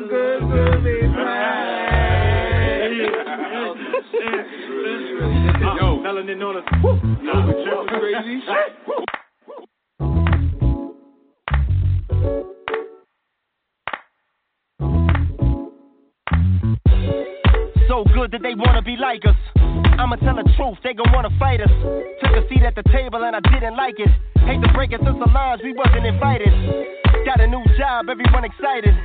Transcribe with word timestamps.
so 0.00 0.08
good 0.08 0.40
to 0.40 0.80
be. 0.82 0.90
Yo, 5.76 6.04
crazy. 7.88 8.40
So 17.88 18.04
good 18.14 18.30
that 18.30 18.42
they 18.42 18.54
wanna 18.54 18.82
be 18.82 18.96
like 18.96 19.24
us. 19.26 19.34
I'ma 19.98 20.16
tell 20.16 20.36
the 20.36 20.50
truth, 20.56 20.78
they 20.82 20.94
gon' 20.94 21.12
wanna 21.12 21.30
fight 21.38 21.60
us. 21.60 21.70
Took 22.22 22.32
a 22.32 22.48
seat 22.48 22.62
at 22.62 22.74
the 22.74 22.82
table 22.90 23.22
and 23.24 23.36
I 23.36 23.40
didn't 23.40 23.76
like 23.76 23.98
it. 23.98 24.08
Hate 24.46 24.62
to 24.62 24.72
break 24.72 24.92
it 24.92 25.00
through 25.00 25.18
the 25.18 25.30
lines, 25.32 25.60
we 25.62 25.74
wasn't 25.74 26.06
invited. 26.06 26.99
Got 27.24 27.40
a 27.40 27.46
new 27.46 27.62
job, 27.76 28.08
everyone 28.08 28.44
excited. 28.44 28.96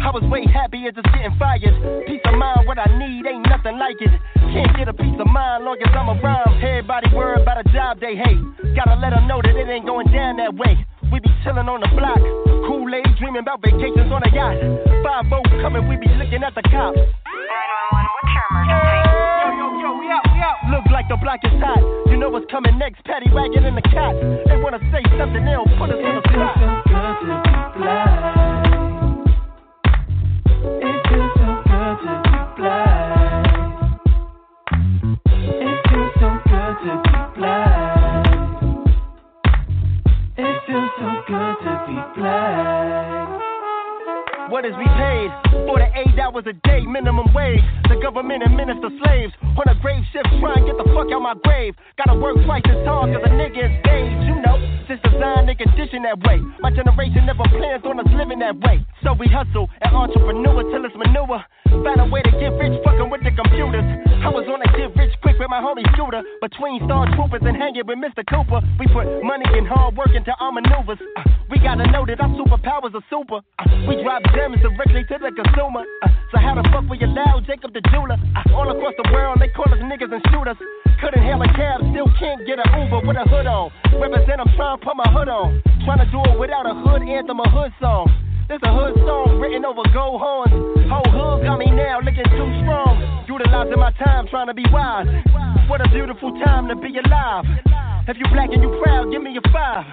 I 0.00 0.08
was 0.10 0.24
way 0.32 0.48
happier 0.48 0.90
just 0.90 1.06
getting 1.12 1.36
fired. 1.38 1.76
Peace 2.08 2.24
of 2.24 2.34
mind, 2.34 2.66
what 2.66 2.78
I 2.80 2.88
need, 2.96 3.26
ain't 3.28 3.44
nothing 3.52 3.76
like 3.76 4.00
it. 4.00 4.10
Can't 4.50 4.72
get 4.76 4.88
a 4.88 4.94
peace 4.96 5.14
of 5.20 5.28
mind 5.28 5.64
long 5.64 5.76
as 5.76 5.92
I'm 5.92 6.08
around. 6.08 6.56
Everybody 6.64 7.12
worried 7.14 7.42
about 7.42 7.60
a 7.60 7.66
job 7.68 8.00
they 8.00 8.16
hate. 8.16 8.40
Gotta 8.74 8.96
let 8.96 9.12
them 9.12 9.28
know 9.28 9.44
that 9.44 9.54
it 9.54 9.68
ain't 9.68 9.84
going 9.84 10.08
down 10.08 10.40
that 10.40 10.56
way. 10.56 10.72
We 11.12 11.20
be 11.20 11.28
chillin' 11.44 11.68
on 11.68 11.84
the 11.84 11.90
block. 11.92 12.18
Kool-Aid 12.64 13.06
dreaming 13.20 13.44
about 13.44 13.60
vacations 13.60 14.08
on 14.08 14.24
a 14.24 14.30
yacht. 14.32 14.56
Five 15.04 15.28
boats 15.28 15.52
coming, 15.60 15.86
we 15.86 16.00
be 16.00 16.08
looking 16.16 16.40
at 16.42 16.54
the 16.56 16.64
cops. 16.64 16.96
911, 16.96 18.08
what's 18.08 18.32
your 18.34 18.46
emergency? 18.56 19.04
Yo, 19.36 19.48
yo, 19.52 19.66
yo, 19.84 19.88
we 20.00 20.06
out, 20.08 20.24
we 20.32 20.38
out. 20.40 20.58
Look 20.72 20.86
like 20.90 21.06
the 21.12 21.18
block 21.20 21.44
is 21.44 21.54
hot. 21.60 21.82
Know 22.20 22.28
what's 22.28 22.44
coming 22.50 22.76
next, 22.78 23.00
wagon 23.32 23.64
in 23.64 23.74
the 23.74 23.80
cot. 23.80 24.14
They 24.44 24.56
wanna 24.60 24.78
say 24.92 25.02
something, 25.16 25.42
they'll 25.42 25.64
put 25.78 25.88
us 25.88 26.04
on 26.04 26.16
the 26.16 26.22
spot. 26.28 26.54
So 26.60 27.32
it 30.84 31.00
feels 31.08 31.32
so 31.40 31.48
good 31.64 31.96
to 32.04 32.12
be 32.28 32.36
blind. 32.60 33.46
It 35.64 35.80
feels 35.88 36.12
so 36.20 36.28
good 36.44 36.76
to 36.84 36.92
be 37.02 37.16
blind. 37.40 38.28
It 40.36 40.56
feels 40.66 40.92
so 41.00 41.08
good 41.26 41.56
to 41.64 41.72
be 41.88 41.96
blind. 42.20 43.40
What 44.52 44.62
is 44.66 44.74
we 44.76 44.84
paid? 44.84 45.49
For 45.80 45.88
the 45.88 45.96
eight 45.96 46.18
hours 46.20 46.44
a 46.44 46.52
day, 46.68 46.84
minimum 46.84 47.32
wage. 47.32 47.64
The 47.88 47.96
government 48.04 48.44
administer 48.44 48.92
slaves. 49.00 49.32
On 49.40 49.64
a 49.64 49.72
grave 49.80 50.04
shift, 50.12 50.28
try 50.36 50.60
get 50.60 50.76
the 50.76 50.84
fuck 50.92 51.08
out 51.08 51.24
my 51.24 51.32
grave. 51.40 51.72
Gotta 51.96 52.20
work 52.20 52.36
twice 52.44 52.60
as 52.68 52.84
hard 52.84 53.16
cause 53.16 53.24
a 53.24 53.32
nigga 53.32 53.64
is. 53.64 54.12
You 54.28 54.36
know, 54.44 54.60
since 54.84 55.00
designed 55.00 55.48
and 55.48 55.56
conditioned 55.56 56.04
that 56.04 56.20
way. 56.20 56.36
My 56.60 56.68
generation 56.68 57.24
never 57.24 57.48
plans 57.56 57.80
on 57.88 57.96
us 57.96 58.12
living 58.12 58.44
that 58.44 58.60
way. 58.60 58.84
So 59.00 59.16
we 59.16 59.24
hustle 59.32 59.72
and 59.80 59.96
entrepreneur 59.96 60.68
till 60.68 60.84
it's 60.84 60.96
manure. 61.00 61.40
Find 61.64 61.96
a 61.96 62.04
way 62.12 62.20
to 62.28 62.32
get 62.36 62.52
rich 62.60 62.76
fucking 62.84 63.08
with 63.08 63.24
the 63.24 63.32
computers. 63.32 63.86
I 64.20 64.28
was 64.28 64.44
on 64.52 64.60
a 64.60 64.68
get 64.76 64.92
rich 65.00 65.16
quick 65.24 65.40
with 65.40 65.48
my 65.48 65.64
homie 65.64 65.88
shooter. 65.96 66.20
Between 66.44 66.84
Star 66.84 67.08
Troopers 67.16 67.40
and 67.40 67.56
hanging 67.56 67.88
with 67.88 67.96
Mr. 67.96 68.20
Cooper. 68.28 68.60
We 68.76 68.84
put 68.92 69.08
money 69.24 69.48
and 69.48 69.64
hard 69.64 69.96
work 69.96 70.12
into 70.12 70.36
our 70.44 70.52
maneuvers. 70.52 71.00
Uh, 71.16 71.39
we 71.50 71.58
gotta 71.58 71.84
know 71.90 72.06
that 72.06 72.20
our 72.22 72.30
superpowers 72.38 72.94
are 72.94 73.04
super. 73.10 73.42
Uh, 73.58 73.66
we 73.90 73.98
drop 74.02 74.22
gems 74.32 74.62
directly 74.62 75.02
to 75.10 75.18
the 75.18 75.34
consumer. 75.34 75.82
Uh, 76.02 76.08
so 76.30 76.38
how 76.38 76.54
the 76.54 76.62
fuck 76.70 76.86
we 76.86 76.96
allow 77.02 77.42
Jacob 77.42 77.74
the 77.74 77.82
jeweler? 77.90 78.16
Uh, 78.38 78.54
all 78.54 78.70
across 78.70 78.94
the 78.96 79.10
world, 79.10 79.38
they 79.42 79.50
call 79.50 79.66
us 79.66 79.82
niggas 79.82 80.14
and 80.14 80.22
shooters. 80.30 80.56
Couldn't 81.02 81.26
hail 81.26 81.42
a 81.42 81.50
cab, 81.58 81.82
still 81.90 82.06
can't 82.22 82.46
get 82.46 82.62
an 82.62 82.70
Uber 82.70 83.02
with 83.02 83.18
a 83.18 83.26
hood 83.26 83.50
on. 83.50 83.74
Represent, 83.98 84.38
I'm 84.38 84.50
trying 84.54 84.78
to 84.78 84.84
put 84.84 84.94
my 84.94 85.10
hood 85.10 85.28
on. 85.28 85.58
Trying 85.84 86.06
to 86.06 86.08
do 86.14 86.22
it 86.22 86.38
without 86.38 86.70
a 86.70 86.74
hood 86.86 87.02
anthem, 87.02 87.40
a 87.42 87.48
hood 87.50 87.74
song. 87.82 88.06
This 88.46 88.62
a 88.62 88.70
hood 88.70 88.94
song 89.02 89.38
written 89.42 89.64
over 89.64 89.82
gold 89.94 90.22
horns. 90.22 90.54
Whole 90.86 91.10
hood 91.10 91.46
got 91.46 91.58
me 91.58 91.70
now 91.70 91.98
looking 91.98 92.26
too 92.30 92.46
strong. 92.62 92.94
Utilizing 93.26 93.78
my 93.78 93.90
time 93.98 94.26
trying 94.30 94.46
to 94.46 94.54
be 94.54 94.64
wise. 94.70 95.06
What 95.66 95.80
a 95.82 95.88
beautiful 95.90 96.30
time 96.44 96.68
to 96.68 96.74
be 96.74 96.94
alive. 96.98 97.89
If 98.10 98.16
you 98.18 98.26
black 98.32 98.50
and 98.50 98.60
you 98.60 98.74
proud, 98.82 99.08
give 99.12 99.22
me 99.22 99.38
a 99.38 99.40
five. 99.52 99.86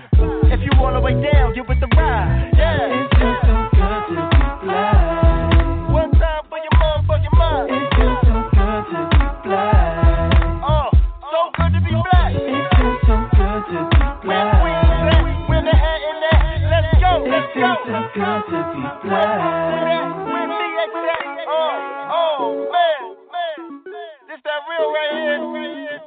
If 0.50 0.60
you 0.66 0.72
all 0.82 0.92
the 0.92 1.00
way 1.00 1.14
down, 1.14 1.54
get 1.54 1.70
with 1.70 1.80
the 1.80 1.86
ride. 1.94 2.50
Yeah. 2.58 3.06
It's 3.06 3.14
just 3.14 3.46
so 3.46 3.70
good 3.78 4.10
to 4.10 4.26
be 4.26 4.42
black. 4.66 5.94
One 5.94 6.10
time 6.18 6.42
for 6.50 6.58
your 6.58 6.74
mom, 6.82 7.06
for 7.06 7.22
your 7.22 7.30
mind. 7.38 7.70
It's 7.70 7.94
just 7.94 8.26
so 8.26 8.42
good 8.58 8.90
to 8.90 9.06
be 9.14 9.22
black. 9.46 10.34
Oh, 10.66 10.90
so 11.30 11.54
good 11.62 11.78
to 11.78 11.80
be 11.86 11.94
black. 11.94 12.34
It's 12.34 12.74
just 12.74 13.06
so 13.06 13.22
good 13.38 13.62
to 13.70 13.86
be 13.86 14.02
black. 14.26 14.66
Where 14.66 15.14
the 15.14 15.38
queen's 15.46 15.70
at, 15.70 15.78
hat 15.78 16.02
in 16.02 16.18
that. 16.26 16.58
Let's 16.74 16.90
go, 16.98 17.22
let's 17.22 17.54
go. 17.54 17.70
It's 17.70 17.86
just 17.86 18.18
so 18.18 18.34
good 18.50 18.66
to 18.66 18.82
be 18.82 19.14
black. 19.14 19.46
Where 19.46 19.94
that, 19.94 20.10
where 20.26 20.50
me 20.58 20.66
at 20.74 20.90
that. 21.06 21.22
Oh, 21.54 21.70
oh, 22.18 22.66
man, 22.66 23.14
man. 23.30 23.86
This 24.26 24.42
that 24.42 24.66
real 24.66 24.90
right 24.90 25.14
here. 25.22 26.02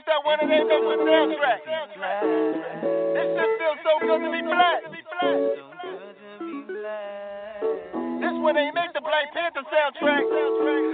This 0.00 0.16
that 0.16 0.24
one 0.24 0.38
that 0.40 0.48
ain't 0.48 0.66
no 0.66 0.80
good 0.80 1.00
soundtrack. 1.04 1.60
This 3.12 3.28
shit 3.36 3.50
feels 3.60 3.76
so 3.84 4.00
good 4.00 4.16
to 4.24 4.30
be 4.32 4.40
black. 4.40 4.80
This 8.16 8.32
one 8.40 8.56
ain't 8.56 8.74
make 8.74 8.94
the 8.94 9.02
Black 9.02 9.28
Panther 9.34 9.60
soundtrack. 9.68 10.24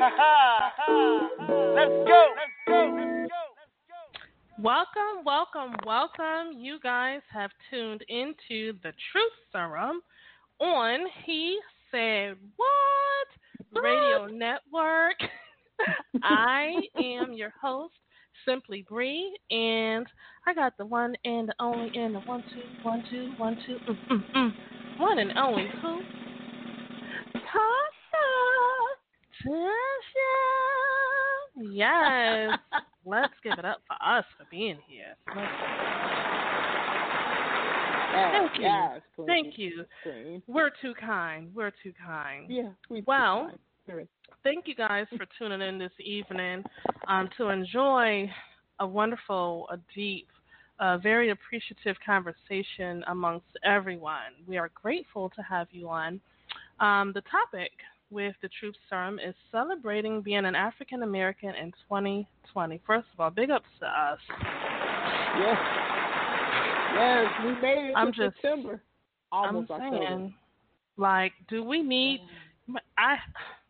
Ha 0.00 0.10
ha. 0.16 0.72
Let's 1.76 1.94
go. 2.02 2.34
Let's 2.34 2.50
go. 2.66 3.28
Welcome, 4.58 5.22
welcome, 5.24 5.76
welcome. 5.86 6.58
You 6.58 6.80
guys 6.82 7.20
have 7.32 7.52
tuned 7.70 8.02
into 8.08 8.72
the 8.82 8.92
Truth 9.12 9.36
Serum 9.52 10.00
on 10.58 11.06
He 11.24 11.60
Said 11.92 12.34
What 12.56 13.28
Radio 13.80 14.26
Network. 14.26 15.20
I 16.24 16.72
am 16.96 17.34
your 17.34 17.52
host, 17.62 17.94
Simply 18.46 18.86
Bree, 18.88 19.36
and 19.50 20.06
I 20.46 20.54
got 20.54 20.76
the 20.78 20.86
one 20.86 21.16
and 21.24 21.48
the 21.48 21.54
only 21.58 21.90
and 21.94 22.14
the 22.14 22.20
one 22.20 22.44
two 22.54 22.62
one 22.82 23.04
two 23.10 23.32
one 23.36 23.58
two 23.66 23.78
mm, 23.88 23.96
mm, 24.10 24.22
mm. 24.36 24.52
one 24.98 25.18
and 25.18 25.32
only 25.36 25.66
who 25.82 26.00
Tasha 27.34 28.26
Tasha. 29.44 30.36
Yes, 31.72 32.58
let's 33.04 33.34
give 33.42 33.58
it 33.58 33.64
up 33.64 33.82
for 33.88 33.96
us 34.06 34.24
for 34.38 34.44
being 34.50 34.78
here. 34.88 35.16
Thank 35.34 35.50
you. 38.58 38.62
Yes, 38.62 39.00
Thank 39.26 39.58
you. 39.58 39.84
We're 40.46 40.70
too 40.80 40.94
kind. 40.98 41.50
We're 41.54 41.72
too 41.82 41.92
kind. 42.04 42.50
Yeah. 42.50 42.70
We 42.88 43.02
Well, 43.06 43.52
Very- 43.86 44.08
thank 44.42 44.66
you 44.66 44.74
guys 44.74 45.06
for 45.16 45.26
tuning 45.38 45.62
in 45.62 45.78
this 45.78 45.92
evening 46.00 46.64
um, 47.06 47.28
to 47.36 47.48
enjoy 47.48 48.30
a 48.80 48.86
wonderful, 48.86 49.68
a 49.70 49.78
deep, 49.94 50.28
a 50.80 50.98
very 50.98 51.30
appreciative 51.30 51.96
conversation 52.04 53.04
amongst 53.08 53.46
everyone. 53.64 54.34
We 54.46 54.58
are 54.58 54.70
grateful 54.74 55.30
to 55.30 55.42
have 55.42 55.68
you 55.70 55.88
on. 55.88 56.20
Um, 56.80 57.12
the 57.14 57.22
topic 57.22 57.70
with 58.10 58.34
the 58.42 58.48
Truth 58.60 58.74
Serum 58.88 59.18
is 59.18 59.34
celebrating 59.50 60.20
being 60.20 60.44
an 60.44 60.54
African 60.54 61.02
American 61.02 61.50
in 61.54 61.72
2020. 61.88 62.80
First 62.86 63.06
of 63.14 63.20
all, 63.20 63.30
big 63.30 63.50
ups 63.50 63.66
to 63.80 63.86
us. 63.86 64.18
Yes. 65.38 65.58
Yes, 66.94 67.26
we 67.44 67.52
made 67.60 67.90
it 67.90 67.94
I'm 67.96 68.12
to 68.12 68.18
just- 68.30 68.36
September. 68.42 68.82
Almost 69.32 69.70
I'm 69.72 69.80
October. 69.82 70.04
saying, 70.06 70.34
like, 70.96 71.32
do 71.48 71.64
we 71.64 71.82
need? 71.82 72.20
I 72.96 73.16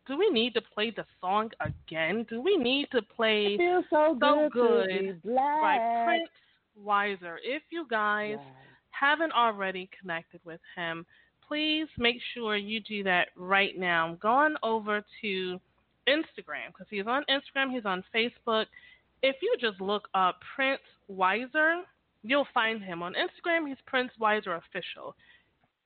do 0.06 0.16
we 0.16 0.28
need 0.30 0.54
to 0.54 0.60
play 0.60 0.90
the 0.90 1.04
song 1.20 1.50
again? 1.60 2.24
Do 2.28 2.40
we 2.40 2.56
need 2.56 2.88
to 2.92 3.02
play 3.02 3.56
so, 3.58 3.82
so 3.90 4.16
good, 4.20 4.52
good 4.52 4.88
to 4.88 5.12
be 5.12 5.12
black. 5.24 5.62
by 5.62 6.04
Prince 6.04 6.30
Wiser? 6.76 7.38
If 7.42 7.62
you 7.70 7.86
guys 7.88 8.36
Yes. 8.38 8.54
haven't 8.90 9.32
already 9.32 9.88
connected 9.98 10.40
with 10.44 10.60
him, 10.74 11.04
please 11.46 11.88
make 11.98 12.16
sure 12.34 12.56
you 12.56 12.80
do 12.80 13.02
that 13.04 13.28
right 13.36 13.76
now. 13.78 14.14
Go 14.20 14.28
on 14.30 14.56
over 14.62 15.04
to 15.20 15.60
Instagram 16.08 16.68
because 16.68 16.86
he's 16.90 17.06
on 17.06 17.24
Instagram, 17.28 17.72
he's 17.72 17.84
on 17.86 18.02
Facebook. 18.14 18.66
If 19.22 19.36
you 19.42 19.56
just 19.60 19.80
look 19.80 20.08
up 20.14 20.40
Prince 20.54 20.82
Wiser, 21.08 21.82
you'll 22.22 22.46
find 22.54 22.82
him 22.82 23.02
on 23.02 23.14
Instagram. 23.14 23.68
He's 23.68 23.76
Prince 23.86 24.12
Wiser 24.18 24.54
Official. 24.54 25.14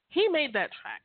He 0.09 0.29
made 0.29 0.53
that 0.53 0.71
track 0.83 1.03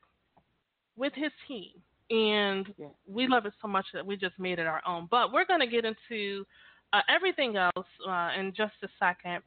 with 0.98 1.14
his 1.14 1.32
team, 1.48 1.72
and 2.10 2.74
Yeah. 2.78 2.88
we 3.08 3.28
love 3.28 3.46
it 3.46 3.54
so 3.62 3.68
much 3.68 3.86
that 3.94 4.06
we 4.06 4.16
just 4.16 4.38
made 4.40 4.60
it 4.60 4.68
our 4.68 4.82
own. 4.86 5.08
But 5.10 5.32
we're 5.32 5.46
going 5.46 5.60
to 5.60 5.68
get 5.68 5.86
into 5.86 6.46
uh, 6.94 7.02
everything 7.10 7.58
else 7.58 7.88
uh, 8.08 8.32
in 8.38 8.54
just 8.54 8.76
a 8.84 8.88
second. 9.00 9.42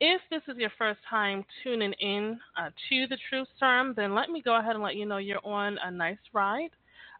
If 0.00 0.20
this 0.30 0.42
is 0.48 0.58
your 0.58 0.70
first 0.78 0.98
time 1.08 1.44
tuning 1.62 1.92
in 1.94 2.38
uh, 2.58 2.70
to 2.88 3.06
the 3.06 3.16
Truth 3.28 3.48
Serum, 3.58 3.94
then 3.96 4.14
let 4.14 4.30
me 4.30 4.42
go 4.42 4.56
ahead 4.56 4.74
and 4.74 4.82
let 4.82 4.96
you 4.96 5.06
know 5.06 5.18
you're 5.18 5.44
on 5.46 5.78
a 5.84 5.90
nice 5.90 6.18
ride. 6.32 6.70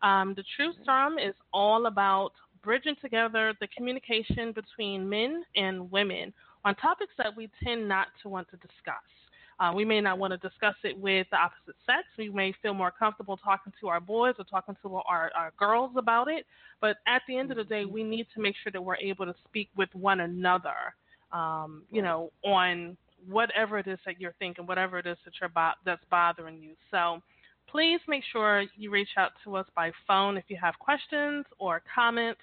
Um, 0.02 0.34
the 0.34 0.44
Truth 0.56 0.74
Serum 0.84 1.16
is 1.18 1.34
all 1.52 1.86
about 1.86 2.32
bridging 2.64 2.96
together 3.00 3.54
the 3.60 3.68
communication 3.68 4.52
between 4.52 5.08
men 5.08 5.44
and 5.54 5.90
women 5.92 6.32
on 6.64 6.74
topics 6.76 7.12
that 7.18 7.36
we 7.36 7.50
tend 7.62 7.88
not 7.88 8.08
to 8.22 8.28
want 8.28 8.48
to 8.50 8.56
discuss. 8.56 9.02
Uh, 9.62 9.72
we 9.72 9.84
may 9.84 10.00
not 10.00 10.18
want 10.18 10.32
to 10.32 10.38
discuss 10.38 10.74
it 10.82 10.98
with 10.98 11.24
the 11.30 11.36
opposite 11.36 11.76
sex. 11.86 12.02
We 12.18 12.28
may 12.30 12.52
feel 12.62 12.74
more 12.74 12.90
comfortable 12.90 13.36
talking 13.36 13.72
to 13.80 13.88
our 13.88 14.00
boys 14.00 14.34
or 14.38 14.44
talking 14.44 14.76
to 14.82 14.96
our, 14.96 15.30
our 15.36 15.52
girls 15.56 15.92
about 15.96 16.26
it. 16.28 16.46
But 16.80 16.96
at 17.06 17.22
the 17.28 17.38
end 17.38 17.52
of 17.52 17.56
the 17.56 17.62
day, 17.62 17.84
we 17.84 18.02
need 18.02 18.26
to 18.34 18.40
make 18.40 18.56
sure 18.60 18.72
that 18.72 18.82
we're 18.82 18.96
able 18.96 19.24
to 19.24 19.34
speak 19.48 19.68
with 19.76 19.88
one 19.92 20.18
another, 20.18 20.96
um, 21.30 21.84
you 21.92 22.02
know, 22.02 22.32
on 22.44 22.96
whatever 23.28 23.78
it 23.78 23.86
is 23.86 24.00
that 24.04 24.20
you're 24.20 24.34
thinking, 24.40 24.66
whatever 24.66 24.98
it 24.98 25.06
is 25.06 25.16
that 25.24 25.34
you're 25.40 25.48
bo- 25.48 25.78
that's 25.86 26.02
bothering 26.10 26.60
you. 26.60 26.72
So 26.90 27.22
please 27.70 28.00
make 28.08 28.24
sure 28.32 28.64
you 28.76 28.90
reach 28.90 29.10
out 29.16 29.30
to 29.44 29.54
us 29.54 29.66
by 29.76 29.92
phone 30.08 30.36
if 30.36 30.44
you 30.48 30.56
have 30.60 30.76
questions 30.80 31.44
or 31.60 31.82
comments. 31.94 32.40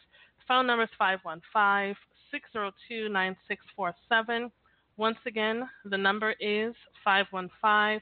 Phone 0.48 0.68
number 0.68 0.84
is 0.84 0.90
515 0.98 1.98
602 2.32 3.10
9647. 3.10 4.52
Once 5.00 5.18
again, 5.26 5.64
the 5.86 5.98
number 5.98 6.36
is 6.42 6.76
515 7.04 8.02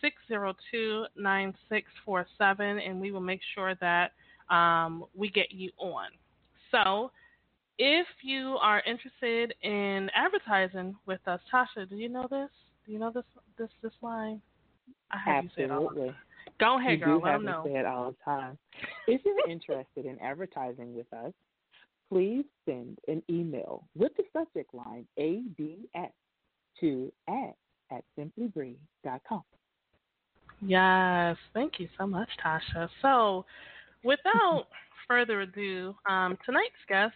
602 0.00 1.06
9647, 1.16 2.78
and 2.78 3.00
we 3.00 3.10
will 3.10 3.20
make 3.20 3.40
sure 3.54 3.74
that 3.80 4.12
um, 4.54 5.04
we 5.14 5.28
get 5.30 5.50
you 5.50 5.70
on. 5.78 6.08
So, 6.70 7.10
if 7.78 8.06
you 8.22 8.58
are 8.60 8.82
interested 8.86 9.54
in 9.62 10.10
advertising 10.14 10.96
with 11.06 11.20
us, 11.26 11.40
Tasha, 11.52 11.88
do 11.88 11.96
you 11.96 12.08
know 12.08 12.26
this? 12.30 12.50
Do 12.86 12.92
you 12.92 12.98
know 12.98 13.10
this 13.10 13.24
this 13.58 13.70
this 13.82 13.92
line? 14.02 14.40
I 15.10 15.18
have 15.24 15.44
Absolutely. 15.44 15.62
You 15.62 15.68
say 15.68 16.04
it 16.04 16.06
all 16.06 16.14
Go 16.60 16.78
ahead, 16.78 16.98
you 16.98 17.04
girl. 17.04 17.20
Do 17.20 17.26
have 17.26 17.42
know. 17.42 17.62
Say 17.64 17.78
it 17.78 17.86
all 17.86 18.10
the 18.10 18.16
time. 18.24 18.58
If 19.06 19.20
you're 19.24 19.48
interested 19.48 20.06
in 20.06 20.18
advertising 20.20 20.94
with 20.94 21.10
us, 21.12 21.32
please 22.10 22.44
send 22.64 22.98
an 23.06 23.22
email 23.30 23.84
with 23.96 24.12
the 24.16 24.24
subject 24.32 24.74
line 24.74 25.06
ADS 25.18 26.12
to 26.80 27.12
add 27.28 27.54
at 27.90 28.04
simplybree.com. 28.18 29.42
Yes, 30.60 31.36
thank 31.54 31.78
you 31.78 31.88
so 31.96 32.06
much, 32.06 32.28
Tasha. 32.44 32.88
So, 33.00 33.44
without 34.02 34.66
further 35.08 35.42
ado, 35.42 35.94
um, 36.08 36.36
tonight's 36.44 36.74
guest, 36.88 37.14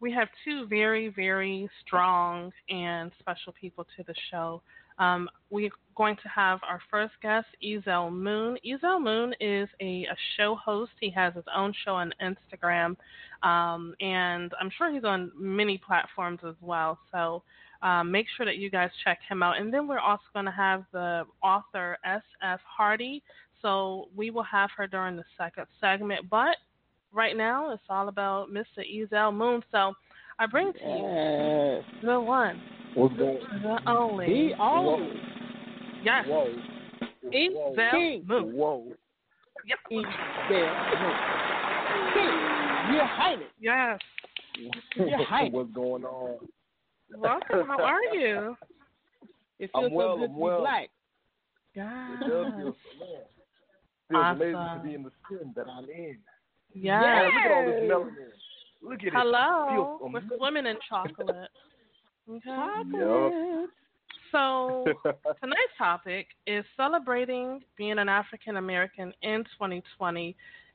we 0.00 0.12
have 0.12 0.28
two 0.44 0.66
very, 0.66 1.08
very 1.08 1.68
strong 1.86 2.52
and 2.68 3.10
special 3.20 3.54
people 3.58 3.86
to 3.96 4.02
the 4.02 4.14
show. 4.30 4.60
Um, 4.98 5.28
we're 5.50 5.70
going 5.96 6.16
to 6.16 6.28
have 6.28 6.60
our 6.68 6.80
first 6.90 7.14
guest, 7.22 7.46
Ezell 7.64 8.12
Moon. 8.12 8.58
Ezell 8.66 9.02
Moon 9.02 9.34
is 9.40 9.68
a, 9.80 10.04
a, 10.04 10.16
show 10.36 10.54
host. 10.54 10.92
He 11.00 11.10
has 11.10 11.34
his 11.34 11.44
own 11.54 11.72
show 11.84 11.94
on 11.94 12.12
Instagram, 12.22 12.96
um, 13.42 13.94
and 14.00 14.52
I'm 14.60 14.70
sure 14.76 14.92
he's 14.92 15.04
on 15.04 15.32
many 15.36 15.78
platforms 15.78 16.40
as 16.46 16.54
well. 16.60 16.98
So 17.10 17.42
um, 17.82 18.10
make 18.10 18.26
sure 18.36 18.46
that 18.46 18.56
you 18.56 18.70
guys 18.70 18.90
check 19.04 19.18
him 19.28 19.42
out. 19.42 19.60
And 19.60 19.72
then 19.72 19.88
we're 19.88 19.98
also 19.98 20.22
going 20.32 20.46
to 20.46 20.52
have 20.52 20.84
the 20.92 21.24
author 21.42 21.98
S.F. 22.04 22.60
Hardy. 22.64 23.22
So 23.60 24.08
we 24.16 24.30
will 24.30 24.44
have 24.44 24.70
her 24.76 24.86
during 24.86 25.16
the 25.16 25.24
second 25.36 25.66
segment. 25.80 26.30
But 26.30 26.56
right 27.12 27.36
now, 27.36 27.72
it's 27.72 27.82
all 27.88 28.08
about 28.08 28.50
Mr. 28.50 28.78
Ezell 28.78 29.34
Moon. 29.34 29.62
So 29.70 29.94
I 30.38 30.46
bring 30.46 30.72
to 30.72 30.78
you 30.78 31.82
yes. 31.82 32.02
the 32.04 32.20
one, 32.20 32.60
What's 32.94 33.16
going 33.16 33.38
the 33.62 33.78
only, 33.90 34.26
the 34.26 34.62
only. 34.62 35.20
Yes. 36.04 36.24
Whoa. 36.26 36.54
Ezell 37.32 37.90
King. 37.90 38.24
Moon. 38.26 38.52
Whoa. 38.54 38.84
Yep. 39.66 39.78
Ezell 39.90 40.02
Moon. 40.50 41.16
King, 42.14 42.94
Your 42.94 43.06
Highness. 43.06 43.48
Yes. 43.60 43.98
Your 44.96 45.24
Highness. 45.24 45.52
What's 45.52 45.72
going 45.72 46.04
on? 46.04 46.48
Welcome. 47.16 47.66
How 47.66 47.82
are 47.82 48.04
you? 48.14 48.56
It 49.58 49.70
I'm 49.74 49.92
well, 49.92 50.16
so 50.16 50.20
good 50.20 50.30
I'm 50.30 50.34
to 50.34 50.40
well. 50.40 50.58
be 50.58 50.62
black. 50.62 50.88
It 51.74 52.20
does 52.28 52.52
feel, 52.56 52.76
Yes. 53.00 53.26
man, 54.10 54.36
feels 54.36 54.54
amazing 54.54 54.78
to 54.78 54.80
be 54.84 54.94
in 54.94 55.02
the 55.02 55.10
skin 55.24 55.52
that 55.56 55.66
I'm 55.68 55.84
in. 55.84 56.18
Yes. 56.74 57.02
Man, 57.02 57.24
look 57.26 57.34
at 57.34 57.50
all 57.52 57.64
this 57.64 57.80
Yes. 57.82 57.90
melanin. 57.90 58.32
Look 58.82 59.00
at 59.00 59.06
it. 59.06 59.12
Hello. 59.14 59.98
We're 60.12 60.36
swimming 60.36 60.66
in 60.66 60.76
chocolate. 60.88 61.50
Okay. 62.28 62.40
Chocolate. 62.44 63.70
So 64.32 64.84
tonight's 65.40 65.76
topic 65.78 66.26
is 66.46 66.64
celebrating 66.76 67.62
being 67.76 67.98
an 67.98 68.08
African 68.08 68.56
American 68.56 69.12
in 69.22 69.44
2020, 69.58 70.34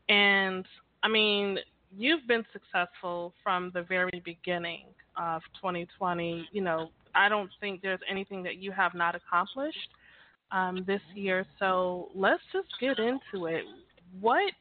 and 0.10 0.66
I 1.04 1.08
mean 1.08 1.58
you've 1.96 2.28
been 2.28 2.46
successful 2.54 3.34
from 3.44 3.72
the 3.74 3.82
very 3.82 4.22
beginning 4.24 4.86
of 5.20 5.42
2020. 5.56 6.48
You 6.52 6.62
know, 6.62 6.90
I 7.16 7.30
don't 7.30 7.50
think 7.60 7.82
there's 7.82 8.00
anything 8.10 8.44
that 8.44 8.58
you 8.58 8.72
have 8.72 8.94
not 8.94 9.16
accomplished 9.16 9.90
um, 10.52 10.84
this 10.88 11.02
year. 11.14 11.46
So 11.60 12.10
let's 12.16 12.42
just 12.54 12.68
get 12.80 13.00
into 13.00 13.48
it. 13.48 13.64
What 14.20 14.54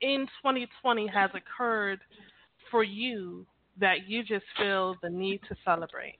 in 0.00 0.26
2020 0.42 1.06
has 1.08 1.30
occurred 1.34 2.00
for 2.70 2.82
you 2.82 3.46
that 3.78 4.08
you 4.08 4.22
just 4.22 4.44
feel 4.56 4.96
the 5.02 5.10
need 5.10 5.40
to 5.48 5.56
celebrate? 5.64 6.18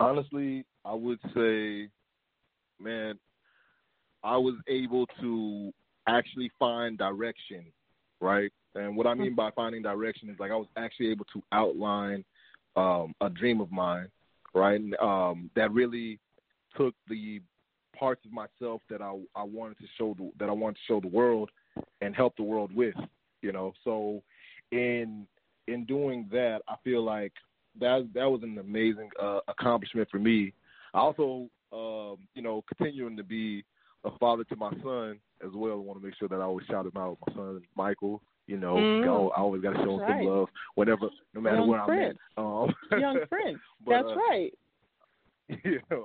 Honestly, 0.00 0.64
I 0.84 0.94
would 0.94 1.20
say, 1.34 1.88
man, 2.80 3.18
I 4.24 4.36
was 4.36 4.54
able 4.68 5.06
to 5.20 5.72
actually 6.06 6.50
find 6.58 6.98
direction, 6.98 7.64
right? 8.20 8.52
And 8.74 8.96
what 8.96 9.06
I 9.06 9.14
mean 9.14 9.34
by 9.34 9.50
finding 9.50 9.82
direction 9.82 10.30
is 10.30 10.38
like 10.38 10.50
I 10.50 10.56
was 10.56 10.68
actually 10.76 11.10
able 11.10 11.26
to 11.32 11.42
outline 11.52 12.24
um, 12.76 13.14
a 13.20 13.28
dream 13.28 13.60
of 13.60 13.70
mine, 13.70 14.08
right? 14.54 14.80
And, 14.80 14.94
um, 14.96 15.50
that 15.56 15.72
really 15.72 16.18
took 16.76 16.94
the 17.08 17.40
parts 17.98 18.24
of 18.24 18.32
myself 18.32 18.80
that 18.88 19.02
I 19.02 19.12
I 19.36 19.42
wanted 19.42 19.78
to 19.78 19.84
show 19.98 20.14
the, 20.18 20.30
that 20.38 20.48
I 20.48 20.52
wanted 20.52 20.76
to 20.76 20.80
show 20.88 21.00
the 21.00 21.08
world 21.08 21.50
and 22.00 22.14
help 22.14 22.36
the 22.36 22.42
world 22.42 22.74
with, 22.74 22.94
you 23.42 23.52
know. 23.52 23.72
So 23.84 24.22
in 24.70 25.26
in 25.68 25.84
doing 25.84 26.28
that, 26.32 26.60
I 26.68 26.74
feel 26.82 27.02
like 27.04 27.32
that 27.80 28.08
that 28.14 28.30
was 28.30 28.42
an 28.42 28.58
amazing 28.58 29.10
uh, 29.20 29.40
accomplishment 29.48 30.08
for 30.10 30.18
me. 30.18 30.52
I 30.94 30.98
also, 30.98 31.48
um, 31.72 32.18
you 32.34 32.42
know, 32.42 32.64
continuing 32.68 33.16
to 33.16 33.22
be 33.22 33.64
a 34.04 34.10
father 34.18 34.44
to 34.44 34.56
my 34.56 34.70
son 34.82 35.18
as 35.44 35.50
well. 35.54 35.74
I 35.74 35.76
want 35.76 36.00
to 36.00 36.04
make 36.04 36.16
sure 36.18 36.28
that 36.28 36.40
I 36.40 36.44
always 36.44 36.66
shout 36.66 36.86
him 36.86 36.96
out. 36.96 37.18
My 37.26 37.34
son 37.34 37.62
Michael, 37.76 38.22
you 38.46 38.56
know, 38.58 38.74
Mm. 38.76 39.04
go- 39.04 39.30
I 39.30 39.40
always 39.40 39.62
got 39.62 39.72
to 39.72 39.78
show 39.84 39.94
him 39.94 40.00
right. 40.00 40.20
some 40.24 40.26
love, 40.26 40.48
whatever, 40.74 41.08
no 41.34 41.40
matter 41.40 41.56
Young 41.56 41.68
where 41.68 41.80
I'm 41.80 41.90
at. 41.90 42.16
Um, 42.36 42.74
Young 43.00 43.18
Prince. 43.28 43.58
but, 43.84 43.90
That's 43.92 44.08
uh, 44.10 44.14
right. 44.16 44.54
yeah, 45.64 45.96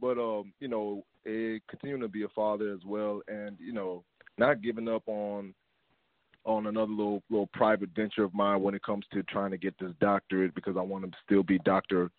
but 0.00 0.18
um, 0.18 0.52
you 0.60 0.68
know, 0.68 1.04
it, 1.24 1.62
continuing 1.68 2.00
to 2.02 2.08
be 2.08 2.22
a 2.24 2.28
father 2.28 2.72
as 2.72 2.80
well, 2.84 3.22
and 3.28 3.56
you 3.60 3.72
know, 3.72 4.04
not 4.38 4.60
giving 4.62 4.88
up 4.88 5.02
on 5.06 5.54
on 6.44 6.66
another 6.66 6.90
little 6.90 7.22
little 7.30 7.48
private 7.52 7.90
venture 7.94 8.24
of 8.24 8.34
mine 8.34 8.60
when 8.60 8.74
it 8.74 8.82
comes 8.82 9.04
to 9.12 9.22
trying 9.24 9.50
to 9.52 9.56
get 9.58 9.74
this 9.78 9.92
doctorate 10.00 10.54
because 10.54 10.76
I 10.76 10.80
want 10.82 11.04
to 11.04 11.16
still 11.24 11.42
be 11.44 11.58
Doctor 11.60 12.10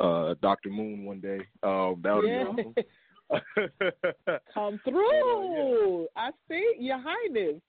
uh 0.00 0.34
Doctor 0.40 0.70
Moon 0.70 1.04
one 1.04 1.20
day. 1.20 1.40
Um, 1.62 2.00
that 2.02 2.14
would 2.14 2.26
Yeah. 2.26 2.44
be 2.52 2.62
awesome. 2.62 2.74
Come 4.54 4.80
through. 4.84 6.06
I 6.16 6.30
see, 6.48 6.74
Your 6.78 6.98
Highness. 6.98 7.60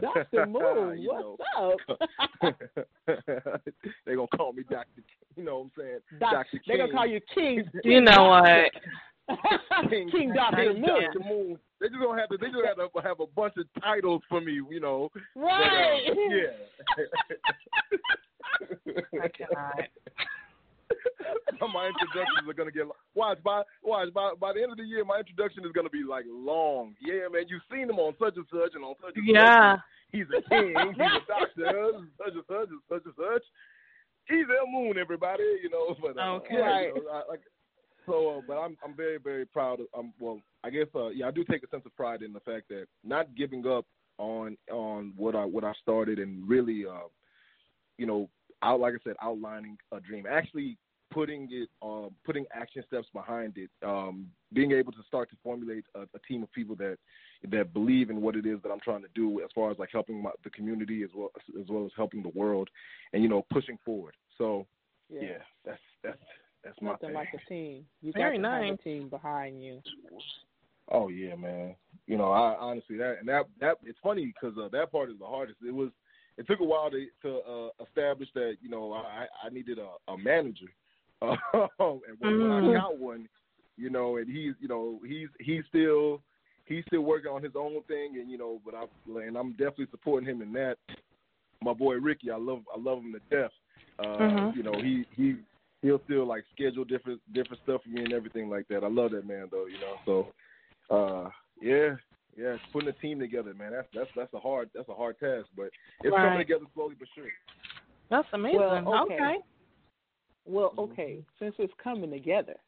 Dr. 0.00 0.46
Moon, 0.46 0.98
You 0.98 1.08
know. 1.12 1.36
what's 1.58 2.00
up? 2.42 2.56
they 4.06 4.14
gonna 4.14 4.26
call 4.36 4.52
me 4.52 4.62
Doctor. 4.70 5.02
You 5.36 5.44
know 5.44 5.58
what 5.58 5.64
I'm 5.64 5.70
saying? 5.78 5.98
Doc, 6.20 6.32
Dr. 6.32 6.60
they're 6.66 6.76
going 6.78 6.90
to 6.90 6.96
call 6.96 7.06
you 7.06 7.20
King. 7.34 7.64
You 7.84 8.00
know 8.00 8.24
what? 8.24 8.70
King 9.90 10.32
Dr. 10.34 10.56
King 10.56 10.80
Moon. 10.80 10.84
Dr. 10.84 11.18
Moon. 11.28 11.58
They 11.80 11.88
just 11.88 12.00
gonna 12.00 12.20
have 12.20 12.28
to. 12.30 12.36
They 12.38 12.46
just 12.48 12.64
have 12.66 12.76
to 12.76 12.88
have 13.02 13.20
a 13.20 13.26
bunch 13.26 13.54
of 13.58 13.64
titles 13.82 14.22
for 14.28 14.40
me. 14.40 14.60
You 14.70 14.80
know. 14.80 15.08
But, 15.34 15.42
uh, 15.42 15.46
Right. 15.46 16.02
yeah. 16.30 16.56
I 19.22 19.28
cannot. 19.28 19.74
my 21.72 21.88
introductions 21.88 22.48
are 22.48 22.54
gonna 22.54 22.70
get 22.70 22.86
watch 23.14 23.42
by 23.42 23.62
watch 23.82 24.12
by 24.12 24.32
by 24.38 24.52
the 24.52 24.62
end 24.62 24.72
of 24.72 24.78
the 24.78 24.84
year. 24.84 25.04
My 25.04 25.18
introduction 25.18 25.64
is 25.64 25.72
gonna 25.72 25.90
be 25.90 26.04
like 26.04 26.24
long. 26.28 26.94
Yeah, 27.00 27.28
man, 27.32 27.44
you've 27.48 27.62
seen 27.70 27.88
him 27.90 27.98
on 27.98 28.14
such 28.18 28.36
and 28.36 28.46
such 28.50 28.74
and 28.74 28.84
on 28.84 28.94
such 29.02 29.16
and 29.16 29.26
Yeah. 29.26 29.76
such. 29.76 29.80
He's 30.12 30.26
a 30.30 30.42
king. 30.48 30.74
He's 30.94 31.00
a 31.00 31.26
doctor. 31.26 31.92
Such 32.18 32.34
and 32.34 32.44
such 32.46 32.68
and 32.70 32.80
such 32.88 33.02
and 33.04 33.14
such. 33.16 33.42
He's 34.28 34.46
El 34.48 34.66
Moon, 34.70 34.96
everybody. 34.98 35.44
You 35.62 35.70
know. 35.70 35.94
But 36.00 36.18
uh, 36.18 36.36
Okay. 36.36 36.54
yeah, 36.58 36.80
you 36.82 36.94
know, 36.94 37.10
I, 37.10 37.22
like 37.28 37.40
so. 38.06 38.38
Uh, 38.38 38.40
but 38.46 38.54
I'm 38.58 38.76
I'm 38.84 38.94
very 38.94 39.18
very 39.18 39.46
proud. 39.46 39.80
Of, 39.80 39.86
um, 39.96 40.12
well, 40.18 40.40
I 40.62 40.70
guess 40.70 40.86
uh, 40.94 41.08
yeah, 41.08 41.28
I 41.28 41.30
do 41.30 41.44
take 41.44 41.62
a 41.64 41.68
sense 41.68 41.84
of 41.86 41.96
pride 41.96 42.22
in 42.22 42.32
the 42.32 42.40
fact 42.40 42.68
that 42.68 42.86
not 43.02 43.34
giving 43.34 43.66
up 43.66 43.86
on 44.18 44.56
on 44.70 45.12
what 45.16 45.34
I 45.34 45.44
what 45.44 45.64
I 45.64 45.72
started 45.82 46.18
and 46.18 46.48
really, 46.48 46.86
uh, 46.86 47.08
you 47.98 48.06
know, 48.06 48.28
out 48.62 48.80
like 48.80 48.94
I 48.94 48.98
said, 49.04 49.16
outlining 49.20 49.76
a 49.92 50.00
dream. 50.00 50.26
Actually 50.30 50.78
putting 51.14 51.48
it 51.50 51.68
um, 51.82 52.10
putting 52.24 52.44
action 52.52 52.82
steps 52.86 53.08
behind 53.14 53.54
it, 53.56 53.70
um, 53.82 54.26
being 54.52 54.72
able 54.72 54.92
to 54.92 55.02
start 55.06 55.30
to 55.30 55.36
formulate 55.42 55.84
a, 55.94 56.00
a 56.00 56.18
team 56.28 56.42
of 56.42 56.52
people 56.52 56.76
that 56.76 56.98
that 57.50 57.72
believe 57.72 58.10
in 58.10 58.20
what 58.20 58.36
it 58.36 58.46
is 58.46 58.58
that 58.62 58.70
I'm 58.70 58.80
trying 58.80 59.02
to 59.02 59.08
do, 59.14 59.40
as 59.40 59.50
far 59.54 59.70
as 59.70 59.78
like 59.78 59.90
helping 59.92 60.22
my, 60.22 60.30
the 60.42 60.50
community 60.50 61.02
as 61.02 61.10
well 61.14 61.30
as 61.60 61.66
well 61.68 61.84
as 61.86 61.92
helping 61.96 62.22
the 62.22 62.32
world, 62.34 62.68
and 63.12 63.22
you 63.22 63.28
know 63.28 63.46
pushing 63.50 63.78
forward. 63.84 64.14
So 64.36 64.66
yeah, 65.08 65.38
that's 65.64 65.80
that's 66.02 66.18
That's 66.64 66.80
my 66.80 66.92
Nothing 66.92 67.08
thing. 67.08 67.14
like 67.14 67.28
a 67.34 67.48
team. 67.48 67.84
You 68.00 68.12
Very 68.12 68.38
got 68.38 68.48
to 68.48 68.64
have 68.64 68.74
a 68.74 68.82
team 68.82 69.08
behind 69.08 69.62
you. 69.62 69.80
Oh 70.90 71.08
yeah, 71.08 71.34
man. 71.34 71.74
You 72.06 72.16
know, 72.16 72.30
I 72.32 72.56
honestly 72.58 72.96
that 72.96 73.16
and 73.20 73.28
that 73.28 73.44
that 73.60 73.76
it's 73.84 73.98
funny 74.02 74.26
because 74.26 74.56
uh, 74.58 74.68
that 74.72 74.90
part 74.90 75.10
is 75.10 75.18
the 75.18 75.26
hardest. 75.26 75.58
It 75.66 75.74
was. 75.74 75.90
It 76.36 76.48
took 76.48 76.60
a 76.60 76.64
while 76.64 76.90
to 76.90 77.06
to 77.22 77.38
uh, 77.38 77.84
establish 77.86 78.28
that 78.34 78.56
you 78.60 78.68
know 78.68 78.92
I 78.92 79.26
I 79.44 79.50
needed 79.50 79.78
a, 79.78 80.12
a 80.12 80.18
manager, 80.18 80.66
uh, 81.22 81.36
and 81.80 82.18
when, 82.18 82.40
when 82.40 82.52
I 82.52 82.60
Mhm. 82.60 82.74
got 82.74 82.98
one, 82.98 83.28
you 83.76 83.90
know, 83.90 84.16
and 84.16 84.28
he's 84.28 84.54
you 84.60 84.68
know 84.68 85.00
he's 85.06 85.28
he's 85.40 85.64
still 85.66 86.22
he's 86.66 86.84
still 86.86 87.02
working 87.02 87.30
on 87.30 87.42
his 87.42 87.56
own 87.56 87.82
thing, 87.84 88.18
and 88.18 88.30
you 88.30 88.38
know, 88.38 88.60
but 88.64 88.74
I 88.74 88.84
and 89.20 89.36
I'm 89.36 89.52
definitely 89.52 89.88
supporting 89.90 90.28
him 90.28 90.42
in 90.42 90.52
that. 90.54 90.76
My 91.62 91.72
boy 91.72 91.94
Ricky, 91.94 92.30
I 92.30 92.36
love 92.36 92.62
I 92.74 92.78
love 92.78 92.98
him 92.98 93.12
to 93.12 93.36
death. 93.36 93.52
Uh, 93.98 94.18
Mhm. 94.18 94.56
You 94.56 94.62
know, 94.62 94.80
he 94.80 95.06
he 95.16 95.36
he'll 95.82 96.02
still 96.04 96.26
like 96.26 96.44
schedule 96.52 96.84
different 96.84 97.20
different 97.32 97.62
stuff 97.62 97.82
for 97.82 97.90
me 97.90 98.02
and 98.02 98.12
everything 98.12 98.48
like 98.48 98.66
that. 98.68 98.82
I 98.82 98.88
love 98.88 99.12
that 99.12 99.26
man 99.26 99.48
though, 99.50 99.66
you 99.66 99.78
know. 99.78 99.96
So 100.04 100.94
uh 100.94 101.30
yeah, 101.60 101.94
yeah, 102.36 102.56
putting 102.72 102.88
a 102.88 102.92
team 102.92 103.20
together, 103.20 103.54
man. 103.54 103.72
That's 103.72 103.88
that's 103.94 104.10
that's 104.16 104.34
a 104.34 104.40
hard 104.40 104.70
that's 104.74 104.88
a 104.88 104.94
hard 104.94 105.18
task, 105.18 105.46
but 105.56 105.68
it's 106.02 106.12
Right. 106.14 106.22
coming 106.22 106.38
together 106.38 106.64
slowly 106.74 106.96
but 106.98 107.08
sure. 107.14 107.28
That's 108.10 108.28
amazing. 108.32 108.58
Well, 108.58 109.04
okay. 109.04 109.14
okay. 109.14 109.36
Well, 110.46 110.72
Mhm. 110.72 110.78
okay, 110.90 111.24
since 111.38 111.54
it's 111.58 111.72
coming 111.74 112.10
together, 112.10 112.58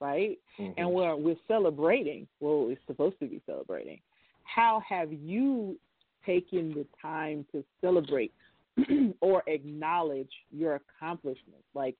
right? 0.00 0.38
Mhm. 0.58 0.74
And 0.76 0.92
we're 0.92 1.16
we're 1.16 1.38
celebrating. 1.46 2.26
Well, 2.40 2.66
we're 2.66 2.78
supposed 2.86 3.18
to 3.20 3.26
be 3.26 3.40
celebrating. 3.46 4.00
How 4.44 4.80
have 4.80 5.12
you 5.12 5.78
taken 6.24 6.72
the 6.72 6.86
time 7.00 7.44
to 7.52 7.64
celebrate 7.80 8.32
or 9.20 9.42
acknowledge 9.46 10.32
your 10.50 10.76
accomplishments? 10.76 11.66
Like 11.74 11.96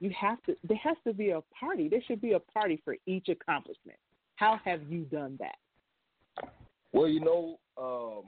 you 0.00 0.10
have 0.10 0.42
to. 0.44 0.56
There 0.64 0.76
has 0.78 0.96
to 1.04 1.12
be 1.12 1.30
a 1.30 1.40
party. 1.42 1.88
There 1.88 2.02
should 2.02 2.20
be 2.20 2.32
a 2.32 2.40
party 2.40 2.76
for 2.84 2.96
each 3.06 3.28
accomplishment. 3.28 3.98
How 4.36 4.56
have 4.64 4.82
you 4.90 5.04
done 5.04 5.36
that? 5.38 5.58
Well, 6.92 7.08
you 7.08 7.20
know, 7.20 7.58
um, 7.78 8.24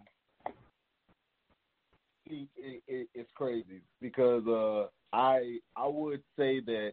it, 2.26 2.48
it, 2.86 3.08
it's 3.14 3.30
crazy 3.34 3.82
because 4.00 4.46
uh, 4.46 4.86
I 5.14 5.58
I 5.76 5.86
would 5.86 6.22
say 6.36 6.60
that 6.60 6.92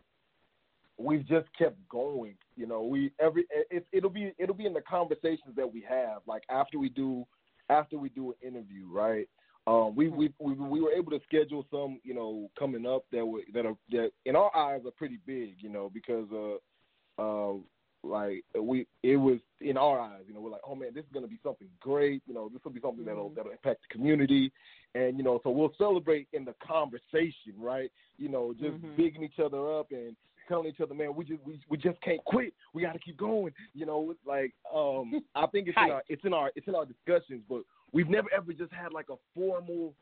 we've 0.97 1.27
just 1.27 1.47
kept 1.57 1.77
going. 1.89 2.35
You 2.55 2.67
know, 2.67 2.83
we 2.83 3.11
every 3.19 3.45
it, 3.71 3.87
it'll 3.91 4.11
be 4.11 4.33
it'll 4.37 4.55
be 4.55 4.67
in 4.67 4.73
the 4.73 4.81
conversations 4.81 5.55
that 5.57 5.71
we 5.71 5.83
have, 5.89 6.21
like 6.27 6.43
after 6.49 6.77
we 6.77 6.89
do 6.89 7.25
after 7.69 7.97
we 7.97 8.09
do 8.09 8.29
an 8.31 8.47
interview, 8.47 8.85
right? 8.91 9.27
Um, 9.65 9.95
we, 9.95 10.09
we 10.09 10.33
we 10.39 10.53
we 10.53 10.81
were 10.81 10.91
able 10.91 11.11
to 11.11 11.21
schedule 11.25 11.65
some, 11.71 11.99
you 12.03 12.13
know, 12.13 12.49
coming 12.57 12.85
up 12.85 13.05
that 13.11 13.25
were 13.25 13.41
that 13.53 13.65
are 13.65 13.75
that 13.91 14.11
in 14.25 14.35
our 14.35 14.55
eyes 14.55 14.81
are 14.85 14.91
pretty 14.91 15.19
big, 15.25 15.55
you 15.57 15.69
know, 15.69 15.91
because 15.91 16.27
uh, 16.31 17.21
uh, 17.21 17.57
like 18.03 18.43
we 18.59 18.87
it 19.03 19.17
was 19.17 19.39
in 19.59 19.77
our 19.77 19.99
eyes, 19.99 20.23
you 20.27 20.33
know, 20.33 20.39
we're 20.41 20.49
like, 20.49 20.61
oh 20.67 20.75
man, 20.75 20.89
this 20.93 21.03
is 21.03 21.11
gonna 21.13 21.27
be 21.27 21.39
something 21.43 21.67
great, 21.79 22.23
you 22.27 22.33
know, 22.33 22.49
this 22.49 22.63
will 22.63 22.71
be 22.71 22.79
something 22.81 23.05
that'll 23.05 23.29
Mhm. 23.29 23.35
that'll 23.35 23.51
impact 23.51 23.81
the 23.87 23.93
community, 23.93 24.51
and 24.95 25.17
you 25.17 25.23
know, 25.23 25.39
so 25.43 25.51
we'll 25.51 25.73
celebrate 25.77 26.27
in 26.33 26.43
the 26.43 26.53
conversation, 26.55 27.53
right? 27.57 27.91
You 28.17 28.29
know, 28.29 28.53
just 28.53 28.81
Mhm. 28.81 28.95
bigging 28.95 29.23
each 29.23 29.39
other 29.39 29.71
up 29.73 29.91
and 29.91 30.15
telling 30.47 30.67
each 30.67 30.81
other, 30.81 30.95
man, 30.95 31.15
we 31.15 31.23
just 31.25 31.43
we, 31.43 31.59
we 31.69 31.77
just 31.77 32.01
can't 32.01 32.23
quit. 32.25 32.53
We 32.73 32.81
got 32.81 32.93
to 32.93 32.99
keep 32.99 33.17
going. 33.17 33.53
You 33.73 33.85
know, 33.85 34.09
it's 34.09 34.25
like 34.25 34.53
um, 34.73 35.21
I 35.35 35.45
think 35.47 35.67
it's 35.67 35.77
in 35.77 35.91
our 35.91 36.03
it's 36.09 36.25
in 36.25 36.33
our 36.33 36.51
it's 36.55 36.67
in 36.67 36.75
our 36.75 36.85
discussions, 36.85 37.43
but 37.47 37.61
we've 37.91 38.09
never 38.09 38.29
ever 38.33 38.51
just 38.51 38.73
had 38.73 38.91
like 38.93 39.09
a 39.09 39.17
formal 39.35 39.93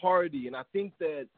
party, 0.00 0.46
and 0.46 0.56
I 0.56 0.62
think 0.72 0.96
that 0.98 1.28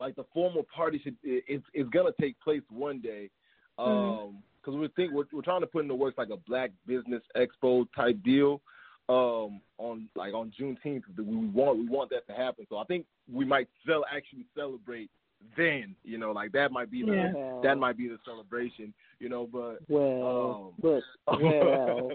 like 0.00 0.14
the 0.16 0.24
formal 0.32 0.64
party 0.74 0.98
should 1.02 1.16
it, 1.22 1.44
it's 1.46 1.64
it's 1.74 1.90
gonna 1.90 2.12
take 2.18 2.40
place 2.40 2.62
one 2.70 3.00
day. 3.00 3.28
Um, 3.76 4.42
because 4.68 4.78
we're 4.78 4.88
think 4.88 5.14
we're, 5.14 5.24
we're 5.32 5.42
trying 5.42 5.62
to 5.62 5.66
put 5.66 5.82
in 5.82 5.88
the 5.88 5.94
works 5.94 6.18
like 6.18 6.28
a 6.30 6.36
Black 6.36 6.70
Business 6.86 7.22
Expo 7.34 7.86
type 7.96 8.22
deal, 8.22 8.60
um, 9.08 9.62
on 9.78 10.08
like 10.14 10.34
on 10.34 10.52
Juneteenth. 10.60 11.02
We 11.16 11.48
want 11.48 11.78
we 11.78 11.88
want 11.88 12.10
that 12.10 12.26
to 12.26 12.34
happen. 12.34 12.66
So 12.68 12.76
I 12.76 12.84
think 12.84 13.06
we 13.32 13.46
might 13.46 13.68
cel- 13.86 14.04
actually 14.14 14.44
celebrate 14.54 15.10
then. 15.56 15.94
You 16.04 16.18
know, 16.18 16.32
like 16.32 16.52
that 16.52 16.70
might 16.70 16.90
be 16.90 17.02
the 17.02 17.32
Yeah. 17.34 17.60
That 17.62 17.78
might 17.78 17.96
be 17.96 18.08
the 18.08 18.18
celebration. 18.26 18.92
You 19.20 19.30
know, 19.30 19.48
but 19.50 19.78
Well, 19.88 20.50
um, 20.50 20.72
but 20.82 21.38
well, 21.40 22.10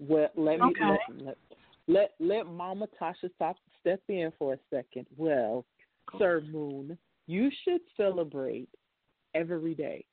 well. 0.00 0.28
Let 0.34 0.60
me 0.60 0.66
Okay. 0.70 0.88
let, 0.88 1.00
let 1.22 1.38
let 1.88 2.10
let 2.20 2.46
Mama 2.46 2.88
Tasha 2.98 3.30
stop 3.34 3.56
step 3.80 4.00
in 4.08 4.32
for 4.38 4.54
a 4.54 4.58
second. 4.70 5.06
Well, 5.18 5.66
Sir 6.16 6.40
Moon, 6.40 6.96
you 7.26 7.50
should 7.64 7.82
celebrate 7.98 8.70
every 9.34 9.74
day, 9.74 10.06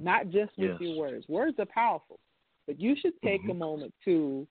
not 0.00 0.28
just 0.30 0.56
with 0.56 0.72
Yes. 0.72 0.80
your 0.80 0.96
words. 0.96 1.28
Words 1.28 1.58
are 1.58 1.66
powerful, 1.66 2.18
but 2.66 2.80
you 2.80 2.94
should 2.96 3.20
take 3.22 3.42
a 3.48 3.52
Mhm. 3.52 3.58
moment 3.58 3.94
to 4.04 4.46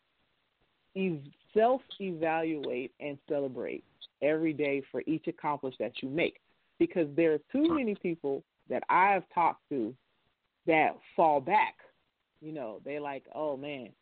ev- 0.96 1.24
self-evaluate 1.54 2.94
and 3.00 3.18
celebrate 3.28 3.84
every 4.22 4.54
day 4.54 4.82
for 4.82 5.04
each 5.06 5.28
accomplishment 5.28 5.94
that 5.94 6.02
you 6.02 6.10
make, 6.10 6.42
because 6.80 7.14
there 7.16 7.34
are 7.34 7.42
too 7.52 7.74
many 7.74 7.96
people 7.96 8.44
that 8.68 8.84
I've 8.90 9.28
talked 9.30 9.68
to 9.70 9.96
that 10.66 10.98
fall 11.16 11.40
back. 11.40 11.76
You 12.42 12.52
know, 12.52 12.80
they 12.84 13.00
like, 13.00 13.26
oh 13.34 13.56
man, 13.58 13.94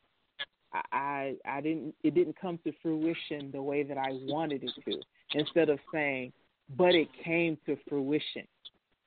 I, 0.73 0.81
I 0.91 1.35
I 1.45 1.61
didn't 1.61 1.95
it 2.03 2.13
didn't 2.13 2.35
come 2.37 2.57
to 2.59 2.71
fruition 2.81 3.51
the 3.51 3.61
way 3.61 3.83
that 3.83 3.97
I 3.97 4.11
wanted 4.11 4.63
it 4.63 4.73
to. 4.85 5.01
Instead 5.33 5.69
of 5.69 5.79
saying, 5.91 6.33
but 6.77 6.95
it 6.95 7.07
came 7.23 7.57
to 7.65 7.75
fruition. 7.87 8.47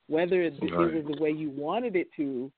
Whether 0.09 0.41
it, 0.41 0.55
it 0.61 0.71
was 0.73 1.05
the 1.07 1.21
way 1.21 1.29
you 1.29 1.51
wanted 1.51 1.95
it 1.95 2.07
to 2.17 2.51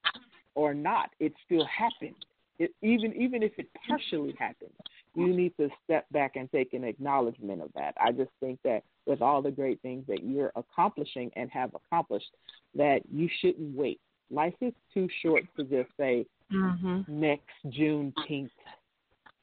or 0.56 0.74
not, 0.74 1.10
it 1.20 1.34
still 1.46 1.66
happened. 1.66 2.16
It, 2.60 2.74
even 2.82 3.14
even 3.14 3.44
if 3.44 3.52
it 3.58 3.68
partially 3.88 4.34
happened, 4.40 4.72
you 5.16 5.34
need 5.34 5.54
to 5.58 5.70
step 5.84 6.06
back 6.12 6.36
and 6.36 6.50
take 6.52 6.74
an 6.74 6.84
acknowledgement 6.84 7.62
of 7.62 7.70
that. 7.76 7.94
I 8.00 8.12
just 8.12 8.32
think 8.40 8.60
that 8.64 8.84
with 9.06 9.22
all 9.22 9.42
the 9.42 9.52
great 9.52 9.82
things 9.82 10.06
that 10.08 10.24
you're 10.24 10.52
accomplishing 10.56 11.32
and 11.36 11.50
have 11.52 11.72
accomplished, 11.76 12.30
that 12.76 13.02
you 13.12 13.28
shouldn't 13.40 13.76
wait. 13.76 14.00
Life 14.30 14.54
is 14.62 14.74
too 14.94 15.10
short 15.22 15.44
to 15.58 15.64
just 15.66 15.90
say 15.98 16.26
Mhm. 16.52 17.08
next 17.08 17.56
Juneteenth. 17.66 18.52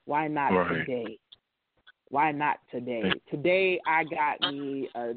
Why 0.06 0.28
not 0.28 0.52
Right. 0.52 0.86
today? 0.86 1.18
Why 2.10 2.32
not 2.32 2.60
today? 2.70 3.20
Today 3.28 3.80
I 3.86 4.04
got 4.04 4.40
me 4.40 4.88
a 4.94 5.14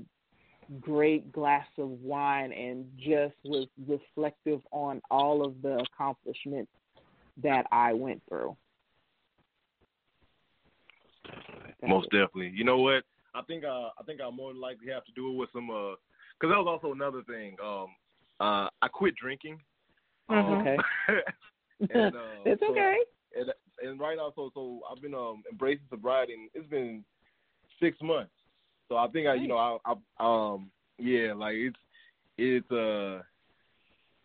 great 0.80 1.32
glass 1.32 1.68
of 1.78 1.90
wine 2.02 2.52
and 2.54 2.86
just 2.98 3.36
was 3.44 3.68
reflective 3.88 4.62
on 4.72 5.02
all 5.12 5.46
of 5.46 5.62
the 5.62 5.84
accomplishments 5.94 6.72
that 7.44 7.66
I 7.72 7.94
went 7.94 8.22
through. 8.30 8.56
Most 11.88 12.06
definitely. 12.12 12.52
You 12.56 12.64
know 12.64 12.78
what? 12.78 13.04
I 13.34 13.42
think 13.42 13.64
uh, 13.64 13.90
I 13.98 14.04
think 14.06 14.22
I 14.22 14.30
more 14.30 14.52
than 14.54 14.62
likely 14.62 14.92
have 14.92 15.06
to 15.06 15.12
do 15.14 15.32
it 15.32 15.36
with 15.36 15.50
some 15.54 15.70
uh, 15.70 15.96
because 16.40 16.54
that 16.54 16.64
was 16.64 16.68
also 16.68 16.94
another 16.94 17.24
thing. 17.24 17.56
Um, 17.64 17.88
uh, 18.40 18.68
I 18.82 18.88
quit 18.92 19.16
drinking. 19.16 19.60
Mhm. 20.30 20.62
Okay. 20.62 20.78
and, 21.90 22.16
uh, 22.16 22.20
it's 22.46 22.62
so- 22.62 22.72
okay. 22.72 22.98
and 23.38 23.52
and 23.84 24.00
right 24.00 24.18
now, 24.18 24.32
so 24.36 24.52
so 24.54 24.82
I've 24.90 25.02
been 25.02 25.16
um 25.16 25.44
embracing 25.50 25.86
sobriety. 25.90 26.34
And 26.34 26.50
it's 26.54 26.70
been 26.70 27.04
six 27.80 27.98
months. 28.02 28.32
So 28.92 28.98
I 28.98 29.08
think 29.08 29.26
I, 29.26 29.36
you 29.36 29.48
know, 29.48 29.56
I, 29.86 29.94
I 30.20 30.54
um 30.54 30.70
yeah, 31.00 31.32
like 31.34 31.56
it's 31.56 31.80
it's 32.38 32.70
uh 32.72 33.22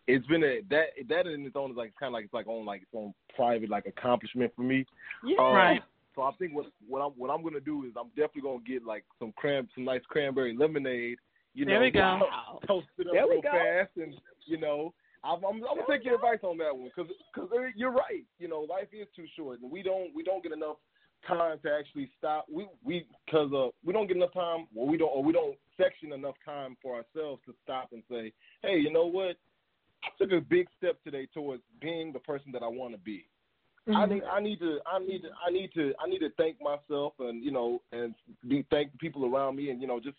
it's 0.08 0.26
been 0.26 0.42
a 0.42 0.60
that 0.70 0.86
that 1.08 1.28
in 1.28 1.46
its 1.46 1.54
own 1.54 1.70
is 1.70 1.76
like 1.76 1.92
kind 2.00 2.08
of 2.08 2.14
like 2.14 2.24
it's 2.24 2.34
like 2.34 2.48
on 2.48 2.66
like 2.66 2.82
its 2.82 2.90
own 2.92 3.14
private 3.36 3.70
like 3.70 3.86
accomplishment 3.86 4.52
for 4.56 4.62
me. 4.62 4.84
Yeah. 5.24 5.38
Um, 5.38 5.54
Right. 5.54 5.82
So 6.16 6.22
I 6.22 6.32
think 6.32 6.52
what 6.52 6.66
what 6.88 6.98
I'm 7.00 7.12
what 7.12 7.30
I'm 7.30 7.44
gonna 7.44 7.60
do 7.60 7.84
is 7.84 7.92
I'm 7.96 8.08
definitely 8.08 8.42
gonna 8.42 8.58
get 8.66 8.84
like 8.84 9.04
some 9.20 9.32
cran 9.36 9.68
some 9.72 9.84
nice 9.84 10.00
cranberry 10.08 10.56
lemonade. 10.56 11.18
You 11.54 11.64
There 11.64 11.76
know, 11.76 11.82
we 11.82 11.90
go. 11.92 12.00
Wow. 12.22 12.58
toast 12.66 12.88
it 12.98 13.06
up 13.06 13.12
There 13.12 13.28
real 13.28 13.42
go. 13.42 13.50
fast, 13.52 13.90
and 14.02 14.14
you 14.46 14.58
know, 14.58 14.92
I'm 15.22 15.44
I'm, 15.44 15.62
I'm 15.62 15.76
gonna 15.76 15.84
take 15.88 16.04
your 16.04 16.16
advice 16.16 16.40
on 16.42 16.58
that 16.58 16.76
one 16.76 16.90
because 16.96 17.12
because 17.32 17.50
you're 17.76 17.92
right. 17.92 18.24
You 18.40 18.48
know, 18.48 18.62
life 18.62 18.88
is 18.92 19.06
too 19.14 19.26
short, 19.36 19.60
and 19.60 19.70
we 19.70 19.84
don't 19.84 20.12
we 20.12 20.24
don't 20.24 20.42
get 20.42 20.50
enough 20.50 20.78
time 21.26 21.58
to 21.64 21.70
actually 21.72 22.10
stop. 22.18 22.46
We 22.52 22.66
we 22.84 23.06
because 23.24 23.52
uh 23.52 23.68
we 23.84 23.92
don't 23.92 24.06
get 24.06 24.16
enough 24.16 24.32
time, 24.32 24.66
or 24.74 24.86
we 24.86 24.96
don't 24.96 25.10
or 25.14 25.22
we 25.22 25.32
don't 25.32 25.56
section 25.76 26.12
enough 26.12 26.36
time 26.44 26.76
for 26.82 26.96
ourselves 26.96 27.42
to 27.46 27.54
stop 27.62 27.90
and 27.92 28.02
say, 28.10 28.32
hey, 28.62 28.78
you 28.78 28.92
know 28.92 29.06
what? 29.06 29.36
I 30.04 30.08
took 30.18 30.32
a 30.32 30.40
big 30.40 30.68
step 30.78 31.02
today 31.04 31.26
towards 31.34 31.62
being 31.80 32.12
the 32.12 32.18
person 32.20 32.52
that 32.52 32.62
I 32.62 32.68
want 32.68 32.92
to 32.94 32.98
be. 32.98 33.24
I 33.94 34.04
need 34.06 34.22
I 34.24 34.40
need 34.40 34.58
to 34.60 34.78
I 34.84 34.98
need 34.98 35.22
to 35.22 35.28
I 35.46 35.50
need 35.50 35.70
to 35.74 35.92
I 36.04 36.08
need 36.08 36.18
to 36.18 36.30
thank 36.36 36.56
myself 36.60 37.12
and 37.20 37.44
you 37.44 37.52
know 37.52 37.80
and 37.92 38.14
be 38.48 38.64
thank 38.70 38.90
the 38.92 38.98
people 38.98 39.24
around 39.32 39.54
me 39.56 39.70
and 39.70 39.80
you 39.80 39.86
know 39.86 40.00
just 40.00 40.16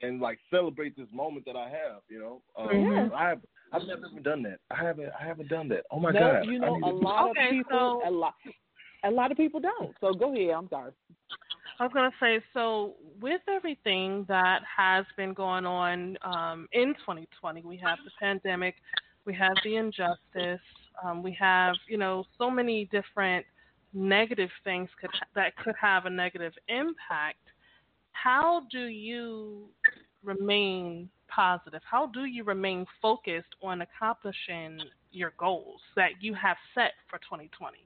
and 0.00 0.20
like 0.20 0.38
celebrate 0.50 0.96
this 0.96 1.06
moment 1.12 1.44
that 1.44 1.54
I 1.54 1.68
have. 1.68 2.00
You 2.08 2.18
know, 2.18 2.42
um, 2.56 2.68
Mhm. 2.68 3.12
I 3.12 3.28
have 3.28 3.40
I've 3.72 3.86
never 3.86 4.08
done 4.22 4.42
that. 4.44 4.60
I 4.70 4.76
haven't 4.76 5.12
I 5.20 5.24
haven't 5.24 5.48
done 5.48 5.68
that. 5.68 5.84
Oh 5.90 6.00
my 6.00 6.10
no, 6.10 6.20
god! 6.20 6.46
you 6.46 6.58
know, 6.58 6.74
a 6.76 6.80
to 6.80 6.90
do- 6.90 6.96
lot 6.96 7.30
Okay, 7.30 7.46
of 7.46 7.50
people, 7.52 8.00
so- 8.02 8.08
a 8.08 8.10
lot, 8.10 8.34
a 9.04 9.10
lot 9.10 9.30
of 9.30 9.36
people 9.36 9.60
don't. 9.60 9.94
So 10.00 10.12
go 10.12 10.34
ahead. 10.34 10.50
I'm 10.50 10.68
sorry. 10.68 10.92
I 11.80 11.84
was 11.84 11.92
gonna 11.92 12.10
say, 12.20 12.40
so 12.54 12.94
with 13.20 13.40
everything 13.48 14.24
that 14.28 14.60
has 14.76 15.04
been 15.16 15.32
going 15.32 15.66
on 15.66 16.16
um, 16.22 16.68
in 16.72 16.94
2020, 17.00 17.62
we 17.62 17.76
have 17.78 17.98
the 18.04 18.10
pandemic, 18.20 18.76
we 19.24 19.34
have 19.34 19.54
the 19.64 19.76
injustice, 19.76 20.60
um, 21.02 21.22
we 21.22 21.36
have 21.40 21.74
you 21.88 21.96
know 21.96 22.24
so 22.38 22.50
many 22.50 22.88
different 22.92 23.44
negative 23.92 24.50
things 24.64 24.88
could 25.00 25.10
that 25.34 25.56
could 25.56 25.74
have 25.80 26.06
a 26.06 26.10
negative 26.10 26.52
impact. 26.68 27.38
How 28.12 28.62
do 28.70 28.84
you 28.86 29.68
remain 30.22 31.08
positive? 31.28 31.80
How 31.90 32.06
do 32.06 32.24
you 32.24 32.44
remain 32.44 32.86
focused 33.00 33.54
on 33.62 33.80
accomplishing 33.80 34.78
your 35.10 35.32
goals 35.38 35.80
that 35.96 36.10
you 36.20 36.34
have 36.34 36.56
set 36.74 36.92
for 37.08 37.18
2020? 37.18 37.78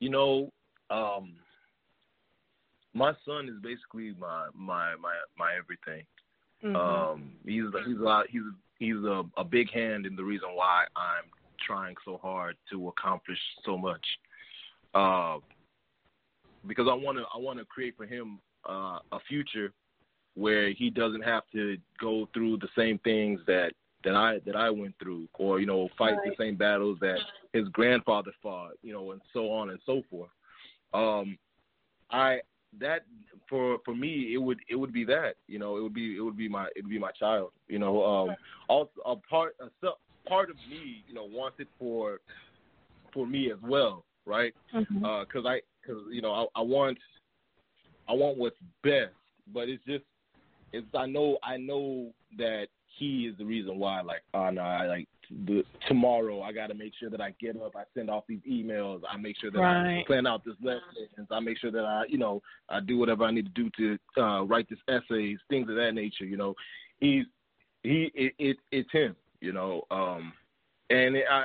You 0.00 0.10
know, 0.10 0.52
um, 0.90 1.34
my 2.94 3.12
son 3.26 3.48
is 3.48 3.60
basically 3.62 4.14
my 4.18 4.48
my 4.54 4.94
my 5.00 5.14
my 5.38 5.52
everything. 5.58 6.04
Mm-hmm. 6.64 6.76
Um, 6.76 7.32
he's 7.44 7.64
he's 7.86 8.00
a 8.00 8.22
he's 8.30 8.42
he's 8.78 9.04
a, 9.04 9.22
a 9.36 9.44
big 9.44 9.70
hand 9.70 10.06
in 10.06 10.16
the 10.16 10.24
reason 10.24 10.48
why 10.54 10.84
I'm 10.96 11.30
trying 11.66 11.94
so 12.04 12.18
hard 12.22 12.56
to 12.70 12.88
accomplish 12.88 13.38
so 13.64 13.76
much. 13.76 14.04
Uh, 14.94 15.38
because 16.66 16.86
I 16.90 16.94
want 16.94 17.18
to 17.18 17.24
I 17.34 17.38
want 17.38 17.58
to 17.58 17.64
create 17.64 17.96
for 17.96 18.06
him 18.06 18.40
uh, 18.68 18.98
a 19.12 19.20
future 19.28 19.72
where 20.34 20.72
he 20.72 20.90
doesn't 20.90 21.22
have 21.22 21.44
to 21.52 21.76
go 22.00 22.28
through 22.34 22.58
the 22.58 22.68
same 22.76 22.98
things 22.98 23.40
that 23.46 23.72
that 24.06 24.14
I 24.14 24.38
that 24.46 24.56
I 24.56 24.70
went 24.70 24.94
through, 25.02 25.28
or 25.34 25.60
you 25.60 25.66
know, 25.66 25.88
fight 25.98 26.16
right. 26.16 26.30
the 26.30 26.42
same 26.42 26.56
battles 26.56 26.96
that 27.00 27.18
his 27.52 27.68
grandfather 27.68 28.30
fought, 28.42 28.72
you 28.82 28.92
know, 28.92 29.10
and 29.10 29.20
so 29.32 29.50
on 29.50 29.70
and 29.70 29.80
so 29.84 30.02
forth. 30.08 30.30
Um, 30.94 31.36
I 32.10 32.38
that 32.78 33.04
for 33.48 33.78
for 33.84 33.94
me 33.94 34.32
it 34.32 34.38
would 34.38 34.58
it 34.68 34.76
would 34.76 34.92
be 34.92 35.04
that 35.04 35.34
you 35.48 35.58
know 35.58 35.76
it 35.76 35.82
would 35.82 35.94
be 35.94 36.16
it 36.16 36.20
would 36.20 36.36
be 36.36 36.48
my 36.48 36.66
it 36.76 36.82
would 36.82 36.90
be 36.90 36.98
my 36.98 37.10
child 37.12 37.50
you 37.68 37.78
know 37.78 38.04
um 38.04 38.36
also 38.68 38.90
a 39.06 39.16
part 39.16 39.54
a 39.60 39.68
part 40.28 40.50
of 40.50 40.56
me 40.68 41.02
you 41.08 41.14
know 41.14 41.24
wants 41.24 41.56
it 41.58 41.68
for 41.78 42.18
for 43.12 43.26
me 43.26 43.50
as 43.50 43.58
well 43.62 44.04
right 44.26 44.54
Mhm. 44.74 45.04
uh 45.04 45.24
cuz 45.26 45.44
I 45.46 45.62
cuz 45.86 45.96
you 46.10 46.20
know 46.20 46.32
I, 46.32 46.60
I 46.60 46.62
want 46.62 46.98
I 48.08 48.12
want 48.12 48.36
what's 48.36 48.60
best 48.82 49.14
but 49.52 49.68
it's 49.68 49.84
just 49.84 50.04
it's 50.72 50.86
I 50.94 51.06
know 51.06 51.38
I 51.42 51.56
know 51.56 52.12
that 52.36 52.68
he 52.96 53.26
is 53.26 53.36
the 53.38 53.44
reason 53.44 53.78
why 53.78 54.00
like 54.00 54.22
oh 54.34 54.50
no 54.50 54.62
I 54.62 54.86
like 54.86 55.08
the 55.46 55.64
tomorrow 55.88 56.42
I 56.42 56.52
got 56.52 56.68
to 56.68 56.74
make 56.74 56.92
sure 56.98 57.10
that 57.10 57.20
I 57.20 57.34
get 57.40 57.56
up 57.60 57.74
I 57.76 57.82
send 57.94 58.10
off 58.10 58.24
these 58.28 58.40
emails 58.48 59.00
I 59.08 59.16
make 59.16 59.36
sure 59.40 59.50
that 59.50 59.60
I 59.60 60.04
plan 60.06 60.26
out 60.26 60.44
this 60.44 60.54
lesson 60.62 61.26
I 61.30 61.40
make 61.40 61.58
sure 61.58 61.70
that 61.70 61.84
I 61.84 62.04
you 62.08 62.18
know 62.18 62.42
I 62.68 62.80
do 62.80 62.98
whatever 62.98 63.24
I 63.24 63.32
need 63.32 63.54
to 63.54 63.62
do 63.62 63.70
to 64.16 64.22
uh 64.22 64.42
write 64.44 64.68
this 64.68 64.78
essays 64.88 65.38
things 65.48 65.68
of 65.68 65.76
that 65.76 65.92
nature 65.92 66.24
you 66.24 66.36
know 66.36 66.54
he's 67.00 67.24
he 67.82 68.10
it, 68.14 68.34
it 68.38 68.56
it's 68.72 68.90
him 68.92 69.16
you 69.40 69.52
know 69.52 69.82
um 69.90 70.32
and 70.90 71.16
it, 71.16 71.24
I 71.30 71.44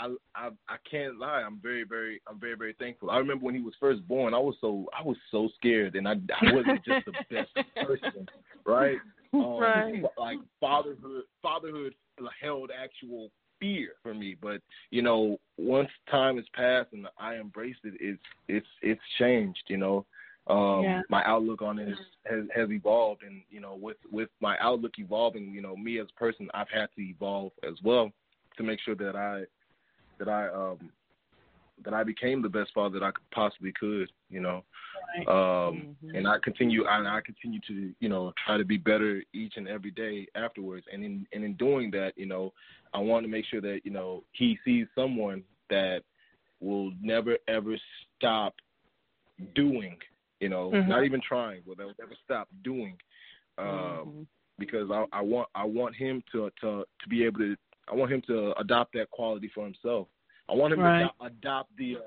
I, 0.00 0.14
I 0.34 0.48
I 0.68 0.76
can't 0.88 1.18
lie. 1.18 1.42
I'm 1.44 1.58
very 1.60 1.84
very 1.84 2.20
I'm 2.28 2.38
very 2.38 2.54
very 2.54 2.74
thankful. 2.78 3.10
I 3.10 3.18
remember 3.18 3.44
when 3.44 3.54
he 3.54 3.60
was 3.60 3.74
first 3.80 4.06
born. 4.06 4.32
I 4.32 4.38
was 4.38 4.54
so 4.60 4.86
I 4.96 5.02
was 5.02 5.16
so 5.30 5.48
scared, 5.56 5.96
and 5.96 6.06
I 6.06 6.12
I 6.12 6.52
wasn't 6.52 6.84
just 6.84 7.06
the 7.06 7.12
best 7.30 7.50
person, 7.86 8.28
right? 8.64 8.98
Um, 9.34 9.58
Right. 9.58 10.02
Like 10.18 10.38
fatherhood 10.60 11.24
fatherhood 11.42 11.94
held 12.40 12.70
actual 12.76 13.30
fear 13.60 13.90
for 14.02 14.14
me, 14.14 14.36
but 14.40 14.60
you 14.90 15.02
know 15.02 15.38
once 15.56 15.90
time 16.10 16.36
has 16.36 16.46
passed 16.54 16.92
and 16.92 17.06
I 17.18 17.36
embraced 17.36 17.80
it, 17.84 17.94
it's 18.00 18.22
it's 18.48 18.66
it's 18.82 19.00
changed. 19.18 19.62
You 19.68 19.76
know, 19.76 20.06
um, 20.46 20.82
Yeah. 20.84 21.02
my 21.10 21.22
outlook 21.24 21.62
on 21.62 21.78
it 21.78 21.98
has 22.26 22.44
has 22.54 22.70
evolved, 22.70 23.22
and 23.22 23.42
you 23.50 23.60
know 23.60 23.74
with 23.80 23.98
with 24.10 24.30
my 24.40 24.56
outlook 24.60 24.92
evolving, 24.98 25.52
you 25.52 25.62
know 25.62 25.76
me 25.76 25.98
as 25.98 26.06
a 26.14 26.18
person, 26.18 26.48
I've 26.54 26.70
had 26.70 26.88
to 26.96 27.02
evolve 27.02 27.52
as 27.66 27.74
well 27.84 28.10
to 28.56 28.62
make 28.62 28.80
sure 28.80 28.94
that 28.96 29.14
I 29.16 29.44
that 30.18 30.28
I 30.28 30.48
um 30.48 30.90
that 31.84 31.94
I 31.94 32.02
became 32.02 32.42
the 32.42 32.48
best 32.48 32.70
father 32.74 32.98
that 32.98 33.04
I 33.04 33.12
could 33.12 33.30
possibly 33.32 33.72
could, 33.78 34.10
you 34.30 34.40
know. 34.40 34.64
Right. 35.16 35.28
Um 35.28 35.96
Mhm. 36.04 36.14
and 36.16 36.28
I 36.28 36.38
continue 36.38 36.86
and 36.86 37.08
I 37.08 37.20
continue 37.20 37.60
to, 37.66 37.94
you 38.00 38.08
know, 38.08 38.32
try 38.44 38.56
to 38.56 38.64
be 38.64 38.76
better 38.76 39.22
each 39.32 39.56
and 39.56 39.66
every 39.68 39.90
day 39.90 40.26
afterwards. 40.34 40.86
And 40.92 41.04
in 41.04 41.26
and 41.32 41.44
in 41.44 41.54
doing 41.54 41.90
that, 41.92 42.12
you 42.16 42.26
know, 42.26 42.52
I 42.92 42.98
want 42.98 43.24
to 43.24 43.28
make 43.28 43.44
sure 43.46 43.60
that, 43.60 43.80
you 43.84 43.90
know, 43.90 44.24
he 44.32 44.58
sees 44.64 44.86
someone 44.94 45.42
that 45.70 46.02
will 46.60 46.92
never 47.02 47.36
ever 47.48 47.76
stop 48.16 48.54
doing, 49.54 49.96
you 50.40 50.48
know, 50.48 50.70
Mhm. 50.72 50.88
not 50.88 51.04
even 51.04 51.20
trying, 51.20 51.62
but 51.66 51.78
they'll 51.78 51.94
never 51.98 52.14
stop 52.24 52.48
doing. 52.62 52.98
Um 53.58 53.66
Mhm. 53.66 54.26
because 54.58 54.90
I, 54.90 55.06
I 55.12 55.20
want 55.22 55.48
I 55.54 55.64
want 55.64 55.94
him 55.94 56.22
to, 56.32 56.50
to 56.60 56.84
to 57.00 57.08
be 57.08 57.24
able 57.24 57.38
to 57.40 57.56
I 57.90 57.94
want 57.94 58.12
him 58.12 58.20
to 58.22 58.52
adopt 58.60 58.92
that 58.94 59.10
quality 59.10 59.48
for 59.48 59.64
himself. 59.64 60.08
I 60.48 60.54
want 60.54 60.72
him 60.74 60.80
Right. 60.80 61.00
to 61.00 61.04
ado- 61.06 61.36
adopt 61.36 61.76
the 61.76 61.96
uh, 61.96 62.00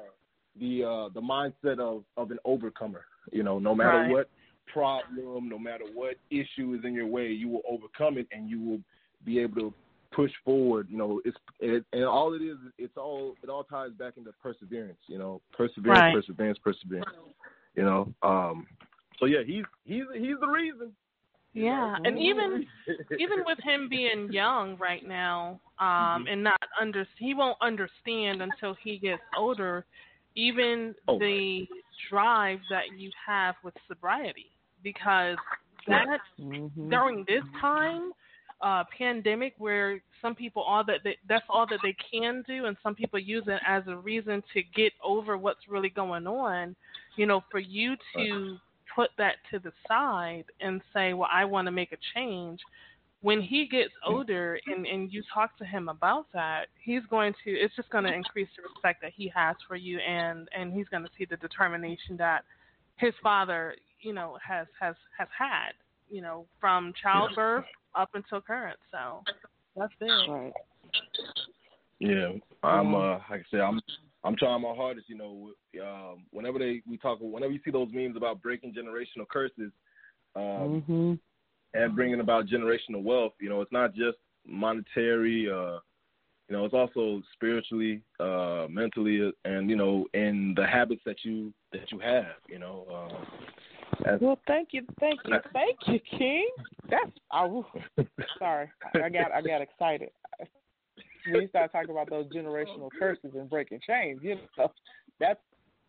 the 0.59 0.83
uh, 0.83 1.09
the 1.13 1.21
mindset 1.21 1.79
of 1.79 2.03
of 2.17 2.31
an 2.31 2.39
overcomer. 2.45 3.05
You 3.31 3.43
know, 3.43 3.59
no 3.59 3.75
matter 3.75 3.97
Right. 3.97 4.09
what 4.09 4.29
problem, 4.71 5.49
no 5.49 5.59
matter 5.59 5.85
what 5.93 6.15
issue 6.29 6.73
is 6.77 6.85
in 6.85 6.93
your 6.93 7.07
way, 7.07 7.27
you 7.27 7.49
will 7.49 7.61
overcome 7.69 8.17
it 8.17 8.27
and 8.31 8.49
you 8.49 8.59
will 8.59 8.79
be 9.25 9.39
able 9.39 9.55
to 9.55 9.73
push 10.11 10.31
forward. 10.43 10.87
You 10.89 10.97
know, 10.97 11.21
it's 11.25 11.37
it, 11.59 11.85
and 11.93 12.03
all 12.03 12.33
it 12.33 12.41
is, 12.41 12.57
it's 12.77 12.97
all 12.97 13.35
it 13.43 13.49
all 13.49 13.63
ties 13.63 13.91
back 13.91 14.13
into 14.17 14.31
perseverance. 14.41 14.99
You 15.07 15.17
know, 15.17 15.41
perseverance, 15.51 15.99
Right. 15.99 16.13
perseverance, 16.13 16.57
perseverance. 16.63 17.09
You 17.75 17.83
know, 17.83 18.13
um. 18.23 18.67
So 19.19 19.25
yeah, 19.25 19.43
he's 19.45 19.63
he's 19.85 20.03
he's 20.13 20.39
the 20.39 20.47
reason. 20.47 20.91
Yeah, 21.53 21.97
and 22.05 22.17
even 22.17 22.65
even 23.19 23.43
with 23.45 23.59
him 23.61 23.89
being 23.89 24.31
young 24.31 24.77
right 24.77 25.05
now, 25.05 25.59
um, 25.79 26.25
and 26.29 26.43
not 26.43 26.61
under 26.79 27.05
he 27.17 27.33
won't 27.33 27.57
understand 27.61 28.41
until 28.41 28.75
he 28.81 28.97
gets 28.97 29.21
older, 29.37 29.85
even 30.35 30.95
Oh. 31.07 31.19
the 31.19 31.67
drive 32.09 32.59
that 32.69 32.91
you 32.97 33.11
have 33.25 33.55
with 33.63 33.73
sobriety, 33.87 34.51
because 34.83 35.37
that 35.87 36.19
Mhm. 36.39 36.89
during 36.89 37.23
this 37.25 37.43
time, 37.59 38.13
uh, 38.61 38.83
pandemic, 38.95 39.53
where 39.57 40.01
some 40.21 40.35
people 40.35 40.61
all 40.61 40.83
that 40.83 41.03
they, 41.03 41.17
that's 41.27 41.45
all 41.49 41.65
that 41.65 41.79
they 41.81 41.93
can 41.93 42.43
do, 42.43 42.65
and 42.65 42.77
some 42.83 42.95
people 42.95 43.19
use 43.19 43.47
it 43.47 43.61
as 43.65 43.87
a 43.87 43.95
reason 43.95 44.43
to 44.53 44.61
get 44.63 44.93
over 45.03 45.37
what's 45.37 45.67
really 45.67 45.89
going 45.89 46.27
on. 46.27 46.75
You 47.17 47.25
know, 47.25 47.43
for 47.51 47.59
you 47.59 47.95
to 48.15 48.57
put 48.95 49.09
that 49.17 49.35
to 49.51 49.59
the 49.59 49.71
side 49.87 50.45
and 50.59 50.81
say, 50.93 51.13
"Well, 51.13 51.29
I 51.31 51.45
want 51.45 51.65
to 51.65 51.71
make 51.71 51.91
a 51.91 51.97
change." 52.13 52.59
When 53.21 53.39
he 53.41 53.67
gets 53.67 53.93
older 54.05 54.59
and 54.65 54.85
and 54.85 55.13
you 55.13 55.21
talk 55.31 55.57
to 55.59 55.65
him 55.65 55.89
about 55.89 56.25
that, 56.33 56.65
he's 56.83 57.03
going 57.09 57.33
to 57.43 57.51
it's 57.51 57.75
just 57.75 57.89
going 57.91 58.03
to 58.05 58.13
increase 58.13 58.47
the 58.57 58.63
respect 58.63 59.01
that 59.03 59.11
he 59.15 59.31
has 59.35 59.55
for 59.67 59.75
you 59.75 59.99
and 59.99 60.49
and 60.57 60.73
he's 60.73 60.87
going 60.87 61.03
to 61.03 61.09
see 61.17 61.25
the 61.25 61.37
determination 61.37 62.17
that 62.17 62.43
his 62.97 63.13
father, 63.21 63.75
you 64.01 64.13
know, 64.13 64.37
has 64.45 64.67
has 64.79 64.95
has 65.17 65.27
had, 65.37 65.71
you 66.09 66.21
know, 66.21 66.45
from 66.59 66.93
childbirth 67.01 67.65
up 67.95 68.09
until 68.13 68.41
current. 68.41 68.79
So 68.91 69.23
that's 69.75 69.93
it. 70.01 70.29
Right. 70.29 70.53
Yeah, 71.99 72.31
I'm. 72.63 72.95
Uh, 72.95 73.19
like 73.29 73.41
I 73.41 73.43
said, 73.51 73.59
I'm. 73.61 73.79
I'm 74.23 74.35
trying 74.35 74.61
my 74.61 74.73
hardest. 74.73 75.09
You 75.09 75.17
know, 75.17 75.51
um, 75.83 76.23
whenever 76.31 76.59
they 76.59 76.81
we 76.87 76.97
talk, 76.97 77.19
whenever 77.21 77.53
you 77.53 77.59
see 77.63 77.71
those 77.71 77.89
memes 77.91 78.17
about 78.17 78.41
breaking 78.41 78.73
generational 78.73 79.27
curses, 79.29 79.71
um, 80.35 80.83
Mhm. 80.87 81.19
And 81.73 81.95
bringing 81.95 82.19
about 82.19 82.47
generational 82.47 83.03
wealth, 83.03 83.33
you 83.39 83.49
know, 83.49 83.61
it's 83.61 83.71
not 83.71 83.93
just 83.93 84.17
monetary. 84.45 85.49
Uh, 85.49 85.79
you 86.49 86.57
know, 86.57 86.65
it's 86.65 86.73
also 86.73 87.21
spiritually, 87.33 88.01
uh, 88.19 88.67
mentally, 88.69 89.31
and 89.45 89.69
you 89.69 89.75
know, 89.75 90.05
in 90.13 90.53
the 90.57 90.65
habits 90.65 91.01
that 91.05 91.23
you 91.23 91.53
that 91.71 91.91
you 91.91 91.99
have. 91.99 92.35
You 92.49 92.59
know, 92.59 92.85
uh, 92.93 94.09
as, 94.09 94.19
Well, 94.19 94.39
thank 94.47 94.69
you, 94.71 94.81
thank 94.99 95.19
you, 95.25 95.37
thank 95.53 95.77
you, 95.87 95.99
King. 96.17 96.49
That's 96.89 97.11
I. 97.31 97.45
woo. 97.45 97.65
Sorry, 98.39 98.69
I 98.95 99.09
got 99.09 99.31
I 99.31 99.41
got 99.41 99.61
excited 99.61 100.09
when 101.27 101.41
you 101.41 101.47
start 101.47 101.71
talking 101.71 101.91
about 101.91 102.09
those 102.09 102.25
generational 102.27 102.89
curses 102.97 103.31
and 103.35 103.49
breaking 103.49 103.79
chains. 103.85 104.19
You 104.21 104.35
know, 104.57 104.71
that's 105.19 105.39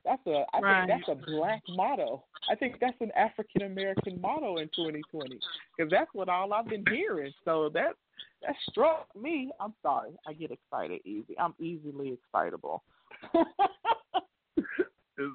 that's 0.04 0.24
a 0.26 0.44
I 0.52 0.60
Right. 0.60 0.86
think 0.86 1.04
that's 1.06 1.20
a 1.20 1.30
black 1.30 1.62
motto. 1.68 2.24
I 2.50 2.54
think 2.54 2.78
that's 2.80 3.00
an 3.00 3.10
African 3.12 3.62
American 3.62 4.20
motto 4.20 4.58
in 4.58 4.68
2020 4.68 5.38
because 5.76 5.90
that's 5.90 6.12
what 6.12 6.28
all 6.28 6.52
I've 6.52 6.66
been 6.66 6.84
hearing. 6.88 7.32
So 7.44 7.68
that 7.70 7.96
that 8.42 8.54
struck 8.70 9.08
me. 9.14 9.50
I'm 9.60 9.74
sorry, 9.82 10.12
I 10.26 10.32
get 10.32 10.50
excited 10.50 11.00
easy. 11.04 11.38
I'm 11.38 11.54
easily 11.58 12.12
excitable. 12.12 12.82
it's 13.34 13.50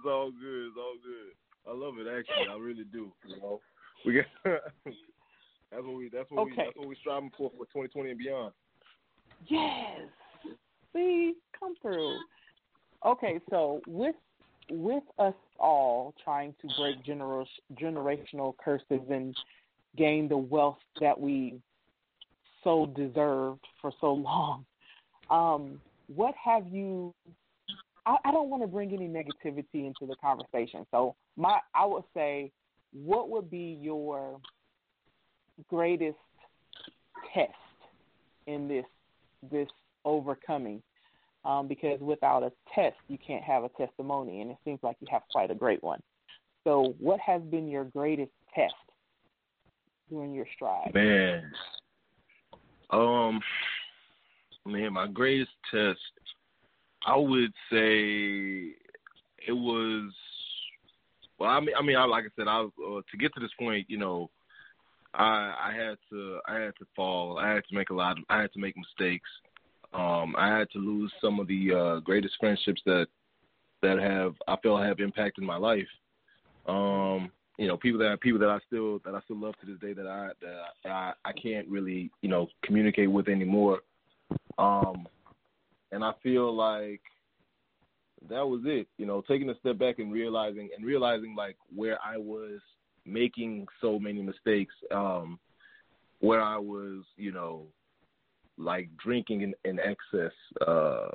all 0.06 0.32
good. 0.32 0.68
It's 0.68 0.78
all 0.78 0.96
good. 1.04 1.34
I 1.68 1.74
love 1.74 1.98
it. 2.00 2.08
Actually, 2.08 2.48
I 2.50 2.58
really 2.58 2.86
do. 2.86 3.12
You 3.26 3.38
know, 3.38 3.62
we 4.06 4.14
get. 4.14 4.26
that's 4.44 5.84
what 5.84 5.96
we. 5.96 6.10
That's 6.10 6.30
what 6.32 6.46
we. 6.46 6.56
That's 6.56 6.76
what 6.76 6.88
we 6.88 6.96
striving 6.96 7.32
for 7.38 7.52
for 7.52 7.66
2020 7.66 8.12
and 8.12 8.20
beyond. 8.20 8.54
Yes. 9.48 10.02
See, 10.94 11.36
come 11.58 11.76
through. 11.82 12.18
Okay, 13.06 13.40
so 13.50 13.82
with 13.88 14.16
with 14.70 15.04
us 15.18 15.34
all 15.60 16.14
trying 16.24 16.54
to 16.62 16.68
break 16.78 17.04
gener- 17.04 17.46
generational 17.80 18.54
curses 18.64 19.02
and 19.10 19.36
gain 19.96 20.28
the 20.28 20.38
wealth 20.38 20.78
that 21.00 21.20
we 21.20 21.60
so 22.64 22.86
deserved 22.96 23.66
for 23.82 23.92
so 24.00 24.14
long. 24.14 24.66
Um, 25.30 25.82
what 26.14 26.34
have 26.44 26.68
you? 26.68 27.14
I, 28.06 28.18
I 28.26 28.32
don't 28.32 28.50
want 28.50 28.64
to 28.64 28.68
bring 28.68 28.94
any 28.94 29.08
negativity 29.08 29.86
into 29.86 30.06
the 30.08 30.16
conversation. 30.22 30.86
So 30.92 31.16
my, 31.36 31.60
I 31.74 31.86
would 31.86 32.04
say, 32.14 32.52
what 32.94 33.30
would 33.30 33.50
be 33.50 33.78
your 33.82 34.40
greatest 35.70 36.18
test 37.34 37.52
in 38.48 38.68
this 38.68 38.86
this 39.52 39.70
overcoming? 40.06 40.82
Um, 41.46 41.68
because 41.68 42.00
without 42.02 42.44
a 42.44 42.52
test, 42.76 42.98
you 43.08 43.18
can't 43.26 43.44
have 43.44 43.64
a 43.64 43.70
testimony, 43.70 44.42
and 44.42 44.52
it 44.52 44.58
seems 44.66 44.80
like 44.84 44.98
you 45.00 45.08
have 45.10 45.22
quite 45.32 45.50
a 45.50 45.56
great 45.56 45.82
one. 45.82 46.02
So, 46.66 46.96
what 47.00 47.20
has 47.22 47.42
been 47.44 47.70
your 47.70 47.86
greatest 47.86 48.32
test 48.54 48.74
during 50.10 50.34
your 50.34 50.46
stride? 50.56 50.92
Man, 50.94 51.50
um, 52.90 53.40
man, 54.66 54.94
my 54.94 55.08
greatest 55.08 55.52
test, 55.72 56.00
I 57.06 57.16
would 57.16 57.54
say 57.72 58.74
it 59.48 59.54
was. 59.54 60.12
Well, 61.40 61.50
I 61.50 61.60
mean, 61.60 61.76
I 61.78 61.84
mean, 61.84 61.96
I, 61.96 62.06
like 62.06 62.26
I 62.26 62.30
said, 62.36 62.48
I 62.48 62.62
uh, 62.62 63.02
to 63.12 63.18
get 63.18 63.34
to 63.36 63.40
this 63.40 63.52
point, 63.60 63.86
you 63.90 63.98
know, 63.98 64.30
I 65.14 65.70
I 65.70 65.74
had 65.74 65.98
to 66.10 66.40
I 66.48 66.56
had 66.56 66.74
to 66.80 66.86
fall. 66.96 67.38
I 67.38 67.54
had 67.54 67.64
to 67.70 67.76
make 67.76 67.90
a 67.90 67.94
lot. 67.94 68.18
Of, 68.18 68.24
I 68.30 68.42
had 68.42 68.52
to 68.54 68.60
make 68.60 68.76
mistakes. 68.76 69.30
Um, 69.94 70.36
I 70.38 70.58
had 70.58 70.70
to 70.72 70.80
lose 70.80 71.12
some 71.22 71.40
of 71.40 71.48
the 71.48 71.74
uh, 71.74 72.00
greatest 72.02 72.36
friendships 72.40 72.82
that 72.86 73.08
that 73.82 74.00
have 74.00 74.36
I 74.48 74.58
feel 74.62 74.78
have 74.78 75.00
impacted 75.00 75.44
my 75.44 75.58
life. 75.58 75.88
Um, 76.68 77.32
you 77.58 77.68
know, 77.68 77.78
people 77.78 78.00
that 78.00 78.20
people 78.22 78.40
that 78.40 78.50
I 78.50 78.60
still 78.68 79.00
that 79.06 79.16
I 79.16 79.22
still 79.22 79.40
love 79.40 79.56
to 79.60 79.66
this 79.66 79.80
day 79.80 79.94
that 79.94 80.08
I 80.08 80.30
that 80.42 80.92
I, 80.92 81.14
I 81.26 81.32
can't 81.32 81.68
really 81.68 82.12
you 82.22 82.30
know 82.30 82.48
communicate 82.64 83.12
with 83.12 83.28
anymore. 83.28 83.82
Um, 84.58 85.08
and 85.92 86.04
I 86.04 86.12
feel 86.22 86.54
like 86.54 87.02
that 88.30 88.46
was 88.46 88.62
it. 88.66 88.88
You 88.98 89.06
know, 89.06 89.24
taking 89.28 89.50
a 89.50 89.58
step 89.60 89.78
back 89.78 90.00
and 90.00 90.12
realizing 90.12 90.70
and 90.76 90.86
realizing 90.86 91.36
like 91.36 91.56
where 91.74 91.98
I 92.04 92.18
was 92.18 92.60
making 93.06 93.68
so 93.82 93.98
many 93.98 94.22
mistakes, 94.22 94.74
um, 94.94 95.40
where 96.20 96.42
I 96.42 96.58
was, 96.58 97.04
you 97.16 97.32
know, 97.32 97.64
like 98.58 98.90
drinking 99.04 99.42
in, 99.42 99.54
in 99.66 99.80
excess, 99.80 100.32
uh, 100.66 101.10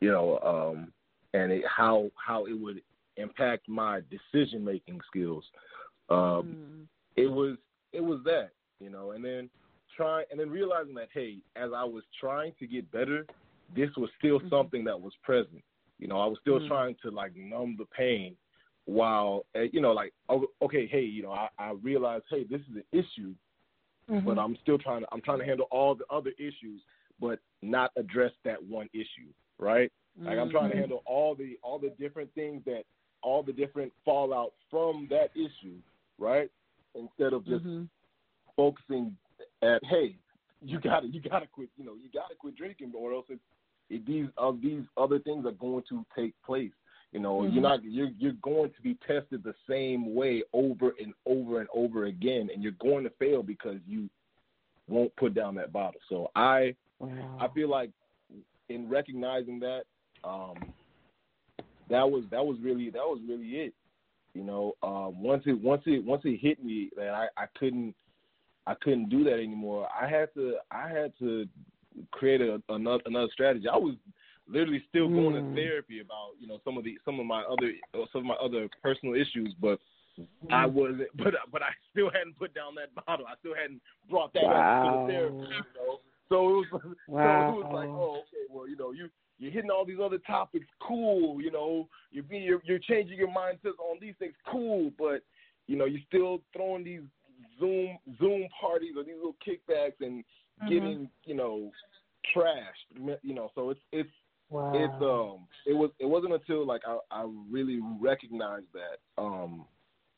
you 0.00 0.10
know, 0.10 0.38
um, 0.40 0.92
and 1.32 1.52
it, 1.52 1.64
how 1.66 2.10
how 2.14 2.46
it 2.46 2.52
would 2.52 2.82
impact 3.16 3.68
my 3.68 4.00
decision 4.10 4.64
making 4.64 5.00
skills. 5.06 5.44
Um, 6.08 6.16
mm. 6.18 6.86
It 7.16 7.30
was 7.30 7.56
it 7.92 8.02
was 8.02 8.20
that, 8.24 8.50
you 8.80 8.90
know, 8.90 9.12
and 9.12 9.24
then 9.24 9.48
trying 9.96 10.26
and 10.30 10.38
then 10.38 10.50
realizing 10.50 10.94
that 10.94 11.08
hey, 11.12 11.38
as 11.56 11.70
I 11.74 11.84
was 11.84 12.02
trying 12.20 12.52
to 12.58 12.66
get 12.66 12.90
better, 12.90 13.26
this 13.74 13.90
was 13.96 14.10
still 14.18 14.38
mm-hmm. 14.38 14.48
something 14.48 14.84
that 14.84 15.00
was 15.00 15.12
present. 15.22 15.62
You 15.98 16.08
know, 16.08 16.20
I 16.20 16.26
was 16.26 16.38
still 16.40 16.60
mm. 16.60 16.68
trying 16.68 16.96
to 17.02 17.10
like 17.10 17.32
numb 17.36 17.76
the 17.78 17.86
pain 17.96 18.36
while 18.86 19.46
eh, 19.54 19.66
you 19.72 19.80
know 19.80 19.92
like 19.92 20.12
okay 20.62 20.86
hey 20.86 21.00
you 21.00 21.22
know 21.22 21.32
I, 21.32 21.48
I 21.58 21.72
realized 21.82 22.24
hey 22.30 22.44
this 22.44 22.60
is 22.60 22.76
an 22.76 22.84
issue 22.92 23.34
mm-hmm. 24.10 24.26
but 24.26 24.38
I'm 24.38 24.56
still 24.62 24.78
trying 24.78 25.02
to 25.02 25.08
I'm 25.12 25.20
trying 25.20 25.38
to 25.38 25.44
handle 25.44 25.66
all 25.70 25.94
the 25.94 26.04
other 26.10 26.30
issues 26.38 26.80
but 27.20 27.38
not 27.62 27.90
address 27.96 28.32
that 28.44 28.62
one 28.62 28.88
issue 28.92 29.30
right 29.58 29.90
like 30.20 30.38
I'm 30.38 30.50
trying 30.50 30.70
to 30.70 30.70
mm-hmm. 30.70 30.78
handle 30.78 31.02
all 31.06 31.34
the 31.34 31.58
all 31.62 31.78
the 31.78 31.92
different 31.98 32.32
things 32.34 32.62
that 32.66 32.84
all 33.22 33.42
the 33.42 33.52
different 33.52 33.92
fallout 34.04 34.52
from 34.70 35.08
that 35.10 35.30
issue 35.34 35.76
right 36.18 36.50
instead 36.94 37.32
of 37.32 37.44
just 37.44 37.64
mm-hmm. 37.64 37.84
focusing 38.56 39.16
at 39.62 39.82
hey 39.84 40.16
you 40.62 40.80
gotta 40.80 41.06
you 41.08 41.20
gotta 41.20 41.46
quit 41.46 41.68
you 41.76 41.84
know 41.84 41.94
you 41.94 42.08
gotta 42.12 42.34
quit 42.38 42.56
drinking 42.56 42.92
or 42.96 43.12
else 43.12 43.26
it's, 43.28 43.40
it, 43.90 44.06
these 44.06 44.26
uh, 44.38 44.52
these 44.62 44.82
other 44.96 45.18
things 45.18 45.44
are 45.46 45.52
going 45.52 45.82
to 45.88 46.04
take 46.16 46.34
place 46.44 46.70
you 47.14 47.20
know, 47.20 47.38
mm-hmm. 47.38 47.54
you're 47.54 47.62
not 47.62 47.84
you're 47.84 48.10
you're 48.18 48.32
going 48.42 48.70
to 48.70 48.82
be 48.82 48.98
tested 49.06 49.44
the 49.44 49.54
same 49.70 50.16
way 50.16 50.42
over 50.52 50.94
and 51.00 51.14
over 51.24 51.60
and 51.60 51.68
over 51.72 52.06
again, 52.06 52.50
and 52.52 52.60
you're 52.60 52.72
going 52.72 53.04
to 53.04 53.10
fail 53.20 53.42
because 53.42 53.78
you 53.86 54.10
won't 54.88 55.14
put 55.14 55.32
down 55.32 55.54
that 55.54 55.72
bottle. 55.72 56.00
So 56.08 56.32
I 56.34 56.74
wow. 56.98 57.38
I 57.40 57.46
feel 57.54 57.70
like 57.70 57.90
in 58.68 58.88
recognizing 58.90 59.60
that, 59.60 59.82
um, 60.24 60.56
that 61.88 62.10
was 62.10 62.24
that 62.32 62.44
was 62.44 62.58
really 62.60 62.90
that 62.90 62.98
was 62.98 63.20
really 63.28 63.60
it. 63.60 63.74
You 64.34 64.42
know, 64.42 64.72
um, 64.82 65.22
once 65.22 65.44
it 65.46 65.52
once 65.52 65.82
it 65.86 66.04
once 66.04 66.22
it 66.24 66.40
hit 66.40 66.64
me 66.64 66.90
that 66.96 67.10
I, 67.10 67.28
I 67.36 67.46
couldn't 67.56 67.94
I 68.66 68.74
couldn't 68.82 69.08
do 69.08 69.22
that 69.22 69.34
anymore. 69.34 69.86
I 69.88 70.08
had 70.08 70.34
to 70.34 70.56
I 70.72 70.88
had 70.88 71.12
to 71.20 71.46
create 72.10 72.40
a, 72.40 72.60
another 72.70 73.04
another 73.06 73.28
strategy. 73.32 73.68
I 73.72 73.76
was 73.76 73.94
literally 74.48 74.82
still 74.88 75.08
going 75.08 75.34
mm. 75.34 75.54
to 75.54 75.62
therapy 75.62 76.00
about 76.00 76.30
you 76.40 76.46
know 76.46 76.60
some 76.64 76.76
of 76.76 76.84
the 76.84 76.98
some 77.04 77.20
of 77.20 77.26
my 77.26 77.42
other 77.42 77.72
some 78.12 78.22
of 78.22 78.26
my 78.26 78.34
other 78.34 78.68
personal 78.82 79.14
issues, 79.14 79.54
but. 79.60 79.78
I 80.48 80.64
wasn't. 80.64 81.08
But 81.16 81.34
but 81.50 81.60
I 81.60 81.70
still 81.90 82.08
hadn't 82.08 82.38
put 82.38 82.54
down 82.54 82.76
that 82.76 82.94
bottle. 83.04 83.26
I 83.26 83.34
still 83.40 83.54
hadn't 83.60 83.82
brought 84.08 84.32
that 84.34 84.44
wow. 84.44 84.54
up 84.54 85.08
to 85.08 85.12
the 85.12 85.12
therapy. 85.12 85.34
You 85.34 85.64
know, 85.74 85.98
so 86.28 86.36
it 86.36 86.52
was 86.52 86.94
wow. 87.08 87.50
so 87.50 87.60
it 87.60 87.64
was 87.64 87.72
like, 87.74 87.88
oh, 87.88 88.22
okay, 88.22 88.46
well, 88.48 88.68
you 88.68 88.76
know, 88.76 88.92
you 88.92 89.08
you're 89.38 89.50
hitting 89.50 89.70
all 89.70 89.84
these 89.84 89.98
other 90.02 90.18
topics, 90.18 90.66
cool. 90.86 91.40
You 91.40 91.50
know, 91.50 91.88
you're 92.12 92.24
being 92.24 92.44
you're, 92.44 92.62
you're 92.64 92.78
changing 92.78 93.18
your 93.18 93.28
mindset 93.28 93.76
on 93.80 93.98
these 94.00 94.14
things, 94.18 94.34
cool. 94.50 94.92
But 94.98 95.22
you 95.66 95.76
know, 95.76 95.84
you're 95.84 96.00
still 96.06 96.40
throwing 96.52 96.84
these 96.84 97.02
Zoom 97.58 97.98
Zoom 98.18 98.46
parties 98.60 98.94
or 98.96 99.04
these 99.04 99.16
little 99.16 99.36
kickbacks 99.46 100.00
and 100.00 100.22
mm-hmm. 100.22 100.68
getting 100.68 101.10
you 101.24 101.34
know 101.34 101.70
trashed. 102.34 103.18
You 103.22 103.34
know, 103.34 103.50
so 103.54 103.70
it's 103.70 103.80
it's 103.92 104.10
Wow. 104.50 104.72
It's 104.74 105.02
um 105.02 105.46
it 105.66 105.74
was 105.74 105.90
it 105.98 106.06
wasn't 106.06 106.34
until 106.34 106.66
like 106.66 106.82
I 106.86 106.98
I 107.10 107.26
really 107.50 107.80
recognized 108.00 108.66
that 108.72 109.22
um 109.22 109.64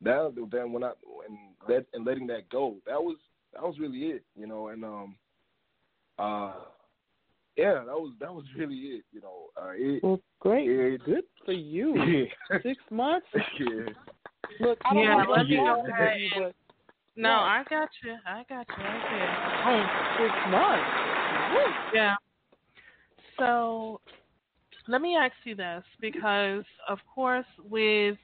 that 0.02 0.34
then 0.50 0.72
when 0.72 0.84
I 0.84 0.92
and 1.28 1.38
let 1.68 1.86
and 1.94 2.04
letting 2.04 2.26
that 2.28 2.48
go 2.50 2.76
that 2.86 3.00
was 3.02 3.16
that 3.52 3.62
was 3.62 3.78
really 3.78 3.98
it 3.98 4.24
you 4.38 4.46
know 4.46 4.68
and 4.68 4.84
um 4.84 5.16
uh 6.18 6.52
yeah 7.56 7.74
that 7.74 7.86
was 7.86 8.12
that 8.20 8.32
was 8.32 8.44
really 8.56 8.76
it 8.76 9.04
you 9.12 9.20
know 9.20 9.46
uh, 9.56 9.70
it, 9.74 10.02
well 10.02 10.20
great 10.40 10.68
it, 10.68 11.04
good 11.04 11.24
for 11.44 11.52
you 11.52 11.94
yeah. 12.50 12.58
six 12.62 12.78
months 12.90 13.26
yeah 13.34 13.86
look 14.60 14.78
I 14.84 14.94
don't 14.94 15.02
yeah, 15.02 15.22
know 15.22 15.28
what 15.30 15.46
you 15.46 15.64
know, 15.64 15.82
but 15.86 16.52
no, 17.18 17.30
yeah. 17.30 17.34
I 17.34 17.64
got 17.70 17.88
you. 18.04 18.14
I 18.26 18.44
got 18.46 18.66
you. 18.68 18.84
I 18.84 20.18
did. 20.18 20.28
Six 20.28 20.34
months. 20.50 20.84
Woo. 21.54 21.72
Yeah. 21.94 22.14
So 23.38 24.00
let 24.88 25.00
me 25.00 25.16
ask 25.16 25.34
you 25.44 25.54
this 25.54 25.82
because, 26.00 26.64
of 26.88 26.98
course, 27.12 27.46
with 27.68 28.16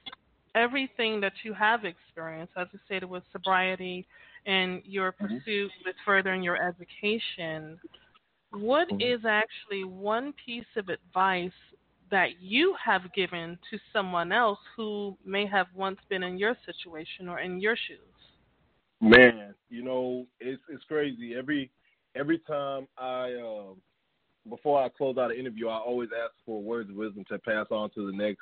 everything 0.55 1.19
that 1.21 1.33
you 1.43 1.53
have 1.53 1.85
experienced, 1.85 2.53
as 2.57 2.67
you 2.71 2.79
stated 2.85 3.09
with 3.09 3.23
sobriety 3.31 4.05
and 4.45 4.81
your 4.85 5.11
mm-hmm. 5.13 5.37
pursuit 5.37 5.71
with 5.85 5.95
furthering 6.05 6.43
your 6.43 6.57
education, 6.57 7.79
what 8.51 8.87
mm-hmm. 8.89 9.01
is 9.01 9.25
actually 9.25 9.83
one 9.83 10.33
piece 10.45 10.65
of 10.77 10.89
advice 10.89 11.51
that 12.11 12.39
you 12.39 12.75
have 12.83 13.11
given 13.13 13.57
to 13.71 13.79
someone 13.91 14.31
else 14.31 14.59
who 14.75 15.17
may 15.25 15.47
have 15.47 15.67
once 15.75 15.97
been 16.09 16.23
in 16.23 16.37
your 16.37 16.55
situation 16.65 17.27
or 17.27 17.39
in 17.39 17.59
your 17.59 17.75
shoes? 17.75 17.97
Man, 19.01 19.53
you 19.69 19.83
know, 19.83 20.25
it's 20.39 20.61
it's 20.69 20.83
crazy. 20.85 21.33
Every 21.35 21.71
every 22.15 22.39
time 22.39 22.87
I 22.97 23.33
uh, 23.33 23.73
before 24.49 24.81
I 24.81 24.89
close 24.89 25.17
out 25.17 25.31
an 25.31 25.37
interview, 25.37 25.67
I 25.67 25.77
always 25.77 26.09
ask 26.11 26.33
for 26.45 26.61
words 26.61 26.89
of 26.89 26.95
wisdom 26.95 27.23
to 27.29 27.39
pass 27.39 27.67
on 27.71 27.89
to 27.91 28.05
the 28.05 28.15
next 28.15 28.41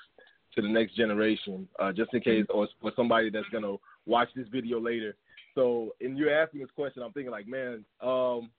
to 0.56 0.62
the 0.62 0.68
next 0.68 0.96
generation, 0.96 1.68
uh, 1.80 1.94
just 1.94 2.14
in 2.14 2.20
case, 2.20 2.46
or 2.50 2.68
for 2.82 2.92
somebody 2.96 3.30
that's 3.30 3.48
gonna 3.52 3.76
watch 4.06 4.30
this 4.36 4.48
video 4.50 4.80
later. 4.80 5.16
So, 5.56 5.96
in 6.02 6.18
you 6.18 6.30
asking 6.30 6.62
this 6.62 6.72
question, 6.76 7.04
I'm 7.04 7.12
thinking 7.14 7.32
like, 7.32 7.48
man, 7.48 7.86
um, 8.02 8.50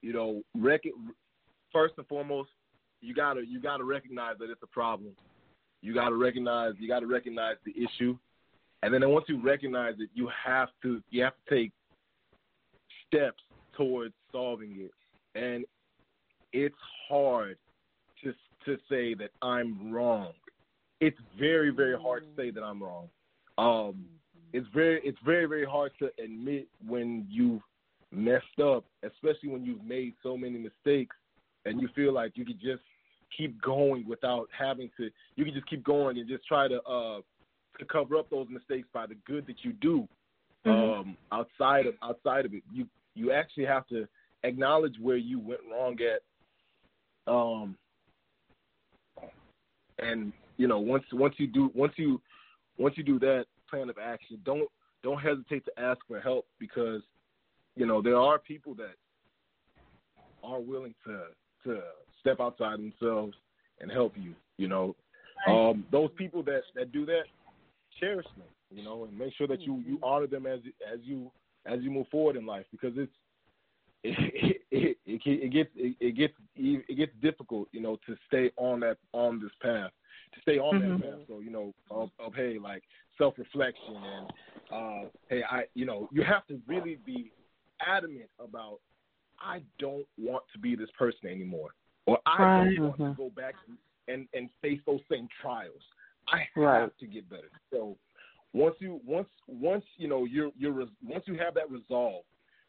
you 0.00 0.12
know, 0.12 0.42
rec- 0.54 0.84
first 1.72 1.94
and 1.98 2.06
foremost, 2.06 2.50
you 3.00 3.14
gotta 3.14 3.44
you 3.44 3.60
gotta 3.60 3.84
recognize 3.84 4.36
that 4.38 4.50
it's 4.50 4.62
a 4.62 4.66
problem. 4.68 5.12
You 5.82 5.94
gotta 5.94 6.16
recognize 6.16 6.74
you 6.78 6.88
gotta 6.88 7.06
recognize 7.06 7.56
the 7.64 7.72
issue, 7.72 8.16
and 8.82 8.94
then 8.94 9.08
once 9.10 9.26
you 9.28 9.42
recognize 9.42 9.94
it, 9.98 10.08
you 10.14 10.30
have 10.44 10.68
to 10.82 11.02
you 11.10 11.22
have 11.22 11.34
to 11.48 11.54
take 11.54 11.72
steps 13.06 13.42
towards 13.76 14.14
solving 14.32 14.76
it. 14.78 14.92
And 15.34 15.64
it's 16.52 16.74
hard 17.08 17.56
to 18.22 18.32
to 18.64 18.76
say 18.88 19.14
that 19.14 19.30
I'm 19.42 19.92
wrong. 19.92 20.32
It's 21.00 21.18
very 21.38 21.70
very 21.70 21.98
hard 21.98 22.24
to 22.24 22.42
say 22.42 22.50
that 22.50 22.62
I'm 22.62 22.82
wrong. 22.82 23.08
Um, 23.58 24.04
it's 24.52 24.66
very 24.74 25.00
it's 25.04 25.18
very 25.24 25.46
very 25.46 25.64
hard 25.64 25.92
to 26.00 26.10
admit 26.22 26.68
when 26.86 27.26
you've 27.30 27.62
messed 28.12 28.60
up, 28.62 28.84
especially 29.02 29.48
when 29.48 29.64
you've 29.64 29.84
made 29.84 30.14
so 30.22 30.36
many 30.36 30.58
mistakes 30.58 31.16
and 31.64 31.80
you 31.80 31.88
feel 31.94 32.12
like 32.12 32.32
you 32.34 32.44
could 32.44 32.60
just 32.60 32.82
keep 33.36 33.60
going 33.62 34.06
without 34.08 34.48
having 34.56 34.90
to. 34.96 35.10
You 35.36 35.44
can 35.44 35.54
just 35.54 35.68
keep 35.68 35.84
going 35.84 36.18
and 36.18 36.28
just 36.28 36.46
try 36.46 36.68
to 36.68 36.82
uh, 36.82 37.20
to 37.78 37.84
cover 37.90 38.16
up 38.16 38.28
those 38.30 38.46
mistakes 38.50 38.88
by 38.92 39.06
the 39.06 39.16
good 39.26 39.46
that 39.46 39.56
you 39.62 39.72
do 39.74 40.08
mm-hmm. 40.66 41.00
um, 41.00 41.16
outside 41.32 41.86
of 41.86 41.94
outside 42.02 42.44
of 42.44 42.54
it. 42.54 42.62
You 42.72 42.86
you 43.14 43.32
actually 43.32 43.66
have 43.66 43.86
to 43.88 44.06
acknowledge 44.44 44.94
where 45.00 45.16
you 45.16 45.38
went 45.38 45.60
wrong 45.70 45.96
at. 46.00 46.22
Um, 47.30 47.76
and 50.00 50.32
you 50.56 50.66
know 50.66 50.80
once 50.80 51.04
once 51.12 51.34
you 51.38 51.46
do 51.46 51.70
once 51.74 51.92
you 51.96 52.20
once 52.76 52.96
you 52.96 53.04
do 53.04 53.18
that 53.20 53.44
plan 53.68 53.88
of 53.88 53.96
action, 54.02 54.40
don't 54.44 54.68
don't 55.02 55.20
hesitate 55.20 55.64
to 55.66 55.72
ask 55.80 56.00
for 56.08 56.20
help 56.20 56.46
because 56.58 57.02
you 57.76 57.86
know 57.86 58.02
there 58.02 58.18
are 58.18 58.38
people 58.38 58.74
that 58.74 58.94
are 60.42 60.60
willing 60.60 60.94
to 61.06 61.22
to 61.64 61.80
step 62.20 62.40
outside 62.40 62.78
themselves 62.78 63.34
and 63.80 63.92
help 63.92 64.14
you. 64.16 64.34
You 64.58 64.68
know, 64.68 64.96
um, 65.46 65.84
those 65.92 66.10
people 66.16 66.42
that 66.44 66.62
that 66.74 66.92
do 66.92 67.06
that, 67.06 67.24
cherish 68.00 68.26
them. 68.36 68.46
You 68.72 68.84
know, 68.84 69.04
and 69.04 69.16
make 69.16 69.34
sure 69.36 69.46
that 69.46 69.60
you 69.60 69.82
you 69.86 69.98
honor 70.02 70.26
them 70.26 70.46
as 70.46 70.60
as 70.92 70.98
you 71.04 71.30
as 71.66 71.80
you 71.82 71.90
move 71.90 72.08
forward 72.10 72.36
in 72.36 72.46
life 72.46 72.66
because 72.72 72.92
it's 72.96 73.12
it 74.02 74.62
it, 74.70 74.96
it, 75.10 75.20
it 75.26 75.52
gets 75.52 75.70
it, 75.76 75.96
it 76.00 76.16
gets 76.16 76.34
it 76.56 76.96
gets 76.96 77.12
difficult, 77.20 77.68
you 77.72 77.80
know, 77.80 77.98
to 78.06 78.16
stay 78.26 78.50
on 78.56 78.80
that 78.80 78.98
on 79.12 79.40
this 79.40 79.52
path, 79.60 79.90
to 80.34 80.40
stay 80.42 80.58
on 80.58 80.80
Mhm. 80.80 80.98
that 80.98 81.10
path. 81.10 81.20
So 81.28 81.40
you 81.40 81.50
know, 81.50 81.74
of, 81.90 82.10
of 82.18 82.34
hey, 82.34 82.58
like 82.58 82.82
self 83.18 83.38
reflection 83.38 83.96
and 83.96 84.32
uh, 84.72 85.08
hey, 85.28 85.42
I 85.48 85.64
you 85.74 85.86
know, 85.86 86.08
you 86.12 86.22
have 86.22 86.46
to 86.48 86.60
really 86.66 86.98
be 87.04 87.32
adamant 87.86 88.30
about 88.38 88.80
I 89.38 89.62
don't 89.78 90.06
want 90.18 90.44
to 90.52 90.58
be 90.58 90.76
this 90.76 90.90
person 90.98 91.28
anymore, 91.28 91.70
or 92.06 92.18
I 92.26 92.42
Right. 92.42 92.76
don't 92.76 92.88
want 92.88 93.00
Mhm. 93.00 93.10
to 93.10 93.16
go 93.16 93.30
back 93.30 93.54
and 94.08 94.28
and 94.34 94.50
face 94.62 94.80
those 94.86 95.00
same 95.10 95.28
trials. 95.40 95.82
I 96.28 96.38
have 96.38 96.62
Right. 96.62 96.98
to 96.98 97.06
get 97.06 97.28
better. 97.28 97.50
So 97.70 97.96
once 98.52 98.76
you 98.80 99.00
once 99.04 99.28
once 99.46 99.84
you 99.96 100.08
know 100.08 100.24
you're 100.24 100.52
you're 100.56 100.86
once 101.02 101.26
you 101.26 101.34
have 101.38 101.54
that 101.54 101.70
resolve, 101.70 102.24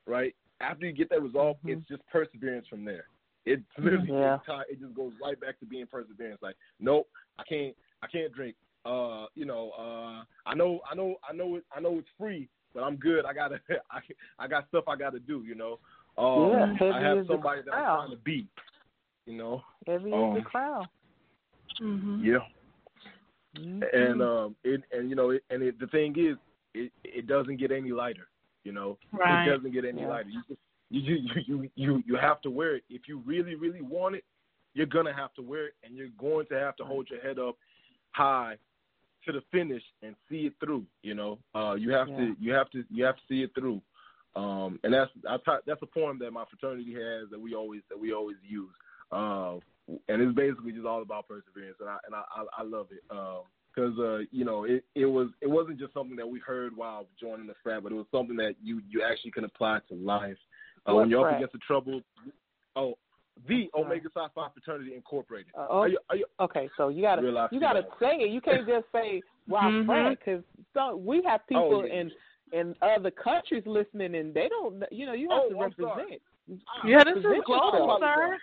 right? 0.05 0.35
After 0.61 0.85
you 0.85 0.91
get 0.93 1.09
that 1.09 1.21
resolve, 1.21 1.57
Mhm. 1.63 1.69
it's 1.77 1.87
just 1.87 2.05
perseverance 2.07 2.67
from 2.67 2.85
there. 2.85 3.07
It 3.45 3.63
literally 3.77 4.11
Yeah. 4.11 4.37
takes. 4.45 4.69
It 4.69 4.79
just 4.79 4.93
goes 4.93 5.13
right 5.21 5.39
back 5.39 5.59
to 5.59 5.65
being 5.65 5.87
perseverance. 5.87 6.41
Like, 6.41 6.55
nope, 6.79 7.09
I 7.39 7.43
can't 7.43 7.75
I 8.03 8.07
can't 8.07 8.33
drink. 8.33 8.55
Uh, 8.85 9.27
you 9.35 9.45
know, 9.45 9.71
uh, 9.71 10.23
I 10.45 10.55
know 10.55 10.81
I 10.89 10.95
know 10.95 11.17
I 11.27 11.33
know 11.33 11.55
it 11.55 11.65
I 11.71 11.79
know 11.79 11.97
it's 11.99 12.09
free, 12.17 12.49
but 12.73 12.83
I'm 12.83 12.95
good. 12.97 13.25
I 13.25 13.33
gotta 13.33 13.59
I 13.91 14.01
I 14.39 14.47
got 14.47 14.67
stuff 14.69 14.87
I 14.87 14.95
gotta 14.95 15.19
do. 15.19 15.43
You 15.43 15.55
know, 15.55 15.79
um, 16.17 16.51
Yeah, 16.51 16.73
heavy 16.73 16.91
I 16.91 17.01
have 17.01 17.17
is 17.19 17.27
the 17.27 17.33
somebody 17.33 17.61
that 17.63 17.73
I'm 17.73 17.83
trying 17.83 18.11
to 18.11 18.17
beat. 18.17 18.47
You 19.25 19.37
know, 19.37 19.63
Heavy 19.85 20.11
Um, 20.13 20.37
is 20.37 20.43
the 20.43 20.49
crown. 20.49 20.87
Mm-hmm. 21.79 22.25
yeah. 22.25 22.47
Mhm. 23.55 23.83
and 23.93 24.21
um 24.21 24.55
it 24.63 24.81
and 24.91 25.09
you 25.09 25.15
know 25.15 25.31
it, 25.31 25.43
and 25.49 25.61
it, 25.61 25.77
the 25.79 25.87
thing 25.87 26.15
is 26.17 26.37
it 26.73 26.91
it 27.03 27.27
doesn't 27.27 27.57
get 27.57 27.71
any 27.71 27.91
lighter 27.91 28.27
you 28.63 28.71
know? 28.71 28.97
Right. 29.11 29.47
it 29.47 29.51
doesn't 29.51 29.71
get 29.71 29.85
any 29.85 30.01
Yeah. 30.01 30.07
lighter. 30.09 30.29
You, 30.29 30.41
just, 30.47 30.59
you 30.89 31.01
you 31.01 31.41
you 31.47 31.69
you 31.75 32.03
you 32.05 32.15
have 32.15 32.41
to 32.41 32.49
wear 32.49 32.75
it. 32.75 32.83
If 32.89 33.07
you 33.07 33.19
really 33.25 33.55
really 33.55 33.81
want 33.81 34.15
it 34.15 34.23
you're 34.73 34.85
gonna 34.85 35.13
have 35.13 35.33
to 35.33 35.41
wear 35.41 35.67
it 35.67 35.73
and 35.83 35.95
you're 35.95 36.07
going 36.17 36.45
to 36.47 36.55
have 36.59 36.75
to 36.77 36.83
hold 36.85 37.09
your 37.09 37.21
head 37.21 37.39
up 37.39 37.55
high 38.11 38.55
to 39.25 39.31
the 39.31 39.41
finish 39.51 39.83
and 40.01 40.15
see 40.29 40.47
it 40.47 40.53
through 40.59 40.85
you 41.03 41.13
know? 41.13 41.39
Uh 41.55 41.75
you 41.75 41.91
have 41.91 42.07
Yeah. 42.09 42.17
to 42.17 42.35
you 42.39 42.53
have 42.53 42.69
to 42.71 42.83
you 42.89 43.03
have 43.05 43.15
to 43.15 43.21
see 43.27 43.41
it 43.43 43.53
through. 43.53 43.81
Um 44.35 44.79
and 44.83 44.93
that's 44.93 45.11
I 45.29 45.37
that's 45.65 45.81
a 45.81 45.85
poem 45.85 46.19
that 46.19 46.31
my 46.31 46.45
fraternity 46.45 46.93
has 46.93 47.29
that 47.31 47.39
we 47.39 47.53
always 47.55 47.81
that 47.89 47.99
we 47.99 48.13
always 48.13 48.37
use. 48.47 48.73
Uh 49.11 49.57
and 50.07 50.21
it's 50.21 50.35
basically 50.35 50.71
just 50.71 50.85
all 50.85 51.01
about 51.01 51.27
perseverance, 51.27 51.75
and 51.81 51.89
I 51.89 51.97
and 52.05 52.15
I 52.15 52.23
I, 52.35 52.45
I 52.59 52.63
love 52.63 52.87
it 52.91 53.03
because 53.73 53.97
uh, 53.99 54.19
you 54.31 54.45
know 54.45 54.63
it 54.65 54.83
it 54.95 55.05
was 55.05 55.29
it 55.41 55.49
wasn't 55.49 55.79
just 55.79 55.93
something 55.93 56.15
that 56.17 56.27
we 56.27 56.39
heard 56.39 56.75
while 56.75 57.05
joining 57.19 57.47
the 57.47 57.53
frat, 57.63 57.83
but 57.83 57.91
it 57.91 57.95
was 57.95 58.05
something 58.11 58.35
that 58.37 58.55
you 58.61 58.81
you 58.89 59.01
actually 59.03 59.31
can 59.31 59.43
apply 59.45 59.79
to 59.89 59.95
life 59.95 60.37
uh, 60.89 60.93
when 60.95 61.09
you're 61.09 61.27
up 61.29 61.35
against 61.37 61.53
the 61.53 61.59
trouble. 61.59 62.01
Oh, 62.75 62.95
the 63.47 63.69
Omega 63.75 64.09
Psi 64.13 64.27
Phi 64.35 64.47
Fraternity 64.53 64.93
Incorporated. 64.95 65.51
Uh, 65.57 65.67
oh, 65.69 65.77
Are 65.79 65.87
you, 65.87 65.97
are 66.09 66.15
you, 66.17 66.25
okay, 66.41 66.69
so 66.77 66.89
you 66.89 67.01
gotta 67.01 67.21
Real 67.21 67.47
you 67.51 67.59
gotta 67.59 67.83
people. 67.83 67.97
say 67.99 68.15
it. 68.17 68.31
You 68.31 68.41
can't 68.41 68.67
just 68.67 68.85
say 68.91 69.21
well 69.47 69.61
I'm 69.63 69.83
Mhm. 69.83 69.85
friend 69.85 70.17
because 70.19 70.43
so 70.73 70.95
we 70.97 71.21
have 71.23 71.45
people 71.47 71.81
Oh, 71.83 71.85
yeah. 71.85 72.01
in 72.01 72.11
in 72.53 72.75
other 72.81 73.11
countries 73.11 73.63
listening 73.65 74.15
and 74.15 74.33
they 74.33 74.49
don't 74.49 74.83
you 74.91 75.05
know 75.05 75.13
you 75.13 75.29
have 75.29 75.43
Oh, 75.45 75.49
to 75.49 75.59
I'm 75.61 75.73
sorry. 75.79 76.03
represent. 76.03 76.21
Yeah, 76.85 77.03
this 77.05 77.17
is 77.17 77.23
Present 77.23 77.45
global, 77.45 77.79
yourself. 77.79 77.99
sir. 78.01 78.37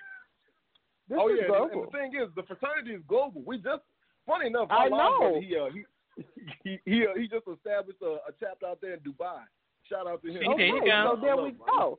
This 1.08 1.18
oh 1.20 1.28
is 1.28 1.36
yeah, 1.36 1.44
and- 1.44 1.52
global. 1.54 1.72
and 1.72 1.82
the 1.92 1.98
thing 1.98 2.12
is, 2.20 2.28
the 2.34 2.42
fraternity 2.44 2.92
is 2.94 3.02
global. 3.06 3.42
We 3.44 3.58
just 3.58 3.82
funny 4.28 4.46
enough, 4.46 4.68
I 4.70 4.88
my 4.88 4.96
line 4.96 5.10
know. 5.10 5.18
brother, 5.18 5.40
he 5.40 5.56
uh, 5.56 5.70
he 5.74 6.22
he 6.62 6.78
he, 6.84 7.06
uh, 7.06 7.14
he 7.16 7.26
just 7.26 7.48
established 7.48 7.98
a, 8.02 8.20
a 8.28 8.32
chapter 8.38 8.66
out 8.66 8.78
there 8.80 8.94
in 8.94 9.00
Dubai. 9.00 9.42
Shout 9.88 10.06
out 10.06 10.22
to 10.22 10.28
him. 10.28 10.40
See, 10.42 10.54
there 10.56 10.66
you 10.66 10.76
Okay, 10.82 10.90
so 11.04 11.18
there 11.20 11.36
we 11.36 11.52
go. 11.52 11.98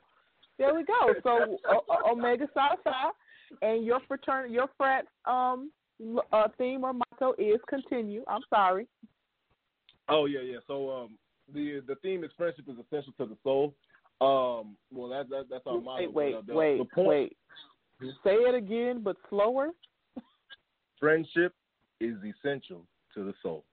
There 0.57 0.75
we 0.75 0.83
go. 0.83 1.13
So 1.23 1.57
o- 1.67 1.85
o- 1.89 2.11
Omega 2.11 2.47
Psi 2.53 2.75
Phi 2.83 3.11
and 3.61 3.85
your 3.85 3.99
fraternity, 4.07 4.53
your 4.53 4.69
frat 4.77 5.05
um 5.25 5.71
uh, 6.31 6.47
theme 6.57 6.83
or 6.83 6.93
motto 6.93 7.33
is 7.37 7.59
continue. 7.67 8.23
I'm 8.27 8.41
sorry. 8.49 8.87
Oh 10.07 10.25
yeah, 10.25 10.41
yeah. 10.41 10.57
So 10.67 10.89
um, 10.91 11.17
the 11.53 11.81
the 11.87 11.95
theme 11.95 12.23
is 12.23 12.31
friendship 12.37 12.65
is 12.67 12.75
essential 12.75 13.13
to 13.17 13.25
the 13.25 13.37
soul. 13.43 13.73
Um, 14.21 14.75
well 14.91 15.09
that, 15.09 15.29
that 15.29 15.45
that's 15.49 15.65
our 15.65 15.79
motto. 15.79 16.03
Wait, 16.03 16.13
wait, 16.13 16.47
the, 16.47 16.53
wait, 16.53 16.77
the 16.77 16.85
point, 16.85 17.07
wait. 17.07 17.37
Say 18.23 18.35
it 18.35 18.55
again, 18.55 19.01
but 19.03 19.17
slower. 19.29 19.69
Friendship 20.99 21.53
is 21.99 22.17
essential 22.23 22.85
to 23.13 23.23
the 23.23 23.33
soul. 23.41 23.63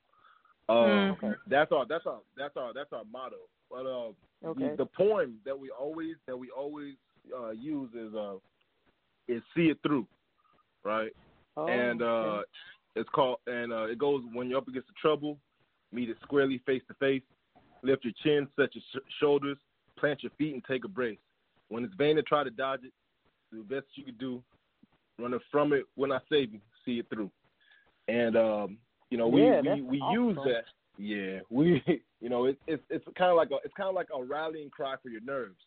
Uh, 0.68 1.14
Mhm. 1.14 1.36
That's 1.46 1.70
our 1.72 1.86
that's 1.86 2.06
our 2.06 2.20
that's 2.36 2.56
our 2.56 2.72
that's 2.72 2.92
our 2.92 3.04
motto. 3.04 3.36
But 3.70 3.86
uh, 3.86 4.12
Okay. 4.44 4.70
the, 4.70 4.76
the 4.84 4.86
poem 4.86 5.38
that 5.44 5.58
we 5.58 5.70
always 5.70 6.16
that 6.26 6.36
we 6.36 6.50
always 6.50 6.94
uh, 7.36 7.50
use 7.50 7.90
is 7.94 8.14
uh 8.14 8.36
is 9.28 9.42
see 9.54 9.68
it 9.68 9.78
through, 9.82 10.06
right? 10.84 11.12
Oh, 11.56 11.68
and 11.68 12.02
uh, 12.02 12.04
okay. 12.04 12.42
it's 12.96 13.08
called 13.10 13.38
and 13.46 13.72
uh, 13.72 13.84
it 13.84 13.98
goes 13.98 14.22
when 14.32 14.48
you're 14.48 14.58
up 14.58 14.68
against 14.68 14.88
the 14.88 14.94
trouble, 15.00 15.38
meet 15.92 16.10
it 16.10 16.16
squarely 16.22 16.58
face 16.66 16.82
to 16.88 16.94
face, 16.94 17.22
lift 17.82 18.04
your 18.04 18.14
chin, 18.22 18.48
set 18.56 18.74
your 18.74 18.82
sh- 18.92 19.12
shoulders, 19.20 19.58
plant 19.98 20.22
your 20.22 20.32
feet, 20.38 20.54
and 20.54 20.64
take 20.64 20.84
a 20.84 20.88
brace. 20.88 21.18
When 21.68 21.84
it's 21.84 21.94
vain 21.94 22.16
to 22.16 22.22
try 22.22 22.44
to 22.44 22.50
dodge 22.50 22.84
it, 22.84 22.92
do 23.50 23.58
the 23.58 23.74
best 23.74 23.86
you 23.94 24.04
can 24.04 24.16
do. 24.16 24.42
Running 25.18 25.40
from 25.50 25.72
it 25.72 25.84
when 25.94 26.12
I 26.12 26.18
save 26.30 26.52
you, 26.52 26.60
see 26.84 26.98
it 26.98 27.06
through. 27.08 27.30
And 28.08 28.36
um, 28.36 28.78
you 29.10 29.18
know 29.18 29.28
we 29.28 29.42
Yeah, 29.42 29.60
we, 29.62 29.82
we 29.82 30.02
use 30.12 30.36
that. 30.44 30.64
Yeah, 30.98 31.40
we 31.50 31.82
you 32.20 32.28
know 32.28 32.46
it, 32.46 32.58
it's 32.66 32.82
it's 32.90 33.04
kind 33.16 33.30
of 33.30 33.36
like 33.36 33.50
a 33.50 33.56
it's 33.64 33.74
kind 33.76 33.88
of 33.88 33.94
like 33.94 34.08
a 34.14 34.22
rallying 34.22 34.70
cry 34.70 34.94
for 35.02 35.08
your 35.08 35.20
nerves, 35.22 35.60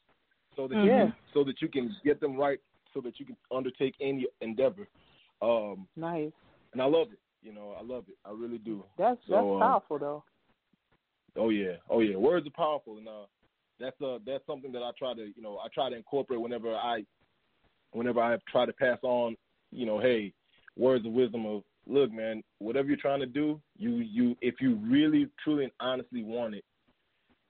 so 0.55 0.67
that 0.67 0.75
you 0.75 0.89
Yeah. 0.89 1.03
can, 1.05 1.13
so 1.33 1.43
that 1.43 1.61
you 1.61 1.67
can 1.67 1.95
get 2.03 2.19
them 2.19 2.37
right, 2.37 2.59
so 2.93 3.01
that 3.01 3.19
you 3.19 3.25
can 3.25 3.37
undertake 3.55 3.95
any 4.01 4.25
endeavor. 4.41 4.87
Um, 5.41 5.87
nice. 5.95 6.31
and 6.73 6.81
I 6.81 6.85
love 6.85 7.07
it. 7.11 7.19
You 7.41 7.53
know, 7.53 7.75
I 7.79 7.83
love 7.83 8.05
it. 8.09 8.17
I 8.25 8.31
really 8.31 8.57
do. 8.57 8.83
That's 8.97 9.19
So, 9.27 9.33
that's 9.33 9.45
um, 9.45 9.59
powerful 9.59 9.99
though. 9.99 10.23
Oh 11.37 11.49
yeah, 11.49 11.75
oh 11.89 11.99
yeah. 11.99 12.17
Words 12.17 12.47
are 12.47 12.51
powerful, 12.51 12.97
and 12.97 13.07
uh, 13.07 13.25
that's 13.79 13.99
uh 14.01 14.17
that's 14.25 14.45
something 14.45 14.71
that 14.73 14.83
I 14.83 14.91
try 14.97 15.13
to 15.13 15.31
you 15.35 15.41
know 15.41 15.57
I 15.57 15.67
try 15.73 15.89
to 15.89 15.95
incorporate 15.95 16.41
whenever 16.41 16.75
I 16.75 17.03
whenever 17.91 18.19
I 18.19 18.37
try 18.51 18.65
to 18.65 18.73
pass 18.73 18.97
on 19.03 19.35
you 19.71 19.85
know 19.85 19.99
hey 19.99 20.33
words 20.75 21.05
of 21.05 21.13
wisdom 21.13 21.45
of 21.45 21.63
look 21.89 22.11
man 22.11 22.43
whatever 22.59 22.87
you're 22.87 22.97
trying 22.97 23.19
to 23.19 23.25
do 23.25 23.59
you 23.77 23.97
you 23.97 24.37
if 24.41 24.55
you 24.61 24.75
really 24.75 25.27
truly 25.43 25.63
and 25.63 25.73
honestly 25.79 26.23
want 26.23 26.53
it 26.53 26.63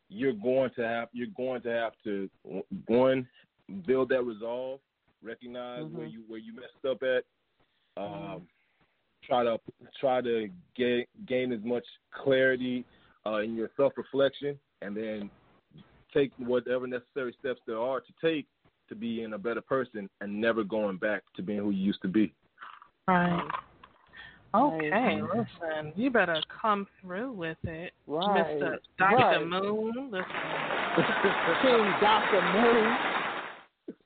you're 0.09 0.33
going 0.33 0.71
to 0.75 0.81
have 0.81 1.09
you're 1.11 1.27
going 1.35 1.61
to 1.61 1.69
have 1.69 1.93
to 2.03 2.29
one 2.87 3.27
build 3.85 4.09
that 4.09 4.23
resolve 4.23 4.79
recognize 5.21 5.85
where 5.91 6.07
Mhm. 6.07 6.11
you 6.13 6.23
where 6.27 6.39
you 6.39 6.53
messed 6.53 6.85
up 6.85 7.03
at 7.03 7.23
um 8.01 8.47
try 9.23 9.43
to 9.43 9.59
try 9.99 10.21
to 10.21 10.49
gain 10.75 11.05
gain 11.25 11.51
as 11.51 11.63
much 11.63 11.85
clarity 12.11 12.85
uh, 13.25 13.41
in 13.41 13.55
your 13.55 13.69
self 13.75 13.93
reflection, 13.97 14.57
and 14.81 14.95
then 14.95 15.29
take 16.13 16.31
whatever 16.37 16.87
necessary 16.87 17.35
steps 17.39 17.59
there 17.67 17.79
are 17.79 17.99
to 17.99 18.13
take 18.21 18.47
to 18.87 18.95
be 18.95 19.21
in 19.21 19.33
a 19.33 19.37
better 19.37 19.61
person, 19.61 20.09
and 20.21 20.41
never 20.41 20.63
going 20.63 20.97
back 20.97 21.21
to 21.35 21.43
being 21.43 21.59
who 21.59 21.69
you 21.69 21.85
used 21.85 22.01
to 22.01 22.07
be. 22.07 22.33
Right. 23.07 23.43
Okay, 24.53 24.89
Nice. 24.89 25.47
listen, 25.61 25.93
you 25.95 26.09
better 26.09 26.41
come 26.61 26.87
through 27.01 27.31
with 27.33 27.57
it, 27.65 27.93
Right. 28.07 28.59
Mr. 28.59 28.77
Dr. 28.97 29.15
Right. 29.15 29.45
Moon. 29.45 29.93
Listen, 30.11 30.25
King 31.61 31.93
Dr. 32.01 32.41
Moon. 32.53 32.97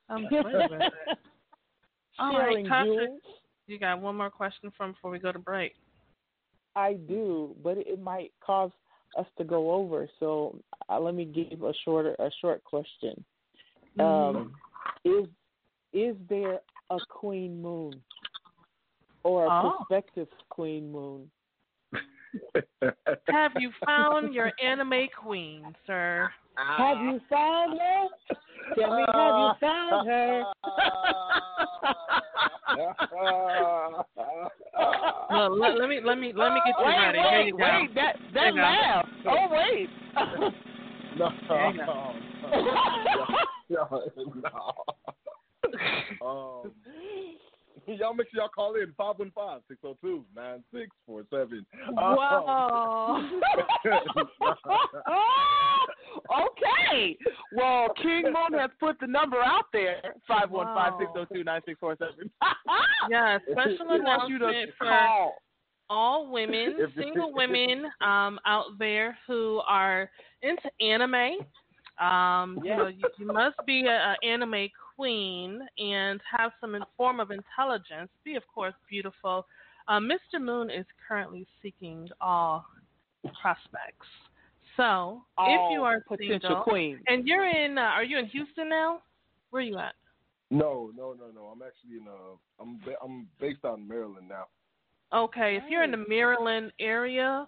I'm 0.09 0.27
through 0.27 0.61
with 0.69 0.81
it. 0.81 1.17
All 2.19 2.37
right, 2.37 2.65
jewels. 2.65 3.21
you 3.67 3.79
got 3.79 4.01
one 4.01 4.17
more 4.17 4.29
question 4.29 4.71
from 4.75 4.91
before 4.91 5.11
we 5.11 5.19
go 5.19 5.31
to 5.31 5.39
break. 5.39 5.73
I 6.75 6.93
do, 6.93 7.55
but 7.63 7.77
it 7.77 8.01
might 8.01 8.31
cause 8.45 8.71
us 9.17 9.25
to 9.37 9.43
go 9.43 9.71
over. 9.71 10.09
So 10.19 10.59
uh, 10.89 10.99
let 10.99 11.15
me 11.15 11.25
give 11.25 11.63
a 11.63 11.73
shorter 11.85 12.15
a 12.19 12.29
short 12.41 12.63
question. 12.63 13.23
Um, 13.99 14.53
is 15.05 15.25
is 15.93 16.15
there 16.29 16.59
a 16.89 16.97
queen 17.09 17.61
moon 17.61 18.01
or 19.23 19.45
a 19.45 19.49
Oh. 19.49 19.75
prospective 19.77 20.27
queen 20.49 20.91
moon? 20.91 21.29
Have 23.29 23.53
you 23.57 23.71
found 23.85 24.33
your 24.33 24.51
anime 24.61 25.07
queen, 25.21 25.75
sir? 25.87 26.31
Have 26.57 26.97
you 26.97 27.19
found 27.29 27.79
her? 27.79 28.07
Tell 28.75 28.95
me, 28.95 29.05
have 29.13 29.35
you 29.37 29.51
found 29.59 30.07
her? 30.07 30.43
Well, 35.29 35.57
let, 35.57 35.79
let 35.79 35.89
me 35.89 35.99
let 36.03 36.17
me 36.17 36.33
let 36.35 36.53
me 36.53 36.61
get 36.65 36.75
you 36.79 36.85
wait, 36.85 36.97
ready. 36.97 37.19
wait, 37.19 37.45
Here 37.45 37.55
wait, 37.57 37.95
that 37.95 38.15
that 38.33 38.47
you 38.47 38.53
go. 38.53 38.61
laugh. 38.61 39.05
Oh 39.27 39.47
wait. 39.51 39.89
no, 41.17 41.29
There 41.47 41.71
you 41.73 41.85
no, 43.69 43.85
no. 44.43 44.73
Um, 46.21 46.71
y'all 47.87 48.13
make 48.13 48.27
sure 48.31 48.41
y'all 48.41 48.49
call 48.49 48.75
in 48.75 48.93
515-602-9647. 48.99 51.65
Whoa. 51.91 53.29
okay. 56.41 57.17
Well, 57.55 57.87
King 58.01 58.23
Moon 58.25 58.59
has 58.59 58.69
put 58.79 58.99
the 58.99 59.07
number 59.07 59.37
out 59.41 59.65
there. 59.73 60.01
Five 60.27 60.51
one 60.51 60.67
five 60.67 60.93
six 60.99 61.11
zero 61.13 61.25
two 61.33 61.43
nine 61.43 61.61
six 61.65 61.79
four 61.79 61.95
seven. 61.97 62.29
Yeah, 63.09 63.37
special 63.51 63.91
He 63.91 63.99
wants 64.01 64.25
you 64.29 64.39
to 64.39 64.45
announcement 64.45 64.71
for 64.77 64.85
call. 64.87 65.35
all 65.89 66.31
women, 66.31 66.77
single 66.97 67.33
women 67.33 67.83
um, 67.99 68.39
out 68.45 68.77
there 68.79 69.17
who 69.27 69.61
are 69.67 70.09
into 70.41 70.69
anime. 70.79 71.39
Um, 71.99 72.59
You 72.63 72.75
know, 72.77 72.87
you, 72.87 73.03
you 73.19 73.27
must 73.27 73.57
be 73.67 73.85
an 73.87 74.15
anime 74.23 74.69
queen 75.03 75.59
and 75.77 76.21
have 76.31 76.51
some 76.61 76.77
form 76.95 77.19
of 77.19 77.29
intelligence. 77.29 78.09
Be, 78.23 78.35
of 78.35 78.43
course, 78.53 78.73
beautiful. 78.89 79.45
Uh, 79.89 79.99
Mr. 79.99 80.39
Moon 80.39 80.69
is 80.69 80.85
currently 81.05 81.45
seeking 81.61 82.07
all 82.21 82.65
prospects. 83.41 84.07
So, 84.77 85.23
if 85.37 85.73
you 85.73 85.83
are 85.83 85.99
potential 86.07 86.39
single, 86.41 86.63
queen. 86.63 86.99
and 87.07 87.27
you're 87.27 87.45
in, 87.45 87.77
uh, 87.77 87.81
are 87.81 88.03
you 88.03 88.17
in 88.17 88.27
Houston 88.27 88.69
now? 88.69 89.01
Where 89.49 89.61
are 89.61 89.65
you 89.65 89.77
at? 89.77 89.93
No, 90.49 90.89
no, 90.95 91.13
no, 91.19 91.25
no. 91.35 91.41
I'm 91.53 91.61
actually 91.61 91.97
in 91.97 92.07
uh, 92.07 92.37
I'm 92.61 92.79
I'm 93.03 93.27
based 93.41 93.65
out 93.65 93.77
in 93.77 93.87
Maryland 93.87 94.29
now. 94.29 94.45
Okay, 95.13 95.57
if 95.57 95.63
you're 95.69 95.83
in 95.83 95.91
the 95.91 96.05
Maryland 96.07 96.71
area, 96.79 97.47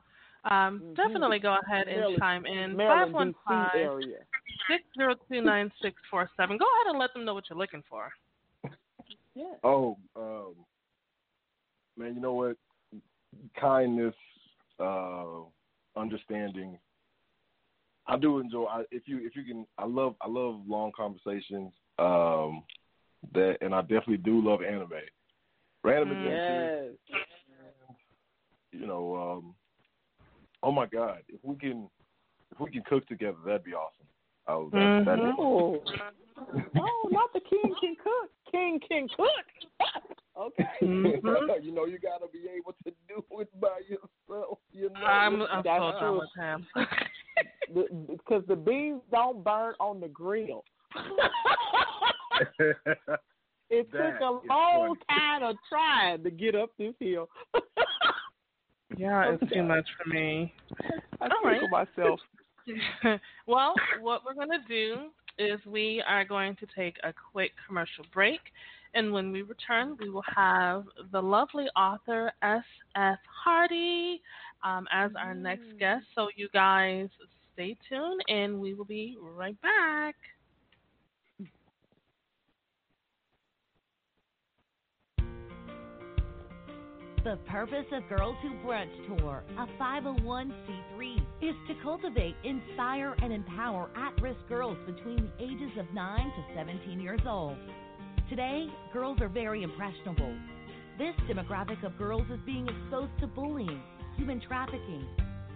um, 0.50 0.80
Mhm. 0.80 0.96
definitely 0.96 1.40
go 1.40 1.56
ahead 1.58 1.88
and 1.88 1.98
Maryland- 1.98 2.20
chime 2.20 2.46
in. 2.46 2.76
Maryland, 2.76 3.34
D.C. 3.34 3.44
515 3.48 4.26
6029647. 4.70 6.58
Go 6.58 6.66
ahead 6.66 6.88
and 6.88 7.00
let 7.00 7.14
them 7.14 7.26
know 7.26 7.34
what 7.34 7.50
you're 7.50 7.58
looking 7.58 7.84
for. 7.84 8.12
Yeah. 9.36 9.54
Oh, 9.64 9.98
um, 10.16 10.56
man, 11.98 12.16
you 12.16 12.22
know 12.22 12.34
what? 12.34 12.58
Kindness, 13.56 14.16
uh, 14.80 15.42
understanding. 15.96 16.80
I 18.08 18.18
do 18.18 18.40
enjoy. 18.40 18.66
I, 18.66 18.84
if 18.92 19.08
you 19.08 19.18
if 19.26 19.36
you 19.36 19.44
can, 19.44 19.66
I 19.78 19.86
love 19.86 20.16
I 20.22 20.28
love 20.28 20.62
long 20.68 20.92
conversations. 20.96 21.74
Um, 21.98 22.64
that 23.34 23.58
and 23.62 23.74
I 23.74 23.82
definitely 23.82 24.18
do 24.18 24.40
love 24.42 24.62
anime. 24.62 24.92
Random 25.84 26.10
Mm. 26.10 26.26
adventures. 26.28 26.98
Yes. 27.08 27.28
You 28.72 28.86
know, 28.88 29.16
um, 29.16 29.56
oh 30.66 30.72
my 30.72 30.88
God, 30.88 31.20
if 31.30 31.40
we 31.44 31.56
can 31.56 31.88
if 32.52 32.60
we 32.60 32.72
can 32.72 32.82
cook 32.84 33.06
together, 33.08 33.38
that'd 33.46 33.64
be 33.64 33.74
awesome. 33.74 34.08
Oh, 34.48 34.70
that, 34.72 35.04
that'd 35.06 35.24
be. 35.24 35.32
Oh. 35.40 35.82
no, 36.74 36.88
not 37.10 37.32
the 37.34 37.40
king 37.40 37.74
can 37.80 37.96
cook. 38.04 38.30
King 38.52 38.80
can 38.88 39.08
cook. 39.16 39.48
okay. 40.40 40.64
Mhm. 40.82 41.64
you 41.64 41.72
know, 41.72 41.86
you 41.86 41.98
gotta 42.00 42.28
be 42.32 42.48
able 42.56 42.74
to 42.86 42.92
do 43.08 43.24
it 43.40 43.50
by 43.60 43.80
yourself. 43.88 44.60
You 44.72 44.90
know, 44.90 45.00
I'm, 45.06 45.42
I'm 45.44 45.48
so 45.48 45.62
That's 45.64 45.66
done 45.66 46.00
true. 46.00 46.20
with 46.20 46.30
him. 46.38 46.68
Because 48.08 48.44
the, 48.48 48.56
beans 48.56 49.02
don't 49.12 49.44
burn 49.44 49.74
on 49.80 50.00
the 50.00 50.08
grill. 50.08 50.64
It 53.70 53.92
That 53.92 54.12
took 54.12 54.22
a 54.22 54.24
long 54.48 54.96
funny. 54.96 55.20
time 55.20 55.44
of 55.44 55.56
trying 55.68 56.24
to 56.24 56.30
get 56.30 56.56
up 56.56 56.70
this 56.78 56.94
hill. 57.00 57.28
Yeah, 58.98 59.32
it's 59.32 59.44
Okay. 59.44 59.56
too 59.56 59.64
much 59.64 59.88
for 59.98 60.10
me. 60.10 60.54
I 61.22 61.28
All 61.30 61.44
right. 61.44 61.62
myself. 61.70 62.20
well, 63.48 63.76
what 64.02 64.22
we're 64.26 64.34
going 64.34 64.50
to 64.50 64.68
do 64.68 65.10
is 65.38 65.60
we 65.66 66.04
are 66.08 66.26
going 66.26 66.56
to 66.58 66.68
take 66.76 66.96
a 67.04 67.14
quick 67.32 67.52
commercial 67.68 68.06
break. 68.14 68.40
And 68.94 69.12
when 69.12 69.32
we 69.32 69.42
return, 69.42 69.98
we 70.00 70.10
will 70.10 70.24
have 70.36 70.86
the 71.12 71.22
lovely 71.22 71.66
author 71.76 72.32
S.F. 72.42 73.20
Hardy 73.44 74.22
um, 74.64 74.88
as 74.92 75.12
our 75.20 75.34
next 75.36 75.66
guest. 75.80 76.06
So 76.16 76.30
you 76.36 76.48
guys 76.54 77.10
stay 77.54 77.78
tuned, 77.90 78.22
and 78.28 78.60
we 78.60 78.74
will 78.74 78.86
be 78.86 79.18
right 79.20 79.60
back. 79.62 80.16
The 87.26 87.38
purpose 87.48 87.88
of 87.92 88.08
Girls 88.08 88.36
Who 88.44 88.52
Brunch 88.64 88.92
Tour, 89.08 89.44
a 89.58 89.66
501c3, 89.82 91.22
is 91.42 91.56
to 91.68 91.74
cultivate, 91.82 92.36
inspire, 92.44 93.16
and 93.20 93.34
empower 93.34 93.90
at 93.96 94.22
risk 94.22 94.38
girls 94.48 94.78
between 94.86 95.32
the 95.40 95.44
ages 95.44 95.72
of 95.80 95.92
9 95.92 96.20
to 96.20 96.56
17 96.56 97.02
years 97.02 97.22
old. 97.28 97.58
Today, 98.30 98.68
girls 98.94 99.20
are 99.22 99.28
very 99.28 99.64
impressionable. 99.64 100.38
This 101.00 101.16
demographic 101.28 101.84
of 101.84 101.98
girls 101.98 102.28
is 102.32 102.40
being 102.46 102.70
exposed 102.70 103.20
to 103.22 103.26
bullying, 103.26 103.82
human 104.18 104.40
trafficking, 104.40 105.08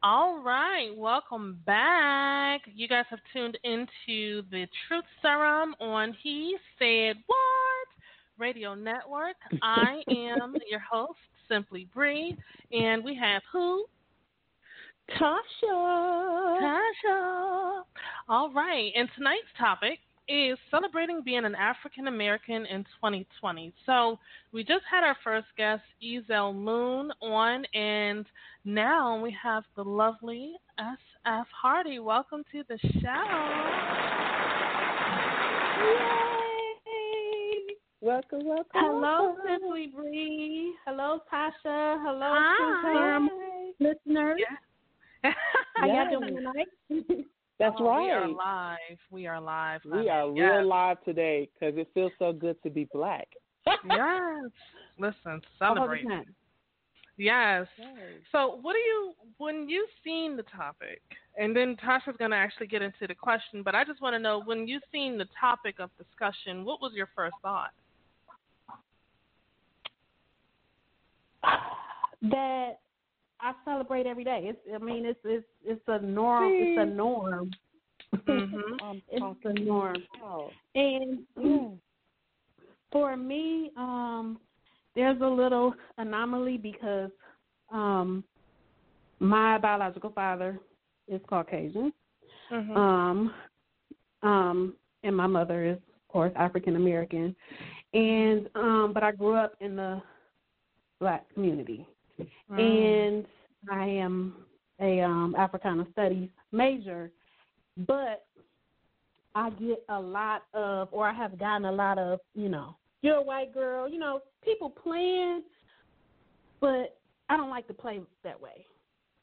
All 0.01 0.41
right, 0.43 0.89
welcome 0.95 1.59
back. 1.65 2.61
You 2.73 2.87
guys 2.87 3.05
have 3.11 3.19
tuned 3.33 3.59
into 3.63 4.41
the 4.49 4.65
Truth 4.87 5.05
Serum 5.21 5.75
on 5.79 6.15
He 6.23 6.57
Said 6.79 7.17
What 7.27 7.87
Radio 8.37 8.75
Network. 8.75 9.35
I 9.61 10.01
am 10.09 10.55
your 10.69 10.79
host, 10.79 11.19
Simply 11.49 11.87
Bree, 11.93 12.35
and 12.71 13.03
we 13.03 13.15
have 13.15 13.41
who? 13.51 13.85
Tasha. 15.19 16.59
Tasha. 16.61 17.81
All 18.27 18.51
right, 18.53 18.91
and 18.95 19.07
tonight's 19.15 19.43
topic 19.57 19.99
is 20.27 20.57
celebrating 20.71 21.21
being 21.23 21.45
an 21.45 21.53
African 21.55 22.07
American 22.07 22.65
in 22.65 22.83
2020. 22.99 23.73
So 23.85 24.17
we 24.51 24.63
just 24.63 24.83
had 24.89 25.03
our 25.03 25.15
first 25.23 25.47
guest, 25.57 25.83
Ezel 26.03 26.55
Moon, 26.55 27.11
on, 27.21 27.65
and 27.73 28.25
now 28.63 29.21
we 29.21 29.35
have 29.41 29.63
the 29.75 29.83
lovely 29.83 30.53
S.F. 30.79 31.47
Hardy. 31.61 31.99
Welcome 31.99 32.43
to 32.51 32.63
the 32.67 32.79
show. 32.79 33.23
Yay! 35.81 36.34
Welcome, 38.05 38.45
welcome. 38.45 38.65
Hello, 38.75 39.33
welcome. 39.33 39.41
Simply 39.63 39.87
Bree. 39.87 40.75
Hello, 40.85 41.17
Tasha. 41.33 41.97
Hello, 42.05 42.35
Hi. 42.37 43.17
Susan. 43.17 43.29
listeners. 43.79 44.39
Yeah. 45.23 45.31
How 45.77 45.87
Yes. 45.87 46.07
y'all 46.11 46.19
doing 46.19 46.35
tonight? 46.35 46.67
That's 47.59 47.75
Oh, 47.79 47.83
We 48.03 48.11
are 48.11 48.27
live. 48.27 48.99
We 49.09 49.25
are 49.25 49.41
live. 49.41 49.81
We 49.85 49.91
honey. 49.91 50.09
are 50.11 50.27
Yes. 50.35 50.51
real 50.59 50.67
live 50.67 51.03
today 51.03 51.49
because 51.53 51.75
it 51.79 51.87
feels 51.95 52.11
so 52.19 52.31
good 52.31 52.61
to 52.61 52.69
be 52.69 52.87
black. 52.93 53.27
Yes. 53.83 54.51
Listen, 54.99 55.41
celebrate. 55.57 56.05
100%. 56.05 56.25
Yes. 57.17 57.65
So, 58.31 58.59
what 58.61 58.73
do 58.73 58.79
you 58.79 59.13
when 59.39 59.67
you 59.67 59.87
seen 60.03 60.37
the 60.37 60.43
topic, 60.43 61.01
and 61.39 61.55
then 61.55 61.75
Tasha's 61.77 62.17
going 62.19 62.29
to 62.31 62.37
actually 62.37 62.67
get 62.67 62.83
into 62.83 63.07
the 63.07 63.15
question, 63.15 63.63
but 63.63 63.73
I 63.73 63.83
just 63.83 63.99
want 63.99 64.13
to 64.13 64.19
know 64.19 64.43
when 64.45 64.67
you 64.67 64.79
seen 64.91 65.17
the 65.17 65.25
topic 65.39 65.79
of 65.79 65.89
discussion, 65.97 66.63
what 66.65 66.81
was 66.81 66.91
your 66.93 67.09
first 67.15 67.35
thought? 67.41 67.71
That 72.31 72.79
I 73.41 73.53
celebrate 73.63 74.05
every 74.05 74.23
day. 74.23 74.41
It's. 74.45 74.59
I 74.73 74.77
mean, 74.77 75.05
it's. 75.05 75.19
It's. 75.23 75.45
It's 75.63 75.81
a 75.87 75.99
norm. 75.99 76.51
It's 76.55 76.77
a 76.79 76.85
norm. 76.85 77.51
Mhm. 78.27 78.81
I'm 78.81 79.01
It's 79.11 79.45
a 79.45 79.53
norm. 79.53 80.03
about. 80.17 80.53
And 80.75 81.19
Yeah. 81.41 81.69
for 82.91 83.17
me, 83.17 83.71
um, 83.77 84.39
there's 84.95 85.19
a 85.21 85.27
little 85.27 85.73
anomaly 85.97 86.57
because 86.57 87.11
um, 87.71 88.23
my 89.19 89.57
biological 89.57 90.11
father 90.11 90.59
is 91.07 91.21
Caucasian. 91.27 91.93
Mhm. 92.51 92.75
Um, 92.77 93.33
um, 94.23 94.75
and 95.03 95.15
my 95.15 95.27
mother 95.27 95.65
is, 95.65 95.77
of 95.77 96.07
course, 96.07 96.31
African 96.35 96.75
American. 96.75 97.35
And 97.93 98.49
um, 98.55 98.91
but 98.93 99.03
I 99.03 99.11
grew 99.11 99.35
up 99.35 99.55
in 99.59 99.75
the 99.75 100.01
black 100.99 101.31
community, 101.33 101.87
Mm. 102.49 102.59
and 102.59 103.25
I 103.71 103.85
am 103.85 104.35
a 104.79 105.01
um, 105.01 105.35
Africana 105.37 105.85
Studies 105.91 106.29
major. 106.51 107.11
But 107.87 108.25
I 109.33 109.49
get 109.51 109.83
a 109.89 109.99
lot 109.99 110.43
of, 110.53 110.87
or 110.91 111.07
I 111.07 111.13
have 111.13 111.37
gotten 111.37 111.65
a 111.65 111.71
lot 111.71 111.97
of, 111.97 112.19
you 112.33 112.47
know, 112.47 112.77
you're 113.01 113.17
a 113.17 113.21
white 113.21 113.53
girl, 113.53 113.89
you 113.89 113.99
know, 113.99 114.21
people 114.43 114.69
playing, 114.69 115.43
but 116.61 116.97
I 117.29 117.37
don't 117.37 117.49
like 117.49 117.67
to 117.67 117.73
play 117.73 117.99
that 118.23 118.39
way. 118.39 118.65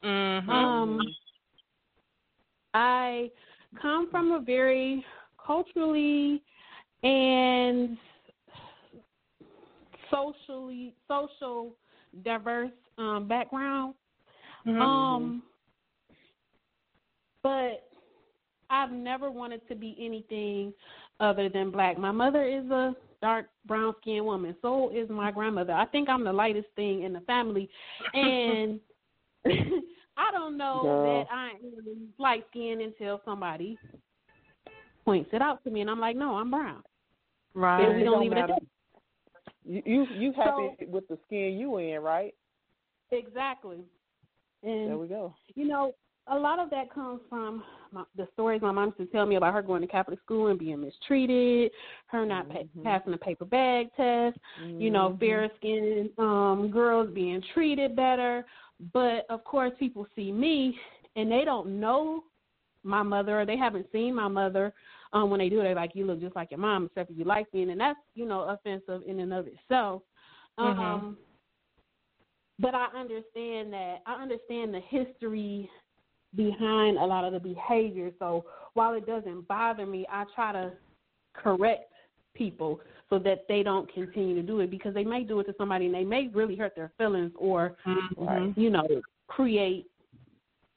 Mhm. 0.03 0.49
Um, 0.49 1.01
I 2.73 3.31
come 3.81 4.09
from 4.11 4.31
a 4.33 4.39
very 4.39 5.05
culturally 5.43 6.43
and 7.03 7.97
socially 10.11 10.93
social 11.07 11.75
diverse 12.23 12.71
um, 12.97 13.27
background. 13.27 13.95
Mhm. 14.65 14.81
Um, 14.81 15.43
but 17.41 17.89
I've 18.69 18.91
never 18.91 19.29
wanted 19.29 19.67
to 19.67 19.75
be 19.75 19.95
anything 19.99 20.73
other 21.19 21.49
than 21.49 21.71
black. 21.71 21.97
My 21.97 22.11
mother 22.11 22.43
is 22.43 22.69
a 22.71 22.95
dark 23.21 23.47
brown 23.65 23.93
skinned 24.01 24.25
woman. 24.25 24.55
So 24.61 24.89
is 24.93 25.09
my 25.09 25.31
grandmother. 25.31 25.73
I 25.73 25.85
think 25.85 26.09
I'm 26.09 26.23
the 26.23 26.33
lightest 26.33 26.67
thing 26.75 27.03
in 27.03 27.13
the 27.13 27.21
family, 27.21 27.69
and 28.13 28.79
I 30.17 30.31
don't 30.31 30.57
know 30.57 30.81
Girl. 30.83 31.03
that 31.03 31.33
I 31.33 31.49
am 31.49 32.07
light 32.17 32.45
skinned 32.49 32.81
until 32.81 33.21
somebody 33.25 33.77
points 35.05 35.29
it 35.33 35.41
out 35.41 35.63
to 35.63 35.69
me, 35.69 35.81
and 35.81 35.89
I'm 35.89 35.99
like, 35.99 36.15
no, 36.15 36.35
I'm 36.35 36.51
brown. 36.51 36.83
right. 37.53 37.83
And 37.83 37.97
we 37.97 38.03
don't 38.03 38.13
don't 38.13 38.21
leave 38.21 38.31
it 38.31 38.37
at 38.37 38.47
that. 38.47 38.63
You 39.65 39.81
you, 39.85 40.07
you 40.17 40.33
happy 40.33 40.71
with 40.87 41.07
the 41.07 41.17
skin 41.25 41.57
you 41.57 41.77
in, 41.77 42.01
right? 42.01 42.33
Exactly. 43.11 43.79
And 44.63 44.87
There 44.87 44.97
we 44.97 45.07
go. 45.07 45.33
you 45.55 45.67
know, 45.67 45.93
a 46.27 46.37
lot 46.37 46.57
of 46.59 46.69
that 46.69 46.93
comes 46.93 47.19
from 47.29 47.63
my, 47.91 48.03
the 48.15 48.27
stories 48.33 48.61
my 48.61 48.71
mom 48.71 48.93
used 48.97 49.11
to 49.11 49.15
tell 49.17 49.25
me 49.25 49.35
about 49.35 49.53
her 49.53 49.61
going 49.61 49.81
to 49.81 49.87
Catholic 49.87 50.19
school 50.21 50.47
and 50.47 50.57
being 50.57 50.79
mistreated, 50.81 51.71
her 52.07 52.25
not 52.25 52.47
pa- 52.49 52.59
Mhm. 52.77 52.83
passing 52.83 53.11
the 53.11 53.17
paper 53.17 53.45
bag 53.45 53.89
test, 53.97 54.37
you 54.79 54.89
know, 54.89 55.09
Mhm. 55.09 55.19
fair 55.19 55.51
skinned 55.57 56.09
um, 56.17 56.69
girls 56.71 57.09
being 57.13 57.41
treated 57.53 57.95
better. 57.95 58.45
But 58.93 59.25
of 59.29 59.43
course, 59.43 59.73
people 59.77 60.07
see 60.15 60.31
me 60.31 60.79
and 61.15 61.29
they 61.31 61.43
don't 61.45 61.79
know 61.79 62.23
my 62.83 63.03
mother 63.03 63.41
or 63.41 63.45
they 63.45 63.57
haven't 63.57 63.91
seen 63.91 64.15
my 64.15 64.27
mother. 64.27 64.73
Um, 65.11 65.29
when 65.29 65.39
they 65.39 65.49
do, 65.49 65.57
they're 65.57 65.75
like, 65.75 65.93
"You 65.93 66.05
look 66.05 66.19
just 66.21 66.35
like 66.35 66.51
your 66.51 66.59
mom, 66.59 66.85
except 66.85 67.09
for 67.11 67.13
you 67.15 67.23
like 67.23 67.53
me," 67.53 67.63
and 67.63 67.79
that's 67.79 67.99
you 68.15 68.25
know 68.25 68.41
offensive 68.41 69.03
in 69.05 69.19
and 69.19 69.31
of 69.33 69.45
itself. 69.47 70.01
Um, 70.57 70.75
Mhm. 70.75 71.17
But 72.63 72.73
I 72.73 72.87
understand 72.97 73.73
that 73.73 73.97
I 74.05 74.21
understand 74.21 74.73
the 74.73 74.79
history 74.79 75.69
behind 76.33 76.97
a 76.97 77.05
lot 77.05 77.25
of 77.25 77.33
the 77.33 77.39
behavior. 77.39 78.09
So 78.19 78.45
while 78.73 78.93
it 78.93 79.05
doesn't 79.05 79.49
bother 79.49 79.85
me, 79.85 80.05
I 80.09 80.23
try 80.33 80.53
to 80.53 80.71
correct 81.33 81.91
people 82.33 82.79
so 83.09 83.19
that 83.19 83.45
they 83.49 83.63
don't 83.63 83.93
continue 83.93 84.35
to 84.35 84.41
do 84.41 84.61
it 84.61 84.71
because 84.71 84.93
they 84.93 85.03
may 85.03 85.25
do 85.25 85.41
it 85.41 85.43
to 85.43 85.55
somebody 85.57 85.87
and 85.87 85.93
they 85.93 86.05
may 86.05 86.29
really 86.29 86.55
hurt 86.55 86.73
their 86.73 86.93
feelings 86.97 87.33
or 87.35 87.75
Mhm. 87.85 88.55
you 88.55 88.69
know 88.69 88.87
create 89.27 89.91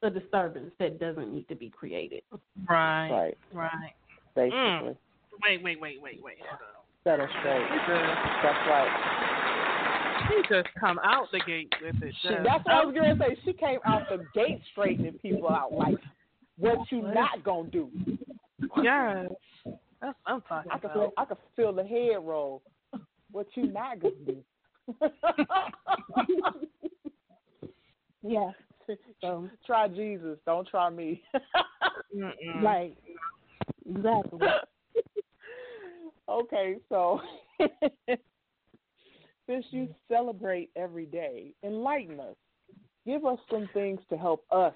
a 0.02 0.10
disturbance 0.10 0.74
that 0.78 0.98
doesn't 0.98 1.32
need 1.32 1.46
to 1.48 1.54
be 1.54 1.70
created. 1.70 2.24
Right. 2.68 3.10
Right. 3.10 3.38
Right. 3.52 3.94
Basically. 4.34 4.96
Wait, 5.44 5.62
wait, 5.62 5.80
wait, 5.80 6.02
wait, 6.02 6.20
wait. 6.20 6.38
Hold 6.40 6.60
on. 6.62 6.68
Set 7.04 7.20
her 7.20 7.28
straight. 7.38 7.68
That's 8.42 8.66
right. 8.66 9.55
She 10.28 10.54
just 10.54 10.68
come 10.78 10.98
out 11.04 11.30
the 11.32 11.40
gate 11.46 11.72
with 11.82 11.96
it. 12.02 12.14
She, 12.22 12.28
that's 12.28 12.64
what 12.64 12.74
I 12.74 12.84
was 12.84 12.94
gonna 12.94 13.16
say. 13.18 13.36
She 13.44 13.52
came 13.52 13.78
out 13.84 14.02
the 14.08 14.24
gate 14.34 14.60
straightening 14.72 15.14
people 15.14 15.48
out 15.48 15.72
like 15.72 15.98
what 16.58 16.78
you 16.90 17.02
not 17.02 17.42
gonna 17.44 17.68
do. 17.70 17.90
Yes. 18.82 19.30
That's 20.00 20.18
I'm 20.26 20.42
talking 20.42 20.70
I 20.72 20.78
could 20.78 20.90
about. 20.90 20.94
feel 20.94 21.12
I 21.16 21.24
could 21.24 21.36
feel 21.54 21.72
the 21.72 21.84
head 21.84 22.16
roll. 22.22 22.62
What 23.32 23.46
you 23.54 23.66
not 23.66 24.00
gonna 24.00 24.14
do? 24.26 24.42
Yeah. 28.26 28.50
So 29.20 29.48
try 29.64 29.88
Jesus, 29.88 30.38
don't 30.46 30.66
try 30.68 30.90
me. 30.90 31.22
Right. 32.62 32.96
Exactly. 33.88 34.40
okay, 36.28 36.76
so 36.88 37.20
since 39.46 39.64
you 39.70 39.88
celebrate 40.08 40.70
every 40.76 41.06
day, 41.06 41.52
enlighten 41.62 42.20
us. 42.20 42.36
Give 43.06 43.24
us 43.24 43.38
some 43.50 43.68
things 43.72 44.00
to 44.10 44.16
help 44.16 44.44
us 44.50 44.74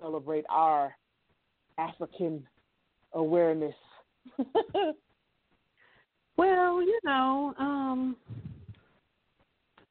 celebrate 0.00 0.44
our 0.48 0.94
African 1.78 2.46
awareness. 3.12 3.74
Well, 6.38 6.80
you 6.80 6.98
know, 7.02 7.52
um, 7.58 8.16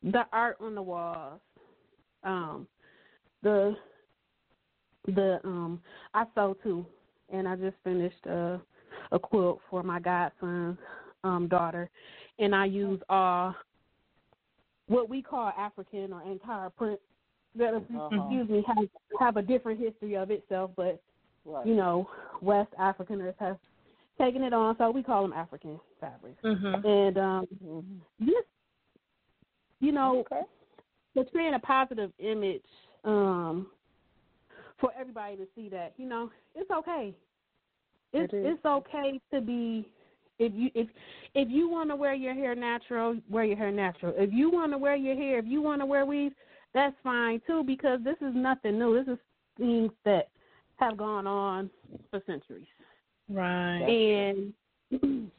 the 0.01 0.24
art 0.32 0.55
on 0.61 0.76
the 0.76 0.82
walls, 0.82 1.41
um, 2.24 2.68
the 3.43 3.76
the 5.07 5.41
um, 5.43 5.82
I 6.13 6.24
sew 6.34 6.55
too, 6.63 6.86
and 7.30 7.49
I 7.49 7.57
just 7.57 7.76
finished 7.84 8.26
a 8.28 8.61
a 9.11 9.20
quilt 9.20 9.59
for 9.70 9.84
my 9.84 9.99
godson's 9.99 10.78
um 11.26 11.49
daughter, 11.49 11.89
and 12.39 12.55
I 12.55 12.63
use 12.63 13.01
uh 13.09 13.51
what 14.88 15.09
we 15.09 15.21
call 15.21 15.51
African 15.57 16.13
or 16.13 16.21
entire 16.23 16.69
print 16.69 16.99
that 17.55 17.73
Uh-huh. 17.73 18.09
excuse 18.15 18.49
me 18.49 18.63
have 18.67 18.77
have 19.19 19.38
a 19.38 19.41
different 19.41 19.79
history 19.79 20.15
of 20.15 20.31
itself, 20.31 20.71
but 20.75 21.01
right. 21.45 21.65
you 21.65 21.75
know 21.75 22.07
West 22.41 22.71
Africaners 22.79 23.35
have 23.39 23.57
taken 24.17 24.43
it 24.43 24.53
on, 24.53 24.75
so 24.77 24.89
we 24.91 25.03
call 25.03 25.21
them 25.23 25.33
African 25.33 25.79
fabrics. 25.99 26.41
Mhm. 26.43 26.85
And 26.85 27.17
um, 27.17 27.47
Mhm. 27.63 28.01
just 28.25 28.47
you 29.79 29.91
know, 29.91 30.19
Okay. 30.19 30.41
portraying 31.13 31.53
a 31.53 31.59
positive 31.59 32.11
image 32.19 32.65
um, 33.03 33.71
for 34.79 34.91
everybody 34.99 35.35
to 35.38 35.47
see 35.55 35.69
that 35.69 35.93
you 35.97 36.07
know 36.07 36.31
it's 36.55 36.69
okay. 36.71 37.15
It's 38.13 38.33
It 38.33 38.45
it's 38.45 38.65
okay 38.65 39.19
to 39.33 39.41
be 39.41 39.91
if 40.39 40.53
you 40.55 40.69
if 40.75 40.88
if 41.33 41.49
you 41.49 41.69
want 41.69 41.89
to 41.89 41.95
wear 41.95 42.13
your 42.13 42.33
hair 42.33 42.55
natural, 42.55 43.17
wear 43.29 43.43
your 43.43 43.57
hair 43.57 43.71
natural. 43.71 44.13
If 44.17 44.31
you 44.31 44.51
want 44.51 44.71
to 44.71 44.77
wear 44.77 44.95
your 44.95 45.15
hair, 45.15 45.39
if 45.39 45.45
you 45.45 45.61
want 45.61 45.81
to 45.81 45.85
wear 45.85 46.05
weave, 46.05 46.33
that's 46.73 46.95
fine 47.03 47.41
too 47.47 47.63
because 47.63 47.99
this 48.03 48.17
is 48.21 48.33
nothing 48.33 48.77
new. 48.77 49.03
This 49.03 49.13
is 49.13 49.19
things 49.57 49.91
that 50.05 50.29
have 50.77 50.97
gone 50.97 51.25
on 51.25 51.69
for 52.11 52.21
centuries. 52.25 52.67
Right. 53.29 53.81
And 53.81 54.53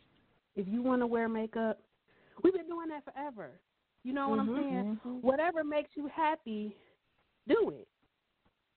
if 0.57 0.67
you 0.67 0.83
want 0.83 1.01
to 1.03 1.07
wear 1.07 1.29
makeup, 1.29 1.81
we've 2.43 2.55
been 2.55 2.67
doing 2.67 2.89
that 2.89 3.05
forever. 3.05 3.51
You 4.05 4.13
know 4.13 4.29
what 4.29 4.41
Mhm. 4.41 4.57
I'm 4.57 4.63
saying? 4.69 5.01
Whatever 5.23 5.65
makes 5.65 5.91
you 5.95 6.09
happy, 6.09 6.77
do 7.47 7.71
it. 7.71 7.89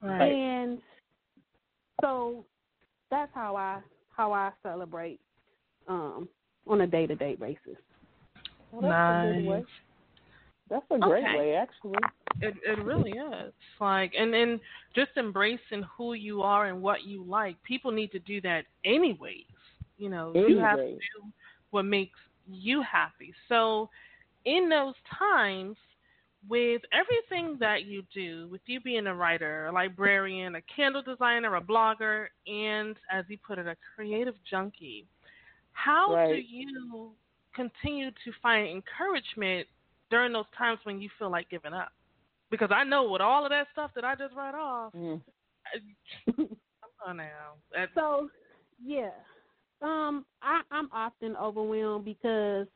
Right. 0.02 0.32
And 0.32 0.82
so 2.02 2.46
that's 3.10 3.32
how 3.34 3.56
I 3.56 3.82
how 4.10 4.34
I 4.34 4.52
celebrate 4.62 5.20
um 5.88 6.28
on 6.68 6.82
a 6.82 6.88
day 6.88 7.08
to 7.08 7.16
day 7.16 7.36
basis. 7.36 7.78
Well, 8.72 8.82
that's 8.82 8.94
a 8.94 9.22
good 9.22 9.46
way. 9.46 9.58
Nice. 9.58 9.66
That's 10.70 10.86
a 10.92 11.00
great 11.00 11.24
Okay. 11.24 11.38
way, 11.38 11.56
actually. 11.56 12.00
It 12.42 12.56
it 12.66 12.84
really 12.84 13.12
is. 13.12 13.54
Like 13.80 14.14
and 14.18 14.34
then 14.34 14.60
just 14.96 15.12
embracing 15.18 15.84
who 15.98 16.14
you 16.14 16.42
are 16.42 16.68
and 16.68 16.82
what 16.82 17.04
you 17.04 17.24
like. 17.24 17.62
People 17.64 17.92
need 17.92 18.12
to 18.12 18.20
do 18.20 18.42
that 18.42 18.66
anyways. 18.86 19.46
You 19.98 20.10
know, 20.10 20.34
you 20.34 20.60
have 20.60 20.78
to 20.80 20.94
do 20.94 21.28
what 21.72 21.84
makes 21.84 22.18
you 22.50 22.82
happy. 22.82 23.34
So 23.50 23.90
in 24.46 24.70
those 24.70 24.96
times 25.20 25.76
with 26.50 26.82
everything 26.92 27.58
that 27.60 27.86
you 27.86 28.04
do, 28.14 28.48
with 28.50 28.62
you 28.66 28.80
being 28.82 29.08
a 29.08 29.14
writer, 29.14 29.68
a 29.68 29.72
librarian, 29.72 30.56
a 30.56 30.62
candle 30.76 31.04
designer, 31.04 31.56
a 31.56 31.62
blogger, 31.62 32.28
and 32.48 32.96
as 33.12 33.26
you 33.28 33.38
put 33.46 33.60
it, 33.60 33.68
a 33.68 33.76
creative 33.96 34.34
junkie, 34.50 35.06
how 35.74 36.14
do 36.28 36.36
you 36.36 37.12
continue 37.56 38.12
to 38.12 38.32
find 38.42 38.68
encouragement 38.68 39.68
during 40.10 40.34
those 40.34 40.46
times 40.58 40.80
when 40.84 41.02
you 41.02 41.10
feel 41.18 41.30
like 41.32 41.50
giving 41.50 41.74
up? 41.74 41.92
Because 42.50 42.70
I 42.74 42.84
know 42.84 43.10
with 43.10 43.22
all 43.22 43.46
of 43.46 43.50
that 43.52 43.68
stuff 43.72 43.92
that 43.96 44.04
I 44.04 44.16
just 44.16 44.36
read 44.36 44.56
off, 44.56 44.94
Mm. 44.94 45.22
come 46.36 46.58
on 47.08 47.18
now. 47.18 47.54
That's, 47.74 47.94
So, 47.96 48.30
yeah. 48.84 49.12
Um, 49.82 50.26
I, 50.42 50.62
I'm 50.70 50.90
often 50.92 51.36
overwhelmed 51.38 52.06
because 52.06 52.68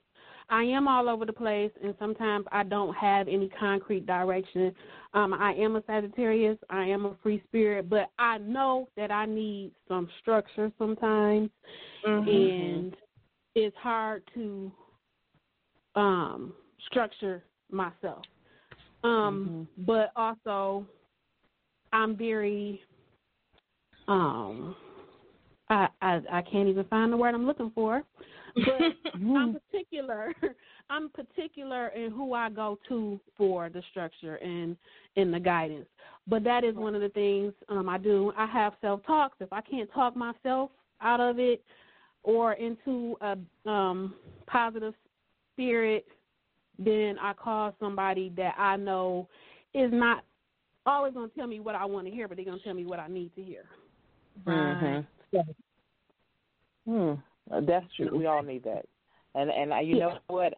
I 0.49 0.63
am 0.63 0.87
all 0.87 1.09
over 1.09 1.25
the 1.25 1.33
place, 1.33 1.71
and 1.83 1.95
sometimes 1.97 2.45
I 2.51 2.63
don't 2.63 2.93
have 2.95 3.27
any 3.27 3.49
concrete 3.59 4.05
direction. 4.05 4.73
Um, 5.13 5.33
I 5.33 5.53
am 5.53 5.75
a 5.75 5.83
Sagittarius. 5.87 6.57
I 6.69 6.85
am 6.85 7.05
a 7.05 7.15
free 7.23 7.41
spirit, 7.47 7.89
but 7.89 8.09
I 8.19 8.37
know 8.37 8.87
that 8.95 9.11
I 9.11 9.25
need 9.25 9.71
some 9.87 10.07
structure 10.21 10.71
sometimes, 10.77 11.49
Mm-hmm. 12.05 12.29
and 12.29 12.95
it's 13.55 13.75
hard 13.77 14.21
to 14.35 14.71
um, 15.95 16.53
structure 16.85 17.43
myself. 17.71 18.23
Um, 19.03 19.65
But 19.79 20.11
also, 20.15 20.85
I'm 21.93 22.15
very 22.15 22.81
um, 24.07 24.75
I, 25.70 25.88
I 26.01 26.22
I 26.32 26.41
can't 26.41 26.70
even 26.70 26.86
find 26.86 27.11
the 27.11 27.18
word 27.18 27.34
I'm 27.34 27.45
looking 27.45 27.72
for, 27.74 28.03
but 28.55 28.82
I'm 29.13 29.53
particular. 29.72 30.34
I'm 30.89 31.09
particular 31.09 31.88
in 31.89 32.11
who 32.11 32.34
I 32.34 32.49
go 32.49 32.78
to 32.89 33.20
for 33.36 33.70
the 33.70 33.82
structure 33.89 34.36
and 34.36 34.78
in 35.16 35.32
the 35.32 35.39
guidance. 35.39 35.88
But 36.28 36.43
that 36.43 36.63
is 36.63 36.76
one 36.76 36.93
of 36.93 37.01
the 37.01 37.09
things 37.09 37.53
um, 37.70 37.89
I 37.89 37.97
do. 37.97 38.32
I 38.38 38.45
have 38.45 38.74
self 38.82 39.03
talks. 39.05 39.38
If 39.39 39.51
I 39.51 39.61
can't 39.61 39.91
talk 39.93 40.16
myself 40.16 40.70
out 41.01 41.20
of 41.20 41.39
it 41.39 41.63
or 42.24 42.53
into 42.53 43.18
a 43.22 43.70
um, 43.70 44.13
positive 44.45 44.93
spirit, 45.53 46.05
then 46.78 47.18
I 47.20 47.34
call 47.34 47.76
somebody 47.80 48.32
that 48.38 48.53
I 48.57 48.76
know 48.76 49.28
is 49.74 49.91
not 49.91 50.24
always 50.86 51.13
going 51.13 51.30
to 51.30 51.36
tell 51.36 51.47
me 51.47 51.59
what 51.59 51.76
I 51.76 51.86
want 51.86 52.05
to 52.07 52.13
hear, 52.13 52.28
but 52.28 52.38
they're 52.38 52.45
going 52.45 52.59
to 52.59 52.63
tell 52.63 52.74
me 52.74 52.86
what 52.86 52.99
I 52.99 53.07
need 53.07 53.34
to 53.36 53.41
hear. 53.41 53.66
Mhm. 54.47 55.05
Hmm. 56.88 57.13
Uh, 57.51 57.61
That's 57.61 57.86
true. 57.95 58.15
We 58.17 58.26
all 58.26 58.43
need 58.43 58.63
that. 58.63 58.86
And 59.34 59.49
and 59.49 59.73
uh, 59.73 59.80
you 59.80 59.99
know 59.99 60.17
what? 60.28 60.55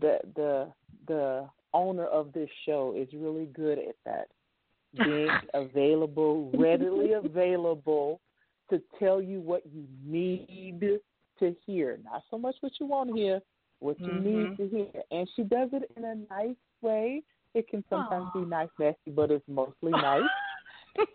The 0.00 0.18
the 0.36 0.72
the 1.08 1.48
owner 1.74 2.06
of 2.06 2.32
this 2.32 2.50
show 2.66 2.94
is 2.96 3.08
really 3.14 3.46
good 3.46 3.78
at 3.78 3.96
that. 4.04 4.28
Being 4.94 5.30
available, 5.54 6.50
readily 6.54 7.12
available 7.12 8.20
to 8.70 8.80
tell 8.98 9.20
you 9.22 9.40
what 9.40 9.62
you 9.72 9.84
need 10.04 11.00
to 11.38 11.56
hear. 11.66 11.98
Not 12.04 12.22
so 12.30 12.38
much 12.38 12.56
what 12.60 12.72
you 12.78 12.86
want 12.86 13.10
to 13.10 13.16
hear, 13.16 13.40
what 13.80 13.98
you 14.00 14.12
need 14.12 14.56
to 14.58 14.68
hear. 14.68 15.02
And 15.10 15.28
she 15.34 15.42
does 15.42 15.70
it 15.72 15.90
in 15.96 16.04
a 16.04 16.14
nice 16.32 16.56
way. 16.82 17.22
It 17.54 17.68
can 17.68 17.84
sometimes 17.90 18.28
be 18.34 18.40
nice, 18.40 18.68
nasty, 18.78 19.10
but 19.10 19.30
it's 19.30 19.44
mostly 19.48 19.92
nice. 19.92 20.22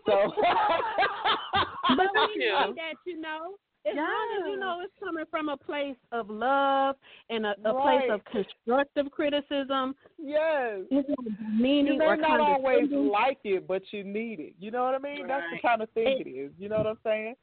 so 0.06 0.32
But 1.96 2.06
we 2.14 2.44
you. 2.44 2.52
need 2.52 2.76
that, 2.76 2.94
you 3.06 3.20
know. 3.20 3.54
As 3.86 3.96
long 3.96 4.38
as 4.38 4.50
you 4.50 4.58
know 4.58 4.80
it's 4.82 4.92
coming 5.02 5.24
from 5.30 5.48
a 5.48 5.56
place 5.56 5.96
of 6.12 6.28
love 6.28 6.96
and 7.30 7.46
a, 7.46 7.54
a 7.64 7.72
place 7.72 8.10
of 8.10 8.20
constructive 8.26 9.10
criticism, 9.10 9.94
yes. 10.18 10.80
it's 10.90 11.08
meaning 11.56 11.94
You 11.94 11.98
may 11.98 12.04
or 12.04 12.16
not 12.16 12.40
always 12.40 12.90
like 12.90 13.38
it, 13.44 13.66
but 13.66 13.82
you 13.92 14.04
need 14.04 14.40
it. 14.40 14.54
You 14.58 14.72
know 14.72 14.84
what 14.84 14.94
I 14.94 14.98
mean? 14.98 15.26
That's 15.26 15.44
the 15.52 15.66
kind 15.66 15.80
of 15.80 15.88
thing 15.90 16.22
it 16.26 16.28
is. 16.28 16.50
You 16.58 16.68
know 16.68 16.76
what 16.78 16.86
I'm 16.86 16.98
saying? 17.04 17.34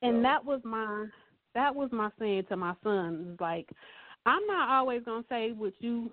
And 0.00 0.24
that 0.24 0.44
was 0.44 0.60
my 0.64 1.06
that 1.54 1.74
was 1.74 1.90
my 1.92 2.08
saying 2.18 2.44
to 2.48 2.56
my 2.56 2.74
son. 2.82 3.28
It's 3.32 3.40
like 3.40 3.68
I'm 4.24 4.46
not 4.46 4.70
always 4.70 5.02
gonna 5.04 5.24
say 5.28 5.52
what 5.52 5.74
you 5.80 6.10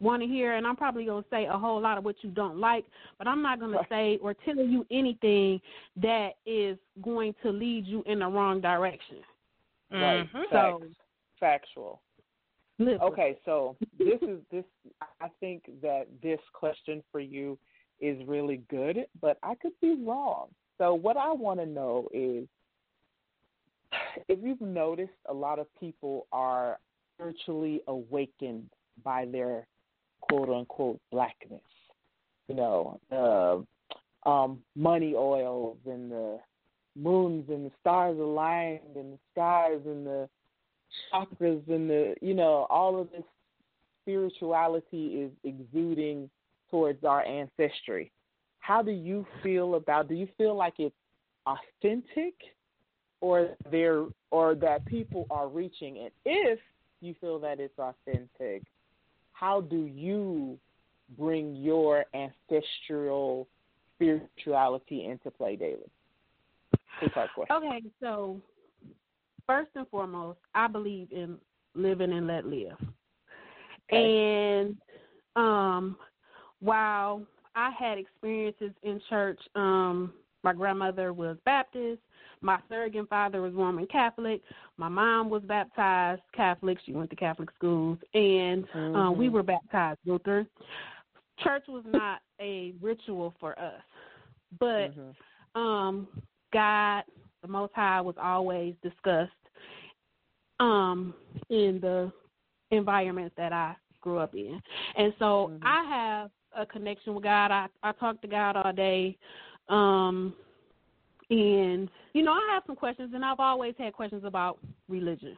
want 0.00 0.22
to 0.22 0.28
hear, 0.28 0.54
and 0.56 0.66
I'm 0.66 0.76
probably 0.76 1.04
gonna 1.04 1.24
say 1.30 1.46
a 1.46 1.56
whole 1.58 1.80
lot 1.80 1.98
of 1.98 2.04
what 2.04 2.16
you 2.22 2.30
don't 2.30 2.58
like, 2.58 2.84
but 3.18 3.28
I'm 3.28 3.42
not 3.42 3.60
gonna 3.60 3.86
say 3.88 4.18
or 4.22 4.34
tell 4.34 4.56
you 4.56 4.86
anything 4.90 5.60
that 5.96 6.30
is 6.46 6.78
going 7.02 7.34
to 7.42 7.50
lead 7.50 7.86
you 7.86 8.02
in 8.06 8.20
the 8.20 8.26
wrong 8.26 8.60
direction. 8.60 9.18
Right. 9.90 10.26
Mhm. 10.32 10.50
So- 10.50 10.82
Factual. 11.38 12.02
Listen, 12.78 13.00
Okay, 13.02 13.38
so 13.44 13.76
this 13.98 14.20
is 14.22 14.40
this. 14.50 14.64
I 15.20 15.28
think 15.40 15.64
that 15.82 16.06
this 16.22 16.40
question 16.52 17.02
for 17.12 17.20
you 17.20 17.58
is 17.98 18.22
really 18.26 18.58
good, 18.68 19.06
but 19.20 19.38
I 19.42 19.54
could 19.54 19.78
be 19.80 19.94
wrong. 20.02 20.48
So 20.78 20.94
what 20.94 21.16
I 21.18 21.30
want 21.32 21.60
to 21.60 21.66
know 21.66 22.08
is 22.12 22.48
if 24.28 24.38
you've 24.42 24.60
noticed, 24.60 25.12
a 25.26 25.34
lot 25.34 25.58
of 25.58 25.66
people 25.78 26.26
are 26.32 26.78
spiritually 27.14 27.82
awakened 27.86 28.70
by 29.04 29.26
their 29.26 29.66
quote 30.30 30.48
unquote 30.48 31.00
blackness. 31.10 31.60
You 32.48 32.56
know, 32.56 33.00
uh, 33.12 34.28
um, 34.28 34.58
money 34.74 35.14
oils 35.14 35.78
and 35.86 36.10
the 36.10 36.38
moons 36.96 37.44
and 37.48 37.66
the 37.66 37.70
stars 37.80 38.18
aligned 38.18 38.96
and 38.96 39.14
the 39.14 39.18
skies 39.32 39.80
and 39.86 40.06
the 40.06 40.28
chakras 41.12 41.62
and 41.68 41.88
the 41.88 42.14
you 42.20 42.34
know 42.34 42.66
all 42.68 43.00
of 43.00 43.10
this 43.12 43.22
spirituality 44.02 45.22
is 45.22 45.30
exuding 45.44 46.28
towards 46.70 47.04
our 47.04 47.24
ancestry. 47.24 48.10
How 48.60 48.82
do 48.82 48.90
you 48.90 49.26
feel 49.42 49.74
about? 49.76 50.08
Do 50.08 50.14
you 50.14 50.28
feel 50.36 50.56
like 50.56 50.74
it's 50.78 50.94
authentic, 51.46 52.34
or 53.20 53.50
there, 53.70 54.04
or 54.30 54.54
that 54.56 54.84
people 54.86 55.26
are 55.30 55.48
reaching? 55.48 55.98
And 55.98 56.10
if 56.24 56.58
you 57.00 57.14
feel 57.20 57.38
that 57.40 57.60
it's 57.60 57.78
authentic, 57.78 58.62
how 59.40 59.62
do 59.62 59.86
you 59.86 60.58
bring 61.18 61.56
your 61.56 62.04
ancestral 62.14 63.48
spirituality 63.94 65.06
into 65.06 65.30
play 65.30 65.56
daily? 65.56 65.90
Two 67.00 67.08
part 67.08 67.30
question. 67.34 67.56
Okay, 67.56 67.82
so 68.00 68.38
first 69.46 69.70
and 69.74 69.88
foremost, 69.88 70.38
I 70.54 70.66
believe 70.66 71.08
in 71.10 71.38
living 71.74 72.12
and 72.12 72.26
let 72.26 72.44
live. 72.46 72.76
And 73.90 74.76
um 75.36 75.96
while 76.60 77.22
I 77.56 77.70
had 77.70 77.96
experiences 77.96 78.72
in 78.82 79.00
church, 79.08 79.40
um 79.54 80.12
my 80.42 80.52
grandmother 80.52 81.12
was 81.14 81.38
Baptist, 81.46 82.00
my 82.42 82.58
surrogate 82.68 83.08
father 83.08 83.42
was 83.42 83.52
Roman 83.52 83.86
Catholic, 83.86 84.42
my 84.76 84.88
mom 84.88 85.28
was 85.28 85.42
baptized 85.42 86.22
Catholic, 86.34 86.78
she 86.84 86.92
went 86.92 87.10
to 87.10 87.16
Catholic 87.16 87.50
schools, 87.54 87.98
and 88.14 88.64
uh, 88.94 89.10
we 89.10 89.28
Mhm. 89.28 89.32
were 89.32 89.42
baptized 89.42 90.00
Lutheran. 90.04 90.48
Church 91.40 91.64
was 91.68 91.84
not 91.86 92.20
a 92.40 92.74
ritual 92.80 93.34
for 93.40 93.58
us. 93.58 93.82
But 94.58 94.92
Mhm. 94.96 95.14
um 95.54 96.08
God, 96.52 97.04
the 97.42 97.48
Most 97.48 97.72
High, 97.74 98.00
was 98.00 98.16
always 98.18 98.74
discussed 98.82 99.30
um 100.58 101.14
in 101.48 101.80
the 101.80 102.12
environments 102.70 103.34
that 103.36 103.52
I 103.52 103.76
grew 104.00 104.18
up 104.18 104.34
in, 104.34 104.60
and 104.96 105.14
so 105.18 105.52
Mhm. 105.52 105.60
I 105.62 105.84
have 105.84 106.30
a 106.56 106.66
connection 106.66 107.14
with 107.14 107.24
God. 107.24 107.50
I 107.50 107.68
I 107.82 107.92
talk 107.92 108.20
to 108.22 108.28
God 108.28 108.56
all 108.56 108.72
day, 108.72 109.16
um, 109.68 110.34
and 111.30 111.88
you 112.12 112.22
know 112.22 112.32
I 112.32 112.48
have 112.52 112.64
some 112.66 112.76
questions, 112.76 113.12
and 113.14 113.24
I've 113.24 113.40
always 113.40 113.74
had 113.78 113.92
questions 113.92 114.24
about 114.24 114.58
religion. 114.88 115.36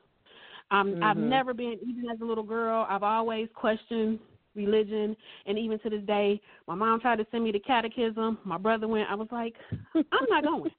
Um, 0.71 0.97
I've 1.03 1.17
Mhm. 1.17 1.29
never 1.29 1.53
been, 1.53 1.79
even 1.87 2.09
as 2.11 2.21
a 2.21 2.25
little 2.25 2.45
girl, 2.45 2.87
I've 2.89 3.03
always 3.03 3.49
questioned 3.55 4.19
religion, 4.55 5.17
and 5.47 5.59
even 5.59 5.79
to 5.81 5.91
this 5.91 6.03
day, 6.05 6.41
my 6.67 6.75
mom 6.75 7.01
tried 7.01 7.17
to 7.17 7.27
send 7.31 7.45
me 7.45 7.53
to 7.53 7.59
catechism. 7.61 8.39
My 8.45 8.59
brother 8.59 8.89
went. 8.89 9.11
I 9.11 9.15
was 9.15 9.29
like, 9.31 9.55
I'm 9.95 10.27
not 10.31 10.45
going. 10.45 10.71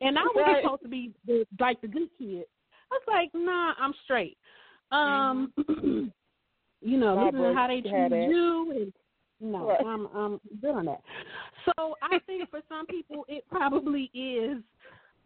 And 0.00 0.18
I 0.18 0.22
was 0.22 0.44
Right. 0.46 0.62
supposed 0.64 0.82
to 0.82 0.88
be 0.88 1.12
the, 1.26 1.46
like 1.58 1.80
the 1.80 1.88
good 1.88 2.08
kid. 2.18 2.44
I 2.90 2.94
was 2.94 3.02
like, 3.06 3.30
nah, 3.34 3.74
I'm 3.78 3.92
straight. 4.04 4.36
Um, 4.90 5.52
you 6.80 6.96
know, 6.98 7.30
bro, 7.30 7.50
to 7.50 7.54
how 7.54 7.68
they 7.68 7.82
treat 7.82 8.10
you, 8.28 8.72
and 8.76 8.92
no, 9.40 9.68
Right. 9.68 9.84
I'm 9.86 10.06
I'm 10.14 10.40
doing 10.60 10.86
that. 10.86 11.02
So 11.64 11.96
I 12.02 12.18
think 12.26 12.50
for 12.50 12.60
some 12.68 12.86
people, 12.86 13.24
it 13.28 13.44
probably 13.50 14.10
is. 14.14 14.62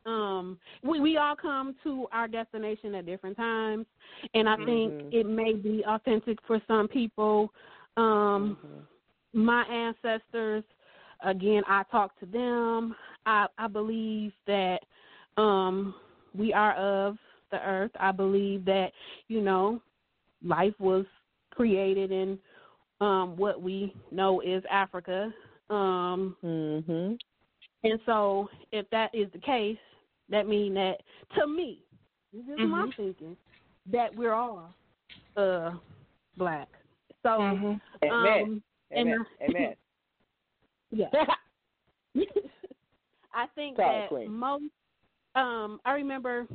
Um, 0.07 0.59
we 0.83 1.01
we 1.01 1.17
all 1.17 1.35
come 1.35 1.75
to 1.83 2.07
our 2.13 2.29
destination 2.29 2.95
at 2.95 3.07
different 3.07 3.37
times, 3.37 3.87
and 4.35 4.49
I 4.49 4.57
think 4.57 4.93
Mhm. 4.93 5.13
it 5.13 5.27
may 5.27 5.55
be 5.55 5.85
authentic 5.87 6.39
for 6.47 6.61
some 6.67 6.89
people. 6.89 7.53
Um, 7.97 8.57
Mhm. 8.63 8.87
my 9.35 9.65
ancestors 9.65 10.65
again 11.23 11.63
i 11.67 11.83
talk 11.91 12.19
to 12.21 12.27
them 12.27 12.95
i 13.27 13.47
i 13.59 13.67
believe 13.67 14.33
that 14.47 14.79
um 15.37 15.95
we 16.35 16.53
are 16.53 16.75
of 16.75 17.19
the 17.51 17.61
earth 17.67 17.91
i 17.99 18.13
believe 18.13 18.65
that 18.65 18.93
you 19.29 19.41
know 19.41 19.83
life 20.43 20.75
was 20.79 21.05
created 21.51 22.11
in 22.13 22.39
um 23.01 23.37
what 23.37 23.61
we 23.61 23.95
know 24.11 24.41
is 24.41 24.63
africa 24.71 25.33
um 25.71 26.37
Mhm. 26.43 27.19
and 27.83 28.01
so 28.07 28.49
if 28.73 28.89
that 28.91 29.15
is 29.15 29.31
the 29.33 29.39
case 29.39 29.79
that 30.29 30.47
means 30.47 30.75
that 30.75 31.03
to 31.37 31.47
me 31.47 31.81
this 32.33 32.45
is 32.45 32.59
my 32.59 32.87
Mhm. 32.87 32.97
thinking 32.97 33.37
that 33.91 34.15
we're 34.15 34.33
all 34.33 34.75
uh 35.37 35.73
black 36.37 36.69
so 37.23 37.29
Mhm. 37.29 37.81
Amen. 38.05 38.43
um 38.43 38.63
and 38.91 39.09
Amen. 39.09 39.27
I- 39.41 39.45
Amen. 39.45 39.77
yeah 40.91 41.09
I 43.37 43.47
think 43.57 43.77
Sorry, 43.77 44.01
that 44.03 44.09
Queen. 44.09 44.31
most 44.33 44.65
um 45.35 45.81
I 45.85 45.93
remember 45.95 46.47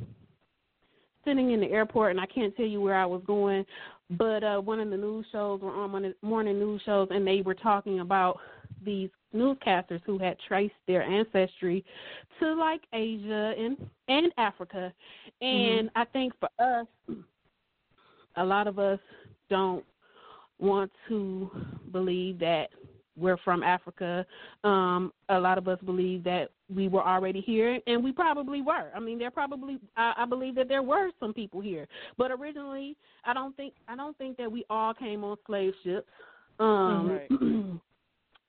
sitting 1.24 1.50
in 1.50 1.60
the 1.60 1.66
airport 1.70 2.12
and 2.12 2.20
I 2.20 2.24
can't 2.26 2.56
tell 2.56 2.64
you 2.64 2.80
where 2.80 2.94
I 2.96 3.04
was 3.04 3.22
going, 3.26 3.66
but 4.10 4.42
uh, 4.42 4.60
one 4.60 4.80
of 4.80 4.90
the 4.90 4.96
news 4.96 5.26
shows 5.30 5.60
were 5.60 5.70
on 5.70 5.92
one 5.92 6.04
of 6.04 6.14
the 6.20 6.26
morning 6.26 6.58
news 6.58 6.82
shows, 6.84 7.08
and 7.10 7.26
they 7.26 7.42
were 7.42 7.54
talking 7.54 8.00
about 8.00 8.38
these 8.84 9.10
newscasters 9.34 10.00
who 10.04 10.18
had 10.18 10.36
traced 10.48 10.74
their 10.86 11.02
ancestry 11.02 11.84
to 12.40 12.54
like 12.54 12.82
Asia 12.92 13.54
and 13.56 13.76
and 14.08 14.32
Africa, 14.38 14.92
and 15.40 15.88
Mm-hmm. 15.88 15.98
I 15.98 16.04
think 16.06 16.32
for 16.40 16.48
us, 16.58 16.86
a 18.36 18.44
lot 18.44 18.66
of 18.66 18.78
us 18.78 18.98
don't 19.48 19.84
want 20.58 20.90
to 21.08 21.50
believe 21.92 22.38
that 22.40 22.68
we're 23.20 23.36
from 23.38 23.62
Africa. 23.62 24.26
Um, 24.64 25.12
a 25.28 25.38
lot 25.38 25.58
of 25.58 25.68
us 25.68 25.78
believe 25.84 26.24
that 26.24 26.50
we 26.74 26.88
were 26.88 27.06
already 27.06 27.40
here, 27.40 27.80
and 27.86 28.02
we 28.02 28.12
probably 28.12 28.62
were. 28.62 28.90
I 28.94 29.00
mean, 29.00 29.18
there 29.18 29.30
probably 29.30 29.78
I, 29.96 30.14
I 30.18 30.26
believe 30.26 30.54
that 30.56 30.68
there 30.68 30.82
were 30.82 31.10
some 31.20 31.32
people 31.34 31.60
here, 31.60 31.86
but 32.16 32.30
originally, 32.30 32.96
I 33.24 33.34
don't 33.34 33.56
think 33.56 33.74
I 33.88 33.96
don't 33.96 34.16
think 34.18 34.36
that 34.38 34.50
we 34.50 34.64
all 34.70 34.94
came 34.94 35.24
on 35.24 35.36
slave 35.46 35.74
ships. 35.84 36.06
Um, 36.58 37.80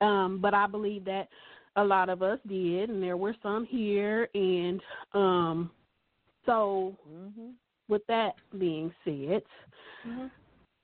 um, 0.00 0.38
but 0.40 0.54
I 0.54 0.66
believe 0.66 1.04
that 1.06 1.28
a 1.76 1.84
lot 1.84 2.08
of 2.08 2.22
us 2.22 2.38
did, 2.46 2.90
and 2.90 3.02
there 3.02 3.16
were 3.16 3.34
some 3.42 3.64
here, 3.64 4.28
and 4.34 4.80
um, 5.14 5.70
so 6.46 6.96
Mm-hmm. 7.08 7.50
with 7.88 8.02
that 8.08 8.32
being 8.58 8.92
said, 9.04 9.42
Mhm. 10.06 10.30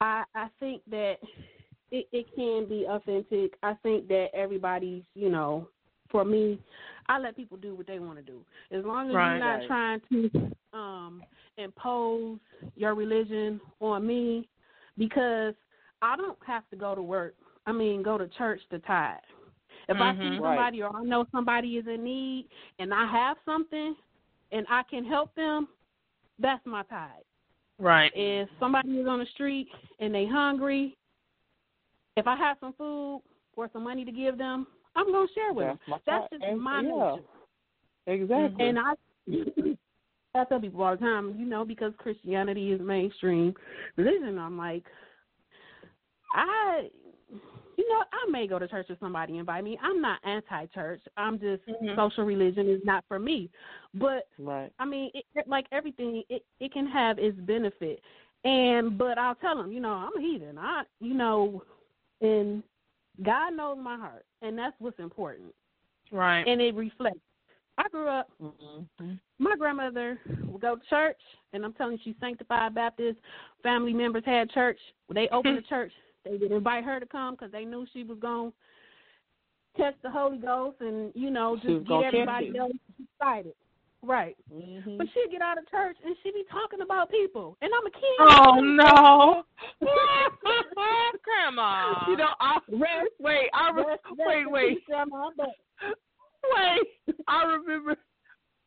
I 0.00 0.24
I 0.34 0.48
think 0.60 0.82
that 0.90 1.16
it, 1.90 2.06
it 2.12 2.26
can 2.34 2.68
be 2.68 2.86
authentic. 2.88 3.54
I 3.62 3.74
think 3.82 4.08
that 4.08 4.28
everybody's, 4.34 5.02
you 5.14 5.30
know, 5.30 5.68
for 6.10 6.24
me, 6.24 6.58
I 7.08 7.18
let 7.18 7.36
people 7.36 7.56
do 7.56 7.74
what 7.74 7.86
they 7.86 7.98
want 7.98 8.18
to 8.18 8.22
do. 8.22 8.40
As 8.70 8.84
long 8.84 9.08
as 9.08 9.14
Right. 9.14 9.30
you're 9.30 9.38
not 9.44 9.58
Right. 9.58 9.66
trying 9.66 10.00
to 10.10 10.52
um 10.76 11.22
impose 11.56 12.38
your 12.76 12.94
religion 12.94 13.60
on 13.80 14.06
me 14.06 14.48
because 14.98 15.54
I 16.02 16.16
don't 16.16 16.38
have 16.46 16.68
to 16.70 16.76
go 16.76 16.94
to 16.94 17.02
work. 17.02 17.34
I 17.66 17.72
mean, 17.72 18.02
go 18.02 18.18
to 18.18 18.28
church 18.28 18.60
to 18.70 18.78
tithe. 18.80 19.18
If 19.88 19.96
I 19.96 20.12
see 20.14 20.18
Mhm. 20.18 20.40
Right. 20.40 20.56
somebody 20.56 20.82
or 20.82 20.94
I 20.94 21.02
know 21.02 21.24
somebody 21.32 21.78
is 21.78 21.86
in 21.86 22.04
need 22.04 22.48
and 22.78 22.92
I 22.92 23.06
have 23.06 23.38
something 23.44 23.96
and 24.52 24.66
I 24.68 24.82
can 24.84 25.04
help 25.04 25.34
them, 25.34 25.68
that's 26.38 26.64
my 26.66 26.82
tithe. 26.84 27.22
Right. 27.78 28.12
If 28.14 28.50
somebody 28.60 29.00
is 29.00 29.06
on 29.06 29.20
the 29.20 29.26
street 29.26 29.68
and 29.98 30.14
they 30.14 30.26
hungry, 30.26 30.97
if 32.18 32.26
I 32.26 32.36
have 32.36 32.56
some 32.60 32.72
food 32.74 33.22
or 33.56 33.68
some 33.72 33.84
money 33.84 34.04
to 34.04 34.12
give 34.12 34.38
them, 34.38 34.66
I'm 34.96 35.10
gonna 35.12 35.26
share 35.34 35.52
with 35.52 35.66
them. 35.66 35.78
That's 35.88 36.06
my 36.06 36.18
That's 36.18 36.30
just 36.32 36.44
And- 36.44 36.60
my 36.60 36.80
yeah. 36.82 37.10
nature. 37.16 37.24
Exactly. 38.06 38.66
And 38.68 38.78
I 38.78 38.94
I 40.34 40.44
tell 40.44 40.60
people 40.60 40.82
all 40.82 40.92
the 40.92 40.98
time, 41.00 41.34
you 41.38 41.46
know, 41.46 41.64
because 41.64 41.92
Christianity 41.98 42.72
is 42.72 42.80
mainstream 42.80 43.54
religion, 43.96 44.38
I'm 44.38 44.56
like, 44.58 44.84
I, 46.34 46.88
you 47.76 47.88
know, 47.88 48.04
I 48.12 48.30
may 48.30 48.46
go 48.46 48.58
to 48.58 48.68
church 48.68 48.86
if 48.88 48.98
somebody 49.00 49.38
invite 49.38 49.64
me. 49.64 49.78
I'm 49.82 50.00
not 50.00 50.18
anti-church. 50.24 51.00
I'm 51.16 51.38
just 51.38 51.64
Mhm. 51.66 51.96
social 51.96 52.24
religion 52.24 52.68
is 52.68 52.84
not 52.84 53.04
for 53.08 53.18
me. 53.18 53.50
But 53.94 54.28
right. 54.38 54.70
I 54.78 54.84
mean, 54.84 55.10
it, 55.14 55.24
like 55.46 55.66
everything, 55.72 56.22
it 56.28 56.44
it 56.60 56.72
can 56.72 56.86
have 56.86 57.18
its 57.18 57.38
benefit. 57.40 58.00
And 58.44 58.96
but 58.98 59.18
I'll 59.18 59.34
tell 59.36 59.56
them, 59.56 59.72
you 59.72 59.80
know, 59.80 59.92
I'm 59.92 60.16
a 60.16 60.20
heathen. 60.20 60.58
I, 60.58 60.84
you 61.00 61.14
know, 61.14 61.62
and 62.20 62.62
God 63.24 63.50
knows 63.50 63.78
my 63.80 63.96
heart, 63.96 64.24
and 64.42 64.56
that's 64.56 64.76
what's 64.78 64.98
important. 64.98 65.54
Right. 66.12 66.46
And 66.46 66.60
it 66.60 66.74
reflects. 66.74 67.20
I 67.76 67.88
grew 67.90 68.08
up 68.08 68.28
Mm-hmm. 68.42 69.14
my 69.38 69.54
grandmother 69.56 70.18
would 70.46 70.60
go 70.60 70.76
to 70.76 70.82
church, 70.90 71.20
and 71.52 71.64
I'm 71.64 71.72
telling 71.74 71.92
you, 71.92 71.98
she's 72.04 72.16
sanctified 72.20 72.74
Baptist. 72.74 73.18
Family 73.62 73.92
members 73.92 74.24
had 74.26 74.50
church. 74.50 74.78
They 75.12 75.28
opened 75.30 75.58
the 75.58 75.62
church, 75.68 75.92
they 76.24 76.36
would 76.36 76.52
invite 76.52 76.84
her 76.84 77.00
to 77.00 77.06
come 77.06 77.34
because 77.34 77.52
they 77.52 77.64
knew 77.64 77.86
she 77.92 78.04
was 78.04 78.18
going 78.18 78.52
to 78.52 79.82
catch 79.82 79.94
the 80.02 80.10
Holy 80.10 80.38
Ghost 80.38 80.76
and, 80.80 81.12
you 81.14 81.30
know, 81.30 81.56
just 81.56 81.86
get 81.86 82.02
everybody 82.04 82.52
else 82.58 82.72
excited. 83.20 83.54
Right. 84.02 84.36
Mm-hmm. 84.52 84.96
But 84.96 85.06
she'd 85.12 85.32
get 85.32 85.42
out 85.42 85.58
of 85.58 85.68
church 85.70 85.96
and 86.04 86.14
she'd 86.22 86.34
be 86.34 86.44
talking 86.50 86.80
about 86.82 87.10
people. 87.10 87.56
And 87.62 87.70
I'm 87.76 87.86
a 87.86 87.90
kid. 87.90 88.18
Oh 88.20 88.60
no. 88.60 89.42
Grandma. 91.24 92.04
You 92.08 92.16
know, 92.16 92.28
I 92.40 92.58
Rest, 92.68 93.12
wait. 93.18 93.50
I 93.54 93.70
re- 93.72 93.84
rest, 93.86 94.00
rest 94.04 94.20
wait, 94.26 94.40
in 94.40 94.50
wait, 94.50 94.86
Grandma, 94.86 95.30
but 95.36 95.50
wait. 96.44 97.16
I 97.26 97.42
remember 97.44 97.96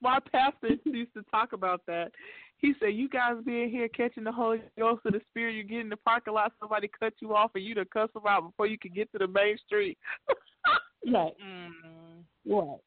my 0.02 0.20
pastor 0.32 0.70
used 0.86 1.14
to 1.14 1.24
talk 1.32 1.54
about 1.54 1.82
that. 1.88 2.12
He 2.58 2.74
said, 2.80 2.94
"You 2.94 3.10
guys 3.10 3.36
being 3.46 3.70
here 3.70 3.88
catching 3.88 4.24
the 4.24 4.32
Holy 4.32 4.62
Ghost 4.78 5.02
of 5.06 5.14
the 5.14 5.22
Spirit, 5.30 5.56
you 5.56 5.64
get 5.64 5.80
in 5.80 5.90
the 5.90 5.98
parking 5.98 6.34
lot, 6.34 6.52
somebody 6.60 6.90
cut 7.00 7.14
you 7.20 7.36
off, 7.36 7.52
and 7.56 7.64
you 7.64 7.74
to 7.76 7.86
cuss 7.86 8.10
them 8.14 8.24
out 8.28 8.48
before 8.50 8.68
you 8.68 8.78
can 8.78 8.94
get 8.94 9.12
to 9.12 9.18
the 9.18 9.28
main 9.28 9.58
street." 9.66 9.98
right. 11.12 11.34
Mm. 11.44 12.24
Right. 12.46 12.80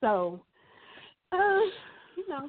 So, 0.00 0.44
uh, 1.32 1.60
you 2.16 2.28
know, 2.28 2.48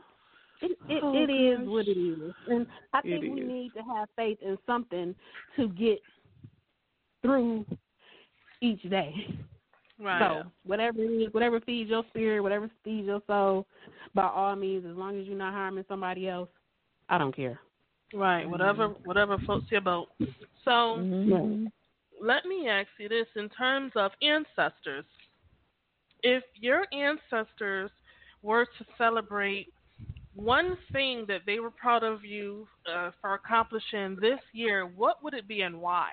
it 0.61 0.77
it, 0.89 1.03
Oh, 1.03 1.13
it 1.15 1.31
is 1.31 1.67
what 1.67 1.87
it 1.87 1.97
is, 1.97 2.33
and 2.47 2.67
I 2.93 3.01
think 3.01 3.23
we 3.23 3.41
need 3.41 3.73
to 3.73 3.81
have 3.95 4.09
faith 4.15 4.37
in 4.41 4.57
something 4.65 5.15
to 5.55 5.67
get 5.69 6.01
through 7.21 7.65
each 8.61 8.81
day. 8.89 9.13
Right. 9.99 10.19
So 10.19 10.51
whatever 10.65 11.01
it 11.01 11.07
is, 11.07 11.33
whatever 11.33 11.59
feeds 11.61 11.89
your 11.89 12.03
spirit, 12.09 12.41
whatever 12.41 12.69
feeds 12.83 13.07
your 13.07 13.21
soul, 13.27 13.65
by 14.13 14.27
all 14.27 14.55
means, 14.55 14.85
as 14.89 14.97
long 14.97 15.19
as 15.19 15.25
you're 15.27 15.37
not 15.37 15.53
harming 15.53 15.85
somebody 15.87 16.27
else, 16.27 16.49
I 17.09 17.17
don't 17.17 17.35
care. 17.35 17.59
Right. 18.13 18.47
Whatever 18.47 18.89
whatever 19.05 19.37
floats 19.45 19.65
your 19.69 19.81
boat. 19.81 20.09
So 20.65 20.97
Mm-hmm. 20.97 21.65
let 22.21 22.45
me 22.45 22.67
ask 22.69 22.87
you 22.99 23.09
this 23.09 23.27
in 23.35 23.49
terms 23.49 23.91
of 23.95 24.11
ancestors. 24.21 25.05
If 26.21 26.43
your 26.55 26.85
ancestors 26.93 27.91
were 28.43 28.65
to 28.65 28.85
celebrate 28.97 29.73
one 30.35 30.77
thing 30.91 31.25
that 31.27 31.41
they 31.45 31.59
were 31.59 31.71
proud 31.71 32.03
of 32.03 32.25
you 32.25 32.67
uh, 32.91 33.11
for 33.21 33.33
accomplishing 33.35 34.17
this 34.19 34.39
year, 34.51 34.85
what 34.85 35.23
would 35.23 35.33
it 35.33 35.47
be 35.47 35.61
and 35.61 35.79
why? 35.79 36.09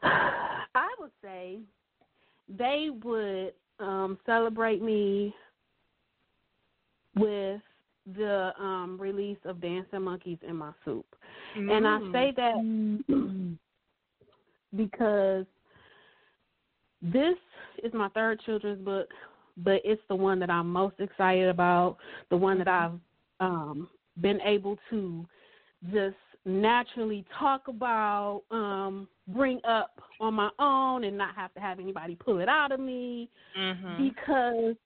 I 0.02 0.88
would 0.98 1.10
say 1.22 1.58
they 2.48 2.88
would 3.04 3.52
um, 3.80 4.18
celebrate 4.24 4.80
me 4.82 5.34
with 7.16 7.60
the 8.16 8.52
um, 8.58 8.96
release 8.98 9.38
of 9.44 9.60
Dancing 9.60 10.02
Monkeys 10.02 10.38
in 10.46 10.56
My 10.56 10.72
Soup. 10.84 11.06
And 11.56 11.86
I 11.86 11.98
Mm. 11.98 12.12
say 12.12 12.32
that 12.36 13.56
because 14.76 15.46
this 17.02 17.36
is 17.82 17.92
my 17.92 18.08
third 18.10 18.40
children's 18.44 18.84
book, 18.84 19.08
but 19.56 19.80
it's 19.84 20.02
the 20.08 20.14
one 20.14 20.38
that 20.40 20.50
I'm 20.50 20.70
most 20.70 20.96
excited 20.98 21.48
about, 21.48 21.96
the 22.30 22.36
one 22.36 22.58
that 22.58 22.68
I've 22.68 22.98
um, 23.40 23.88
been 24.20 24.40
able 24.42 24.76
to 24.90 25.26
just 25.92 26.16
naturally 26.44 27.24
talk 27.38 27.68
about, 27.68 28.42
um, 28.50 29.08
bring 29.28 29.60
up 29.64 30.00
on 30.20 30.34
my 30.34 30.50
own, 30.58 31.04
and 31.04 31.16
not 31.16 31.34
have 31.34 31.52
to 31.54 31.60
have 31.60 31.78
anybody 31.78 32.16
pull 32.16 32.40
it 32.40 32.48
out 32.48 32.72
of 32.72 32.80
me 32.80 33.28
Mhm. 33.56 33.96
because 33.96 34.76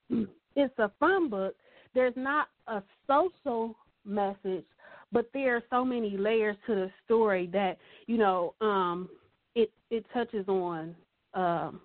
it's 0.56 0.78
a 0.78 0.90
fun 1.00 1.28
book. 1.28 1.54
There's 1.94 2.16
not 2.16 2.48
a 2.66 2.82
social 3.06 3.76
message, 4.04 4.64
but 5.12 5.30
there 5.32 5.56
are 5.56 5.62
so 5.70 5.84
many 5.84 6.16
layers 6.16 6.56
to 6.66 6.74
the 6.74 6.90
story 7.04 7.46
that 7.48 7.78
you 8.06 8.18
know 8.18 8.54
um, 8.60 9.08
it 9.54 9.70
it 9.90 10.04
touches 10.12 10.48
on 10.48 10.94
um, 11.34 11.80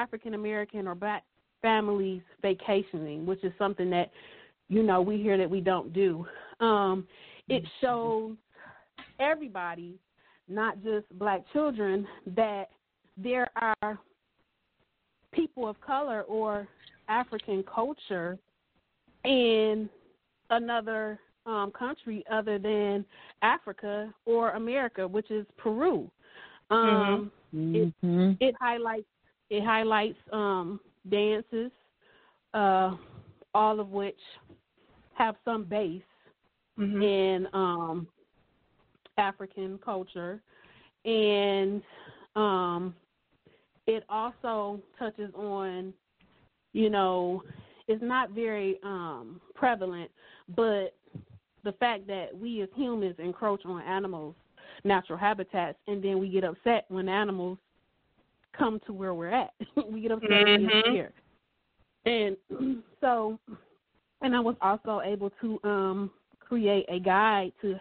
African 0.00 0.34
American 0.34 0.88
or 0.88 0.94
black 0.94 1.24
families 1.62 2.22
vacationing, 2.40 3.26
which 3.26 3.44
is 3.44 3.52
something 3.58 3.90
that 3.90 4.10
you 4.68 4.82
know 4.82 5.02
we 5.02 5.18
hear 5.18 5.36
that 5.36 5.48
we 5.48 5.60
don't 5.60 5.92
do. 5.92 6.26
Um, 6.60 7.06
it 7.48 7.64
shows 7.80 8.36
everybody, 9.18 9.98
not 10.48 10.82
just 10.82 11.06
black 11.18 11.42
children, 11.52 12.06
that 12.34 12.70
there 13.16 13.50
are 13.56 13.98
people 15.32 15.68
of 15.68 15.80
color 15.80 16.22
or 16.22 16.66
African 17.08 17.64
culture 17.72 18.38
in 19.24 19.88
another 20.50 21.18
um, 21.44 21.72
country 21.76 22.24
other 22.30 22.58
than 22.58 23.04
Africa 23.42 24.14
or 24.24 24.50
America, 24.50 25.06
which 25.06 25.30
is 25.30 25.44
Peru. 25.58 26.10
Um, 26.70 27.32
Mm-hmm. 27.54 28.32
It 28.40 28.54
highlights 28.60 29.06
it 29.50 29.64
highlights 29.64 30.18
um, 30.32 30.80
dances, 31.08 31.70
uh, 32.54 32.96
all 33.54 33.80
of 33.80 33.90
which 33.90 34.18
have 35.14 35.36
some 35.44 35.64
base 35.64 36.02
Mhm. 36.78 37.02
in 37.02 37.48
um, 37.52 38.06
African 39.18 39.78
culture, 39.78 40.40
and 41.04 41.82
um, 42.36 42.94
it 43.86 44.04
also 44.08 44.80
touches 44.98 45.34
on, 45.34 45.92
you 46.72 46.88
know, 46.88 47.42
it's 47.88 48.02
not 48.02 48.30
very 48.30 48.78
um, 48.82 49.40
prevalent, 49.54 50.10
but 50.56 50.94
the 51.64 51.72
fact 51.72 52.06
that 52.06 52.34
we 52.34 52.62
as 52.62 52.68
humans 52.74 53.16
encroach 53.18 53.64
on 53.66 53.82
animals' 53.82 54.36
natural 54.84 55.18
habitats, 55.18 55.78
and 55.86 56.02
then 56.02 56.18
we 56.18 56.28
get 56.28 56.44
upset 56.44 56.86
when 56.88 57.08
animals 57.08 57.58
come 58.60 58.78
to 58.86 58.92
where 58.92 59.14
we're 59.14 59.30
at. 59.30 59.52
we 59.90 60.02
get 60.02 60.12
upset 60.12 60.30
Mhm. 60.30 60.70
mm 60.70 60.92
here, 60.92 61.12
and 62.06 62.36
so, 63.00 63.38
and 64.22 64.36
I 64.36 64.40
was 64.40 64.56
also 64.60 65.00
able 65.00 65.30
to 65.40 65.58
um 65.64 66.10
create 66.38 66.86
a 66.88 67.00
guide 67.00 67.52
to 67.62 67.80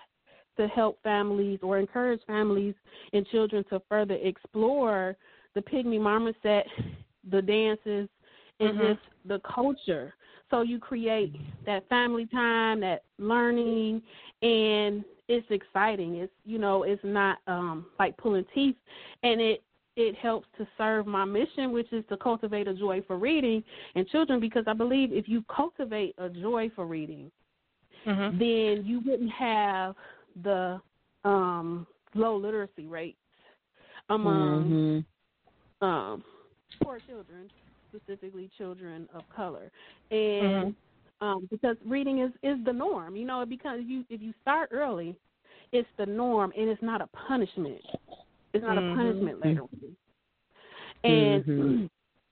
to 0.58 0.68
help 0.68 1.02
families 1.04 1.60
or 1.62 1.78
encourage 1.78 2.22
families 2.26 2.76
and 3.14 3.28
children 3.28 3.64
to 3.70 3.82
further 3.88 4.16
explore 4.16 5.16
the 5.56 5.62
pygmy 5.62 6.00
marmoset, 6.00 6.66
the 7.32 7.42
dances, 7.42 8.10
and 8.60 8.78
Mhm. 8.78 8.90
just 8.90 9.00
the 9.26 9.40
culture. 9.40 10.14
So 10.50 10.62
you 10.64 10.80
create 10.80 11.34
that 11.66 11.88
family 11.90 12.26
time, 12.26 12.80
that 12.82 13.04
learning, 13.20 14.02
and 14.42 15.06
it's 15.28 15.50
exciting. 15.52 16.16
It's 16.16 16.34
you 16.46 16.58
know, 16.58 16.84
it's 16.84 17.04
not 17.04 17.38
um 17.48 17.86
like 18.00 18.18
pulling 18.18 18.46
teeth, 18.54 18.78
and 19.24 19.40
it 19.40 19.64
it 20.00 20.16
helps 20.16 20.47
to 20.58 20.68
serve 20.78 21.06
my 21.06 21.26
mission, 21.26 21.72
which 21.72 21.91
is 21.91 22.04
to 22.10 22.18
cultivate 22.18 22.68
a 22.68 22.74
joy 22.74 23.02
for 23.06 23.18
reading 23.18 23.64
in 23.95 24.06
children. 24.08 24.39
Because 24.39 24.64
I 24.68 24.74
believe 24.74 25.12
if 25.12 25.28
you 25.28 25.43
cultivate 25.54 26.16
a 26.18 26.30
joy 26.30 26.70
for 26.76 26.86
reading, 26.86 27.32
Mhm. 28.06 28.39
then 28.39 28.86
you 28.86 29.02
wouldn't 29.06 29.32
have 29.32 29.95
the 30.43 30.82
um, 31.26 31.86
low 32.16 32.38
literacy 32.38 32.86
rates 32.88 33.18
among 34.10 34.72
Mhm. 34.72 35.06
um, 35.82 36.24
poor 36.84 37.00
children, 37.00 37.50
specifically 37.93 38.50
children 38.58 39.08
of 39.14 39.28
color, 39.30 39.72
and 40.12 40.76
um, 41.22 41.47
because 41.52 41.76
reading 41.86 42.20
is 42.20 42.32
is 42.43 42.64
the 42.66 42.74
norm. 42.74 43.16
You 43.16 43.26
know, 43.26 43.45
because 43.45 43.80
you 43.86 44.06
if 44.10 44.22
you 44.22 44.34
start 44.41 44.70
early, 44.72 45.16
it's 45.72 45.89
the 45.97 46.06
norm, 46.06 46.54
and 46.58 46.70
it's 46.70 46.82
not 46.82 47.02
a 47.02 47.08
punishment. 47.08 47.82
It's 48.54 48.64
not 48.64 48.78
Mhm. 48.78 48.93
a 48.93 48.95
punishment 48.95 49.39
later 49.39 49.62
on. 49.62 49.97
And 51.04 51.45
Mhm. 51.45 51.89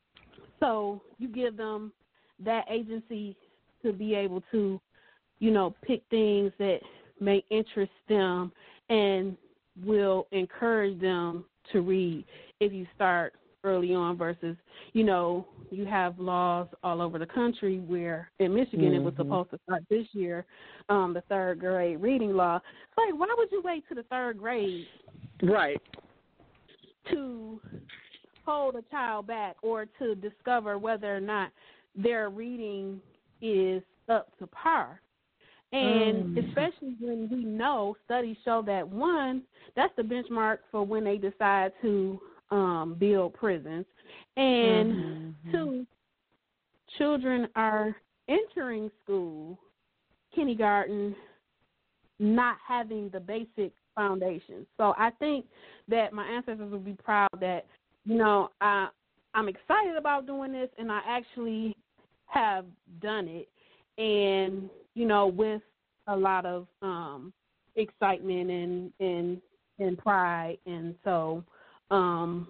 so 0.59 1.01
you 1.17 1.27
give 1.27 1.57
them 1.57 1.93
that 2.39 2.65
agency 2.69 3.35
to 3.83 3.93
be 3.93 4.15
able 4.15 4.41
to, 4.51 4.79
you 5.39 5.51
know, 5.51 5.75
pick 5.81 6.03
things 6.09 6.51
that 6.57 6.81
may 7.19 7.43
interest 7.49 7.91
them 8.07 8.51
and 8.89 9.37
will 9.83 10.27
encourage 10.31 10.99
them 10.99 11.45
to 11.71 11.81
read 11.81 12.25
if 12.59 12.73
you 12.73 12.87
start 12.95 13.33
early 13.63 13.93
on 13.93 14.17
versus, 14.17 14.55
you 14.93 15.03
know, 15.03 15.45
you 15.69 15.85
have 15.85 16.17
laws 16.19 16.67
all 16.83 17.01
over 17.01 17.19
the 17.19 17.25
country 17.25 17.79
where 17.79 18.31
in 18.39 18.53
Michigan 18.53 18.93
it 18.93 19.03
was 19.03 19.13
Mhm. 19.13 19.17
supposed 19.17 19.49
to 19.51 19.59
start 19.63 19.83
this 19.89 20.07
year, 20.13 20.45
um, 20.89 21.13
the 21.13 21.21
third 21.21 21.59
grade 21.59 22.01
reading 22.01 22.33
law. 22.35 22.55
It's 22.57 22.97
like 22.97 23.13
why 23.19 23.33
would 23.37 23.51
you 23.51 23.61
wait 23.61 23.87
to 23.89 23.95
the 23.95 24.03
third 24.03 24.37
grade 24.37 24.87
Right. 25.43 25.81
To 27.11 27.61
hold 28.45 28.75
a 28.75 28.81
child 28.89 29.27
back 29.27 29.55
or 29.61 29.85
to 29.99 30.15
discover 30.15 30.77
whether 30.77 31.15
or 31.15 31.19
not 31.19 31.51
their 31.95 32.29
reading 32.29 33.01
is 33.41 33.83
up 34.09 34.37
to 34.39 34.47
par. 34.47 35.01
And 35.73 36.37
Mm. 36.37 36.47
especially 36.47 36.95
when 36.99 37.27
we 37.29 37.43
know 37.43 37.97
studies 38.05 38.37
show 38.45 38.61
that 38.61 38.87
one, 38.87 39.43
that's 39.75 39.93
the 39.97 40.03
benchmark 40.03 40.59
for 40.71 40.85
when 40.85 41.03
they 41.03 41.17
decide 41.17 41.73
to 41.81 42.21
um, 42.51 42.95
build 42.97 43.33
prisons, 43.33 43.85
and 44.37 44.93
Mhm. 44.93 45.33
two, 45.51 45.87
children 46.97 47.49
are 47.55 47.93
entering 48.29 48.89
school, 49.03 49.59
kindergarten, 50.33 51.13
not 52.19 52.57
having 52.65 53.09
the 53.09 53.19
basic 53.19 53.73
foundation. 53.97 54.65
So 54.77 54.93
I 54.97 55.09
think 55.19 55.45
that 55.89 56.13
my 56.13 56.23
ancestors 56.25 56.71
would 56.71 56.85
be 56.85 56.93
proud 56.93 57.31
that 57.41 57.65
you 58.05 58.15
know 58.15 58.49
I 58.61 58.87
I'm 59.33 59.49
excited 59.49 59.97
about 59.97 60.25
doing 60.25 60.53
this, 60.53 60.69
and 60.77 60.91
I 60.91 61.01
actually 61.05 61.75
have 62.27 62.65
done 63.01 63.27
it, 63.27 63.49
and 64.01 64.69
you 64.93 65.05
know 65.05 65.27
with 65.27 65.61
a 66.07 66.15
lot 66.15 66.45
of 66.45 66.67
um 66.81 67.33
excitement 67.75 68.49
and 68.49 68.93
and 68.99 69.41
and 69.79 69.97
pride, 69.97 70.57
and 70.65 70.95
so 71.03 71.43
um 71.91 72.47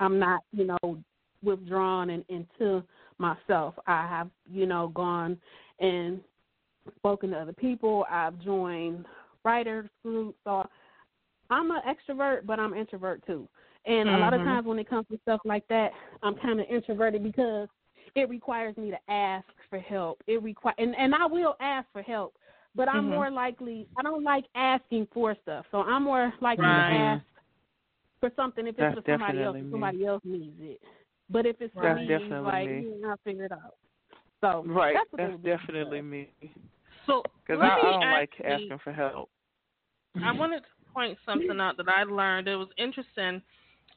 I'm 0.00 0.18
not 0.18 0.42
you 0.52 0.64
know 0.66 0.98
withdrawn 1.42 2.10
and 2.10 2.24
into 2.28 2.82
myself. 3.18 3.74
I 3.86 4.06
have 4.08 4.28
you 4.50 4.66
know 4.66 4.88
gone 4.94 5.38
and 5.78 6.20
spoken 6.96 7.30
to 7.30 7.38
other 7.38 7.52
people. 7.52 8.04
I've 8.10 8.38
joined 8.40 9.06
writers 9.44 9.88
groups. 10.02 10.38
So 10.44 10.64
I'm 11.50 11.70
an 11.70 11.80
extrovert, 11.86 12.46
but 12.46 12.58
I'm 12.58 12.74
introvert 12.74 13.24
too. 13.26 13.48
And 13.86 14.08
a 14.10 14.18
lot 14.18 14.34
of 14.34 14.40
Mhm. 14.40 14.44
times 14.44 14.66
when 14.66 14.78
it 14.78 14.88
comes 14.88 15.06
to 15.08 15.18
stuff 15.22 15.40
like 15.44 15.66
that, 15.68 15.92
I'm 16.22 16.34
kind 16.36 16.60
of 16.60 16.66
introverted 16.68 17.22
because 17.22 17.68
it 18.14 18.28
requires 18.28 18.76
me 18.76 18.90
to 18.90 18.98
ask 19.10 19.46
for 19.68 19.78
help. 19.78 20.22
It 20.26 20.42
require 20.42 20.74
and 20.78 20.94
and 20.96 21.14
I 21.14 21.26
will 21.26 21.56
ask 21.60 21.90
for 21.92 22.02
help, 22.02 22.36
but 22.74 22.88
I'm 22.88 23.04
Mhm. 23.06 23.10
more 23.10 23.30
likely 23.30 23.88
I 23.96 24.02
don't 24.02 24.22
like 24.22 24.46
asking 24.54 25.06
for 25.12 25.34
stuff. 25.42 25.66
So 25.70 25.82
I'm 25.82 26.04
more 26.04 26.32
likely 26.40 26.64
Right. 26.64 26.88
to 26.88 26.92
ask 26.92 27.24
for 28.20 28.30
something 28.36 28.66
if 28.66 28.78
it's 28.78 28.94
for 28.94 29.02
somebody 29.10 29.42
else. 29.42 29.56
me. 29.56 29.70
somebody 29.70 30.04
else 30.04 30.22
needs 30.24 30.60
it. 30.60 30.80
But 31.30 31.46
if 31.46 31.60
it's 31.60 31.72
for 31.72 31.94
That's 31.94 32.00
me, 32.00 32.36
like 32.42 32.68
me. 32.68 33.02
I'll 33.06 33.16
figure 33.24 33.44
it 33.44 33.52
out. 33.52 33.76
So 34.40 34.62
Right. 34.66 34.96
that's, 35.16 35.32
That's 35.42 35.42
definitely 35.42 36.02
me. 36.02 36.30
So 37.06 37.22
Because 37.46 37.62
I, 37.62 37.78
I 37.78 37.82
don't 37.82 38.00
like 38.00 38.30
actually- 38.38 38.46
asking 38.46 38.78
for 38.82 38.92
help. 38.92 39.30
I 40.24 40.32
wanted 40.32 40.60
to 40.60 40.66
point 40.92 41.16
something 41.24 41.60
out 41.60 41.76
that 41.76 41.88
I 41.88 42.02
learned. 42.02 42.48
It 42.48 42.56
was 42.56 42.68
interesting 42.76 43.40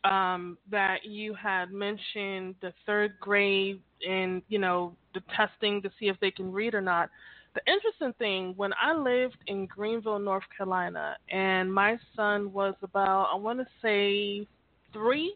um, 0.04 0.58
that 0.70 1.06
you 1.06 1.34
had 1.34 1.72
mentioned 1.72 2.56
the 2.62 2.72
third 2.86 3.14
grade 3.20 3.82
and 4.08 4.42
you 4.48 4.60
know 4.60 4.96
the 5.14 5.22
testing 5.36 5.82
to 5.82 5.90
see 6.00 6.08
if 6.10 6.20
they 6.20 6.30
can 6.32 6.52
read 6.52 6.76
or 6.76 6.82
not. 6.82 7.10
The 7.56 7.62
interesting 7.72 8.14
thing 8.20 8.54
when 8.58 8.72
I 8.82 8.94
lived 8.94 9.38
in 9.48 9.66
Greenville, 9.68 10.20
North 10.20 10.44
Carolina, 10.56 11.16
and 11.32 11.74
my 11.74 11.98
son 12.16 12.52
was 12.52 12.76
about 12.82 13.30
I 13.34 13.36
want 13.36 13.60
to 13.60 13.66
say 13.82 14.48
three. 14.92 15.36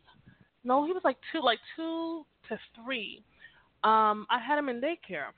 No, 0.63 0.86
he 0.86 0.91
was 0.91 1.03
like 1.03 1.18
two, 1.32 1.41
like 1.41 1.59
two 1.76 2.26
to 2.49 2.59
three. 2.76 3.24
Um, 3.84 4.26
I 4.30 4.39
had 4.45 4.59
him 4.59 4.70
in 4.70 4.82
daycare 4.82 5.30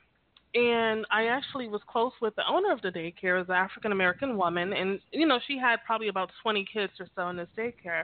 and 0.56 1.06
I 1.12 1.26
actually 1.26 1.68
was 1.68 1.82
close 1.88 2.14
with 2.22 2.36
the 2.36 2.48
owner 2.48 2.72
of 2.72 2.82
the 2.82 2.90
daycare, 2.90 3.42
is 3.42 3.50
an 3.50 3.56
African 3.56 3.92
American 3.92 4.38
woman, 4.38 4.74
and 4.74 5.00
you 5.12 5.28
know 5.28 5.40
she 5.48 5.58
had 5.58 5.78
probably 5.86 6.08
about 6.08 6.32
20 6.42 6.66
kids 6.72 6.94
or 7.00 7.08
so 7.16 7.30
in 7.30 7.38
this 7.38 7.48
daycare, 7.58 8.04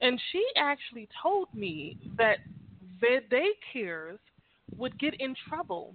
and 0.00 0.20
she 0.30 0.44
actually 0.56 1.08
told 1.22 1.48
me 1.54 1.96
that 2.16 2.38
the 3.00 3.18
daycares 3.30 4.18
would 4.76 4.98
get 4.98 5.14
in 5.20 5.34
trouble 5.48 5.94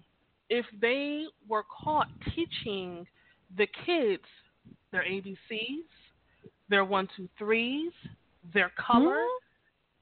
if 0.49 0.65
they 0.81 1.25
were 1.47 1.63
caught 1.83 2.07
teaching 2.35 3.07
the 3.57 3.67
kids 3.85 4.23
their 4.91 5.03
ABCs, 5.03 5.85
their 6.69 6.85
one 6.85 7.07
two 7.15 7.29
threes, 7.37 7.91
their 8.53 8.71
color, 8.77 9.23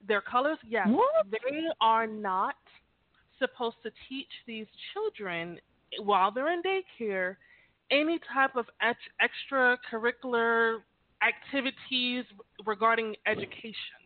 their 0.07 0.21
colors. 0.21 0.57
Yes, 0.67 0.87
What? 0.89 1.27
they 1.31 1.63
are 1.81 2.07
not 2.07 2.55
supposed 3.39 3.77
to 3.83 3.91
teach 4.09 4.27
these 4.47 4.67
children 4.93 5.59
while 6.01 6.31
they're 6.31 6.51
in 6.53 6.61
daycare 6.61 7.35
any 7.91 8.19
type 8.33 8.55
of 8.55 8.65
ex- 8.81 8.99
extracurricular 9.21 10.77
activities 11.21 12.25
regarding 12.65 13.15
education. 13.27 14.01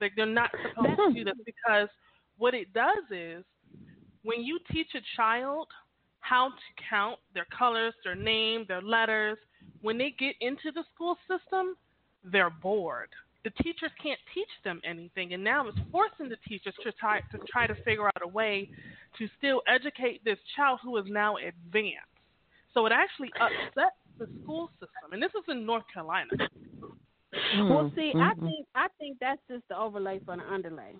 Like 0.00 0.12
they're 0.16 0.26
not 0.26 0.50
supposed 0.50 0.96
to 0.96 1.12
do 1.14 1.24
this 1.24 1.34
because 1.44 1.88
what 2.36 2.54
it 2.54 2.72
does 2.72 3.04
is 3.10 3.44
when 4.22 4.42
you 4.42 4.58
teach 4.70 4.88
a 4.94 5.00
child 5.16 5.68
how 6.20 6.48
to 6.48 6.84
count 6.88 7.18
their 7.34 7.46
colors, 7.56 7.94
their 8.04 8.14
name, 8.14 8.64
their 8.68 8.82
letters, 8.82 9.38
when 9.80 9.98
they 9.98 10.14
get 10.18 10.34
into 10.40 10.70
the 10.72 10.84
school 10.94 11.16
system, 11.28 11.74
they're 12.24 12.50
bored. 12.50 13.08
The 13.44 13.50
teachers 13.62 13.90
can't 14.02 14.18
teach 14.34 14.48
them 14.64 14.80
anything, 14.84 15.32
and 15.34 15.42
now 15.42 15.66
it's 15.68 15.78
forcing 15.90 16.28
the 16.28 16.36
teachers 16.48 16.74
to 16.82 16.92
try 16.92 17.20
to 17.32 17.38
try 17.50 17.66
to 17.66 17.74
figure 17.84 18.06
out 18.06 18.22
a 18.22 18.28
way 18.28 18.68
to 19.18 19.28
still 19.38 19.62
educate 19.66 20.22
this 20.24 20.38
child 20.56 20.80
who 20.82 20.96
is 20.98 21.06
now 21.08 21.36
advanced. 21.36 22.06
So 22.74 22.84
it 22.86 22.92
actually 22.92 23.30
upsets 23.40 23.96
the 24.18 24.26
school 24.42 24.68
system, 24.80 25.12
and 25.12 25.22
this 25.22 25.30
is 25.30 25.44
in 25.48 25.64
North 25.64 25.84
Carolina. 25.92 26.30
Well, 27.68 27.90
see, 27.94 28.12
I 28.18 28.34
Mhm. 28.34 28.40
think 28.44 28.66
I 28.74 28.88
think 28.98 29.18
that's 29.20 29.40
just 29.48 29.62
the 29.68 29.76
overlay 29.78 30.20
for 30.24 30.36
the 30.36 30.42
underlay, 30.52 30.94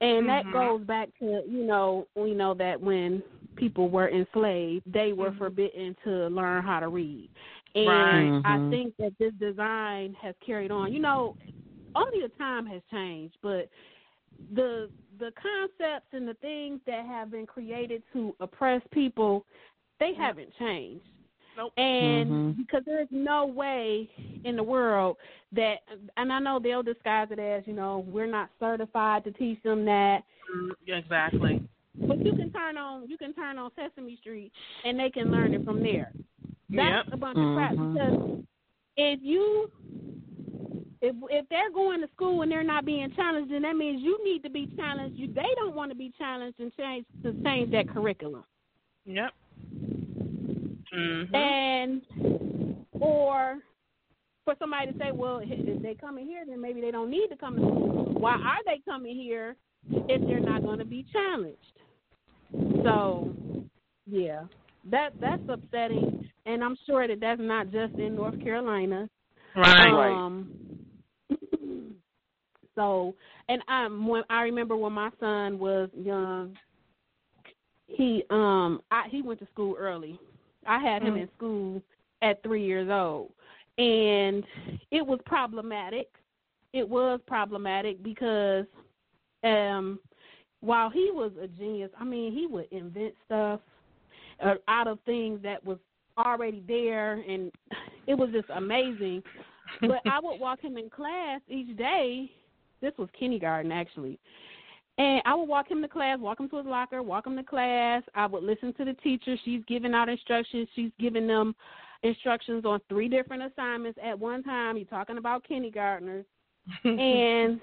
and 0.00 0.28
that 0.28 0.44
Mhm. 0.46 0.52
goes 0.52 0.82
back 0.84 1.08
to 1.18 1.42
you 1.48 1.64
know 1.64 2.06
we 2.14 2.34
know 2.34 2.54
that 2.54 2.80
when 2.80 3.22
people 3.56 3.88
were 3.88 4.08
enslaved, 4.08 4.84
they 4.92 5.12
were 5.12 5.30
Mhm. 5.30 5.38
forbidden 5.38 5.96
to 6.04 6.28
learn 6.28 6.62
how 6.62 6.80
to 6.80 6.88
read, 6.88 7.28
and 7.74 7.86
Right. 7.88 8.32
I 8.44 8.58
Mhm. 8.58 8.70
think 8.70 8.94
that 8.98 9.12
this 9.18 9.32
design 9.34 10.14
has 10.14 10.34
carried 10.44 10.70
on. 10.70 10.92
You 10.92 11.00
know, 11.00 11.36
only 11.98 12.22
the 12.22 12.32
time 12.38 12.66
has 12.66 12.82
changed, 12.90 13.36
but 13.42 13.68
the 14.54 14.90
the 15.18 15.32
concepts 15.32 16.08
and 16.12 16.28
the 16.28 16.34
things 16.34 16.80
that 16.86 17.04
have 17.04 17.30
been 17.30 17.46
created 17.46 18.02
to 18.12 18.34
oppress 18.40 18.82
people, 18.92 19.44
they 19.98 20.14
haven't 20.14 20.50
changed. 20.58 21.04
Nope. 21.56 21.72
And 21.76 22.30
Mhm. 22.30 22.56
because 22.56 22.84
there's 22.84 23.10
no 23.10 23.46
way 23.46 24.08
in 24.44 24.54
the 24.54 24.62
world 24.62 25.16
that, 25.52 25.82
and 26.16 26.32
I 26.32 26.38
know 26.38 26.60
they'll 26.60 26.84
disguise 26.84 27.32
it 27.32 27.40
as, 27.40 27.66
you 27.66 27.72
know, 27.72 28.00
we're 28.06 28.26
not 28.26 28.50
certified 28.60 29.24
to 29.24 29.32
teach 29.32 29.60
them 29.62 29.84
that. 29.86 30.24
Exactly. 30.86 31.60
But 32.06 32.24
you 32.24 32.32
can 32.34 32.52
turn 32.52 32.78
on, 32.78 33.08
you 33.08 33.18
can 33.18 33.34
turn 33.34 33.58
on 33.58 33.72
Sesame 33.74 34.16
Street, 34.16 34.52
and 34.84 34.98
they 35.00 35.10
can 35.10 35.32
learn 35.32 35.52
it 35.52 35.64
from 35.64 35.82
there. 35.82 36.12
That's 36.70 37.06
Yep. 37.08 37.12
a 37.12 37.16
bunch 37.16 37.38
of 37.38 37.54
crap 37.54 37.72
Mhm. 37.72 37.92
because 37.92 38.44
if 38.96 39.20
you 39.20 39.68
if 41.00 41.14
if 41.30 41.48
they're 41.48 41.70
going 41.70 42.00
to 42.00 42.08
school 42.14 42.42
and 42.42 42.50
they're 42.50 42.64
not 42.64 42.84
being 42.84 43.12
challenged, 43.14 43.52
then 43.52 43.62
that 43.62 43.76
means 43.76 44.02
you 44.02 44.22
need 44.24 44.42
to 44.42 44.50
be 44.50 44.68
challenged. 44.76 45.16
You 45.18 45.28
they 45.28 45.48
don't 45.56 45.74
want 45.74 45.90
to 45.90 45.96
be 45.96 46.12
challenged 46.18 46.58
and 46.58 46.72
change 46.76 47.06
to 47.22 47.32
change 47.44 47.70
that 47.72 47.88
curriculum. 47.88 48.44
Yep. 49.06 49.30
hmm 50.92 51.34
And 51.34 52.02
or 53.00 53.58
for 54.44 54.54
somebody 54.58 54.92
to 54.92 54.98
say, 54.98 55.12
well, 55.12 55.40
if 55.42 55.82
they 55.82 55.94
come 55.94 56.18
in 56.18 56.26
here, 56.26 56.44
then 56.46 56.60
maybe 56.60 56.80
they 56.80 56.90
don't 56.90 57.10
need 57.10 57.28
to 57.28 57.36
come. 57.36 57.58
In. 57.58 57.64
Why 57.64 58.32
are 58.32 58.64
they 58.64 58.80
coming 58.84 59.14
here 59.14 59.56
if 59.90 60.26
they're 60.26 60.40
not 60.40 60.62
going 60.62 60.78
to 60.78 60.84
be 60.84 61.06
challenged? 61.12 61.58
So, 62.82 63.34
yeah, 64.06 64.44
that 64.90 65.10
that's 65.20 65.42
upsetting, 65.48 66.28
and 66.46 66.64
I'm 66.64 66.76
sure 66.86 67.06
that 67.06 67.20
that's 67.20 67.40
not 67.40 67.70
just 67.70 67.94
in 67.94 68.16
North 68.16 68.42
Carolina. 68.42 69.08
Right. 69.54 69.92
Um, 69.92 70.50
so, 72.78 73.12
and 73.48 73.60
um, 73.66 74.06
when 74.06 74.22
I 74.30 74.42
remember 74.42 74.76
when 74.76 74.92
my 74.92 75.10
son 75.18 75.58
was 75.58 75.88
young, 76.00 76.56
he 77.88 78.22
um, 78.30 78.80
I, 78.92 79.08
he 79.10 79.20
went 79.20 79.40
to 79.40 79.48
school 79.52 79.74
early. 79.76 80.16
I 80.64 80.78
had 80.78 81.02
him 81.02 81.14
Mm. 81.14 81.22
in 81.22 81.28
school 81.36 81.82
at 82.22 82.40
three 82.44 82.64
years 82.64 82.88
old, 82.88 83.32
and 83.78 84.44
it 84.92 85.04
was 85.04 85.18
problematic. 85.26 86.06
It 86.72 86.88
was 86.88 87.18
problematic 87.26 88.00
because, 88.02 88.66
um, 89.42 89.98
while 90.60 90.88
he 90.88 91.10
was 91.12 91.32
a 91.42 91.48
genius, 91.48 91.90
I 91.98 92.04
mean, 92.04 92.32
he 92.32 92.46
would 92.46 92.66
invent 92.70 93.14
stuff 93.26 93.60
uh, 94.44 94.54
out 94.68 94.86
of 94.86 95.00
things 95.04 95.40
that 95.42 95.64
was 95.64 95.78
already 96.16 96.62
there, 96.68 97.14
and 97.14 97.50
it 98.06 98.14
was 98.14 98.30
just 98.30 98.50
amazing. 98.50 99.22
But 99.80 100.00
I 100.06 100.20
would 100.22 100.38
walk 100.38 100.60
him 100.60 100.76
in 100.76 100.90
class 100.90 101.40
each 101.48 101.76
day. 101.76 102.30
This 102.80 102.92
was 102.98 103.08
kindergarten, 103.18 103.72
actually. 103.72 104.18
And 104.98 105.22
I 105.24 105.34
would 105.34 105.48
walk 105.48 105.70
him 105.70 105.80
to 105.82 105.88
class, 105.88 106.18
walk 106.18 106.40
him 106.40 106.48
to 106.50 106.56
his 106.56 106.66
locker, 106.66 107.02
walk 107.02 107.26
him 107.26 107.36
to 107.36 107.42
class. 107.42 108.02
I 108.14 108.26
would 108.26 108.42
listen 108.42 108.74
to 108.74 108.84
the 108.84 108.94
teacher. 108.94 109.36
She's 109.44 109.62
giving 109.68 109.94
out 109.94 110.08
instructions. 110.08 110.68
She's 110.74 110.90
giving 110.98 111.26
them 111.26 111.54
instructions 112.02 112.64
on 112.64 112.80
three 112.88 113.08
different 113.08 113.44
assignments 113.44 113.98
at 114.02 114.18
one 114.18 114.42
time. 114.42 114.76
You're 114.76 114.86
talking 114.86 115.18
about 115.18 115.46
kindergartners. 115.46 116.24
and 116.84 117.60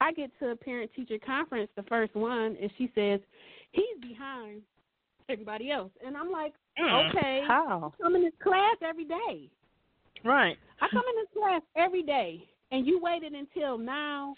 I 0.00 0.12
get 0.12 0.30
to 0.40 0.50
a 0.50 0.56
parent 0.56 0.90
teacher 0.94 1.18
conference, 1.24 1.70
the 1.74 1.82
first 1.84 2.14
one, 2.14 2.56
and 2.60 2.70
she 2.76 2.90
says, 2.94 3.20
He's 3.72 4.00
behind 4.00 4.62
everybody 5.28 5.70
else. 5.70 5.90
And 6.04 6.16
I'm 6.16 6.30
like, 6.30 6.52
Mm. 6.80 7.10
Okay. 7.10 7.42
How? 7.46 7.92
I 7.98 8.02
come 8.02 8.16
in 8.16 8.22
this 8.22 8.32
class 8.42 8.76
every 8.82 9.04
day. 9.04 9.50
Right. 10.24 10.56
I 10.80 10.88
come 10.88 11.02
in 11.08 11.16
this 11.16 11.42
class 11.42 11.62
every 11.76 12.02
day, 12.02 12.44
and 12.70 12.86
you 12.86 13.00
waited 13.00 13.32
until 13.34 13.78
now. 13.78 14.34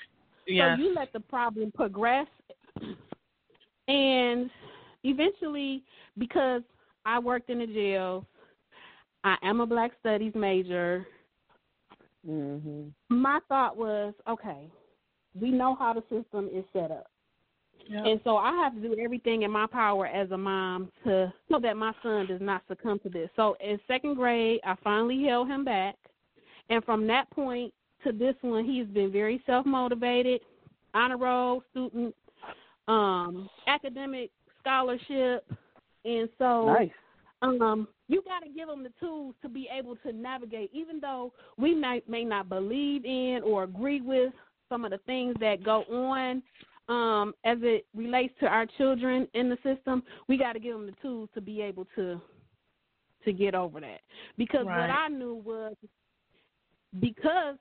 Yeah. 0.46 0.76
So 0.76 0.82
you 0.82 0.94
let 0.94 1.12
the 1.12 1.20
problem 1.20 1.70
progress, 1.72 2.26
and 3.88 4.50
eventually, 5.04 5.84
because 6.18 6.62
I 7.04 7.18
worked 7.18 7.50
in 7.50 7.58
the 7.60 7.66
jail, 7.66 8.26
I 9.24 9.36
am 9.42 9.60
a 9.60 9.66
Black 9.66 9.92
Studies 10.00 10.34
major. 10.34 11.06
Mhm. 12.26 12.92
My 13.08 13.40
thought 13.48 13.76
was, 13.76 14.14
okay, 14.28 14.70
we 15.34 15.50
know 15.50 15.74
how 15.74 15.92
the 15.92 16.02
system 16.02 16.48
is 16.52 16.64
set 16.72 16.90
up. 16.90 17.10
Yep. 17.88 18.06
And 18.06 18.20
so 18.22 18.36
I 18.36 18.52
have 18.62 18.74
to 18.74 18.80
do 18.80 18.96
everything 19.00 19.42
in 19.42 19.50
my 19.50 19.66
power 19.66 20.06
as 20.06 20.30
a 20.30 20.38
mom 20.38 20.90
to 21.04 21.32
so 21.50 21.58
that 21.58 21.76
my 21.76 21.92
son 22.02 22.26
does 22.26 22.40
not 22.40 22.62
succumb 22.68 23.00
to 23.00 23.08
this. 23.08 23.28
So 23.34 23.54
in 23.54 23.80
second 23.88 24.14
grade, 24.14 24.60
I 24.64 24.76
finally 24.84 25.24
held 25.24 25.48
him 25.48 25.64
back. 25.64 25.96
And 26.68 26.84
from 26.84 27.06
that 27.08 27.28
point 27.30 27.74
to 28.04 28.12
this 28.12 28.34
one, 28.42 28.64
he's 28.64 28.86
been 28.86 29.12
very 29.12 29.42
self 29.46 29.66
motivated, 29.66 30.40
honor 30.94 31.18
roll 31.18 31.62
student, 31.70 32.14
um, 32.88 33.48
academic 33.66 34.30
scholarship. 34.60 35.46
And 36.04 36.28
so 36.38 36.66
Nice. 36.66 36.90
um, 37.42 37.88
you 38.08 38.22
got 38.22 38.40
to 38.40 38.48
give 38.48 38.68
them 38.68 38.82
the 38.82 38.92
tools 39.00 39.34
to 39.42 39.48
be 39.48 39.68
able 39.72 39.96
to 39.96 40.12
navigate, 40.12 40.70
even 40.72 41.00
though 41.00 41.32
we 41.56 41.74
may, 41.74 42.02
may 42.08 42.24
not 42.24 42.48
believe 42.48 43.04
in 43.04 43.40
or 43.44 43.64
agree 43.64 44.00
with 44.00 44.32
some 44.68 44.84
of 44.84 44.90
the 44.90 44.98
things 44.98 45.34
that 45.40 45.62
go 45.62 45.84
on 45.84 46.42
um, 46.88 47.34
as 47.44 47.58
it 47.62 47.86
relates 47.94 48.34
to 48.40 48.46
our 48.46 48.66
children 48.78 49.28
in 49.34 49.48
the 49.48 49.58
system. 49.62 50.02
We 50.28 50.36
got 50.36 50.54
to 50.54 50.60
give 50.60 50.74
them 50.74 50.86
the 50.86 50.96
tools 51.00 51.28
to 51.34 51.40
be 51.40 51.60
able 51.62 51.86
to 51.96 52.20
to 53.24 53.32
get 53.32 53.54
over 53.54 53.80
that. 53.80 54.00
Because 54.36 54.66
Right. 54.66 54.80
what 54.80 54.90
I 54.90 55.08
knew 55.08 55.36
was 55.44 55.74
because 57.00 57.56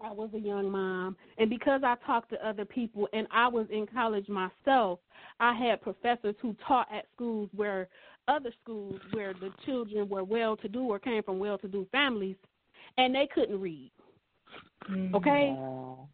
I 0.00 0.12
was 0.12 0.30
a 0.34 0.38
young 0.38 0.70
mom, 0.70 1.16
and 1.38 1.50
because 1.50 1.82
I 1.84 1.96
talked 2.06 2.30
to 2.30 2.48
other 2.48 2.64
people, 2.64 3.08
and 3.12 3.26
I 3.30 3.48
was 3.48 3.66
in 3.70 3.86
college 3.86 4.28
myself, 4.28 5.00
I 5.40 5.54
had 5.54 5.82
professors 5.82 6.36
who 6.40 6.54
taught 6.66 6.88
at 6.92 7.06
schools 7.14 7.50
where 7.54 7.88
other 8.28 8.52
schools 8.62 9.00
where 9.12 9.32
the 9.34 9.50
children 9.64 10.08
were 10.08 10.24
well 10.24 10.56
to 10.58 10.68
do 10.68 10.82
or 10.82 10.98
came 10.98 11.22
from 11.22 11.38
well 11.38 11.58
to 11.58 11.68
do 11.68 11.86
families, 11.90 12.36
and 12.96 13.14
they 13.14 13.28
couldn't 13.34 13.60
read. 13.60 13.90
Okay? 15.14 15.54
Wow. 15.56 16.08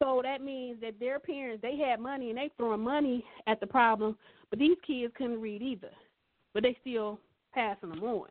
So 0.00 0.20
that 0.22 0.42
means 0.42 0.80
that 0.80 0.98
their 1.00 1.18
parents 1.18 1.62
they 1.62 1.76
had 1.76 2.00
money 2.00 2.28
and 2.28 2.38
they 2.38 2.50
throwing 2.56 2.80
money 2.80 3.24
at 3.46 3.60
the 3.60 3.66
problem, 3.66 4.16
but 4.50 4.58
these 4.58 4.76
kids 4.86 5.12
couldn't 5.16 5.40
read 5.40 5.62
either. 5.62 5.90
But 6.54 6.62
they 6.62 6.76
still 6.80 7.18
passing 7.54 7.90
them 7.90 8.02
on. 8.02 8.28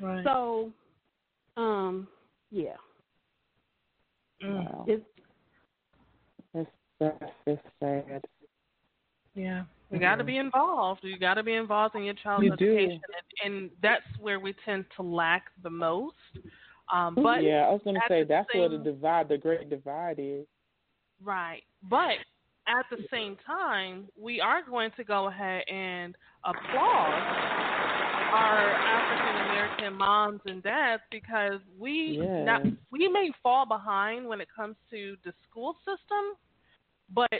Right. 0.00 0.24
So, 0.24 0.70
um, 1.56 2.08
yeah, 2.52 2.76
Mm. 4.44 4.64
Wow. 4.64 4.84
it's 4.88 5.04
That's 6.52 6.68
that's 6.98 7.32
just 7.46 7.62
sad. 7.80 8.22
Yeah, 9.34 9.64
you 9.90 9.98
got 9.98 10.16
to 10.16 10.24
be 10.24 10.36
involved. 10.36 11.00
You 11.02 11.18
got 11.18 11.34
to 11.34 11.42
be 11.42 11.54
involved 11.54 11.94
in 11.94 12.02
your 12.02 12.14
child's 12.14 12.44
You 12.44 12.52
education, 12.52 13.00
and, 13.44 13.54
and 13.54 13.70
that's 13.82 14.04
where 14.20 14.38
we 14.40 14.54
tend 14.64 14.84
to 14.96 15.02
lack 15.02 15.44
the 15.62 15.70
most. 15.70 16.14
Um, 16.92 17.14
but 17.14 17.42
yeah, 17.42 17.66
I 17.66 17.70
was 17.70 17.80
gonna 17.84 18.00
say 18.08 18.22
the 18.22 18.28
that's 18.28 18.48
where 18.52 18.68
the 18.68 18.78
divide, 18.78 19.28
the 19.28 19.38
great 19.38 19.70
divide 19.70 20.18
is. 20.18 20.44
right, 21.22 21.62
but 21.88 22.16
at 22.68 22.84
the 22.90 22.98
same 23.10 23.36
time, 23.46 24.08
we 24.20 24.40
are 24.40 24.60
going 24.68 24.90
to 24.96 25.04
go 25.04 25.28
ahead 25.28 25.64
and 25.68 26.14
applaud 26.44 27.22
our 28.34 28.72
African 28.72 29.41
American 29.52 29.94
moms 29.98 30.40
and 30.46 30.62
dads 30.62 31.02
because 31.10 31.60
we 31.78 32.18
Yes. 32.20 32.46
not, 32.46 32.62
we 32.90 33.08
may 33.08 33.30
fall 33.42 33.66
behind 33.66 34.26
when 34.26 34.40
it 34.40 34.48
comes 34.54 34.76
to 34.90 35.16
the 35.24 35.32
school 35.48 35.76
system, 35.84 36.36
but 37.14 37.30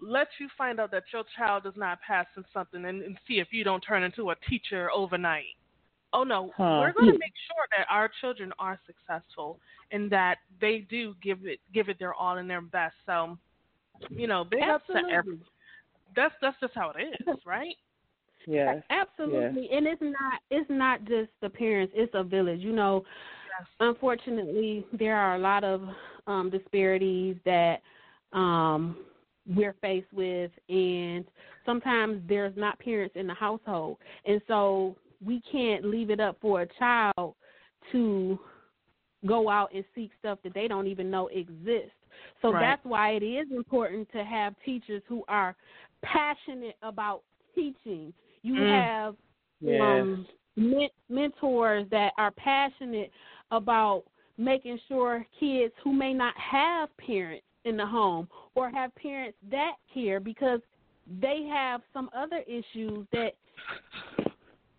let 0.00 0.28
you 0.38 0.48
find 0.56 0.78
out 0.78 0.90
that 0.92 1.04
your 1.12 1.24
child 1.36 1.66
is 1.66 1.72
not 1.76 1.98
passing 2.06 2.44
something 2.52 2.84
and, 2.84 3.02
and 3.02 3.18
see 3.26 3.34
if 3.40 3.48
you 3.50 3.64
don't 3.64 3.80
turn 3.80 4.02
into 4.02 4.30
a 4.30 4.36
teacher 4.48 4.90
overnight. 4.94 5.44
Oh 6.12 6.22
no, 6.22 6.50
Huh. 6.56 6.78
we're 6.80 6.92
going 6.92 7.12
to 7.12 7.18
make 7.18 7.32
sure 7.46 7.64
that 7.76 7.86
our 7.90 8.10
children 8.20 8.52
are 8.58 8.78
successful 8.86 9.58
and 9.90 10.10
that 10.10 10.36
they 10.60 10.86
do 10.88 11.14
give 11.22 11.44
it 11.44 11.60
give 11.74 11.88
it 11.88 11.98
their 11.98 12.14
all 12.14 12.38
and 12.38 12.48
their 12.48 12.60
best. 12.60 12.94
So, 13.04 13.36
you 14.10 14.26
know, 14.26 14.44
big 14.44 14.62
ups 14.62 14.84
to 14.92 14.98
every. 14.98 15.32
absolutely, 15.32 15.46
That's 16.14 16.34
that's 16.40 16.56
just 16.60 16.74
how 16.74 16.92
it 16.96 17.02
is, 17.02 17.38
right? 17.44 17.76
Yes. 18.46 18.82
absolutely, 18.90 19.68
and 19.72 19.86
it's 19.86 20.00
not 20.02 20.40
it's 20.50 20.70
not 20.70 21.04
just 21.04 21.30
the 21.42 21.50
parents; 21.50 21.92
it's 21.96 22.12
a 22.14 22.22
village. 22.22 22.60
You 22.60 22.72
know, 22.72 23.04
Yes. 23.58 23.68
unfortunately, 23.80 24.84
there 24.92 25.16
are 25.16 25.34
a 25.36 25.38
lot 25.38 25.64
of 25.64 25.82
um, 26.26 26.50
disparities 26.50 27.36
that 27.44 27.80
um, 28.32 29.04
we're 29.46 29.74
faced 29.80 30.12
with, 30.12 30.50
and 30.68 31.24
sometimes 31.64 32.22
there's 32.28 32.56
not 32.56 32.78
parents 32.78 33.16
in 33.16 33.26
the 33.26 33.34
household, 33.34 33.98
and 34.24 34.40
so 34.46 34.96
we 35.24 35.42
can't 35.50 35.84
leave 35.84 36.10
it 36.10 36.20
up 36.20 36.36
for 36.40 36.62
a 36.62 36.66
child 36.78 37.34
to 37.92 38.38
go 39.26 39.48
out 39.48 39.70
and 39.74 39.84
seek 39.94 40.10
stuff 40.18 40.38
that 40.44 40.54
they 40.54 40.68
don't 40.68 40.86
even 40.86 41.10
know 41.10 41.28
exists. 41.28 41.90
So 42.42 42.52
Right. 42.52 42.60
that's 42.60 42.84
why 42.84 43.12
it 43.12 43.22
is 43.22 43.48
important 43.50 44.10
to 44.12 44.24
have 44.24 44.54
teachers 44.64 45.02
who 45.08 45.24
are 45.28 45.56
passionate 46.02 46.76
about 46.82 47.22
teaching. 47.54 48.12
You 48.46 48.54
Mm. 48.54 48.70
have 48.70 49.16
Yes. 49.60 49.82
um, 49.82 50.26
men- 50.56 50.90
mentors 51.08 51.88
that 51.88 52.12
are 52.16 52.30
passionate 52.32 53.10
about 53.50 54.04
making 54.38 54.78
sure 54.86 55.26
kids 55.40 55.74
who 55.82 55.92
may 55.92 56.12
not 56.14 56.36
have 56.36 56.94
parents 56.98 57.44
in 57.64 57.76
the 57.76 57.86
home 57.86 58.28
or 58.54 58.70
have 58.70 58.94
parents 58.94 59.36
that 59.50 59.76
care 59.92 60.20
because 60.20 60.60
they 61.20 61.42
have 61.44 61.82
some 61.92 62.08
other 62.14 62.44
issues 62.46 63.06
that 63.10 63.34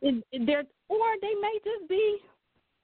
they're 0.01 0.63
or 0.89 1.15
they 1.21 1.35
may 1.35 1.59
just 1.63 1.89
be 1.89 2.21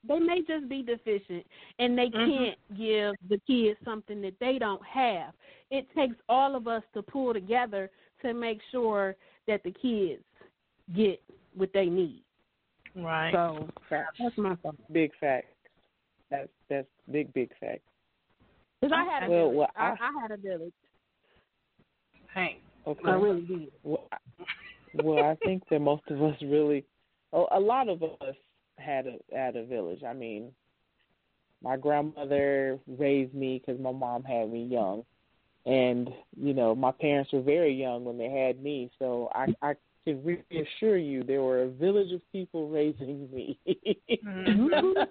they 0.05 0.19
may 0.19 0.41
just 0.41 0.67
be 0.67 0.81
deficient 0.81 1.45
and 1.79 1.97
they 1.97 2.09
Mhm. 2.09 2.37
can't 2.37 2.59
give 2.77 3.15
the 3.29 3.39
kids 3.47 3.79
something 3.85 4.19
that 4.21 4.37
they 4.39 4.59
don't 4.59 4.83
have. 4.83 5.33
It 5.69 5.89
takes 5.93 6.17
all 6.27 6.55
of 6.55 6.67
us 6.67 6.83
to 6.93 7.01
pull 7.01 7.33
together 7.33 7.89
to 8.21 8.33
make 8.33 8.61
sure 8.63 9.15
that 9.45 9.63
the 9.63 9.71
kids 9.71 10.23
get 10.95 11.21
what 11.55 11.69
they 11.73 11.85
need. 11.85 12.23
Right. 12.95 13.31
So 13.33 13.67
that's 13.89 14.37
my 14.37 14.55
thought. 14.57 14.75
Big 14.91 15.11
fact. 15.19 15.47
That's 16.29 16.49
that's 16.69 16.87
big 17.11 17.33
big 17.33 17.49
fact. 17.59 17.81
Because 18.81 18.95
I 18.95 19.03
had 19.03 19.23
a 19.23 19.29
Well, 19.29 19.39
village. 19.51 19.57
well, 19.57 19.69
I, 19.75 19.83
I- 19.89 19.97
I 20.01 20.21
had 20.21 20.31
a 20.31 20.37
village. 20.37 20.73
Hey. 22.33 22.57
Okay. 22.85 23.01
I 23.09 23.11
really 23.13 23.41
did. 23.41 23.71
Well, 23.83 24.07
I, 24.11 24.17
well, 25.03 25.23
I 25.23 25.35
think 25.45 25.63
that 25.69 25.79
most 25.79 26.03
of 26.09 26.21
us 26.21 26.35
really, 26.41 26.83
a, 27.31 27.43
a 27.51 27.59
lot 27.59 27.87
of 27.87 28.03
us 28.03 28.35
had 28.77 29.07
a 29.07 29.17
had 29.35 29.55
a 29.55 29.65
village. 29.65 30.03
I 30.03 30.13
mean, 30.13 30.51
my 31.63 31.77
grandmother 31.77 32.79
raised 32.87 33.33
me 33.33 33.61
because 33.65 33.81
my 33.81 33.91
mom 33.91 34.23
had 34.23 34.51
me 34.51 34.65
young, 34.65 35.03
and 35.65 36.09
you 36.35 36.53
know 36.53 36.75
my 36.75 36.91
parents 36.91 37.31
were 37.31 37.41
very 37.41 37.73
young 37.73 38.03
when 38.03 38.17
they 38.17 38.29
had 38.29 38.61
me. 38.61 38.91
So 38.99 39.29
I 39.33 39.47
I 39.61 39.73
can 40.05 40.23
reassure 40.23 40.97
you, 40.97 41.23
there 41.23 41.41
were 41.41 41.63
a 41.63 41.69
village 41.69 42.11
of 42.11 42.21
people 42.31 42.69
raising 42.69 43.29
me, 43.31 43.59
Mhm. 44.23 45.07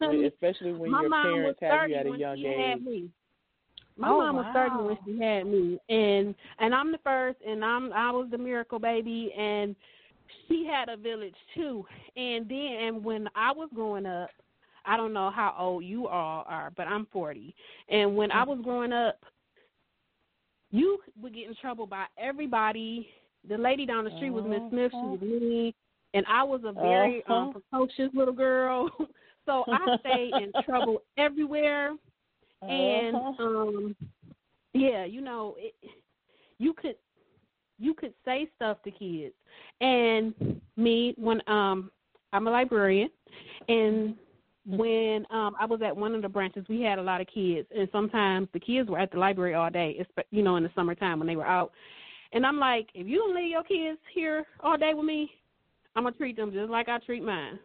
especially 0.26 0.72
when 0.72 0.90
my 0.90 1.00
your 1.00 1.10
mom 1.10 1.22
parents 1.34 1.60
have 1.60 1.80
30 1.80 1.92
you 1.92 1.98
at 1.98 2.06
a 2.06 2.10
young 2.18 2.38
age. 2.38 3.10
My 3.96 4.08
Oh, 4.08 4.18
mom 4.18 4.36
was 4.36 4.46
thirty 4.54 4.76
when 4.76 4.98
she 5.04 5.22
had 5.22 5.46
me, 5.46 5.78
and 5.90 6.34
and 6.58 6.74
I'm 6.74 6.90
the 6.90 6.98
first, 6.98 7.38
and 7.46 7.62
I'm 7.62 7.92
I 7.92 8.10
was 8.10 8.28
the 8.30 8.38
miracle 8.38 8.78
baby, 8.78 9.30
and 9.36 9.76
she 10.48 10.66
had 10.66 10.88
a 10.88 10.96
village 10.96 11.34
too. 11.54 11.84
And 12.16 12.48
then 12.48 12.78
and 12.80 13.04
when 13.04 13.28
I 13.34 13.52
was 13.52 13.68
growing 13.74 14.06
up, 14.06 14.30
I 14.86 14.96
don't 14.96 15.12
know 15.12 15.30
how 15.30 15.54
old 15.58 15.84
you 15.84 16.06
all 16.08 16.44
are, 16.48 16.72
but 16.76 16.86
I'm 16.86 17.06
forty, 17.12 17.54
and 17.90 18.16
when 18.16 18.32
I 18.32 18.42
was 18.42 18.58
growing 18.62 18.92
up, 18.92 19.18
you 20.70 20.98
would 21.20 21.34
get 21.34 21.48
in 21.48 21.54
trouble 21.56 21.86
by 21.86 22.06
everybody. 22.16 23.06
The 23.48 23.56
lady 23.58 23.86
down 23.86 24.04
the 24.04 24.10
street 24.16 24.30
was 24.30 24.44
Miss 24.44 24.62
Smith. 24.70 24.92
She 25.00 25.06
was 25.06 25.20
mean, 25.20 25.72
and 26.14 26.24
I 26.28 26.42
was 26.42 26.60
a 26.64 26.72
very 26.72 27.24
um, 27.28 27.50
Uh-huh. 27.50 27.60
precocious 27.70 28.10
little 28.14 28.34
girl. 28.34 28.90
so 29.46 29.64
I 29.72 29.88
stayed 30.00 30.36
in 30.36 30.52
trouble 30.64 31.02
everywhere 31.16 31.94
and 32.68 33.16
Uh-huh. 33.16 33.42
um 33.44 33.96
yeah 34.74 35.04
you 35.04 35.20
know 35.20 35.54
it, 35.58 35.74
you 36.58 36.72
could 36.74 36.96
you 37.78 37.94
could 37.94 38.12
say 38.24 38.48
stuff 38.56 38.76
to 38.84 38.90
kids 38.90 39.34
and 39.80 40.60
me 40.76 41.14
when 41.16 41.40
um 41.48 41.90
i'm 42.32 42.46
a 42.46 42.50
librarian 42.50 43.08
and 43.68 44.14
when 44.66 45.26
um 45.30 45.54
i 45.58 45.64
was 45.66 45.80
at 45.82 45.96
one 45.96 46.14
of 46.14 46.22
the 46.22 46.28
branches 46.28 46.64
we 46.68 46.82
had 46.82 46.98
a 46.98 47.02
lot 47.02 47.20
of 47.20 47.26
kids 47.26 47.66
and 47.76 47.88
sometimes 47.90 48.46
the 48.52 48.60
kids 48.60 48.88
were 48.88 48.98
at 48.98 49.10
the 49.10 49.18
library 49.18 49.54
all 49.54 49.70
day 49.70 50.04
you 50.30 50.42
know 50.42 50.56
in 50.56 50.62
the 50.62 50.70
summertime 50.74 51.18
when 51.18 51.26
they 51.26 51.36
were 51.36 51.46
out 51.46 51.72
and 52.32 52.46
i'm 52.46 52.58
like 52.58 52.88
if 52.94 53.06
you 53.06 53.18
don't 53.18 53.34
leave 53.34 53.50
your 53.50 53.62
kids 53.64 53.98
here 54.14 54.44
all 54.60 54.76
day 54.76 54.94
with 54.94 55.04
me 55.04 55.30
i'm 55.96 56.04
gonna 56.04 56.16
treat 56.16 56.36
them 56.36 56.52
just 56.52 56.70
like 56.70 56.88
i 56.88 56.98
treat 56.98 57.22
mine 57.22 57.58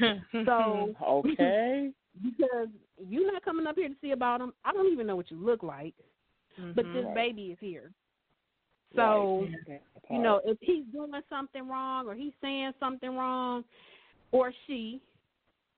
so 0.46 0.94
Okay. 1.06 1.90
because 2.22 2.68
you're 3.08 3.30
not 3.30 3.44
coming 3.44 3.66
up 3.66 3.76
here 3.76 3.88
to 3.88 3.94
see 4.00 4.12
about 4.12 4.40
them. 4.40 4.52
I 4.64 4.72
don't 4.72 4.92
even 4.92 5.06
know 5.06 5.16
what 5.16 5.30
you 5.30 5.36
look 5.36 5.62
like, 5.62 5.94
but 6.74 6.84
Mhm. 6.86 6.92
this 6.92 7.04
Right. 7.04 7.14
baby 7.14 7.52
is 7.52 7.58
here. 7.60 7.92
So 8.94 9.48
Right. 9.68 9.82
you 10.10 10.18
know, 10.18 10.40
if 10.44 10.58
he's 10.60 10.84
doing 10.86 11.10
something 11.28 11.68
wrong 11.68 12.06
or 12.06 12.14
he's 12.14 12.32
saying 12.40 12.72
something 12.78 13.16
wrong, 13.16 13.64
or 14.32 14.52
she, 14.66 15.00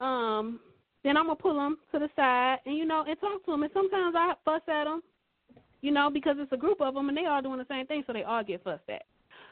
um, 0.01 0.61
then 1.03 1.17
I'm 1.17 1.27
gonna 1.27 1.37
pull 1.37 1.59
him 1.59 1.79
to 1.93 1.99
the 1.99 2.11
side 2.15 2.61
and 2.67 2.77
you 2.77 2.85
know 2.85 3.05
and 3.09 3.19
talk 3.21 3.45
to 3.45 3.53
him. 3.53 3.63
And 3.63 3.73
sometimes 3.73 4.15
I 4.17 4.35
fuss 4.45 4.63
at 4.69 4.87
him, 4.87 5.03
you 5.81 5.91
know, 5.91 6.11
because 6.13 6.37
it's 6.39 6.53
a 6.53 6.57
group 6.57 6.81
of 6.81 6.95
them 6.95 7.09
and 7.09 7.17
they 7.17 7.27
all 7.27 7.43
doing 7.43 7.59
the 7.59 7.67
same 7.69 7.87
thing, 7.87 8.03
so 8.07 8.13
they 8.13 8.25
all 8.25 8.43
get 8.43 8.63
fussed 8.65 8.89
at. 8.89 9.03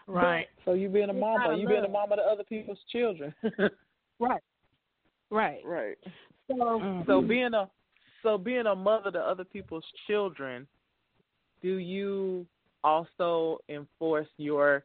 right. 0.07 0.47
So 0.65 0.73
you 0.73 0.89
being 0.89 1.11
a 1.11 1.15
mama, 1.15 1.49
outta 1.49 1.57
you 1.57 1.69
being 1.69 1.85
a 1.85 1.89
mama 1.89 2.17
to 2.17 2.23
other 2.23 2.45
people's 2.45 2.79
children. 2.91 3.35
Right. 4.19 4.41
Right. 5.31 5.61
right. 5.65 5.99
So 6.49 6.55
Mm. 6.55 7.07
So 7.07 7.21
being 7.21 7.53
a 7.53 7.69
so 8.23 8.39
being 8.39 8.67
a 8.67 8.75
mother 8.75 9.11
to 9.11 9.19
other 9.19 9.45
people's 9.45 9.85
children, 10.07 10.67
do 11.63 11.77
you 11.77 12.47
also 12.83 13.59
enforce 13.69 14.29
your 14.39 14.85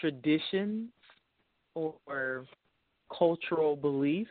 traditions 0.00 0.88
or 1.74 2.46
cultural 3.16 3.76
beliefs 3.76 4.30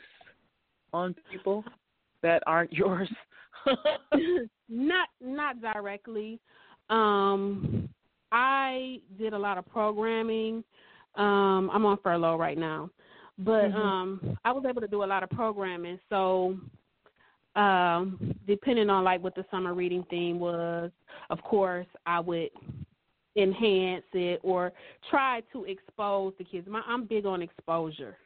on 0.93 1.15
people 1.31 1.63
that 2.21 2.41
aren't 2.47 2.73
yours? 2.83 3.09
not 4.69 5.09
not 5.21 5.61
directly. 5.61 6.39
Um, 6.89 7.89
I 8.31 8.99
did 9.17 9.33
a 9.33 9.37
lot 9.37 9.57
of 9.57 9.65
programming. 9.67 10.63
Um, 11.15 11.69
I'm 11.73 11.85
on 11.85 11.97
furlough 12.03 12.37
right 12.37 12.57
now, 12.57 12.89
but 13.37 13.71
Mhm. 13.71 13.75
um, 13.75 14.37
I 14.45 14.51
was 14.51 14.65
able 14.65 14.81
to 14.81 14.87
do 14.87 15.03
a 15.03 15.05
lot 15.05 15.23
of 15.23 15.29
programming. 15.31 15.99
So, 16.09 16.57
um, 17.55 18.35
depending 18.47 18.89
on 18.89 19.03
like 19.03 19.23
what 19.23 19.35
the 19.35 19.45
summer 19.51 19.73
reading 19.73 20.03
theme 20.09 20.39
was, 20.39 20.91
of 21.29 21.41
course, 21.43 21.87
I 22.05 22.19
would 22.19 22.49
enhance 23.35 24.05
it 24.13 24.39
or 24.43 24.71
try 25.09 25.41
to 25.53 25.65
expose 25.65 26.33
the 26.37 26.43
kids. 26.43 26.67
My, 26.67 26.81
I'm 26.87 27.05
big 27.05 27.25
on 27.25 27.41
exposure. 27.41 28.17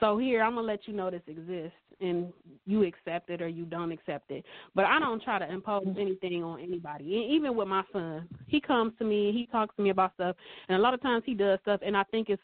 So 0.00 0.18
here, 0.18 0.42
I'm 0.42 0.54
gonna 0.54 0.66
let 0.66 0.86
you 0.86 0.94
know 0.94 1.10
this 1.10 1.22
exists, 1.26 1.76
and 2.00 2.32
you 2.66 2.82
accept 2.84 3.30
it 3.30 3.40
or 3.40 3.48
you 3.48 3.64
don't 3.64 3.92
accept 3.92 4.30
it. 4.30 4.44
But 4.74 4.84
I 4.86 4.98
don't 4.98 5.22
try 5.22 5.38
to 5.38 5.50
impose 5.50 5.86
anything 5.98 6.42
on 6.42 6.60
anybody. 6.60 7.04
E- 7.04 7.28
Even 7.30 7.54
with 7.56 7.68
my 7.68 7.82
son, 7.92 8.28
he 8.46 8.60
comes 8.60 8.92
to 8.98 9.04
me, 9.04 9.32
he 9.32 9.46
talks 9.46 9.74
to 9.76 9.82
me 9.82 9.90
about 9.90 10.14
stuff, 10.14 10.36
and 10.68 10.76
a 10.76 10.80
lot 10.80 10.94
of 10.94 11.00
times 11.02 11.22
he 11.24 11.34
does 11.34 11.58
stuff, 11.62 11.80
and 11.84 11.96
I 11.96 12.02
think 12.04 12.28
it's 12.28 12.42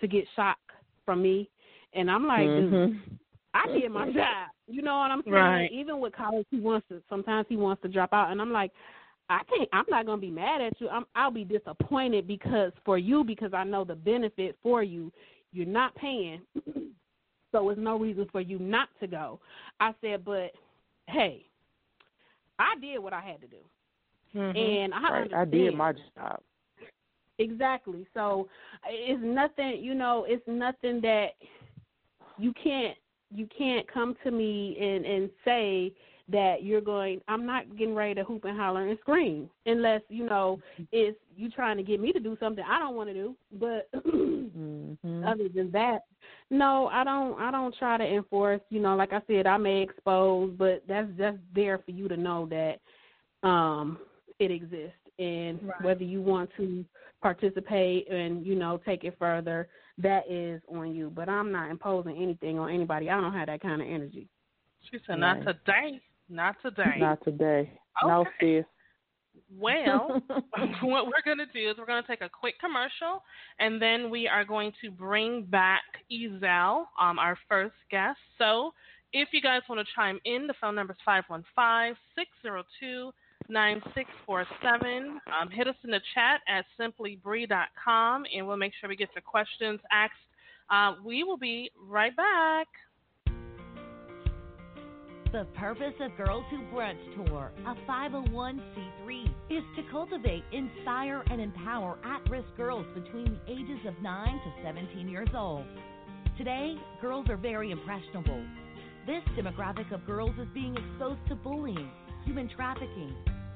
to 0.00 0.06
get 0.06 0.24
shock 0.36 0.58
from 1.04 1.20
me, 1.22 1.48
and 1.92 2.10
I'm 2.10 2.26
like, 2.26 2.48
Mhm. 2.48 3.00
I 3.54 3.66
did 3.66 3.90
my 3.90 4.10
job. 4.10 4.48
You 4.66 4.80
know 4.82 4.96
what 4.96 5.10
I'm 5.10 5.22
saying? 5.24 5.34
Right. 5.34 5.70
Even 5.72 6.00
with 6.00 6.14
college, 6.14 6.46
he 6.50 6.60
wants 6.60 6.88
to. 6.88 7.02
Sometimes 7.10 7.46
he 7.48 7.56
wants 7.56 7.82
to 7.82 7.88
drop 7.88 8.12
out, 8.14 8.30
and 8.30 8.40
I'm 8.40 8.52
like, 8.52 8.72
I 9.28 9.42
can't. 9.44 9.68
I'm 9.72 9.84
not 9.88 10.06
gonna 10.06 10.20
be 10.20 10.30
mad 10.30 10.60
at 10.62 10.80
you. 10.80 10.88
I'm. 10.88 11.04
I'll 11.14 11.30
be 11.30 11.44
disappointed 11.44 12.26
because 12.26 12.72
for 12.84 12.96
you 12.98 13.24
because 13.24 13.52
I 13.52 13.64
know 13.64 13.84
the 13.84 13.94
benefit 13.94 14.56
for 14.62 14.82
you. 14.82 15.12
You're 15.52 15.66
not 15.66 15.94
paying, 15.94 16.40
so 17.52 17.66
there's 17.66 17.78
no 17.78 17.98
reason 17.98 18.26
for 18.32 18.40
you 18.40 18.58
not 18.58 18.88
to 19.00 19.06
go. 19.06 19.40
I 19.80 19.94
said, 20.00 20.24
but 20.24 20.52
hey, 21.08 21.46
I 22.58 22.74
did 22.80 22.98
what 22.98 23.12
I 23.12 23.20
had 23.20 23.40
to 23.42 23.46
do, 23.46 23.64
Mhm. 24.34 24.56
and 24.56 24.94
I 24.94 25.10
Right. 25.10 25.34
I 25.34 25.44
did 25.44 25.74
my 25.74 25.92
job. 25.92 26.42
Exactly. 27.38 28.06
So 28.14 28.48
it's 28.86 29.22
nothing, 29.22 29.82
you 29.82 29.94
know, 29.94 30.24
it's 30.24 30.46
nothing 30.46 31.00
that 31.00 31.34
you 32.38 32.52
can't 32.54 32.96
you 33.34 33.46
can't 33.46 33.86
come 33.88 34.14
to 34.22 34.30
me 34.30 34.78
and 34.78 35.04
and 35.04 35.30
say 35.44 35.94
that 36.28 36.62
you're 36.62 36.80
going 36.80 37.20
I'm 37.28 37.46
not 37.46 37.76
getting 37.76 37.94
ready 37.94 38.14
to 38.14 38.24
hoop 38.24 38.44
and 38.44 38.56
holler 38.56 38.86
and 38.86 38.98
scream 39.00 39.50
unless, 39.66 40.02
you 40.08 40.26
know, 40.26 40.60
it's 40.92 41.18
you 41.36 41.50
trying 41.50 41.76
to 41.76 41.82
get 41.82 42.00
me 42.00 42.12
to 42.12 42.20
do 42.20 42.36
something 42.40 42.64
I 42.68 42.78
don't 42.78 42.94
want 42.96 43.08
to 43.08 43.14
do. 43.14 43.36
But 43.52 43.88
Mhm. 44.04 44.96
other 45.24 45.48
than 45.48 45.70
that, 45.72 46.04
no, 46.50 46.88
I 46.88 47.04
don't 47.04 47.38
I 47.40 47.50
don't 47.50 47.74
try 47.76 47.96
to 47.96 48.04
enforce, 48.04 48.60
you 48.70 48.80
know, 48.80 48.94
like 48.96 49.12
I 49.12 49.22
said, 49.26 49.46
I 49.46 49.56
may 49.56 49.82
expose, 49.82 50.52
but 50.58 50.82
that's 50.86 51.08
just 51.18 51.38
there 51.54 51.78
for 51.78 51.90
you 51.90 52.08
to 52.08 52.16
know 52.16 52.46
that 52.50 52.78
um 53.48 53.98
it 54.38 54.50
exists 54.50 54.96
and 55.18 55.60
Right. 55.62 55.82
whether 55.82 56.04
you 56.04 56.20
want 56.22 56.50
to 56.56 56.84
participate 57.20 58.10
and, 58.10 58.44
you 58.44 58.54
know, 58.56 58.80
take 58.84 59.04
it 59.04 59.16
further, 59.18 59.68
that 59.98 60.28
is 60.28 60.60
on 60.68 60.94
you. 60.94 61.10
But 61.14 61.28
I'm 61.28 61.52
not 61.52 61.70
imposing 61.70 62.16
anything 62.20 62.58
on 62.58 62.70
anybody. 62.70 63.08
I 63.10 63.20
don't 63.20 63.32
have 63.32 63.46
that 63.46 63.60
kind 63.60 63.80
of 63.80 63.86
energy. 63.88 64.28
She 64.90 64.98
said, 65.06 65.18
"Not 65.18 65.44
Right. 65.44 65.46
today. 65.46 66.00
Not 66.32 66.56
today." 66.62 66.96
Not 66.98 67.22
today. 67.24 67.70
No, 68.04 68.20
Okay. 68.20 68.58
sis. 68.58 68.64
Well, 69.58 70.20
what 70.82 71.06
we're 71.06 71.22
going 71.24 71.38
to 71.38 71.46
do 71.46 71.70
is 71.70 71.76
we're 71.78 71.86
going 71.86 72.02
to 72.02 72.08
take 72.08 72.22
a 72.22 72.28
quick 72.28 72.58
commercial, 72.58 73.22
and 73.58 73.80
then 73.80 74.10
we 74.10 74.26
are 74.26 74.44
going 74.44 74.72
to 74.82 74.90
bring 74.90 75.44
back 75.44 75.82
Ezel, 76.10 76.86
um, 77.00 77.18
our 77.18 77.38
first 77.48 77.74
guest. 77.90 78.18
So 78.38 78.72
if 79.12 79.28
you 79.32 79.40
guys 79.40 79.60
want 79.68 79.86
to 79.86 79.94
chime 79.94 80.18
in, 80.24 80.46
the 80.46 80.54
phone 80.60 80.74
number 80.74 80.94
is 80.94 80.98
515 81.04 81.96
602 82.16 83.12
9647. 83.48 85.20
Um, 85.26 85.50
hit 85.50 85.68
us 85.68 85.74
in 85.84 85.90
the 85.90 86.00
chat 86.14 86.40
at 86.48 86.64
simplybree.com, 86.80 88.24
and 88.34 88.46
we'll 88.46 88.56
make 88.56 88.72
sure 88.80 88.88
we 88.88 88.96
get 88.96 89.10
your 89.14 89.22
questions 89.22 89.80
asked. 89.90 90.14
Uh, 90.70 90.94
we 91.04 91.24
will 91.24 91.36
be 91.36 91.70
right 91.86 92.16
back. 92.16 92.68
The 95.32 95.46
purpose 95.56 95.94
of 95.98 96.14
Girls 96.18 96.44
Who 96.50 96.58
Brunch 96.76 96.98
Tour, 97.14 97.52
a 97.64 97.74
501c3, 97.90 99.34
is 99.48 99.62
to 99.76 99.82
cultivate, 99.90 100.44
inspire, 100.52 101.24
and 101.30 101.40
empower 101.40 101.96
at 102.04 102.30
risk 102.30 102.48
girls 102.54 102.84
between 102.92 103.40
the 103.46 103.52
ages 103.52 103.78
of 103.88 103.94
9 104.02 104.26
to 104.26 104.62
17 104.62 105.08
years 105.08 105.30
old. 105.34 105.64
Today, 106.36 106.74
girls 107.00 107.30
are 107.30 107.38
very 107.38 107.70
impressionable. 107.70 108.44
This 109.06 109.22
demographic 109.34 109.90
of 109.90 110.04
girls 110.04 110.32
is 110.38 110.48
being 110.52 110.76
exposed 110.76 111.26
to 111.28 111.34
bullying, 111.34 111.90
human 112.26 112.50
trafficking, 112.54 113.14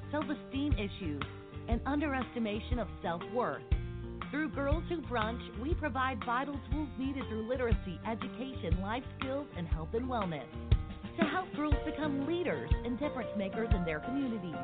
self 0.09 0.25
esteem 0.25 0.73
issues, 0.73 1.21
and 1.69 1.79
underestimation 1.85 2.79
of 2.79 2.87
self 3.03 3.21
worth. 3.35 3.61
Through 4.31 4.49
Girls 4.49 4.83
Who 4.89 5.01
Brunch, 5.01 5.61
we 5.61 5.75
provide 5.75 6.25
vital 6.25 6.59
tools 6.71 6.89
needed 6.97 7.23
through 7.29 7.47
literacy, 7.47 7.99
education, 8.09 8.81
life 8.81 9.03
skills, 9.19 9.45
and 9.55 9.67
health 9.67 9.89
and 9.93 10.09
wellness 10.09 10.47
to 11.17 11.25
help 11.25 11.51
girls 11.55 11.75
become 11.85 12.27
leaders 12.27 12.69
and 12.85 12.99
difference 12.99 13.29
makers 13.37 13.69
in 13.75 13.83
their 13.85 13.99
communities. 13.99 14.55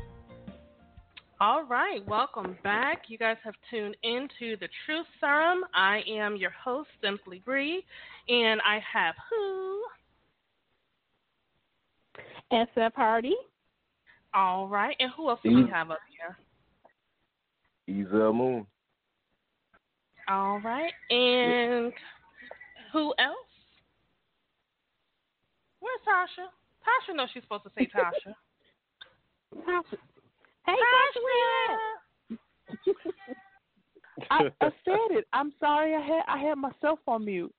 All 1.39 1.64
right, 1.64 2.06
welcome 2.08 2.58
back. 2.64 3.04
You 3.08 3.18
guys 3.18 3.38
have 3.44 3.56
tuned 3.70 3.98
into 4.04 4.58
the 4.60 4.68
Truth 4.86 5.08
Serum. 5.20 5.62
I 5.74 6.02
am 6.10 6.36
your 6.36 6.52
host, 6.52 6.89
Simply 7.02 7.41
Bree, 7.44 7.84
and 8.28 8.62
I 8.62 8.80
have 8.94 9.16
who? 9.30 9.82
SF 12.52 12.94
Hardy. 12.96 13.36
All 14.34 14.68
right, 14.68 14.96
and 15.00 15.12
who 15.16 15.30
else 15.30 15.39
do 15.44 15.56
we 15.56 15.70
have 15.70 15.91
up 15.91 16.00
here? 16.10 16.38
Ezel 18.06 18.36
Moon. 18.36 18.66
All 20.28 20.60
right, 20.60 20.94
and 21.10 21.94
who 22.91 23.14
else? 23.20 23.38
Where's 25.80 26.00
Tasha? 26.08 26.48
Tasha 26.84 27.16
knows 27.16 27.30
she's 27.34 27.44
supposed 27.44 27.64
to 27.64 27.72
say 27.78 27.86
Tasha. 27.86 28.34
Tasha. 29.68 29.98
Hey, 30.66 30.74
Tasha. 30.74 32.38
I, 34.32 34.50
I 34.62 34.70
said 34.86 35.18
it. 35.18 35.28
I'm 35.34 35.54
sorry. 35.60 35.96
I 35.96 36.02
had 36.02 36.24
I 36.28 36.38
had 36.38 36.56
myself 36.56 37.00
on 37.08 37.26
mute. 37.26 37.54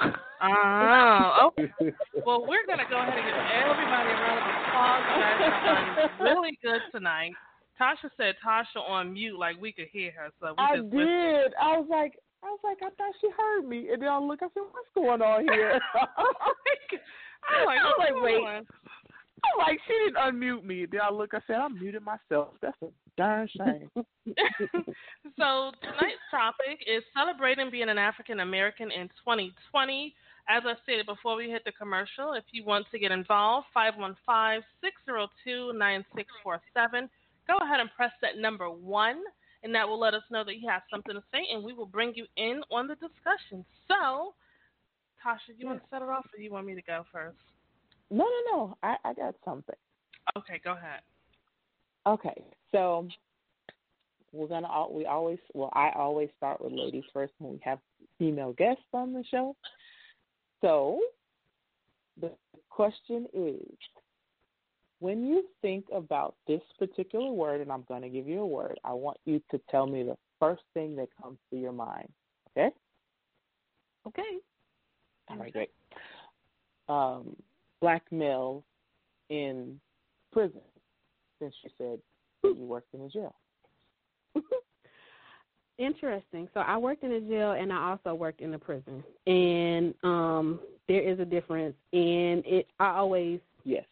Oh, 0.00 1.50
okay. 1.58 1.72
Well, 2.26 2.42
we're 2.42 2.66
going 2.66 2.78
to 2.78 2.88
go 2.90 2.98
ahead 2.98 3.14
and 3.14 3.24
give 3.24 3.38
everybody 3.38 4.10
a 4.10 4.18
round 4.18 4.42
of 4.42 4.50
applause. 4.66 5.02
You 5.06 5.16
guys 5.22 5.38
have 5.46 6.18
done 6.18 6.26
really 6.26 6.58
good 6.62 6.80
tonight. 6.92 7.32
Tasha 7.80 8.10
said 8.16 8.34
Tasha 8.44 8.80
on 8.82 9.12
mute 9.12 9.38
like 9.38 9.60
we 9.60 9.72
could 9.72 9.86
hear 9.92 10.10
her. 10.12 10.30
So 10.40 10.54
we 10.56 10.64
I 10.64 10.76
just 10.76 10.90
did. 10.90 11.54
I 11.60 11.78
was 11.78 11.86
like, 11.88 12.18
I 12.42 12.46
was 12.46 12.60
like, 12.64 12.78
I 12.82 12.90
thought 12.96 13.14
she 13.20 13.28
heard 13.36 13.68
me, 13.68 13.90
and 13.92 14.02
then 14.02 14.08
I 14.08 14.18
look. 14.18 14.40
I 14.42 14.46
said, 14.54 14.64
what's 14.70 14.88
going 14.94 15.22
on 15.22 15.42
here? 15.44 15.80
Oh 16.18 16.32
I'm 17.60 17.66
like, 17.66 17.78
I'm 17.78 17.94
like, 17.98 18.22
wait. 18.24 18.42
I'm 19.44 19.58
like, 19.58 19.78
she 19.86 19.92
didn't 20.04 20.16
unmute 20.16 20.64
me. 20.64 20.86
Then 20.90 21.00
I 21.02 21.10
look. 21.10 21.34
I 21.34 21.40
said, 21.46 21.56
I'm 21.56 21.78
muted 21.78 22.02
myself. 22.02 22.54
That's 22.62 22.76
a 22.82 22.88
darn 23.16 23.48
shame. 23.56 23.90
so 23.96 24.04
tonight's 25.82 26.26
topic 26.30 26.80
is 26.86 27.02
celebrating 27.14 27.70
being 27.70 27.88
an 27.88 27.98
African 27.98 28.40
American 28.40 28.90
in 28.90 29.08
2020. 29.24 30.14
As 30.48 30.62
I 30.64 30.74
stated 30.84 31.06
before 31.06 31.34
we 31.36 31.50
hit 31.50 31.64
the 31.64 31.72
commercial, 31.72 32.34
if 32.34 32.44
you 32.52 32.64
want 32.64 32.86
to 32.92 32.98
get 33.00 33.10
involved, 33.10 33.66
515-602-9647. 33.76 34.62
Go 37.48 37.56
ahead 37.62 37.80
and 37.80 37.90
press 37.96 38.12
that 38.22 38.38
number 38.38 38.70
one, 38.70 39.22
and 39.64 39.74
that 39.74 39.88
will 39.88 39.98
let 39.98 40.14
us 40.14 40.22
know 40.30 40.44
that 40.44 40.56
you 40.56 40.68
have 40.68 40.82
something 40.88 41.14
to 41.14 41.22
say, 41.32 41.40
and 41.52 41.64
we 41.64 41.72
will 41.72 41.86
bring 41.86 42.12
you 42.14 42.26
in 42.36 42.62
on 42.70 42.86
the 42.86 42.94
discussion. 42.94 43.64
So, 43.88 44.34
Tasha, 45.24 45.58
you 45.58 45.66
want 45.66 45.82
to 45.82 45.88
set 45.90 46.02
it 46.02 46.08
off, 46.08 46.26
or 46.32 46.36
do 46.36 46.42
you 46.44 46.52
want 46.52 46.66
me 46.66 46.76
to 46.76 46.82
go 46.82 47.04
first? 47.12 47.38
No, 48.10 48.24
no, 48.24 48.56
no. 48.56 48.78
I, 48.82 48.96
I 49.04 49.14
got 49.14 49.34
something. 49.44 49.74
Okay, 50.36 50.60
go 50.62 50.72
ahead. 50.72 51.00
Okay, 52.06 52.44
so 52.72 53.08
we're 54.32 54.46
gonna 54.46 54.68
al- 54.70 54.92
we 54.92 55.06
always 55.06 55.38
well 55.54 55.70
I 55.72 55.90
always 55.96 56.28
start 56.36 56.60
with 56.60 56.72
ladies 56.72 57.04
first 57.12 57.32
when 57.38 57.52
we 57.52 57.60
have 57.64 57.78
female 58.18 58.52
guests 58.52 58.84
on 58.92 59.12
the 59.12 59.24
show. 59.30 59.56
So 60.60 61.00
the 62.20 62.32
question 62.70 63.26
is, 63.34 63.60
when 65.00 65.26
you 65.26 65.44
think 65.62 65.84
about 65.92 66.34
this 66.46 66.62
particular 66.78 67.30
word, 67.30 67.60
and 67.60 67.70
I'm 67.70 67.84
going 67.88 68.02
to 68.02 68.08
give 68.08 68.26
you 68.26 68.40
a 68.40 68.46
word, 68.46 68.78
I 68.84 68.92
want 68.92 69.18
you 69.24 69.42
to 69.50 69.60
tell 69.70 69.86
me 69.86 70.02
the 70.02 70.16
first 70.40 70.62
thing 70.74 70.96
that 70.96 71.08
comes 71.20 71.38
to 71.50 71.56
your 71.56 71.72
mind. 71.72 72.08
Okay? 72.50 72.70
Okay. 74.06 74.22
All 75.28 75.36
right, 75.36 75.52
great. 75.52 75.70
Um, 76.88 77.36
black 77.80 78.02
males 78.10 78.62
in 79.30 79.80
prison, 80.32 80.60
since 81.40 81.54
you 81.62 81.70
said 81.78 81.98
you 82.44 82.64
worked 82.64 82.92
in 82.94 83.02
a 83.02 83.08
jail. 83.08 83.34
Interesting. 85.78 86.48
So 86.54 86.60
I 86.60 86.76
worked 86.78 87.02
in 87.04 87.12
a 87.12 87.20
jail 87.20 87.52
and 87.52 87.72
I 87.72 87.90
also 87.90 88.14
worked 88.14 88.40
in 88.40 88.54
a 88.54 88.58
prison. 88.58 89.04
And 89.26 89.94
um 90.02 90.60
there 90.88 91.02
is 91.02 91.18
a 91.20 91.24
difference 91.24 91.74
and 91.92 92.42
it 92.46 92.66
I 92.80 92.96
always 92.96 93.40
Yes. 93.64 93.84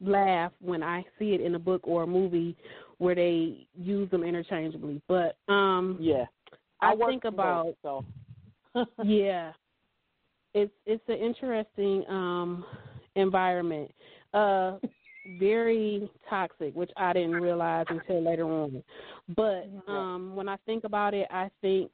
laugh 0.00 0.52
when 0.60 0.82
I 0.82 1.04
see 1.18 1.32
it 1.34 1.40
in 1.40 1.54
a 1.54 1.58
book 1.58 1.80
or 1.84 2.02
a 2.02 2.06
movie 2.06 2.54
where 2.98 3.14
they 3.14 3.66
use 3.74 4.10
them 4.10 4.22
interchangeably. 4.22 5.00
But 5.08 5.36
um 5.48 5.96
Yeah. 6.00 6.26
I, 6.80 6.94
worked 6.94 7.10
think 7.10 7.24
in 7.24 7.30
both, 7.36 7.74
about 7.82 8.04
so 8.74 8.84
yeah. 9.04 9.52
It's 10.54 10.72
it's 10.86 11.02
an 11.08 11.16
interesting 11.16 12.04
um 12.08 12.64
environment. 13.16 13.90
Uh 14.34 14.78
very 15.38 16.10
toxic, 16.28 16.74
which 16.74 16.90
I 16.96 17.12
didn't 17.12 17.40
realize 17.40 17.86
until 17.90 18.22
later 18.22 18.44
on. 18.44 18.82
But 19.36 19.68
um 19.86 20.34
when 20.34 20.48
I 20.48 20.56
think 20.66 20.84
about 20.84 21.14
it 21.14 21.28
I 21.30 21.50
think 21.60 21.90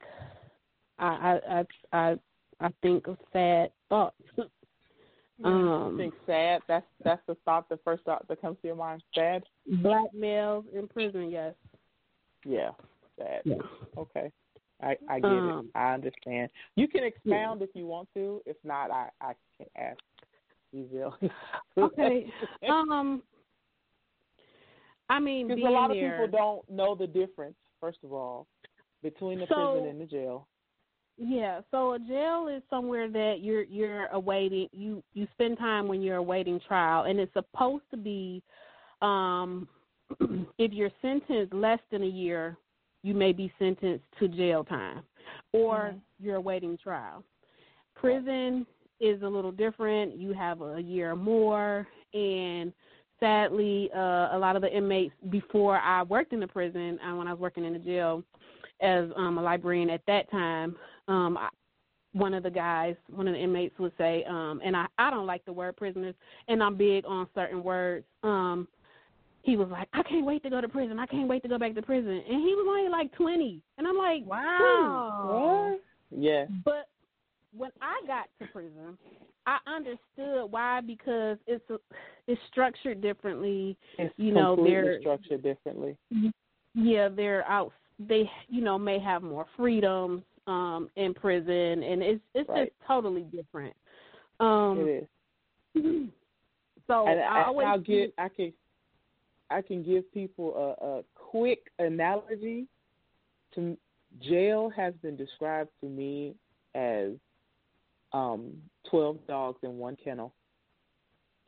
I 0.98 1.06
I 1.06 1.58
I 1.58 1.64
I, 2.10 2.18
I 2.60 2.68
think 2.82 3.06
of 3.06 3.18
sad 3.32 3.70
thoughts. 3.88 4.16
um 5.44 5.94
think 5.98 6.14
sad. 6.26 6.62
That's 6.68 6.86
that's 7.04 7.22
the 7.26 7.36
thought. 7.44 7.68
The 7.68 7.78
first 7.84 8.04
thought 8.04 8.26
that 8.28 8.40
comes 8.40 8.56
to 8.62 8.66
your 8.68 8.76
mind. 8.76 9.02
Sad. 9.14 9.44
black 9.82 10.12
males 10.14 10.64
in 10.74 10.88
prison, 10.88 11.30
yes. 11.30 11.54
Yeah. 12.44 12.70
Sad. 13.18 13.42
Yeah. 13.44 13.56
Okay. 13.96 14.30
I 14.80 14.96
I 15.08 15.20
get 15.20 15.28
Um, 15.28 15.70
it. 15.74 15.78
I 15.78 15.94
understand. 15.94 16.50
You 16.76 16.88
can 16.88 17.04
expound 17.04 17.62
if 17.62 17.70
you 17.74 17.86
want 17.86 18.08
to. 18.14 18.40
If 18.46 18.56
not, 18.64 18.90
I 18.90 19.10
I 19.20 19.34
can 19.56 19.66
ask. 19.76 19.98
Ezel. 20.74 21.12
Okay. 21.78 22.30
Um 22.68 23.22
I 25.08 25.20
mean 25.20 25.48
Because 25.48 25.62
a 25.64 25.70
lot 25.70 25.90
of 25.90 25.96
people 25.96 26.28
don't 26.30 26.68
know 26.70 26.94
the 26.94 27.06
difference. 27.06 27.56
First 27.80 27.98
of 28.04 28.12
all, 28.12 28.46
between 29.02 29.38
the 29.38 29.46
So- 29.46 29.72
prison 29.72 29.88
and 29.90 30.00
the 30.00 30.06
jail. 30.06 30.46
Yeah, 31.20 31.62
so 31.72 31.94
a 31.94 31.98
jail 31.98 32.46
is 32.46 32.62
somewhere 32.70 33.10
that 33.10 33.38
you're 33.40 33.64
you're 33.64 34.06
awaiting 34.12 34.68
you 34.72 35.02
you 35.14 35.26
spend 35.32 35.58
time 35.58 35.88
when 35.88 36.00
you're 36.00 36.16
awaiting 36.18 36.60
trial 36.60 37.04
and 37.04 37.18
it's 37.18 37.32
supposed 37.32 37.82
to 37.90 37.96
be 37.96 38.40
um 39.02 39.68
if 40.58 40.72
you're 40.72 40.92
sentenced 41.02 41.52
less 41.52 41.80
than 41.90 42.02
a 42.02 42.06
year, 42.06 42.56
you 43.02 43.14
may 43.14 43.32
be 43.32 43.52
sentenced 43.58 44.04
to 44.18 44.28
jail 44.28 44.62
time 44.64 45.02
or 45.52 45.94
you're 46.20 46.36
awaiting 46.36 46.78
trial. 46.78 47.24
Prison 47.94 48.64
is 49.00 49.22
a 49.22 49.28
little 49.28 49.52
different. 49.52 50.16
You 50.16 50.32
have 50.32 50.60
a 50.62 50.80
year 50.80 51.12
or 51.12 51.16
more 51.16 51.86
and 52.14 52.72
sadly 53.20 53.90
uh 53.94 54.28
a 54.32 54.38
lot 54.38 54.56
of 54.56 54.62
the 54.62 54.74
inmates 54.74 55.14
before 55.28 55.78
I 55.78 56.02
worked 56.04 56.32
in 56.32 56.40
the 56.40 56.46
prison 56.46 56.98
and 57.02 57.18
when 57.18 57.26
I 57.26 57.32
was 57.32 57.40
working 57.40 57.64
in 57.64 57.72
the 57.72 57.78
jail 57.78 58.22
as 58.80 59.08
um 59.16 59.38
a 59.38 59.42
librarian 59.42 59.90
at 59.90 60.02
that 60.06 60.30
time 60.30 60.76
um 61.08 61.36
I, 61.36 61.48
one 62.12 62.32
of 62.32 62.42
the 62.42 62.50
guys 62.50 62.94
one 63.10 63.28
of 63.28 63.34
the 63.34 63.40
inmates 63.40 63.78
would 63.78 63.92
say 63.98 64.24
um 64.24 64.60
and 64.64 64.76
i 64.76 64.86
i 64.98 65.10
don't 65.10 65.26
like 65.26 65.44
the 65.44 65.52
word 65.52 65.76
prisoners 65.76 66.14
and 66.48 66.62
i'm 66.62 66.76
big 66.76 67.04
on 67.06 67.26
certain 67.34 67.62
words 67.62 68.06
um 68.22 68.66
he 69.42 69.56
was 69.56 69.68
like 69.68 69.88
i 69.92 70.02
can't 70.02 70.24
wait 70.24 70.42
to 70.42 70.50
go 70.50 70.60
to 70.60 70.68
prison 70.68 70.98
i 70.98 71.06
can't 71.06 71.28
wait 71.28 71.42
to 71.42 71.48
go 71.48 71.58
back 71.58 71.74
to 71.74 71.82
prison 71.82 72.10
and 72.10 72.42
he 72.42 72.54
was 72.54 72.66
only 72.68 72.88
like 72.88 73.12
twenty 73.12 73.60
and 73.76 73.86
i'm 73.86 73.98
like 73.98 74.22
Wow. 74.24 75.76
Yeah. 76.10 76.46
but 76.64 76.88
when 77.56 77.70
i 77.80 78.00
got 78.06 78.28
to 78.38 78.46
prison 78.52 78.96
i 79.46 79.58
understood 79.66 80.50
why 80.50 80.80
because 80.80 81.38
it's 81.46 81.68
a, 81.70 81.78
it's 82.26 82.40
structured 82.50 83.00
differently 83.00 83.76
It's 83.98 84.12
You 84.18 84.32
know, 84.32 84.56
they're- 84.56 84.98
structured 85.00 85.42
differently. 85.42 85.96
yeah, 86.74 87.08
they're 87.08 87.44
out. 87.48 87.72
They, 87.98 88.30
you 88.48 88.60
know, 88.60 88.78
may 88.78 88.98
have 89.00 89.22
more 89.22 89.46
freedoms 89.56 90.22
um, 90.46 90.88
in 90.96 91.14
prison, 91.14 91.82
and 91.82 92.02
it's 92.02 92.22
it's 92.34 92.48
Right. 92.48 92.66
just 92.68 92.86
totally 92.86 93.22
different. 93.22 93.74
Um, 94.40 94.78
it 94.86 95.08
is. 95.74 95.82
so 96.86 97.08
and 97.08 97.18
I 97.20 97.40
I, 97.40 97.44
always 97.46 97.66
I'll 97.66 97.78
get 97.80 98.12
I 98.18 98.28
can 98.28 98.52
I 99.50 99.62
can 99.62 99.82
give 99.82 100.10
people 100.12 100.54
a, 100.80 100.84
a 100.86 101.02
quick 101.14 101.70
analogy. 101.78 102.66
To 103.54 103.76
jail 104.20 104.70
has 104.76 104.92
been 105.02 105.16
described 105.16 105.70
to 105.80 105.88
me 105.88 106.34
as 106.74 107.12
um, 108.12 108.52
twelve 108.88 109.18
dogs 109.26 109.58
in 109.62 109.78
one 109.78 109.96
kennel, 110.02 110.34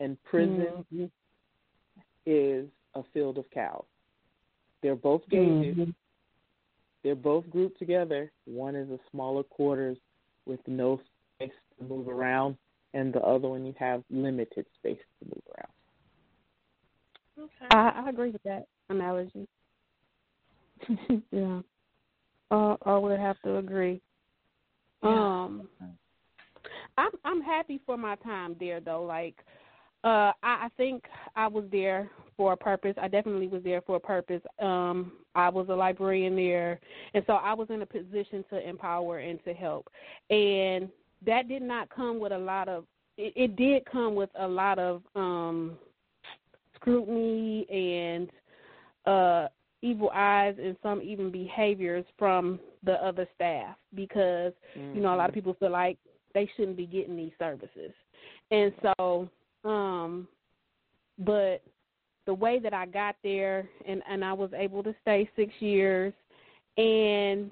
and 0.01 0.23
prison 0.25 0.85
Mm-hmm. 0.93 1.05
is 2.27 2.69
a 2.95 3.03
field 3.13 3.39
of 3.39 3.49
cows. 3.51 3.85
They're 4.83 4.97
both 4.97 5.23
gated. 5.29 5.77
Mhm. 5.77 5.95
They're 7.03 7.15
both 7.15 7.49
grouped 7.49 7.79
together. 7.79 8.31
One 8.45 8.77
is 8.77 8.91
a 8.91 8.99
smaller 9.11 9.43
quarters 9.43 9.99
with 10.47 10.61
no 10.67 11.01
space 11.37 11.53
to 11.79 11.85
move 11.85 12.09
around, 12.09 12.59
and 12.93 13.13
the 13.13 13.21
other 13.21 13.49
one 13.49 13.65
you 13.65 13.75
have 13.79 14.05
limited 14.11 14.67
space 14.75 15.01
to 15.19 15.25
move 15.25 15.43
around. 15.57 15.73
Okay. 17.39 17.67
I, 17.71 18.05
I 18.05 18.09
agree 18.11 18.31
with 18.31 18.43
that 18.43 18.67
analogy. 18.91 19.49
yeah, 21.31 21.61
uh, 22.51 22.77
I 22.85 22.99
would 22.99 23.19
have 23.19 23.41
to 23.45 23.57
agree. 23.57 24.01
Um, 25.03 25.69
I'm 27.01 27.11
I'm 27.25 27.43
happy 27.43 27.81
for 27.87 27.97
my 27.97 28.17
time 28.17 28.57
there 28.61 28.81
though. 28.81 29.03
Like, 29.03 29.37
uh, 30.05 30.33
I, 30.43 30.67
I 30.67 30.69
think 30.77 31.05
I 31.37 31.47
was 31.47 31.65
there 31.73 32.11
for 32.37 32.53
a 32.53 32.57
purpose. 32.57 32.95
I 33.01 33.09
definitely 33.09 33.49
was 33.49 33.63
there 33.63 33.81
for 33.83 33.97
a 33.97 34.01
purpose. 34.01 34.43
Um, 34.61 35.13
I 35.35 35.49
was 35.49 35.69
a 35.69 35.75
librarian 35.75 36.37
there, 36.37 36.81
and 37.15 37.25
so 37.27 37.35
I 37.35 37.55
was 37.55 37.69
in 37.71 37.83
a 37.83 37.87
position 37.87 38.45
to 38.51 38.69
empower 38.69 39.19
and 39.19 39.43
to 39.45 39.55
help. 39.55 39.89
And 40.29 40.89
that 41.25 41.49
did 41.49 41.63
not 41.63 41.89
come 41.91 42.21
with 42.21 42.33
a 42.33 42.39
lot 42.39 42.69
of. 42.69 42.85
It, 43.17 43.33
it 43.37 43.57
did 43.57 43.85
come 43.91 44.15
with 44.15 44.31
a 44.39 44.47
lot 44.47 44.79
of 44.79 45.03
um 45.15 45.79
scrutiny 46.77 47.67
and 47.71 48.31
uh 49.07 49.49
evil 49.83 50.11
eyes 50.15 50.55
and 50.63 50.77
some 50.83 51.01
even 51.01 51.31
behaviors 51.31 52.05
from 52.19 52.59
the 52.83 52.93
other 53.05 53.27
staff 53.35 53.77
because 53.95 54.53
you 54.95 55.01
know 55.01 55.15
a 55.15 55.17
lot 55.17 55.29
of 55.29 55.35
people 55.35 55.57
feel 55.59 55.71
like 55.71 55.99
they 56.35 56.49
shouldn't 56.57 56.77
be 56.77 56.87
getting 56.87 57.17
these 57.17 57.33
services 57.39 57.93
and 58.51 58.73
so 58.83 59.29
um 59.65 60.29
but 61.19 61.63
the 62.27 62.35
way 62.35 62.59
that 62.59 62.73
I 62.73 62.87
got 62.87 63.17
there 63.23 63.69
and 63.87 64.03
and 64.09 64.25
I 64.25 64.33
was 64.33 64.51
able 64.57 64.83
to 64.83 64.95
stay 65.03 65.29
6 65.37 65.53
years 65.61 66.13
and 66.77 67.51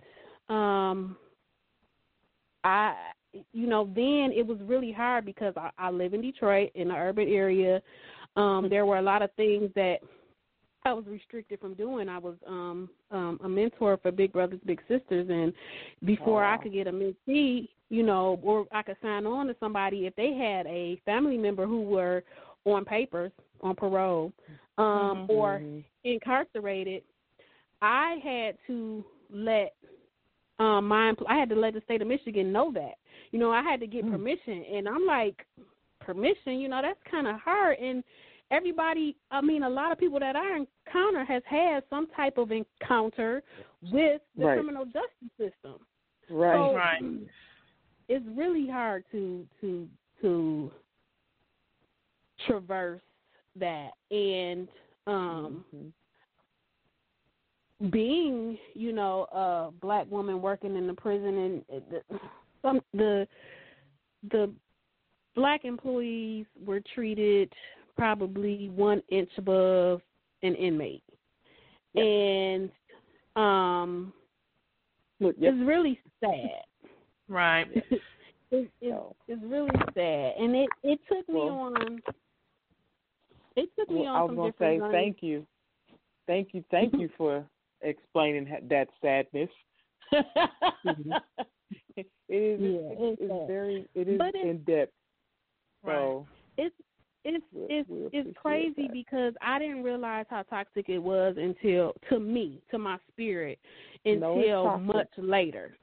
um 0.49 1.17
I 2.65 2.95
you 3.53 3.67
know 3.67 3.85
then 3.95 4.33
it 4.35 4.47
was 4.47 4.59
really 4.63 4.93
hard 4.93 5.25
because 5.25 5.55
I, 5.57 5.71
I 5.79 5.91
live 5.91 6.15
in 6.15 6.23
Detroit 6.23 6.71
in 6.75 6.89
the 6.89 6.95
urban 6.95 7.29
area 7.29 7.83
um 8.37 8.69
there 8.69 8.87
were 8.87 8.99
a 8.99 9.03
lot 9.03 9.23
of 9.23 9.31
things 9.35 9.71
that 9.75 9.99
I 10.85 10.93
was 10.93 11.05
restricted 11.07 11.61
from 11.61 11.75
doing. 11.75 12.09
I 12.09 12.19
was 12.19 12.37
um 12.47 12.89
um 13.11 13.41
a 13.45 13.49
mentor 13.49 13.99
for 14.01 14.11
Big 14.13 14.33
Brothers 14.33 14.61
Big 14.65 14.81
Sisters 14.89 15.29
and 15.31 15.53
before 16.05 16.45
I 16.45 16.57
Wow. 16.57 16.63
could 16.63 16.73
get 16.73 16.87
a 16.87 16.93
mentee, 16.93 17.69
you 17.91 18.03
know, 18.03 18.39
or 18.43 18.67
I 18.73 18.83
could 18.83 18.97
sign 19.03 19.27
on 19.27 19.47
to 19.47 19.57
somebody 19.61 20.07
if 20.07 20.15
they 20.17 20.33
had 20.35 20.67
a 20.67 21.01
family 21.05 21.39
member 21.39 21.67
who 21.67 21.83
were 21.83 22.23
on 22.65 22.85
papers, 22.85 23.33
on 23.63 23.75
parole, 23.75 24.33
um 24.77 25.27
Mhm. 25.27 25.29
or 25.29 25.59
Mhm. 25.61 25.85
incarcerated, 26.05 27.03
I 27.81 28.17
had 28.23 28.59
to 28.67 29.05
let 29.31 29.75
um 30.59 30.89
my 30.89 31.13
empl- 31.13 31.29
I 31.29 31.37
had 31.37 31.49
to 31.51 31.57
let 31.57 31.75
the 31.75 31.81
state 31.83 32.03
of 32.03 32.09
Michigan 32.09 32.53
know 32.53 32.71
that. 32.73 32.99
You 33.31 33.39
know, 33.39 33.51
I 33.51 33.63
had 33.63 33.81
to 33.81 33.87
get 33.87 34.05
Mm. 34.05 34.11
permission 34.13 34.65
and 34.65 34.89
I'm 34.89 35.07
like 35.07 35.47
permission, 36.01 36.59
you 36.61 36.69
know, 36.69 36.81
that's 36.83 37.03
kind 37.11 37.27
of 37.27 37.37
hard 37.41 37.79
and 37.79 38.03
everybody, 38.51 39.15
I 39.31 39.41
mean 39.41 39.63
a 39.63 39.69
lot 39.71 39.93
of 39.93 39.99
people 39.99 40.19
that 40.21 40.35
I 40.37 40.57
encounter 40.57 41.25
has 41.25 41.43
had 41.45 41.85
some 41.91 42.07
type 42.09 42.39
of 42.39 42.51
encounter 42.51 43.43
with 43.93 44.23
the 44.37 44.45
Right. 44.47 44.55
criminal 44.57 44.85
justice 44.87 45.31
system. 45.39 45.87
Right. 46.31 46.55
So 46.71 46.75
Right. 46.77 47.03
It's 48.09 48.25
really 48.35 48.69
hard 48.69 49.05
to 49.13 49.47
to 49.61 49.89
to 50.21 50.73
traverse 52.47 53.03
that 53.57 53.91
and 54.11 54.69
um 55.07 55.65
Mhm. 55.75 55.93
being, 57.91 58.59
you 58.75 58.93
know, 58.93 59.23
a 59.31 59.71
black 59.81 60.11
woman 60.11 60.43
working 60.43 60.77
in 60.77 60.87
the 60.89 60.95
prison 60.95 61.39
and 61.39 61.83
the, 61.91 62.03
some 62.63 62.81
the 62.93 63.27
the 64.31 64.53
black 65.35 65.65
employees 65.65 66.47
were 66.65 66.81
treated 66.95 67.53
probably 67.97 68.69
one 68.71 69.01
inch 69.09 69.31
above 69.39 70.03
an 70.43 70.55
inmate. 70.55 71.05
And 71.95 72.71
um 73.37 74.13
Look, 75.21 75.35
yep. 75.39 75.55
it's 75.55 75.67
really 75.67 76.01
sad. 76.21 76.63
Right. 77.29 77.67
it's, 77.75 78.03
it's, 78.51 78.71
So- 78.81 79.15
it's 79.29 79.43
really 79.45 79.71
sad, 79.95 80.33
and 80.39 80.55
it 80.57 80.69
it 80.83 81.01
took 81.09 81.29
me 81.29 81.35
Well- 81.35 81.49
on. 81.77 82.01
It 83.57 83.69
took 83.79 83.91
me 83.91 84.03
Well, 84.03 84.07
on 84.15 84.17
I 84.17 84.23
was 84.23 84.37
gonna 84.37 84.53
say 84.59 84.81
thank 84.93 85.17
you, 85.21 85.45
thank 86.29 86.55
you, 86.55 86.63
thank 86.71 86.93
you 86.95 87.09
for 87.19 87.45
explaining 87.83 88.49
that 88.69 88.89
sadness. 89.03 89.51
it 90.13 92.07
is 92.29 92.61
Yeah, 92.61 92.79
it's, 92.93 93.21
it's 93.21 93.23
it's 93.23 93.47
very 93.49 93.87
it 93.95 94.09
is 94.09 94.21
it- 94.21 94.47
in 94.47 94.59
depth. 94.65 94.93
Right. 95.83 95.95
So 95.95 96.27
It's 96.57 96.75
it's 97.25 97.45
it's 97.55 97.89
we 97.89 98.09
it's 98.13 98.37
crazy 98.41 98.83
that. 98.87 98.93
because 98.93 99.35
I 99.43 99.59
didn't 99.59 99.83
realize 99.83 100.27
how 100.31 100.43
toxic 100.43 100.89
it 100.89 100.99
was 100.99 101.35
until 101.37 101.95
to 102.11 102.21
me, 102.21 102.61
to 102.71 102.79
my 102.79 102.97
spirit, 103.11 103.59
until 104.05 104.65
toxic. 104.65 104.87
much 104.87 105.09
later. 105.19 105.77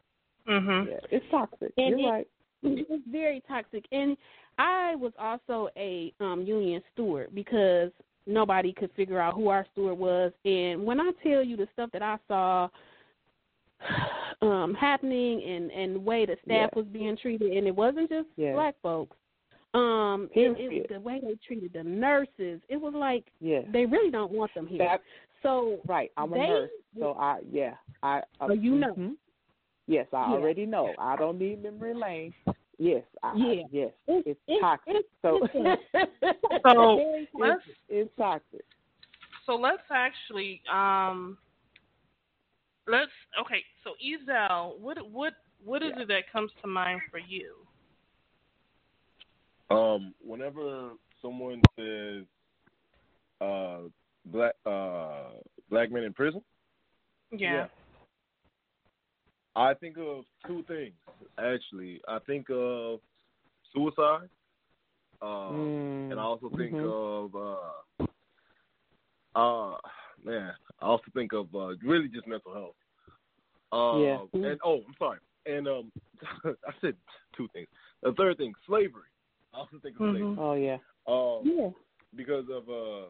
Mhm. 0.47 0.87
yeah, 0.87 0.99
it's 1.11 1.25
toxic. 1.31 1.73
And 1.77 1.99
You're 1.99 2.07
it- 2.07 2.11
right. 2.11 2.27
It's 2.63 3.03
very 3.07 3.41
toxic. 3.47 3.85
And 3.91 4.17
I 4.57 4.95
was 4.95 5.13
also 5.19 5.69
a 5.77 6.13
um 6.19 6.41
union 6.43 6.81
steward 6.93 7.29
because 7.35 7.91
nobody 8.25 8.73
could 8.73 8.91
figure 8.93 9.19
out 9.19 9.35
who 9.35 9.49
our 9.49 9.65
steward 9.73 9.97
was. 9.99 10.31
And 10.45 10.83
when 10.83 10.99
I 10.99 11.11
tell 11.21 11.43
you 11.43 11.57
the 11.57 11.67
stuff 11.73 11.91
that 11.93 12.01
I 12.01 12.17
saw 12.27 12.69
um 14.41 14.73
happening 14.73 15.43
and 15.43 15.71
and 15.71 15.95
the 15.95 15.99
way 15.99 16.25
the 16.25 16.37
staff 16.45 16.69
Yeah. 16.73 16.75
was 16.75 16.85
being 16.87 17.17
treated 17.17 17.51
and 17.51 17.67
it 17.67 17.75
wasn't 17.75 18.09
just 18.09 18.27
Yeah. 18.35 18.53
black 18.53 18.75
folks. 18.81 19.15
Um 19.73 20.29
it, 20.33 20.51
it 20.51 20.57
Period. 20.57 20.87
the 20.89 20.99
way 21.01 21.19
they 21.21 21.35
treated 21.45 21.73
the 21.73 21.83
nurses, 21.83 22.61
it 22.69 22.77
was 22.79 22.93
like 22.95 23.25
Yeah. 23.41 23.61
they 23.71 23.85
really 23.85 24.09
don't 24.11 24.31
want 24.31 24.53
them 24.53 24.65
here. 24.67 24.79
That 24.79 25.01
so 25.43 25.79
right. 25.85 26.11
I'm 26.17 26.33
a 26.33 26.37
nurse, 26.37 26.69
so 26.97 27.13
I 27.19 27.39
yeah 27.51 27.75
I. 28.01 28.21
I 28.39 28.47
Oh, 28.47 28.53
you 28.53 28.75
know. 28.75 28.93
mhm. 28.95 29.15
Yes, 29.87 30.07
I 30.13 30.31
Yeah. 30.31 30.37
already 30.37 30.65
know. 30.65 30.95
I 30.97 31.15
don't 31.15 31.37
need 31.37 31.61
memory 31.61 31.93
lane. 31.93 32.33
Yes, 32.77 33.03
I, 33.23 33.29
I- 33.29 33.35
Yeah. 33.37 33.63
yes, 33.71 33.93
It's- 34.07 34.23
it's, 34.25 34.39
it's- 34.47 34.61
toxic. 34.61 34.95
it's- 34.95 35.11
so 35.21 35.39
it's 35.53 36.63
So 36.63 36.95
very 36.95 37.27
let's 37.35 37.63
it's, 37.67 37.77
it's 37.89 38.15
toxic. 38.17 38.65
so 39.45 39.55
let's 39.55 39.83
actually 39.91 40.61
um 40.71 41.37
let's 42.87 43.11
okay. 43.39 43.63
So 43.83 43.91
Ezel, 44.03 44.77
what 44.79 44.97
what 45.09 45.33
what 45.63 45.81
is 45.83 45.91
Yeah. 45.95 46.01
it 46.03 46.07
that 46.09 46.31
comes 46.31 46.51
to 46.61 46.67
mind 46.67 47.01
for 47.11 47.19
you? 47.19 47.55
Um, 49.69 50.13
whenever 50.23 50.91
someone 51.21 51.67
says 51.75 52.25
uh, 53.41 53.81
black 54.25 54.53
uh, 54.65 55.31
black 55.69 55.91
men 55.91 56.03
in 56.03 56.13
prison, 56.13 56.41
Yeah. 57.31 57.67
I 59.55 59.73
think 59.73 59.97
of 59.97 60.25
two 60.45 60.63
things. 60.67 60.93
Actually, 61.37 62.01
I 62.07 62.19
think 62.19 62.47
of 62.49 62.99
suicide, 63.73 64.29
um, 65.21 65.29
Mm, 65.29 66.11
and 66.11 66.19
I 66.19 66.23
also 66.23 66.49
think 66.57 66.73
mhm. 66.73 66.85
of 66.85 67.35
uh, 67.35 68.05
uh, 69.35 69.77
man. 70.23 70.53
I 70.81 70.85
also 70.85 71.05
think 71.13 71.33
of 71.33 71.53
uh, 71.55 71.75
really 71.83 72.07
just 72.07 72.27
mental 72.27 72.53
health. 72.53 72.75
Uh, 73.71 73.99
Yeah. 73.99 74.49
And 74.49 74.59
oh, 74.63 74.81
I'm 74.87 74.95
sorry. 74.99 75.19
And 75.45 75.67
um, 75.67 75.91
I 76.45 76.71
said 76.81 76.95
two 77.35 77.47
things. 77.53 77.67
The 78.03 78.13
third 78.13 78.37
thing, 78.37 78.53
slavery. 78.67 79.09
I 79.53 79.59
also 79.59 79.77
think 79.81 79.95
of 79.95 80.01
Mhm. 80.01 80.11
slavery. 80.11 80.35
Oh 80.37 80.53
yeah. 80.53 80.77
Um, 81.07 81.41
Yeah. 81.43 81.69
because 82.15 82.45
of 82.49 82.69
uh 82.69 83.09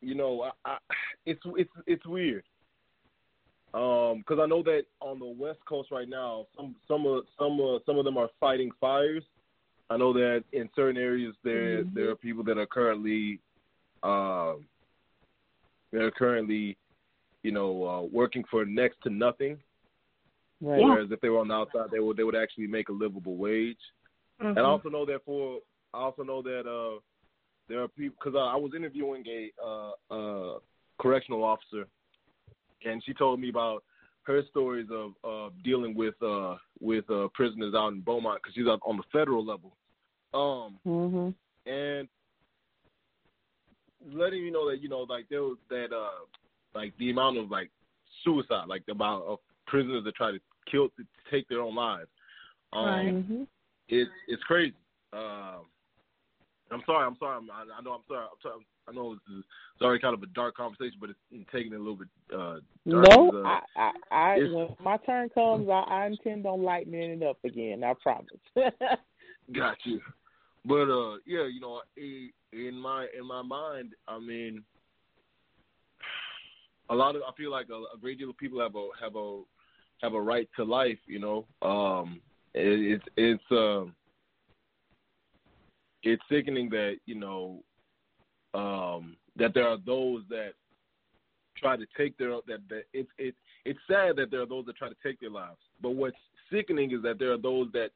you 0.00 0.14
know 0.14 0.42
I, 0.42 0.50
I 0.64 0.78
it's 1.26 1.40
it's 1.56 1.70
it's 1.86 2.06
weird 2.06 2.44
um 3.72 4.18
because 4.18 4.38
I 4.42 4.46
know 4.46 4.62
that 4.64 4.82
on 5.00 5.18
the 5.20 5.26
west 5.26 5.60
coast 5.68 5.90
right 5.90 6.08
now 6.08 6.46
some 6.56 6.74
some 6.88 7.06
of 7.06 7.24
some 7.38 7.60
of 7.60 7.82
some 7.86 7.98
of 7.98 8.04
them 8.04 8.16
are 8.18 8.28
fighting 8.40 8.70
fires 8.80 9.24
I 9.90 9.96
know 9.96 10.12
that 10.12 10.44
in 10.52 10.68
certain 10.74 10.96
areas 10.96 11.34
there 11.44 11.84
Mhm. 11.84 11.94
there 11.94 12.10
are 12.10 12.16
people 12.16 12.42
that 12.44 12.58
are 12.58 12.66
currently 12.66 13.40
um 14.02 14.68
that 15.92 16.02
are 16.02 16.10
currently 16.10 16.76
you 17.42 17.52
know 17.52 17.84
uh 17.86 18.02
working 18.02 18.44
for 18.50 18.64
next 18.64 19.00
to 19.02 19.10
nothing 19.10 19.58
Right. 20.62 20.82
whereas 20.82 21.10
if 21.10 21.20
they 21.20 21.28
were 21.30 21.38
on 21.38 21.48
the 21.48 21.54
outside 21.54 21.90
they 21.90 22.00
would 22.00 22.16
they 22.16 22.24
would 22.24 22.36
actually 22.36 22.66
make 22.66 22.88
a 22.88 22.92
livable 22.92 23.36
wage 23.36 23.78
Mhm. 24.40 24.56
and 24.56 24.58
I 24.58 24.62
also 24.64 24.88
know 24.88 25.04
that 25.06 25.24
for 25.24 25.60
I 25.94 25.98
also 25.98 26.22
know 26.22 26.42
that 26.42 26.66
uh, 26.66 27.00
there 27.68 27.82
are 27.82 27.88
people 27.88 28.16
because 28.18 28.34
uh, 28.36 28.46
I 28.46 28.56
was 28.56 28.72
interviewing 28.74 29.24
a 29.28 29.50
uh, 29.64 29.92
uh, 30.10 30.58
correctional 30.98 31.42
officer, 31.44 31.86
and 32.84 33.02
she 33.04 33.14
told 33.14 33.40
me 33.40 33.48
about 33.48 33.82
her 34.22 34.42
stories 34.50 34.88
of 34.90 35.12
uh, 35.24 35.50
dealing 35.64 35.94
with 35.94 36.20
uh, 36.22 36.56
with 36.80 37.08
uh, 37.10 37.28
prisoners 37.34 37.74
out 37.74 37.92
in 37.92 38.00
Beaumont 38.00 38.40
because 38.42 38.54
she's 38.54 38.66
out 38.68 38.80
on 38.84 38.96
the 38.96 39.02
federal 39.12 39.44
level, 39.44 39.76
um, 40.34 40.78
Mhm. 40.86 41.34
and 41.66 42.08
letting 44.12 44.42
you 44.42 44.50
know 44.50 44.68
that 44.70 44.80
you 44.80 44.88
know 44.88 45.00
like 45.00 45.28
there 45.28 45.42
was 45.42 45.58
that 45.68 45.92
uh, 45.92 46.24
like 46.74 46.96
the 46.98 47.10
amount 47.10 47.38
of 47.38 47.50
like 47.50 47.70
suicide, 48.24 48.66
like 48.68 48.84
the 48.86 48.92
amount 48.92 49.24
of 49.24 49.38
prisoners 49.66 50.04
that 50.04 50.14
try 50.14 50.30
to 50.30 50.40
kill 50.70 50.88
to 50.90 51.04
take 51.30 51.48
their 51.48 51.60
own 51.60 51.74
lives. 51.74 52.10
Um, 52.72 52.84
Right. 52.84 53.14
Mhm. 53.14 53.46
it's 53.88 54.10
it's 54.28 54.42
crazy. 54.44 54.76
Um, 55.12 55.66
I'm 56.70 56.82
sorry. 56.86 57.06
I'm 57.06 57.16
sorry. 57.18 57.36
I'm, 57.36 57.50
I, 57.50 57.78
I 57.78 57.82
know. 57.82 57.92
I'm 57.92 58.02
sorry. 58.08 58.24
I'm 58.24 58.40
sorry. 58.42 58.66
I 58.88 58.92
know 58.92 59.12
it's, 59.12 59.22
it's 59.28 59.82
already 59.82 60.00
kind 60.00 60.14
of 60.14 60.22
a 60.22 60.26
dark 60.26 60.56
conversation, 60.56 60.98
but 61.00 61.10
it's 61.10 61.50
taking 61.52 61.72
it 61.72 61.76
a 61.76 61.78
little 61.78 61.96
bit. 61.96 62.08
Uh, 62.32 62.58
dark 62.88 63.08
No, 63.10 63.30
uh, 63.44 63.48
I, 63.48 63.60
I, 63.76 63.90
I 64.10 64.36
when 64.38 64.68
my 64.82 64.96
turn 64.98 65.28
comes, 65.30 65.68
I, 65.68 65.84
I 65.88 66.06
intend 66.06 66.46
on 66.46 66.62
lightening 66.62 67.10
it 67.10 67.22
up 67.22 67.38
again. 67.44 67.84
I 67.84 67.94
promise. 68.02 68.26
got 69.52 69.76
you. 69.84 70.00
But 70.64 70.90
uh, 70.90 71.16
yeah, 71.26 71.46
you 71.46 71.60
know, 71.60 71.82
in, 71.96 72.30
in 72.52 72.74
my 72.74 73.06
in 73.18 73.26
my 73.26 73.42
mind, 73.42 73.94
I 74.06 74.18
mean, 74.18 74.62
a 76.90 76.94
lot 76.94 77.16
of 77.16 77.22
I 77.22 77.32
feel 77.36 77.50
like 77.50 77.68
a, 77.70 77.96
a 77.96 77.98
great 78.00 78.18
deal 78.18 78.30
of 78.30 78.36
people 78.36 78.60
have 78.60 78.74
a 78.74 78.88
have 79.00 79.16
a 79.16 79.42
have 80.02 80.14
a 80.14 80.20
right 80.20 80.48
to 80.56 80.64
life. 80.64 80.98
You 81.06 81.18
know, 81.18 81.46
um, 81.62 82.20
it, 82.54 83.00
it's 83.00 83.04
it's 83.16 83.44
um, 83.50 83.94
it's 86.02 86.22
sickening 86.30 86.68
that 86.70 86.96
you 87.06 87.14
know 87.14 87.62
um, 88.54 89.16
that 89.36 89.54
there 89.54 89.68
are 89.68 89.78
those 89.84 90.22
that 90.28 90.52
try 91.56 91.76
to 91.76 91.86
take 91.96 92.16
their 92.18 92.30
that 92.46 92.60
that 92.68 92.84
it's 92.92 93.10
it 93.18 93.34
it's 93.64 93.78
sad 93.86 94.16
that 94.16 94.30
there 94.30 94.42
are 94.42 94.46
those 94.46 94.66
that 94.66 94.76
try 94.76 94.88
to 94.88 94.96
take 95.02 95.20
their 95.20 95.30
lives. 95.30 95.58
But 95.82 95.90
what's 95.90 96.16
sickening 96.52 96.92
is 96.92 97.02
that 97.02 97.18
there 97.18 97.32
are 97.32 97.38
those 97.38 97.68
that 97.72 97.90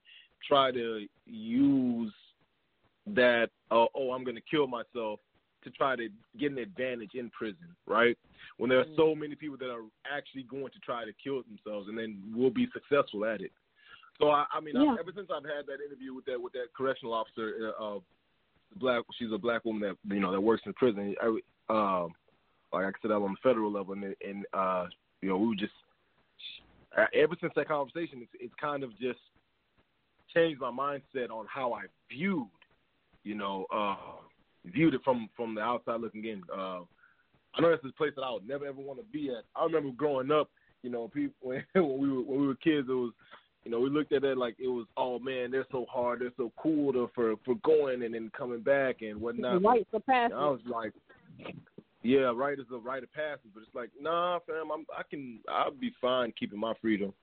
try 0.47 0.71
to 0.73 1.07
use 1.27 2.13
that 3.07 3.49
uh, 3.71 3.87
oh 3.95 4.13
I'm 4.13 4.25
going 4.25 4.37
to 4.37 4.43
kill 4.51 4.67
myself 4.67 5.21
to 5.65 5.71
try 5.71 5.97
to 5.97 6.09
get 6.39 6.53
an 6.53 6.59
advantage 6.59 7.13
in 7.15 7.31
prison, 7.31 7.75
right? 7.87 8.17
When 8.59 8.69
there 8.69 8.81
are 8.81 8.87
so 8.97 9.15
many 9.15 9.35
people 9.35 9.57
that 9.59 9.71
are 9.71 9.83
actually 10.15 10.43
going 10.43 10.71
to 10.73 10.79
try 10.81 11.05
to 11.05 11.13
kill 11.23 11.43
themselves 11.43 11.89
and 11.89 11.97
then 11.97 12.23
will 12.35 12.51
be 12.51 12.69
successful 12.73 13.25
at 13.25 13.41
it. 13.41 13.51
So 14.21 14.31
I, 14.31 14.45
I 14.53 14.61
mean, 14.61 14.75
Yeah. 14.77 14.97
Ever 14.99 15.13
since 15.15 15.29
I've 15.35 15.45
had 15.45 15.67
that 15.67 15.85
interview 15.85 16.15
with 16.15 16.25
that 16.27 16.41
with 16.41 16.53
that 16.53 16.69
correctional 16.77 17.15
officer, 17.15 17.73
uh, 17.81 17.99
black, 18.77 19.03
she's 19.19 19.33
a 19.33 19.39
black 19.39 19.65
woman 19.65 19.83
that 19.83 20.15
you 20.15 20.21
know 20.21 20.33
that 20.33 20.41
works 20.41 20.63
in 20.67 20.73
prison. 20.75 21.15
I, 21.21 21.27
um, 21.71 22.15
like 22.73 22.85
I 22.85 22.91
said, 23.01 23.11
that 23.11 23.15
on 23.15 23.33
the 23.33 23.49
federal 23.49 23.71
level, 23.71 23.95
and, 23.95 24.05
and 24.05 24.47
uh, 24.53 24.87
you 25.21 25.29
know, 25.29 25.37
we 25.37 25.49
were 25.49 25.55
just 25.55 25.73
ever 27.15 27.35
since 27.41 27.53
that 27.57 27.69
conversation, 27.69 28.21
it's, 28.23 28.31
it's 28.39 28.55
kind 28.61 28.83
of 28.83 28.91
just 28.99 29.19
changed 30.35 30.61
my 30.61 30.71
mindset 30.71 31.31
on 31.31 31.47
how 31.53 31.73
I 31.73 31.83
viewed, 32.11 32.49
you 33.23 33.35
know, 33.35 33.67
uh, 33.75 33.97
viewed 34.67 34.95
it 34.95 35.01
from 35.05 35.29
from 35.37 35.55
the 35.55 35.61
outside 35.61 36.01
looking 36.01 36.25
in. 36.25 36.43
Uh, 36.53 36.81
I 37.57 37.61
know 37.61 37.71
that's 37.71 37.85
a 37.85 37.93
place 37.97 38.13
that 38.17 38.23
I 38.23 38.33
would 38.33 38.47
never 38.47 38.67
ever 38.67 38.81
want 38.81 38.99
to 38.99 39.05
be 39.13 39.31
at. 39.31 39.45
I 39.57 39.65
remember 39.65 39.91
growing 39.97 40.31
up, 40.31 40.51
you 40.83 40.91
know, 40.91 41.09
people 41.09 41.35
when, 41.41 41.65
when 41.75 41.99
we 41.99 42.11
were 42.11 42.23
when 42.23 42.41
we 42.41 42.47
were 42.47 42.55
kids, 42.57 42.89
it 42.89 42.93
was, 42.93 43.13
you 43.65 43.71
know, 43.71 43.81
we 43.81 43.89
looked 43.89 44.13
at 44.13 44.25
it 44.25 44.37
like 44.37 44.57
it 44.59 44.69
was, 44.69 44.87
oh 44.97 45.19
man, 45.19 45.51
they're 45.51 45.67
so 45.73 45.87
hard, 45.91 46.21
they're 46.21 46.31
so 46.37 46.53
cool 46.57 46.93
to, 46.93 47.11
for 47.15 47.35
for 47.45 47.55
going 47.65 48.03
and 48.03 48.15
then 48.15 48.31
coming 48.37 48.61
back 48.61 49.03
and 49.03 49.21
whatnot. 49.21 49.63
White 49.63 49.87
for 49.91 50.01
And 50.07 50.35
I 50.35 50.47
was 50.47 50.61
like, 50.67 50.93
yeah, 52.03 52.33
right 52.35 52.59
is 52.59 52.67
a 52.73 52.77
rite 52.77 53.03
of 53.03 53.13
passage, 53.13 53.51
but 53.55 53.63
it's 53.63 53.75
like, 53.75 53.91
nah, 54.01 54.39
fam, 54.47 54.71
I'm, 54.71 54.85
I 54.97 55.03
can, 55.09 55.41
I'll 55.49 55.71
be 55.71 55.93
fine 56.01 56.33
keeping 56.39 56.61
my 56.61 56.75
freedom. 56.81 57.15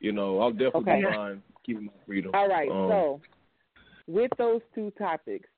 You 0.00 0.12
know, 0.12 0.40
I'll 0.40 0.52
definitely 0.52 0.92
Okay. 0.92 1.00
be 1.00 1.06
fine 1.06 1.42
keeping 1.64 1.86
my 1.86 1.92
freedom. 2.06 2.32
All 2.34 2.48
right. 2.48 2.70
Um, 2.70 2.88
so, 2.88 3.20
with 4.06 4.30
those 4.38 4.60
two 4.74 4.92
topics, 4.98 5.48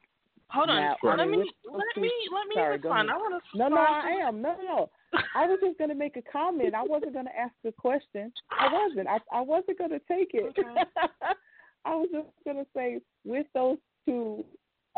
Hold 0.52 0.70
on. 0.70 0.82
Now, 0.82 0.97
let 1.05 1.20
I 1.20 1.27
mean, 1.27 1.40
me 1.43 1.52
let 1.73 2.02
me 2.02 2.11
let 2.32 2.48
me 2.48 2.55
Sorry, 2.55 2.78
go 2.78 2.89
respond. 2.89 3.11
I 3.11 3.16
want 3.16 3.43
to 3.52 3.59
no, 3.59 3.69
no, 3.69 3.77
I 3.77 4.27
am. 4.27 4.43
No, 4.43 4.55
no, 4.55 4.62
no. 4.62 4.90
I 5.12 5.47
was 5.47 5.59
just 5.62 5.78
going 5.78 5.91
to 5.91 5.97
make 5.97 6.16
a 6.16 6.23
comment. 6.23 6.74
I 6.74 6.82
wasn't 6.82 7.15
going 7.15 7.27
to 7.27 7.39
ask 7.39 7.55
a 7.66 7.73
question. 7.73 8.32
I 8.51 8.73
wasn't. 8.73 9.09
I, 9.09 9.19
I 9.32 9.41
wasn't 9.41 9.78
going 9.78 9.91
to 9.91 10.01
take 10.09 10.31
it. 10.35 10.55
I 11.85 11.95
was 11.95 12.09
just 12.12 12.28
going 12.45 12.59
to 12.59 12.66
say, 12.74 13.01
with 13.24 13.47
those 13.55 13.78
two 14.07 14.45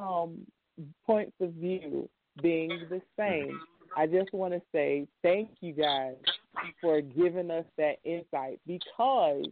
um, 0.01 0.47
points 1.07 1.33
of 1.41 1.53
view 1.53 2.09
being 2.43 2.81
the 2.91 3.01
same, 3.19 3.61
I 3.97 4.07
just 4.07 4.33
want 4.33 4.55
to 4.55 4.63
say 4.73 5.07
thank 5.23 5.51
you 5.61 5.73
guys 5.73 6.17
for 6.81 7.01
giving 7.01 7.51
us 7.51 7.65
that 7.79 7.97
insight 8.05 8.61
because 8.67 9.45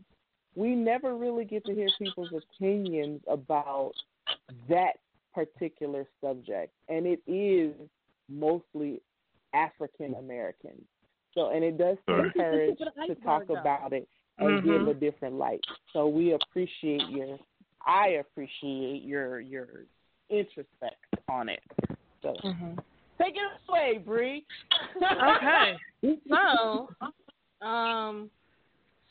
we 0.55 0.75
never 0.75 1.17
really 1.17 1.45
get 1.45 1.65
to 1.67 1.75
hear 1.75 1.89
people's 1.99 2.33
opinions 2.33 3.21
about 3.29 3.93
that 4.69 4.95
particular 5.35 6.07
subject, 6.23 6.73
and 6.89 7.07
it 7.07 7.21
is 7.27 7.73
mostly 8.29 9.01
African 9.55 10.15
Americans. 10.15 10.83
So, 11.35 11.51
and 11.51 11.63
it 11.63 11.79
does 11.79 11.97
take 12.09 12.35
courage 12.35 12.79
to 13.07 13.15
talk 13.17 13.45
about 13.49 13.93
it 13.93 14.09
and 14.39 14.63
give 14.65 14.87
a 14.89 14.95
different 14.95 15.37
light. 15.37 15.65
So, 15.93 16.09
we 16.09 16.33
appreciate 16.33 17.09
your, 17.09 17.39
I 17.87 18.21
appreciate 18.21 19.03
your 19.03 19.41
your 19.41 19.85
introspect 20.31 21.05
on 21.29 21.49
it. 21.49 21.61
So, 22.23 22.35
hmm 22.43 22.79
take 23.21 23.35
it 23.35 23.43
away, 23.69 23.99
Bree. 23.99 24.45
Okay. 24.97 25.77
So, 26.31 26.89
um, 27.61 28.31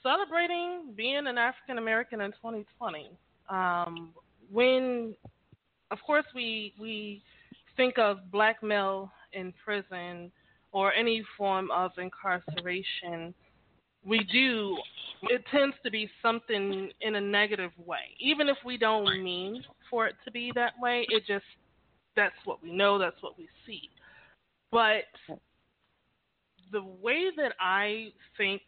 celebrating 0.02 0.94
being 0.96 1.28
an 1.28 1.38
African 1.38 1.78
American 1.78 2.22
in 2.22 2.32
2020. 2.32 3.12
Um, 3.48 4.10
when, 4.52 5.14
of 5.92 6.00
course, 6.06 6.26
we 6.34 6.74
we 6.80 7.22
think 7.78 8.00
of 8.00 8.32
black 8.32 8.64
male 8.64 9.12
in 9.34 9.54
prison 9.64 10.32
or 10.72 10.94
any 10.94 11.24
form 11.38 11.72
of 11.72 11.92
incarceration, 11.98 13.34
we 14.06 14.24
do. 14.32 14.78
It 15.24 15.44
tends 15.52 15.76
to 15.84 15.92
be 15.92 16.10
something 16.22 16.90
in 17.02 17.16
a 17.16 17.22
negative 17.22 17.72
way, 17.86 18.16
even 18.20 18.48
if 18.48 18.58
we 18.64 18.78
don't 18.78 19.24
mean 19.24 19.64
for 19.90 20.08
it 20.08 20.16
to 20.26 20.32
be 20.32 20.52
that 20.56 20.74
way. 20.82 21.06
It 21.10 21.24
just 21.28 21.46
that's 22.16 22.36
what 22.46 22.62
we 22.64 22.72
know. 22.72 22.98
That's 22.98 23.22
what 23.22 23.38
we 23.38 23.48
see. 23.66 23.90
But 24.72 25.06
the 26.72 26.84
way 26.84 27.26
that 27.36 27.54
I 27.60 28.10
think 28.38 28.62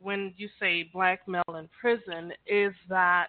when 0.00 0.34
you 0.36 0.48
say 0.60 0.90
black 0.92 1.26
male 1.28 1.42
in 1.56 1.68
prison 1.80 2.32
is 2.46 2.74
that 2.88 3.28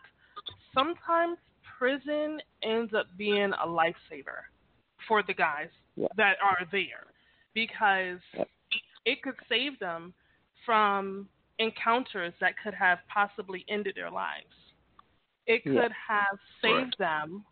sometimes 0.74 1.38
prison 1.78 2.40
ends 2.64 2.94
up 2.94 3.06
being 3.18 3.52
a 3.64 3.68
lifesaver 3.68 4.44
for 5.08 5.24
the 5.24 5.34
guys 5.34 5.70
Yeah. 5.96 6.08
that 6.18 6.38
are 6.42 6.66
there 6.72 7.08
because 7.54 8.20
Yep. 8.34 8.50
it 9.06 9.22
could 9.22 9.36
save 9.48 9.80
them 9.80 10.14
from 10.66 11.30
encounters 11.60 12.34
that 12.40 12.58
could 12.58 12.74
have 12.74 13.00
possibly 13.08 13.64
ended 13.68 13.96
their 13.96 14.10
lives. 14.12 14.54
It 15.46 15.64
could 15.64 15.74
Yeah. 15.76 15.90
have 16.08 16.40
saved 16.62 16.98
them 16.98 17.46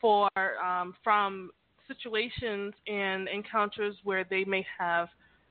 for 0.00 0.30
um, 0.62 0.94
from 1.02 1.52
situations 1.86 2.74
and 2.86 3.28
encounters 3.28 3.96
where 4.04 4.24
they 4.24 4.44
may 4.44 4.62
have 4.78 5.10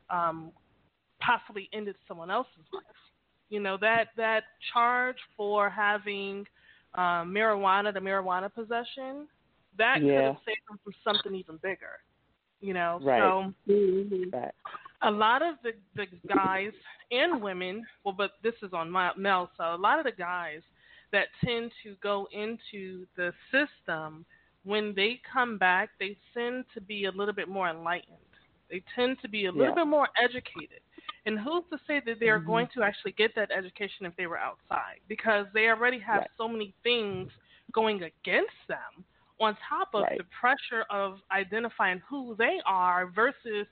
um, 0.10 0.52
possibly 1.20 1.70
ended 1.74 1.96
someone 2.08 2.32
else's 2.32 2.66
life. 2.74 2.84
You 3.50 3.60
know 3.60 3.78
that 3.78 4.10
that 4.16 4.46
charge 4.74 5.18
for 5.36 5.70
having 5.70 6.48
um, 6.96 7.34
marijuana, 7.34 7.94
the 7.94 8.00
marijuana 8.00 8.52
possession, 8.54 9.28
that 9.78 9.96
could 9.96 10.06
Yeah. 10.06 10.22
have 10.24 10.38
saved 10.46 10.62
them 10.70 10.80
from 10.84 10.94
something 11.04 11.36
even 11.36 11.58
bigger. 11.58 12.00
You 12.62 12.74
know, 12.74 13.00
Right. 13.04 13.22
so 13.22 13.54
Mhm. 13.68 14.34
Right. 14.34 14.54
a 15.02 15.12
lot 15.12 15.42
of 15.42 15.56
the, 15.64 15.74
the 15.96 16.08
guys 16.28 16.74
and 17.12 17.42
women, 17.42 17.86
well, 18.04 18.14
but 18.14 18.32
this 18.44 18.56
is 18.62 18.74
on 18.74 18.90
my 18.92 19.14
male, 19.16 19.50
so 19.56 19.76
a 19.76 19.78
lot 19.78 19.98
of 20.00 20.06
the 20.06 20.12
guys 20.12 20.62
that 21.12 21.28
tend 21.44 21.72
to 21.84 21.96
go 22.04 22.28
into 22.32 23.06
the 23.16 23.34
system, 23.52 24.26
when 24.64 24.94
they 24.94 25.22
come 25.32 25.58
back, 25.58 25.90
they 26.00 26.18
tend 26.34 26.66
to 26.74 26.82
be 26.82 27.06
a 27.06 27.12
little 27.12 27.34
bit 27.34 27.48
more 27.48 27.70
enlightened. 27.70 28.18
They 28.70 28.84
tend 28.94 29.18
to 29.22 29.30
be 29.30 29.46
a 29.46 29.52
little 29.52 29.68
Yeah. 29.70 29.84
bit 29.84 29.88
more 29.88 30.10
educated. 30.22 30.82
And 31.26 31.40
who's 31.40 31.64
to 31.72 31.80
say 31.88 32.02
that 32.06 32.20
they're 32.20 32.40
Mhm. 32.40 32.46
going 32.46 32.68
to 32.74 32.84
actually 32.84 33.14
get 33.14 33.34
that 33.36 33.52
education 33.52 34.06
if 34.06 34.16
they 34.16 34.28
were 34.28 34.38
outside? 34.38 35.00
Because 35.08 35.48
they 35.54 35.70
already 35.70 36.00
have 36.00 36.20
Right. 36.20 36.32
so 36.38 36.48
many 36.48 36.74
things 36.84 37.32
going 37.72 38.04
against 38.04 38.68
them 38.68 39.06
on 39.40 39.58
top 39.68 39.90
of 39.94 40.04
Right. 40.04 40.18
the 40.18 40.26
pressure 40.40 40.86
of 40.90 41.20
identifying 41.32 42.02
who 42.10 42.36
they 42.38 42.58
are 42.66 43.08
versus 43.08 43.68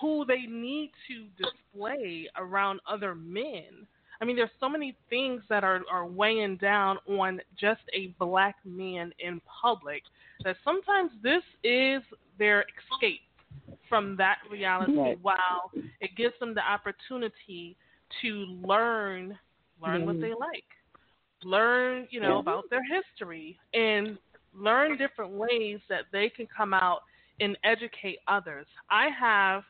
who 0.00 0.24
they 0.24 0.42
need 0.42 0.90
to 1.08 1.26
display 1.36 2.28
around 2.36 2.80
other 2.86 3.14
men. 3.14 3.86
I 4.20 4.24
mean, 4.24 4.36
there's 4.36 4.50
so 4.60 4.68
many 4.68 4.96
things 5.10 5.42
that 5.48 5.64
are, 5.64 5.80
are 5.90 6.06
weighing 6.06 6.56
down 6.56 6.98
on 7.08 7.40
just 7.58 7.80
a 7.92 8.08
black 8.18 8.56
man 8.64 9.12
in 9.18 9.40
public 9.62 10.02
that 10.44 10.56
sometimes 10.64 11.10
this 11.22 11.42
is 11.64 12.02
their 12.38 12.64
escape 12.92 13.20
from 13.88 14.16
that 14.16 14.38
reality 14.50 14.96
Right. 14.96 15.18
while 15.22 15.70
it 16.00 16.10
gives 16.16 16.34
them 16.40 16.54
the 16.54 16.60
opportunity 16.62 17.76
to 18.22 18.28
learn 18.64 19.38
learn 19.80 20.04
what 20.06 20.16
Mhm. 20.16 20.20
they 20.20 20.34
like, 20.34 20.64
learn 21.42 22.06
you 22.10 22.20
know 22.20 22.34
Yeah. 22.34 22.40
about 22.40 22.70
their 22.70 22.82
history, 22.84 23.58
and 23.74 24.18
learn 24.54 24.98
different 24.98 25.32
ways 25.32 25.80
that 25.88 26.04
they 26.12 26.28
can 26.28 26.46
come 26.54 26.74
out 26.74 27.00
and 27.40 27.56
educate 27.64 28.18
others. 28.28 28.66
I 28.90 29.08
have 29.18 29.62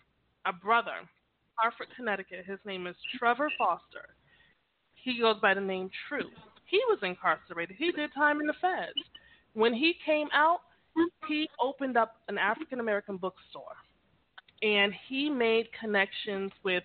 a 0.47 0.53
brother, 0.53 1.09
Hartford, 1.55 1.89
Connecticut. 1.97 2.45
His 2.47 2.59
name 2.65 2.87
is 2.87 2.97
Trevor 3.19 3.51
Foster. 3.57 4.15
He 4.95 5.19
goes 5.21 5.37
by 5.41 5.55
the 5.55 5.61
name 5.61 5.91
True. 6.09 6.31
He 6.67 6.81
was 6.89 6.99
incarcerated. 7.03 7.77
He 7.79 7.93
did 7.93 8.11
time 8.15 8.41
in 8.41 8.47
the 8.47 8.55
feds. 8.61 9.07
When 9.55 9.75
he 9.75 9.95
came 10.05 10.29
out, 10.33 10.61
he 11.29 11.49
opened 11.61 11.97
up 11.97 12.17
an 12.29 12.39
African 12.39 12.81
American 12.81 13.17
bookstore 13.17 13.77
and 14.63 14.93
he 15.09 15.29
made 15.29 15.67
connections 15.79 16.53
with 16.63 16.85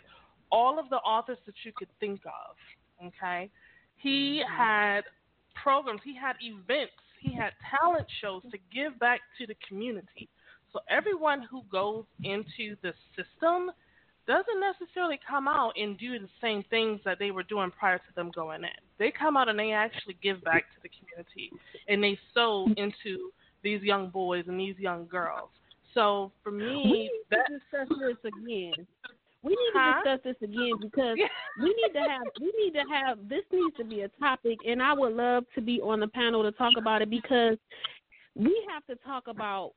all 0.52 0.80
of 0.80 0.90
the 0.90 0.98
authors 0.98 1.38
that 1.46 1.56
you 1.64 1.72
could 1.76 1.90
think 2.00 2.22
of. 2.26 3.08
Okay? 3.08 3.50
He 3.98 4.42
mm-hmm. 4.44 4.58
had 4.58 5.02
programs, 5.62 6.02
he 6.04 6.16
had 6.16 6.36
events, 6.42 6.94
he 7.20 7.34
had 7.34 7.52
talent 7.80 8.08
shows 8.22 8.44
to 8.52 8.58
give 8.74 8.98
back 9.00 9.22
to 9.40 9.48
the 9.48 9.56
community. 9.68 10.30
So 10.74 10.80
everyone 10.90 11.44
who 11.50 11.64
goes 11.72 12.06
into 12.24 12.76
the 12.82 12.94
system 13.16 13.72
doesn't 14.28 14.60
necessarily 14.60 15.20
come 15.28 15.48
out 15.48 15.74
and 15.78 15.98
do 15.98 16.20
the 16.20 16.28
same 16.42 16.64
things 16.70 17.00
that 17.06 17.18
they 17.18 17.32
were 17.32 17.44
doing 17.44 17.72
prior 17.72 17.98
to 17.98 18.16
them 18.16 18.30
going 18.36 18.64
in. 18.64 18.70
They 19.00 19.12
come 19.12 19.38
out 19.38 19.48
and 19.48 19.58
they 19.58 19.72
actually 19.72 20.18
give 20.22 20.44
back 20.44 20.64
to 20.76 20.82
the 20.84 20.90
community 20.90 21.52
and 21.88 22.04
they 22.04 22.20
sow 22.34 22.68
into 22.76 23.32
these 23.64 23.82
young 23.82 24.10
boys 24.10 24.46
and 24.48 24.60
these 24.60 24.78
young 24.78 25.08
girls. 25.08 25.50
So 25.94 26.32
for 26.44 26.52
We 26.52 26.58
me, 26.58 26.84
need 26.84 27.12
that 27.32 27.48
discuss 27.50 27.98
this 28.00 28.18
again. 28.34 28.86
We 29.44 29.52
need 29.52 29.72
Huh? 29.74 30.04
to 30.04 30.18
discuss 30.18 30.24
this 30.24 30.50
again 30.50 30.74
because 30.82 31.18
we 31.62 31.68
need 31.68 31.94
to 31.94 32.00
have 32.00 32.22
we 32.42 32.54
need 32.58 32.74
to 32.74 32.84
have 32.92 33.30
this 33.30 33.44
needs 33.52 33.76
to 33.78 33.84
be 33.84 34.02
a 34.02 34.10
topic 34.20 34.58
and 34.68 34.82
I 34.82 34.94
would 34.94 35.14
love 35.14 35.46
to 35.56 35.62
be 35.62 35.80
on 35.82 36.00
the 36.00 36.08
panel 36.08 36.44
to 36.44 36.52
talk 36.52 36.74
about 36.78 37.02
it 37.02 37.10
because 37.10 37.58
we 38.36 38.66
have 38.70 38.86
to 38.88 38.96
talk 39.04 39.28
about 39.28 39.74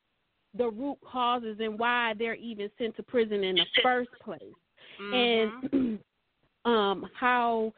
the 0.56 0.68
root 0.68 0.98
causes 1.04 1.58
and 1.60 1.78
why 1.78 2.14
they're 2.18 2.34
even 2.34 2.70
sent 2.78 2.96
to 2.96 3.02
prison 3.02 3.44
in 3.44 3.56
the 3.56 3.66
first 3.82 4.10
place 4.24 4.40
mhm. 5.00 5.14
and 5.72 5.98
um 6.64 7.08
how 7.18 7.72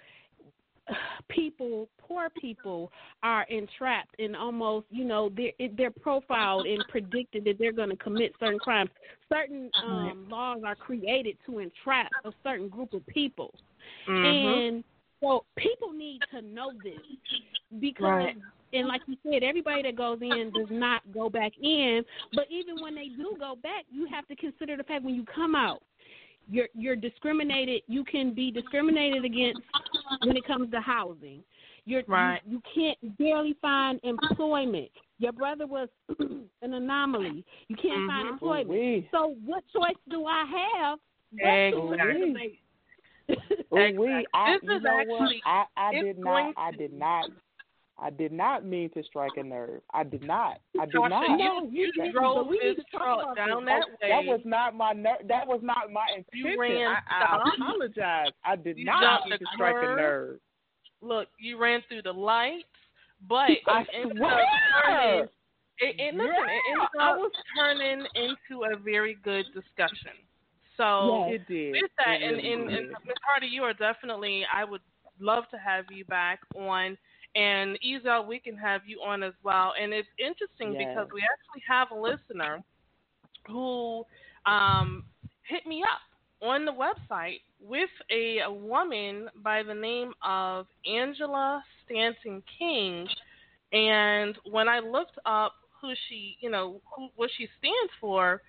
people 1.29 1.89
poor 1.99 2.29
people 2.31 2.91
are 3.23 3.45
entrapped 3.45 4.15
and 4.19 4.37
almost 4.37 4.87
you 4.91 5.05
know 5.05 5.31
they're 5.37 5.69
they're 5.77 5.91
profiled 5.91 6.67
and 6.67 6.87
predicted 6.89 7.45
that 7.45 7.57
they're 7.59 7.73
going 7.73 7.91
to 7.91 7.97
commit 7.97 8.33
certain 8.41 8.59
crimes 8.59 8.91
certain 9.33 9.71
um 9.83 10.27
laws 10.29 10.61
are 10.67 10.75
created 10.75 11.37
to 11.47 11.61
entrap 11.61 12.11
a 12.25 12.33
certain 12.43 12.69
group 12.69 12.93
of 12.93 13.07
people 13.07 13.55
Mhm. 14.09 14.69
and 14.69 14.85
so 15.21 15.45
people 15.57 15.93
need 15.93 16.23
to 16.33 16.43
know 16.43 16.73
this 16.83 17.01
because 17.81 18.05
Right. 18.05 18.37
and 18.75 18.89
like 18.89 19.03
you 19.07 19.17
said, 19.23 19.43
everybody 19.43 19.83
that 19.83 19.97
goes 19.97 20.19
in 20.23 20.51
does 20.55 20.69
not 20.71 21.03
go 21.13 21.29
back 21.29 21.53
in. 21.63 22.03
But 22.33 22.47
even 22.51 22.81
when 22.81 22.95
they 22.95 23.09
do 23.09 23.37
go 23.39 23.55
back, 23.63 23.85
you 23.91 24.07
have 24.07 24.27
to 24.29 24.37
consider 24.37 24.77
the 24.79 24.83
fact 24.85 25.05
when 25.05 25.15
you 25.15 25.25
come 25.25 25.55
out, 25.55 25.83
you're 26.51 26.69
you're 26.75 26.97
discriminated. 26.97 27.83
You 27.87 28.05
can 28.05 28.35
be 28.35 28.51
discriminated 28.51 29.25
against 29.25 29.61
when 30.25 30.37
it 30.37 30.45
comes 30.47 30.71
to 30.73 30.81
housing. 30.81 31.43
You're 31.85 32.03
Right. 32.07 32.41
you, 32.47 32.61
you 32.75 32.95
can't 33.01 33.19
barely 33.19 33.57
find 33.61 33.99
employment. 34.05 34.91
Your 35.19 35.33
brother 35.33 35.67
was 35.67 35.89
an 36.19 36.75
anomaly. 36.75 37.45
You 37.69 37.77
can't 37.77 38.09
find 38.09 38.29
Mhm. 38.29 38.33
employment. 38.33 38.71
Ooh-wee. 38.71 39.09
So 39.11 39.35
what 39.45 39.65
choice 39.73 39.97
do 40.09 40.27
I 40.27 40.45
have? 40.45 40.99
but 41.33 41.39
to 41.41 41.67
Exactly. 41.79 42.13
eliminate? 42.13 42.59
Ooh-wee. 43.75 44.27
I, 44.35 44.53
This 44.55 44.63
you 44.71 44.77
is 44.77 44.83
know 44.83 44.99
actually- 45.01 45.41
what? 45.45 45.47
I, 45.47 45.65
I 45.77 45.91
it's 45.95 46.05
did 46.05 46.23
going 46.23 46.47
not. 46.47 46.55
I 46.57 46.71
did 46.73 46.93
not. 46.93 47.31
I 48.05 48.11
did 48.11 48.33
not 48.33 48.65
mean 48.67 48.91
to 48.95 49.03
strike 49.05 49.31
a 49.37 49.43
nerve. 49.45 49.81
I 49.95 50.03
did 50.03 50.25
not. 50.27 50.59
I 50.81 50.87
did 50.87 50.95
Tasha, 50.97 51.09
not. 51.11 51.31
you, 51.31 51.37
No, 51.39 51.69
you, 51.71 51.93
you 51.95 52.13
drove 52.13 52.37
but 52.37 52.49
we 52.49 52.59
need 52.59 52.77
this 52.79 52.85
to 52.91 52.97
truck 52.99 53.37
down 53.37 53.65
that 53.67 53.83
way. 54.01 54.09
That 54.11 54.25
was 54.25 54.41
not 54.45 54.75
my 54.75 54.93
ner- 54.93 55.23
that 55.29 55.47
was 55.47 55.61
not 55.63 55.93
my 55.93 56.05
intention. 56.17 56.59
I, 56.89 56.99
I 57.09 57.43
apologize. 57.55 58.33
I 58.45 58.57
did 58.57 58.77
You 58.77 58.87
not 58.87 59.29
mean 59.29 59.39
to 59.39 59.45
strike 59.55 59.77
a 59.79 59.95
nerve. 59.97 60.41
Look, 61.01 61.29
you 61.39 61.59
ran 61.59 61.81
through 61.89 62.03
the 62.03 62.13
lights, 62.13 62.65
but 63.29 63.51
it 63.51 63.59
I 63.69 63.85
ended 63.95 64.17
swear. 64.19 64.41
turning. 64.85 65.29
It, 65.79 65.97
it, 65.99 66.15
listen, 66.15 66.29
it 66.29 66.63
ended 66.73 66.89
Yeah, 66.97 67.01
I 67.01 67.17
was- 67.17 67.31
turning 67.57 68.05
into 68.17 68.65
a 68.65 68.77
very 68.77 69.17
good 69.23 69.47
discussion. 69.55 70.13
So 70.77 71.27
Yes. 71.29 71.41
It 71.49 71.53
did. 71.53 71.83
with 71.83 71.91
that, 71.99 72.21
It 72.21 72.23
and, 72.25 72.37
really 72.39 72.53
and, 72.53 72.69
did. 72.69 72.79
and 72.79 72.89
Ms. 73.07 73.15
Hardy, 73.29 73.47
you 73.47 73.63
are 73.63 73.75
definitely. 73.75 74.45
I 74.53 74.65
would 74.65 74.81
love 75.21 75.45
to 75.53 75.59
have 75.59 75.85
you 75.91 76.05
back 76.07 76.41
on, 76.57 76.97
and 77.35 77.79
Ezel, 77.81 78.27
we 78.27 78.39
can 78.39 78.57
have 78.57 78.83
you 78.87 79.01
on 79.01 79.23
as 79.23 79.33
well. 79.43 79.73
And 79.81 79.93
it's 79.93 80.09
interesting 80.19 80.73
Yes. 80.73 80.89
because 80.89 81.09
we 81.13 81.23
actually 81.23 81.63
have 81.67 81.91
a 81.91 81.95
listener 81.95 82.63
who 83.47 84.05
um, 84.47 85.05
hit 85.49 85.67
me 85.67 85.83
up 85.83 86.01
on 86.47 86.65
the 86.65 86.73
website 86.73 87.41
with 87.61 87.91
a, 88.11 88.41
a 88.41 88.53
woman 88.53 89.29
by 89.43 89.63
the 89.63 89.75
name 89.75 90.13
of 90.23 90.67
Angela 90.87 91.63
Stanton 91.85 92.43
King, 92.59 93.07
and 93.73 94.37
when 94.51 94.69
I 94.69 94.81
looked 94.81 95.19
up 95.25 95.55
who 95.81 95.93
she, 96.09 96.37
you 96.41 96.51
know, 96.51 96.81
who, 96.95 97.09
what 97.17 97.31
she 97.37 97.49
stands 97.59 97.93
for, 98.01 98.43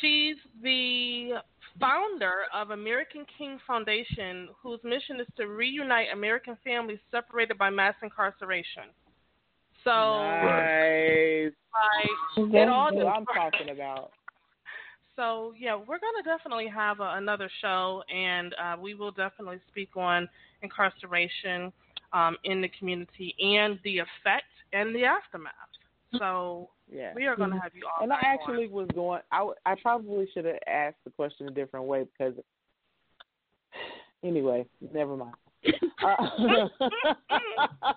she's 0.00 0.36
the 0.62 1.40
founder 1.80 2.42
of 2.54 2.70
American 2.70 3.24
King 3.36 3.58
Foundation, 3.66 4.48
whose 4.62 4.78
mission 4.84 5.18
is 5.20 5.26
to 5.36 5.46
reunite 5.46 6.08
American 6.12 6.56
families 6.62 6.98
separated 7.10 7.58
by 7.58 7.70
mass 7.70 7.94
incarceration. 8.02 8.84
So, 9.82 9.90
nice. 9.90 11.52
like, 12.36 12.54
it 12.54 12.68
all 12.68 12.90
That's 12.92 13.04
what 13.04 13.16
I'm 13.16 13.24
just- 13.24 13.34
talking 13.36 13.70
about. 13.70 14.12
So 15.16 15.52
yeah, 15.58 15.74
we're 15.76 15.98
gonna 15.98 16.22
definitely 16.24 16.68
have 16.68 17.00
a, 17.00 17.16
another 17.16 17.50
show, 17.60 18.02
and 18.10 18.54
uh, 18.54 18.76
we 18.80 18.94
will 18.94 19.10
definitely 19.10 19.58
speak 19.68 19.94
on 19.94 20.26
incarceration 20.62 21.70
um, 22.14 22.36
in 22.44 22.62
the 22.62 22.70
community 22.78 23.34
and 23.38 23.78
the 23.84 23.98
effect 23.98 24.46
and 24.72 24.94
the 24.94 25.04
aftermath. 25.04 25.52
So 26.16 26.70
Yeah. 26.92 27.12
we 27.14 27.26
are 27.26 27.36
gonna 27.36 27.60
have 27.60 27.72
you 27.74 27.82
all. 27.86 28.02
And 28.02 28.12
I 28.12 28.16
back 28.16 28.24
on. 28.24 28.34
actually 28.34 28.68
was 28.68 28.88
going. 28.94 29.20
I, 29.30 29.38
w- 29.38 29.54
I 29.64 29.74
probably 29.80 30.28
should 30.32 30.44
have 30.44 30.58
asked 30.66 30.98
the 31.04 31.10
question 31.10 31.48
a 31.48 31.52
different 31.52 31.86
way 31.86 32.04
because. 32.04 32.34
Anyway, 34.22 34.66
never 34.92 35.16
mind. 35.16 35.34
Uh, 36.02 36.68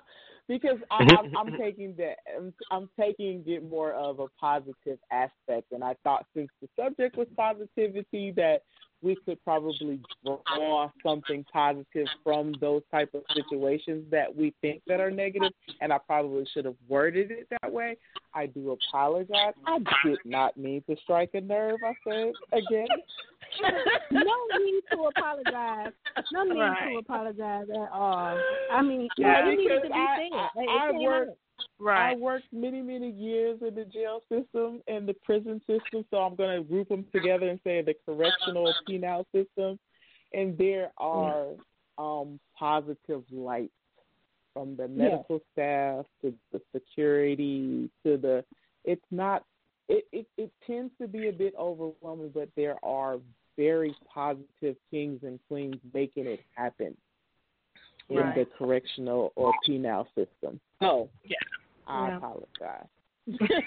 because 0.48 0.78
I, 0.92 1.04
I'm, 1.04 1.38
I'm 1.38 1.58
taking 1.60 1.96
the 1.96 2.14
I'm, 2.38 2.54
I'm 2.72 2.90
taking 3.00 3.44
it 3.46 3.70
more 3.70 3.94
of 3.94 4.20
a 4.20 4.28
positive 4.40 5.00
aspect, 5.12 5.72
and 5.72 5.84
I 5.84 5.96
thought 6.04 6.26
since 6.36 6.50
the 6.62 6.68
subject 6.78 7.18
was 7.18 7.28
positivity 7.36 8.32
that 8.36 8.64
we 9.04 9.16
could 9.26 9.44
probably 9.44 10.00
draw 10.24 10.90
something 11.06 11.46
positive 11.52 12.08
from 12.24 12.54
those 12.62 12.82
type 12.90 13.14
of 13.14 13.22
situations 13.36 14.06
that 14.10 14.34
we 14.34 14.54
think 14.62 14.82
that 14.88 15.00
are 15.00 15.12
negative, 15.12 15.52
and 15.82 15.92
I 15.92 15.98
probably 15.98 16.48
should 16.54 16.66
have 16.66 16.76
worded 16.88 17.30
it 17.32 17.48
that 17.62 17.72
way. 17.72 17.98
I 18.34 18.46
do 18.48 18.72
apologize. 18.72 19.54
I 19.68 19.80
did 20.06 20.20
not 20.26 20.56
mean 20.58 20.84
to 20.90 20.96
strike 21.04 21.32
a 21.34 21.42
nerve. 21.42 21.78
I 21.86 21.94
said 22.08 22.32
again. 22.54 22.88
no 24.12 24.22
need 24.58 24.82
to 24.92 25.04
apologize. 25.16 25.92
No 26.32 26.44
need 26.44 26.60
Right. 26.60 26.94
to 26.94 26.98
apologize 27.00 27.68
at 27.70 27.92
all. 27.92 28.40
I 28.72 28.82
mean, 28.82 29.08
Yeah, 29.18 29.48
it 29.48 29.58
needed 29.58 29.82
to 29.84 29.88
be 29.90 29.94
I- 29.94 30.18
said. 30.18 30.38
I- 30.38 30.64
It 30.64 30.70
I 30.70 30.92
came 30.92 31.34
out. 31.80 32.14
I 32.14 32.16
worked 32.16 32.52
many, 32.52 32.82
many 32.82 33.12
years 33.12 33.60
in 33.62 33.76
the 33.76 33.86
jail 33.86 34.22
system 34.30 34.82
and 34.88 35.08
the 35.08 35.14
prison 35.24 35.62
system, 35.68 36.06
so 36.10 36.18
I'm 36.18 36.36
going 36.36 36.58
to 36.58 36.64
group 36.64 36.90
them 36.90 37.06
together 37.14 37.50
and 37.50 37.60
say 37.64 37.82
the 37.82 37.96
correctional 38.06 38.74
penal 38.88 39.26
system. 39.34 39.80
And 40.34 40.58
there 40.58 40.92
are 40.98 41.50
um, 41.98 42.40
positive 42.58 43.24
lights 43.32 43.72
from 44.54 44.76
the 44.76 44.88
medical 44.88 45.42
staff 45.52 46.06
to 46.22 46.34
the 46.52 46.62
security 46.74 47.90
to 48.06 48.18
the. 48.18 48.44
It's 48.86 49.06
not. 49.12 49.44
It, 49.90 50.06
it 50.12 50.28
it 50.38 50.52
tends 50.66 50.92
to 51.02 51.08
be 51.08 51.28
a 51.28 51.34
bit 51.34 51.54
overwhelming, 51.60 52.32
but 52.34 52.50
there 52.56 52.78
are 52.84 53.18
very 53.58 53.96
positive 54.12 54.76
kings 54.90 55.20
and 55.24 55.40
queens 55.48 55.76
making 55.94 56.26
it 56.26 56.40
happen 56.56 56.96
in 58.10 58.18
Right. 58.18 58.36
the 58.36 58.46
correctional 58.58 59.32
or 59.36 59.54
penal 59.66 60.08
system. 60.16 60.60
Oh, 60.82 61.10
Yeah. 61.24 61.38
I 61.88 62.08
Yeah. 62.10 62.18
apologize. 62.18 62.88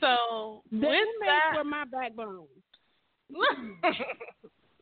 So 0.00 0.62
the 0.72 0.76
inmates 0.78 1.20
that, 1.20 1.52
were 1.56 1.64
my 1.64 1.84
backbone. 1.84 2.48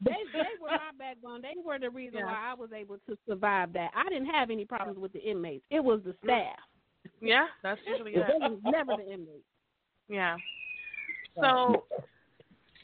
They 0.05 0.17
they 0.33 0.39
were 0.61 0.69
my 0.69 0.91
backbone. 0.99 1.43
They 1.43 1.55
were 1.65 1.79
the 1.79 1.91
reason 1.91 2.19
Yeah. 2.21 2.27
why 2.27 2.51
I 2.51 2.55
was 2.55 2.73
able 2.73 2.99
to 3.09 3.17
survive 3.29 3.73
that. 3.75 3.93
I 3.95 4.09
didn't 4.09 4.27
have 4.27 4.51
any 4.51 4.65
problems 4.65 4.99
with 4.99 5.13
the 5.13 5.21
inmates. 5.21 5.65
It 5.71 5.79
was 5.79 6.03
the 6.03 6.11
mm. 6.11 6.25
staff. 6.25 6.59
yeah, 7.21 7.47
that's 7.63 7.81
usually 7.87 8.15
It 8.17 8.29
it. 8.29 8.41
was 8.41 8.59
never 8.65 8.97
the 8.97 9.05
inmates. 9.13 9.47
Yeah. 10.09 10.37
So 11.37 11.85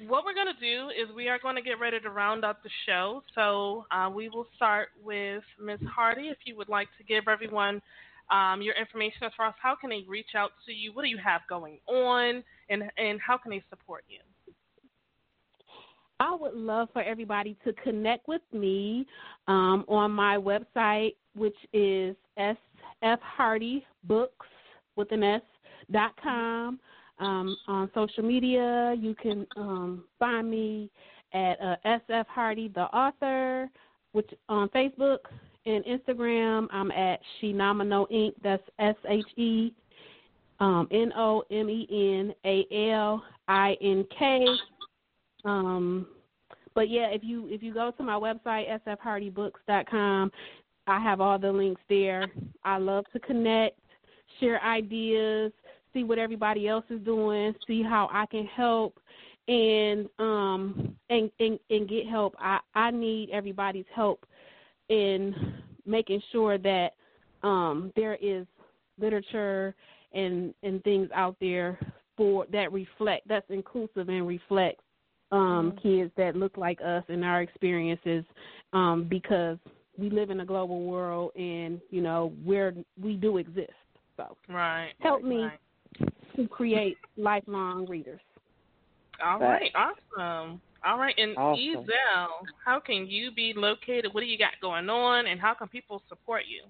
what 0.06 0.24
we're 0.24 0.34
going 0.34 0.54
to 0.54 0.60
do 0.60 0.88
is 0.90 1.14
we 1.14 1.28
are 1.28 1.38
going 1.38 1.56
to 1.56 1.62
get 1.62 1.80
ready 1.80 1.98
to 2.00 2.10
round 2.10 2.44
up 2.44 2.62
the 2.62 2.70
show. 2.86 3.22
So 3.34 3.86
uh, 3.90 4.08
we 4.08 4.28
will 4.28 4.46
start 4.54 4.88
with 5.02 5.42
Ms. 5.60 5.80
Hardy. 5.94 6.28
If 6.28 6.38
you 6.44 6.56
would 6.56 6.68
like 6.68 6.88
to 6.98 7.04
give 7.04 7.28
everyone 7.28 7.82
um, 8.30 8.62
your 8.62 8.74
information 8.74 9.24
as 9.24 9.32
far 9.36 9.48
as 9.48 9.54
how 9.60 9.74
can 9.74 9.90
they 9.90 10.04
reach 10.06 10.34
out 10.36 10.50
to 10.66 10.72
you, 10.72 10.92
what 10.92 11.02
do 11.02 11.08
you 11.08 11.18
have 11.18 11.40
going 11.48 11.78
on, 11.88 12.44
and 12.68 12.84
and 12.96 13.18
how 13.26 13.36
can 13.36 13.50
they 13.50 13.62
support 13.70 14.04
you? 14.08 14.18
I 16.20 16.34
would 16.34 16.54
love 16.54 16.88
for 16.92 17.02
everybody 17.02 17.56
to 17.64 17.72
connect 17.74 18.28
with 18.28 18.42
me 18.52 19.06
um, 19.46 19.84
on 19.88 20.10
my 20.10 20.36
website, 20.36 21.14
which 21.34 21.56
is 21.72 22.16
sfhardybooks 23.02 23.82
with 24.96 25.12
an 25.12 25.22
S 25.22 25.42
dot 25.90 26.12
com. 26.22 26.78
Um, 27.20 27.56
on 27.66 27.90
social 27.94 28.22
media, 28.22 28.94
you 28.98 29.14
can 29.14 29.46
um, 29.56 30.04
find 30.18 30.48
me 30.48 30.90
at 31.32 31.60
uh, 31.60 31.76
SF 31.84 32.26
Hardy 32.26 32.68
the 32.68 32.82
author, 32.82 33.68
which 34.12 34.30
on 34.48 34.68
Facebook 34.68 35.18
and 35.66 35.84
Instagram. 35.84 36.68
I'm 36.72 36.90
at 36.92 37.20
She 37.40 37.50
Shenomenal 37.50 38.06
Ink. 38.10 38.34
That's 38.42 38.62
S 38.78 38.94
H 39.08 39.26
E 39.36 39.72
um, 40.60 40.88
N 40.90 41.12
O 41.16 41.42
M 41.50 41.68
E 41.68 41.86
N 41.90 42.34
A 42.44 42.90
L 42.92 43.22
I 43.46 43.76
N 43.80 44.04
K. 44.18 44.46
Um, 45.44 46.06
but 46.74 46.88
yeah, 46.88 47.08
if 47.10 47.22
you 47.24 47.48
if 47.48 47.62
you 47.62 47.74
go 47.74 47.90
to 47.90 48.02
my 48.02 48.14
website 48.14 48.66
sfhardybooks.com, 48.86 50.30
I 50.86 51.00
have 51.00 51.20
all 51.20 51.38
the 51.38 51.50
links 51.50 51.82
there. 51.88 52.26
I 52.64 52.78
love 52.78 53.04
to 53.12 53.20
connect, 53.20 53.78
share 54.40 54.62
ideas, 54.62 55.52
see 55.92 56.04
what 56.04 56.18
everybody 56.18 56.68
else 56.68 56.84
is 56.90 57.00
doing, 57.00 57.54
see 57.66 57.82
how 57.82 58.08
I 58.12 58.26
can 58.26 58.46
help 58.46 58.98
and 59.48 60.08
um 60.18 60.94
and 61.08 61.30
and, 61.40 61.58
and 61.70 61.88
get 61.88 62.06
help. 62.06 62.34
I 62.38 62.60
I 62.74 62.90
need 62.90 63.30
everybody's 63.30 63.86
help 63.94 64.24
in 64.88 65.34
making 65.86 66.22
sure 66.32 66.58
that 66.58 66.90
um 67.42 67.92
there 67.96 68.16
is 68.20 68.46
literature 69.00 69.74
and 70.12 70.54
and 70.62 70.82
things 70.84 71.08
out 71.14 71.36
there 71.40 71.78
for 72.16 72.46
that 72.52 72.72
reflect 72.72 73.26
that's 73.28 73.48
inclusive 73.48 74.08
and 74.08 74.26
reflects 74.26 74.82
um 75.30 75.72
mm-hmm. 75.72 75.78
kids 75.78 76.12
that 76.16 76.36
look 76.36 76.56
like 76.56 76.80
us 76.84 77.04
and 77.08 77.24
our 77.24 77.42
experiences 77.42 78.24
um 78.72 79.06
because 79.08 79.58
we 79.98 80.10
live 80.10 80.30
in 80.30 80.40
a 80.40 80.44
global 80.44 80.82
world 80.82 81.30
and 81.36 81.80
you 81.90 82.00
know 82.00 82.32
where 82.44 82.72
we 83.00 83.14
do 83.14 83.36
exist 83.36 83.70
so 84.16 84.36
right 84.48 84.92
help 85.00 85.22
right, 85.22 85.28
me 85.28 85.42
right. 85.42 85.58
To 86.38 86.48
create 86.48 86.96
lifelong 87.16 87.86
readers. 87.86 88.20
All 89.24 89.40
right 89.40 89.72
awesome. 89.74 90.60
All 90.86 90.98
right 90.98 91.14
and 91.18 91.36
awesome. 91.36 91.60
Ezell, 91.60 92.28
how 92.64 92.78
can 92.78 93.06
you 93.08 93.32
be 93.32 93.52
located? 93.54 94.14
What 94.14 94.20
do 94.20 94.26
you 94.26 94.38
got 94.38 94.52
going 94.62 94.88
on 94.88 95.26
and 95.26 95.40
how 95.40 95.54
can 95.54 95.68
people 95.68 96.02
support 96.08 96.44
you? 96.48 96.62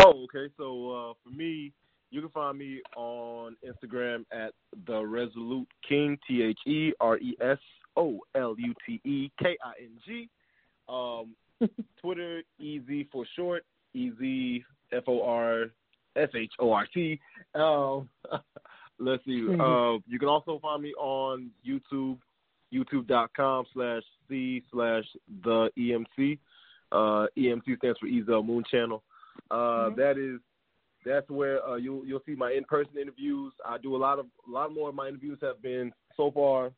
Oh 0.00 0.24
okay 0.24 0.52
so 0.56 0.90
uh 0.90 1.12
for 1.24 1.36
me 1.36 1.72
you 2.10 2.20
can 2.20 2.30
find 2.30 2.56
me 2.56 2.80
on 2.96 3.56
Instagram 3.66 4.24
at 4.30 4.52
the 4.86 5.04
Resolute 5.04 5.66
King, 5.88 6.16
T 6.28 6.42
H 6.42 6.58
E 6.64 6.92
R 7.00 7.18
E 7.18 7.36
S 7.40 7.58
O 7.96 8.20
L 8.36 8.54
U 8.56 8.74
T 8.86 9.00
E 9.04 9.32
K 9.42 9.56
I 9.64 9.82
N 9.82 9.98
G. 10.06 10.28
Um, 10.88 11.34
Twitter, 12.00 12.42
Easy 12.60 13.08
for 13.10 13.24
short, 13.34 13.64
Easy 13.94 14.64
F 14.92 15.02
O 15.08 15.22
R 15.22 15.66
S 16.16 16.28
H 16.34 16.52
O 16.58 16.72
R 16.72 16.86
T. 16.92 17.20
Um, 17.54 18.08
let's 18.98 19.24
see. 19.24 19.40
Mm-hmm. 19.40 19.60
Uh, 19.60 19.98
you 20.06 20.18
can 20.18 20.28
also 20.28 20.58
find 20.60 20.82
me 20.82 20.92
on 20.94 21.50
YouTube, 21.66 22.18
youtube.com 22.72 23.64
slash 23.72 24.02
C 24.28 24.62
slash 24.72 25.04
the 25.42 25.70
EMC. 25.78 26.38
Uh, 26.92 27.26
EMC 27.36 27.78
stands 27.78 27.98
for 27.98 28.06
Ezell 28.06 28.44
Moon 28.44 28.64
Channel. 28.70 29.02
Uh, 29.50 29.54
mm-hmm. 29.54 30.00
that 30.00 30.18
is 30.18 30.40
that's 31.04 31.28
where 31.28 31.66
uh, 31.66 31.76
you'll 31.76 32.04
you'll 32.06 32.22
see 32.26 32.34
my 32.34 32.52
in-person 32.52 32.96
interviews. 33.00 33.52
I 33.64 33.78
do 33.78 33.94
a 33.94 33.98
lot 33.98 34.18
of 34.18 34.26
a 34.48 34.50
lot 34.50 34.72
more 34.72 34.88
of 34.88 34.94
my 34.94 35.08
interviews 35.08 35.38
have 35.42 35.60
been 35.62 35.92
so 36.16 36.30
far 36.30 36.70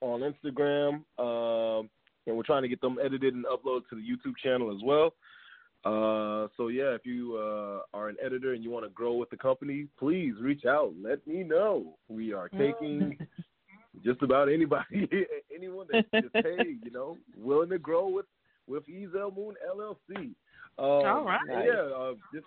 on 0.00 0.20
Instagram, 0.20 1.02
um, 1.18 1.88
and 2.26 2.36
we're 2.36 2.42
trying 2.44 2.62
to 2.62 2.68
get 2.68 2.80
them 2.80 2.98
edited 3.02 3.34
and 3.34 3.44
uploaded 3.46 3.88
to 3.90 3.96
the 3.96 4.02
YouTube 4.02 4.36
channel 4.42 4.74
as 4.74 4.82
well. 4.82 5.14
Uh, 5.84 6.48
so 6.56 6.68
yeah, 6.68 6.94
if 6.94 7.04
you 7.04 7.36
uh, 7.36 7.80
are 7.92 8.08
an 8.08 8.16
editor 8.24 8.54
and 8.54 8.64
you 8.64 8.70
want 8.70 8.84
to 8.84 8.90
grow 8.90 9.14
with 9.14 9.28
the 9.30 9.36
company, 9.36 9.86
please 9.98 10.32
reach 10.40 10.64
out. 10.64 10.94
Let 11.02 11.26
me 11.26 11.42
know. 11.42 11.96
We 12.08 12.32
are 12.32 12.48
taking 12.48 13.18
just 14.04 14.22
about 14.22 14.50
anybody, 14.50 15.08
anyone 15.54 15.86
that 15.92 16.06
just 16.22 16.34
hey, 16.34 16.76
you 16.82 16.90
know, 16.90 17.18
willing 17.36 17.68
to 17.70 17.78
grow 17.78 18.08
with 18.08 18.26
with 18.66 18.84
Ezell 18.88 19.36
Moon 19.36 19.54
LLC. 19.70 20.16
Um, 20.16 20.34
All 20.78 21.24
right. 21.24 21.40
Yeah, 21.48 21.82
uh, 21.94 22.14
just 22.32 22.46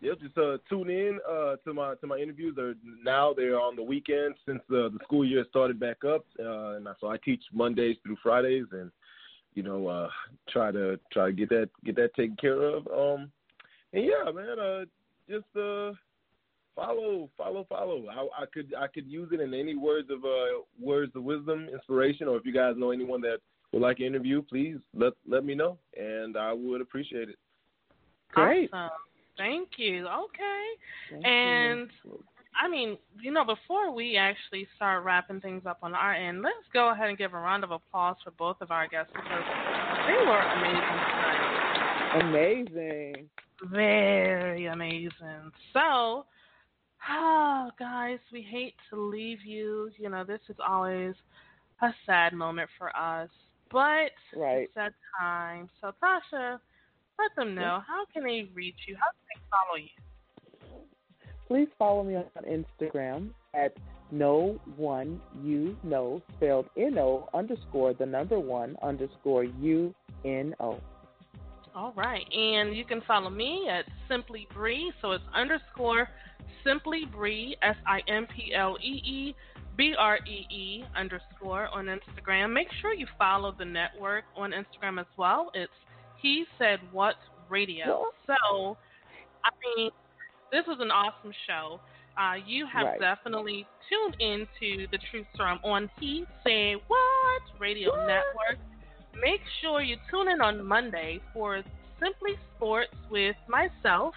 yeah, 0.00 0.12
just 0.20 0.36
uh, 0.36 0.58
tune 0.68 0.90
in 0.90 1.18
uh, 1.28 1.56
to 1.64 1.72
my 1.72 1.94
to 1.94 2.06
my 2.06 2.18
interviews. 2.18 2.54
They're 2.54 2.74
now 3.02 3.32
they're 3.32 3.58
on 3.58 3.76
the 3.76 3.82
weekends 3.82 4.36
since 4.46 4.60
the 4.68 4.90
the 4.92 4.98
school 5.04 5.24
year 5.24 5.46
started 5.48 5.80
back 5.80 6.04
up, 6.04 6.26
uh, 6.38 6.76
and 6.76 6.86
so 7.00 7.08
I 7.08 7.16
teach 7.24 7.42
Mondays 7.52 7.96
through 8.04 8.16
Fridays, 8.22 8.66
and 8.72 8.90
you 9.54 9.62
know 9.62 9.86
uh, 9.86 10.08
try 10.48 10.70
to 10.70 10.98
try 11.12 11.26
to 11.26 11.32
get 11.32 11.48
that 11.50 11.70
get 11.84 11.96
that 11.96 12.14
taken 12.14 12.36
care 12.36 12.62
of. 12.62 12.86
Um, 12.88 13.30
and 13.92 14.04
yeah, 14.04 14.30
man, 14.32 14.58
uh, 14.58 14.84
just 15.28 15.44
uh, 15.56 15.92
follow, 16.74 17.30
follow, 17.36 17.64
follow. 17.68 18.04
I, 18.08 18.42
I 18.42 18.46
could 18.52 18.74
I 18.78 18.86
could 18.88 19.06
use 19.06 19.30
it 19.32 19.40
in 19.40 19.54
any 19.54 19.76
words 19.76 20.10
of 20.10 20.24
uh, 20.24 20.62
words 20.80 21.12
of 21.14 21.22
wisdom, 21.22 21.68
inspiration, 21.72 22.28
or 22.28 22.36
if 22.36 22.44
you 22.44 22.52
guys 22.52 22.74
know 22.76 22.90
anyone 22.90 23.20
that 23.22 23.38
would 23.72 23.82
like 23.82 24.00
an 24.00 24.06
interview, 24.06 24.42
please 24.42 24.78
let 24.94 25.12
let 25.28 25.44
me 25.44 25.54
know, 25.54 25.78
and 25.96 26.36
I 26.36 26.52
would 26.52 26.80
appreciate 26.80 27.28
it. 27.28 27.36
Great. 28.32 28.70
Awesome. 28.72 28.90
Thank 29.36 29.70
you. 29.78 30.06
Okay. 30.06 30.64
Thank 31.10 31.26
and 31.26 31.90
you. 32.04 32.24
I 32.60 32.68
mean, 32.68 32.98
you 33.20 33.32
know, 33.32 33.44
before 33.44 33.92
we 33.92 34.16
actually 34.16 34.66
start 34.76 35.04
wrapping 35.04 35.40
things 35.40 35.62
up 35.66 35.78
on 35.82 35.94
our 35.94 36.14
end, 36.14 36.42
let's 36.42 36.56
go 36.72 36.90
ahead 36.90 37.08
and 37.08 37.18
give 37.18 37.34
a 37.34 37.38
round 37.38 37.64
of 37.64 37.70
applause 37.70 38.16
for 38.22 38.30
both 38.32 38.56
of 38.60 38.70
our 38.70 38.86
guests 38.88 39.12
because 39.14 39.44
they 40.06 40.26
were 40.26 40.42
amazing 40.54 41.00
tonight. 41.14 42.22
Amazing. 42.22 43.28
Very 43.70 44.66
amazing. 44.66 45.50
So, 45.72 46.26
oh, 47.10 47.70
guys, 47.78 48.18
we 48.32 48.42
hate 48.42 48.74
to 48.90 49.00
leave 49.00 49.44
you. 49.44 49.90
You 49.98 50.10
know, 50.10 50.24
this 50.24 50.40
is 50.48 50.56
always 50.66 51.14
a 51.82 51.90
sad 52.06 52.32
moment 52.32 52.70
for 52.78 52.94
us, 52.96 53.30
but 53.70 54.12
right. 54.36 54.62
it's 54.62 54.74
that 54.74 54.92
time. 55.20 55.68
So, 55.80 55.92
Tasha, 56.02 56.58
let 57.18 57.34
them 57.36 57.54
know. 57.54 57.80
How 57.86 58.04
can 58.12 58.24
they 58.24 58.48
reach 58.54 58.76
you? 58.86 58.96
How 58.96 59.06
can 59.10 59.24
they 59.34 59.40
follow 59.50 59.76
you? 59.76 60.13
Please 61.46 61.68
follow 61.78 62.02
me 62.02 62.16
on 62.16 62.24
Instagram 62.44 63.30
at 63.54 63.76
no 64.10 64.58
one 64.76 65.20
you 65.42 65.76
know 65.82 66.22
spelled 66.36 66.66
N 66.76 66.98
O 66.98 67.28
underscore 67.34 67.94
the 67.94 68.06
number 68.06 68.38
one 68.38 68.76
underscore 68.82 69.44
U 69.44 69.94
N 70.24 70.54
O. 70.60 70.78
All 71.74 71.92
right, 71.96 72.24
and 72.32 72.76
you 72.76 72.84
can 72.84 73.02
follow 73.06 73.30
me 73.30 73.68
at 73.68 73.84
Simply 74.08 74.46
Bree. 74.54 74.92
So 75.02 75.12
it's 75.12 75.24
underscore 75.34 76.08
Simply 76.64 77.04
Bree 77.12 77.56
S 77.62 77.76
I 77.86 78.00
M 78.08 78.26
P 78.34 78.54
L 78.54 78.76
E 78.80 79.02
E 79.04 79.34
B 79.76 79.94
R 79.98 80.18
E 80.18 80.54
E 80.54 80.84
underscore 80.96 81.68
on 81.68 81.86
Instagram. 81.86 82.52
Make 82.52 82.68
sure 82.80 82.94
you 82.94 83.06
follow 83.18 83.54
the 83.58 83.64
network 83.64 84.24
on 84.36 84.52
Instagram 84.52 85.00
as 85.00 85.06
well. 85.16 85.50
It's 85.54 85.72
he 86.22 86.44
said 86.58 86.78
what 86.92 87.16
radio. 87.50 88.06
So, 88.26 88.76
I 89.44 89.50
mean, 89.76 89.90
this 90.54 90.64
was 90.68 90.78
an 90.80 90.92
awesome 90.92 91.32
show. 91.48 91.80
Uh, 92.16 92.34
you 92.46 92.64
have 92.72 92.86
right. 92.86 93.00
definitely 93.00 93.66
tuned 93.90 94.16
into 94.20 94.86
the 94.92 94.98
Truth 95.10 95.26
Serum 95.36 95.58
on 95.64 95.90
He 95.98 96.24
Said 96.44 96.76
What 96.86 97.42
Radio 97.58 97.90
what? 97.90 98.06
Network. 98.06 98.58
Make 99.20 99.40
sure 99.60 99.82
you 99.82 99.96
tune 100.08 100.28
in 100.28 100.40
on 100.40 100.64
Monday 100.64 101.20
for 101.32 101.60
Simply 102.00 102.38
Sports 102.56 102.94
with 103.10 103.34
myself, 103.48 104.14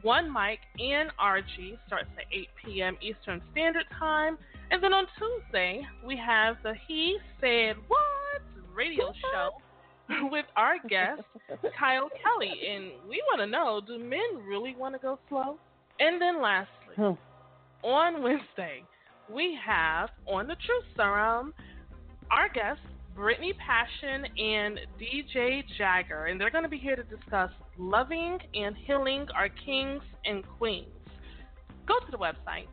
One 0.00 0.30
Mike, 0.30 0.60
and 0.78 1.10
RG. 1.20 1.76
Starts 1.86 2.08
at 2.16 2.24
8 2.32 2.48
p.m. 2.64 2.96
Eastern 3.02 3.42
Standard 3.52 3.84
Time. 3.98 4.38
And 4.70 4.82
then 4.82 4.94
on 4.94 5.04
Tuesday, 5.18 5.82
we 6.02 6.16
have 6.16 6.56
the 6.62 6.72
He 6.88 7.18
Said 7.42 7.76
What 7.88 8.40
Radio 8.74 9.12
Show 9.32 9.50
with 10.30 10.46
our 10.56 10.76
guest, 10.88 11.22
Kyle 11.78 12.08
Kelly. 12.22 12.52
And 12.70 12.84
we 13.06 13.22
want 13.28 13.40
to 13.40 13.46
know 13.46 13.82
do 13.86 14.02
men 14.02 14.46
really 14.48 14.74
want 14.74 14.94
to 14.94 14.98
go 14.98 15.18
slow? 15.28 15.58
And 16.00 16.20
then 16.20 16.42
lastly, 16.42 17.16
on 17.82 18.22
Wednesday, 18.22 18.82
we 19.32 19.58
have 19.64 20.10
on 20.26 20.46
the 20.46 20.56
Truth 20.66 20.84
Serum 20.96 21.54
our 22.30 22.48
guests, 22.48 22.82
Brittany 23.14 23.52
Passion 23.54 24.24
and 24.38 24.80
DJ 25.00 25.62
Jagger. 25.78 26.26
And 26.26 26.40
they're 26.40 26.50
going 26.50 26.64
to 26.64 26.68
be 26.68 26.78
here 26.78 26.96
to 26.96 27.04
discuss 27.04 27.50
loving 27.78 28.38
and 28.54 28.74
healing 28.86 29.26
our 29.36 29.48
kings 29.48 30.02
and 30.24 30.44
queens. 30.58 30.88
Go 31.86 31.98
to 32.00 32.10
the 32.10 32.18
website, 32.18 32.66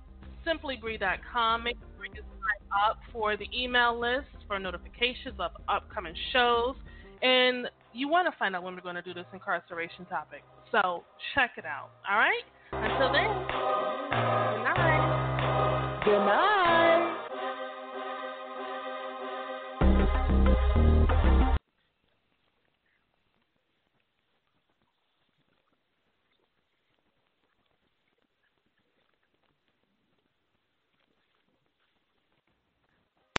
simplybree.com. 0.48 1.64
Make 1.64 1.78
sure 1.96 2.06
you 2.06 2.22
sign 2.22 2.88
up 2.88 2.98
for 3.12 3.38
the 3.38 3.46
email 3.56 4.00
list 4.00 4.28
for 4.48 4.58
notifications 4.58 5.36
of 5.40 5.52
upcoming 5.68 6.16
shows. 6.34 6.76
And 7.22 7.68
you 7.94 8.08
want 8.08 8.32
to 8.32 8.38
find 8.40 8.56
out 8.56 8.64
when 8.64 8.74
we're 8.74 8.82
going 8.82 8.96
to 8.96 9.02
do 9.02 9.14
this 9.14 9.26
incarceration 9.34 10.06
topic. 10.06 10.44
So 10.72 11.04
check 11.36 11.52
it 11.58 11.66
out. 11.66 11.92
All 12.10 12.18
right? 12.18 12.44
Until 12.74 13.12
then, 13.12 13.28
good 13.28 14.64
night. 14.64 16.02
Good 16.06 16.26
night. 16.26 17.01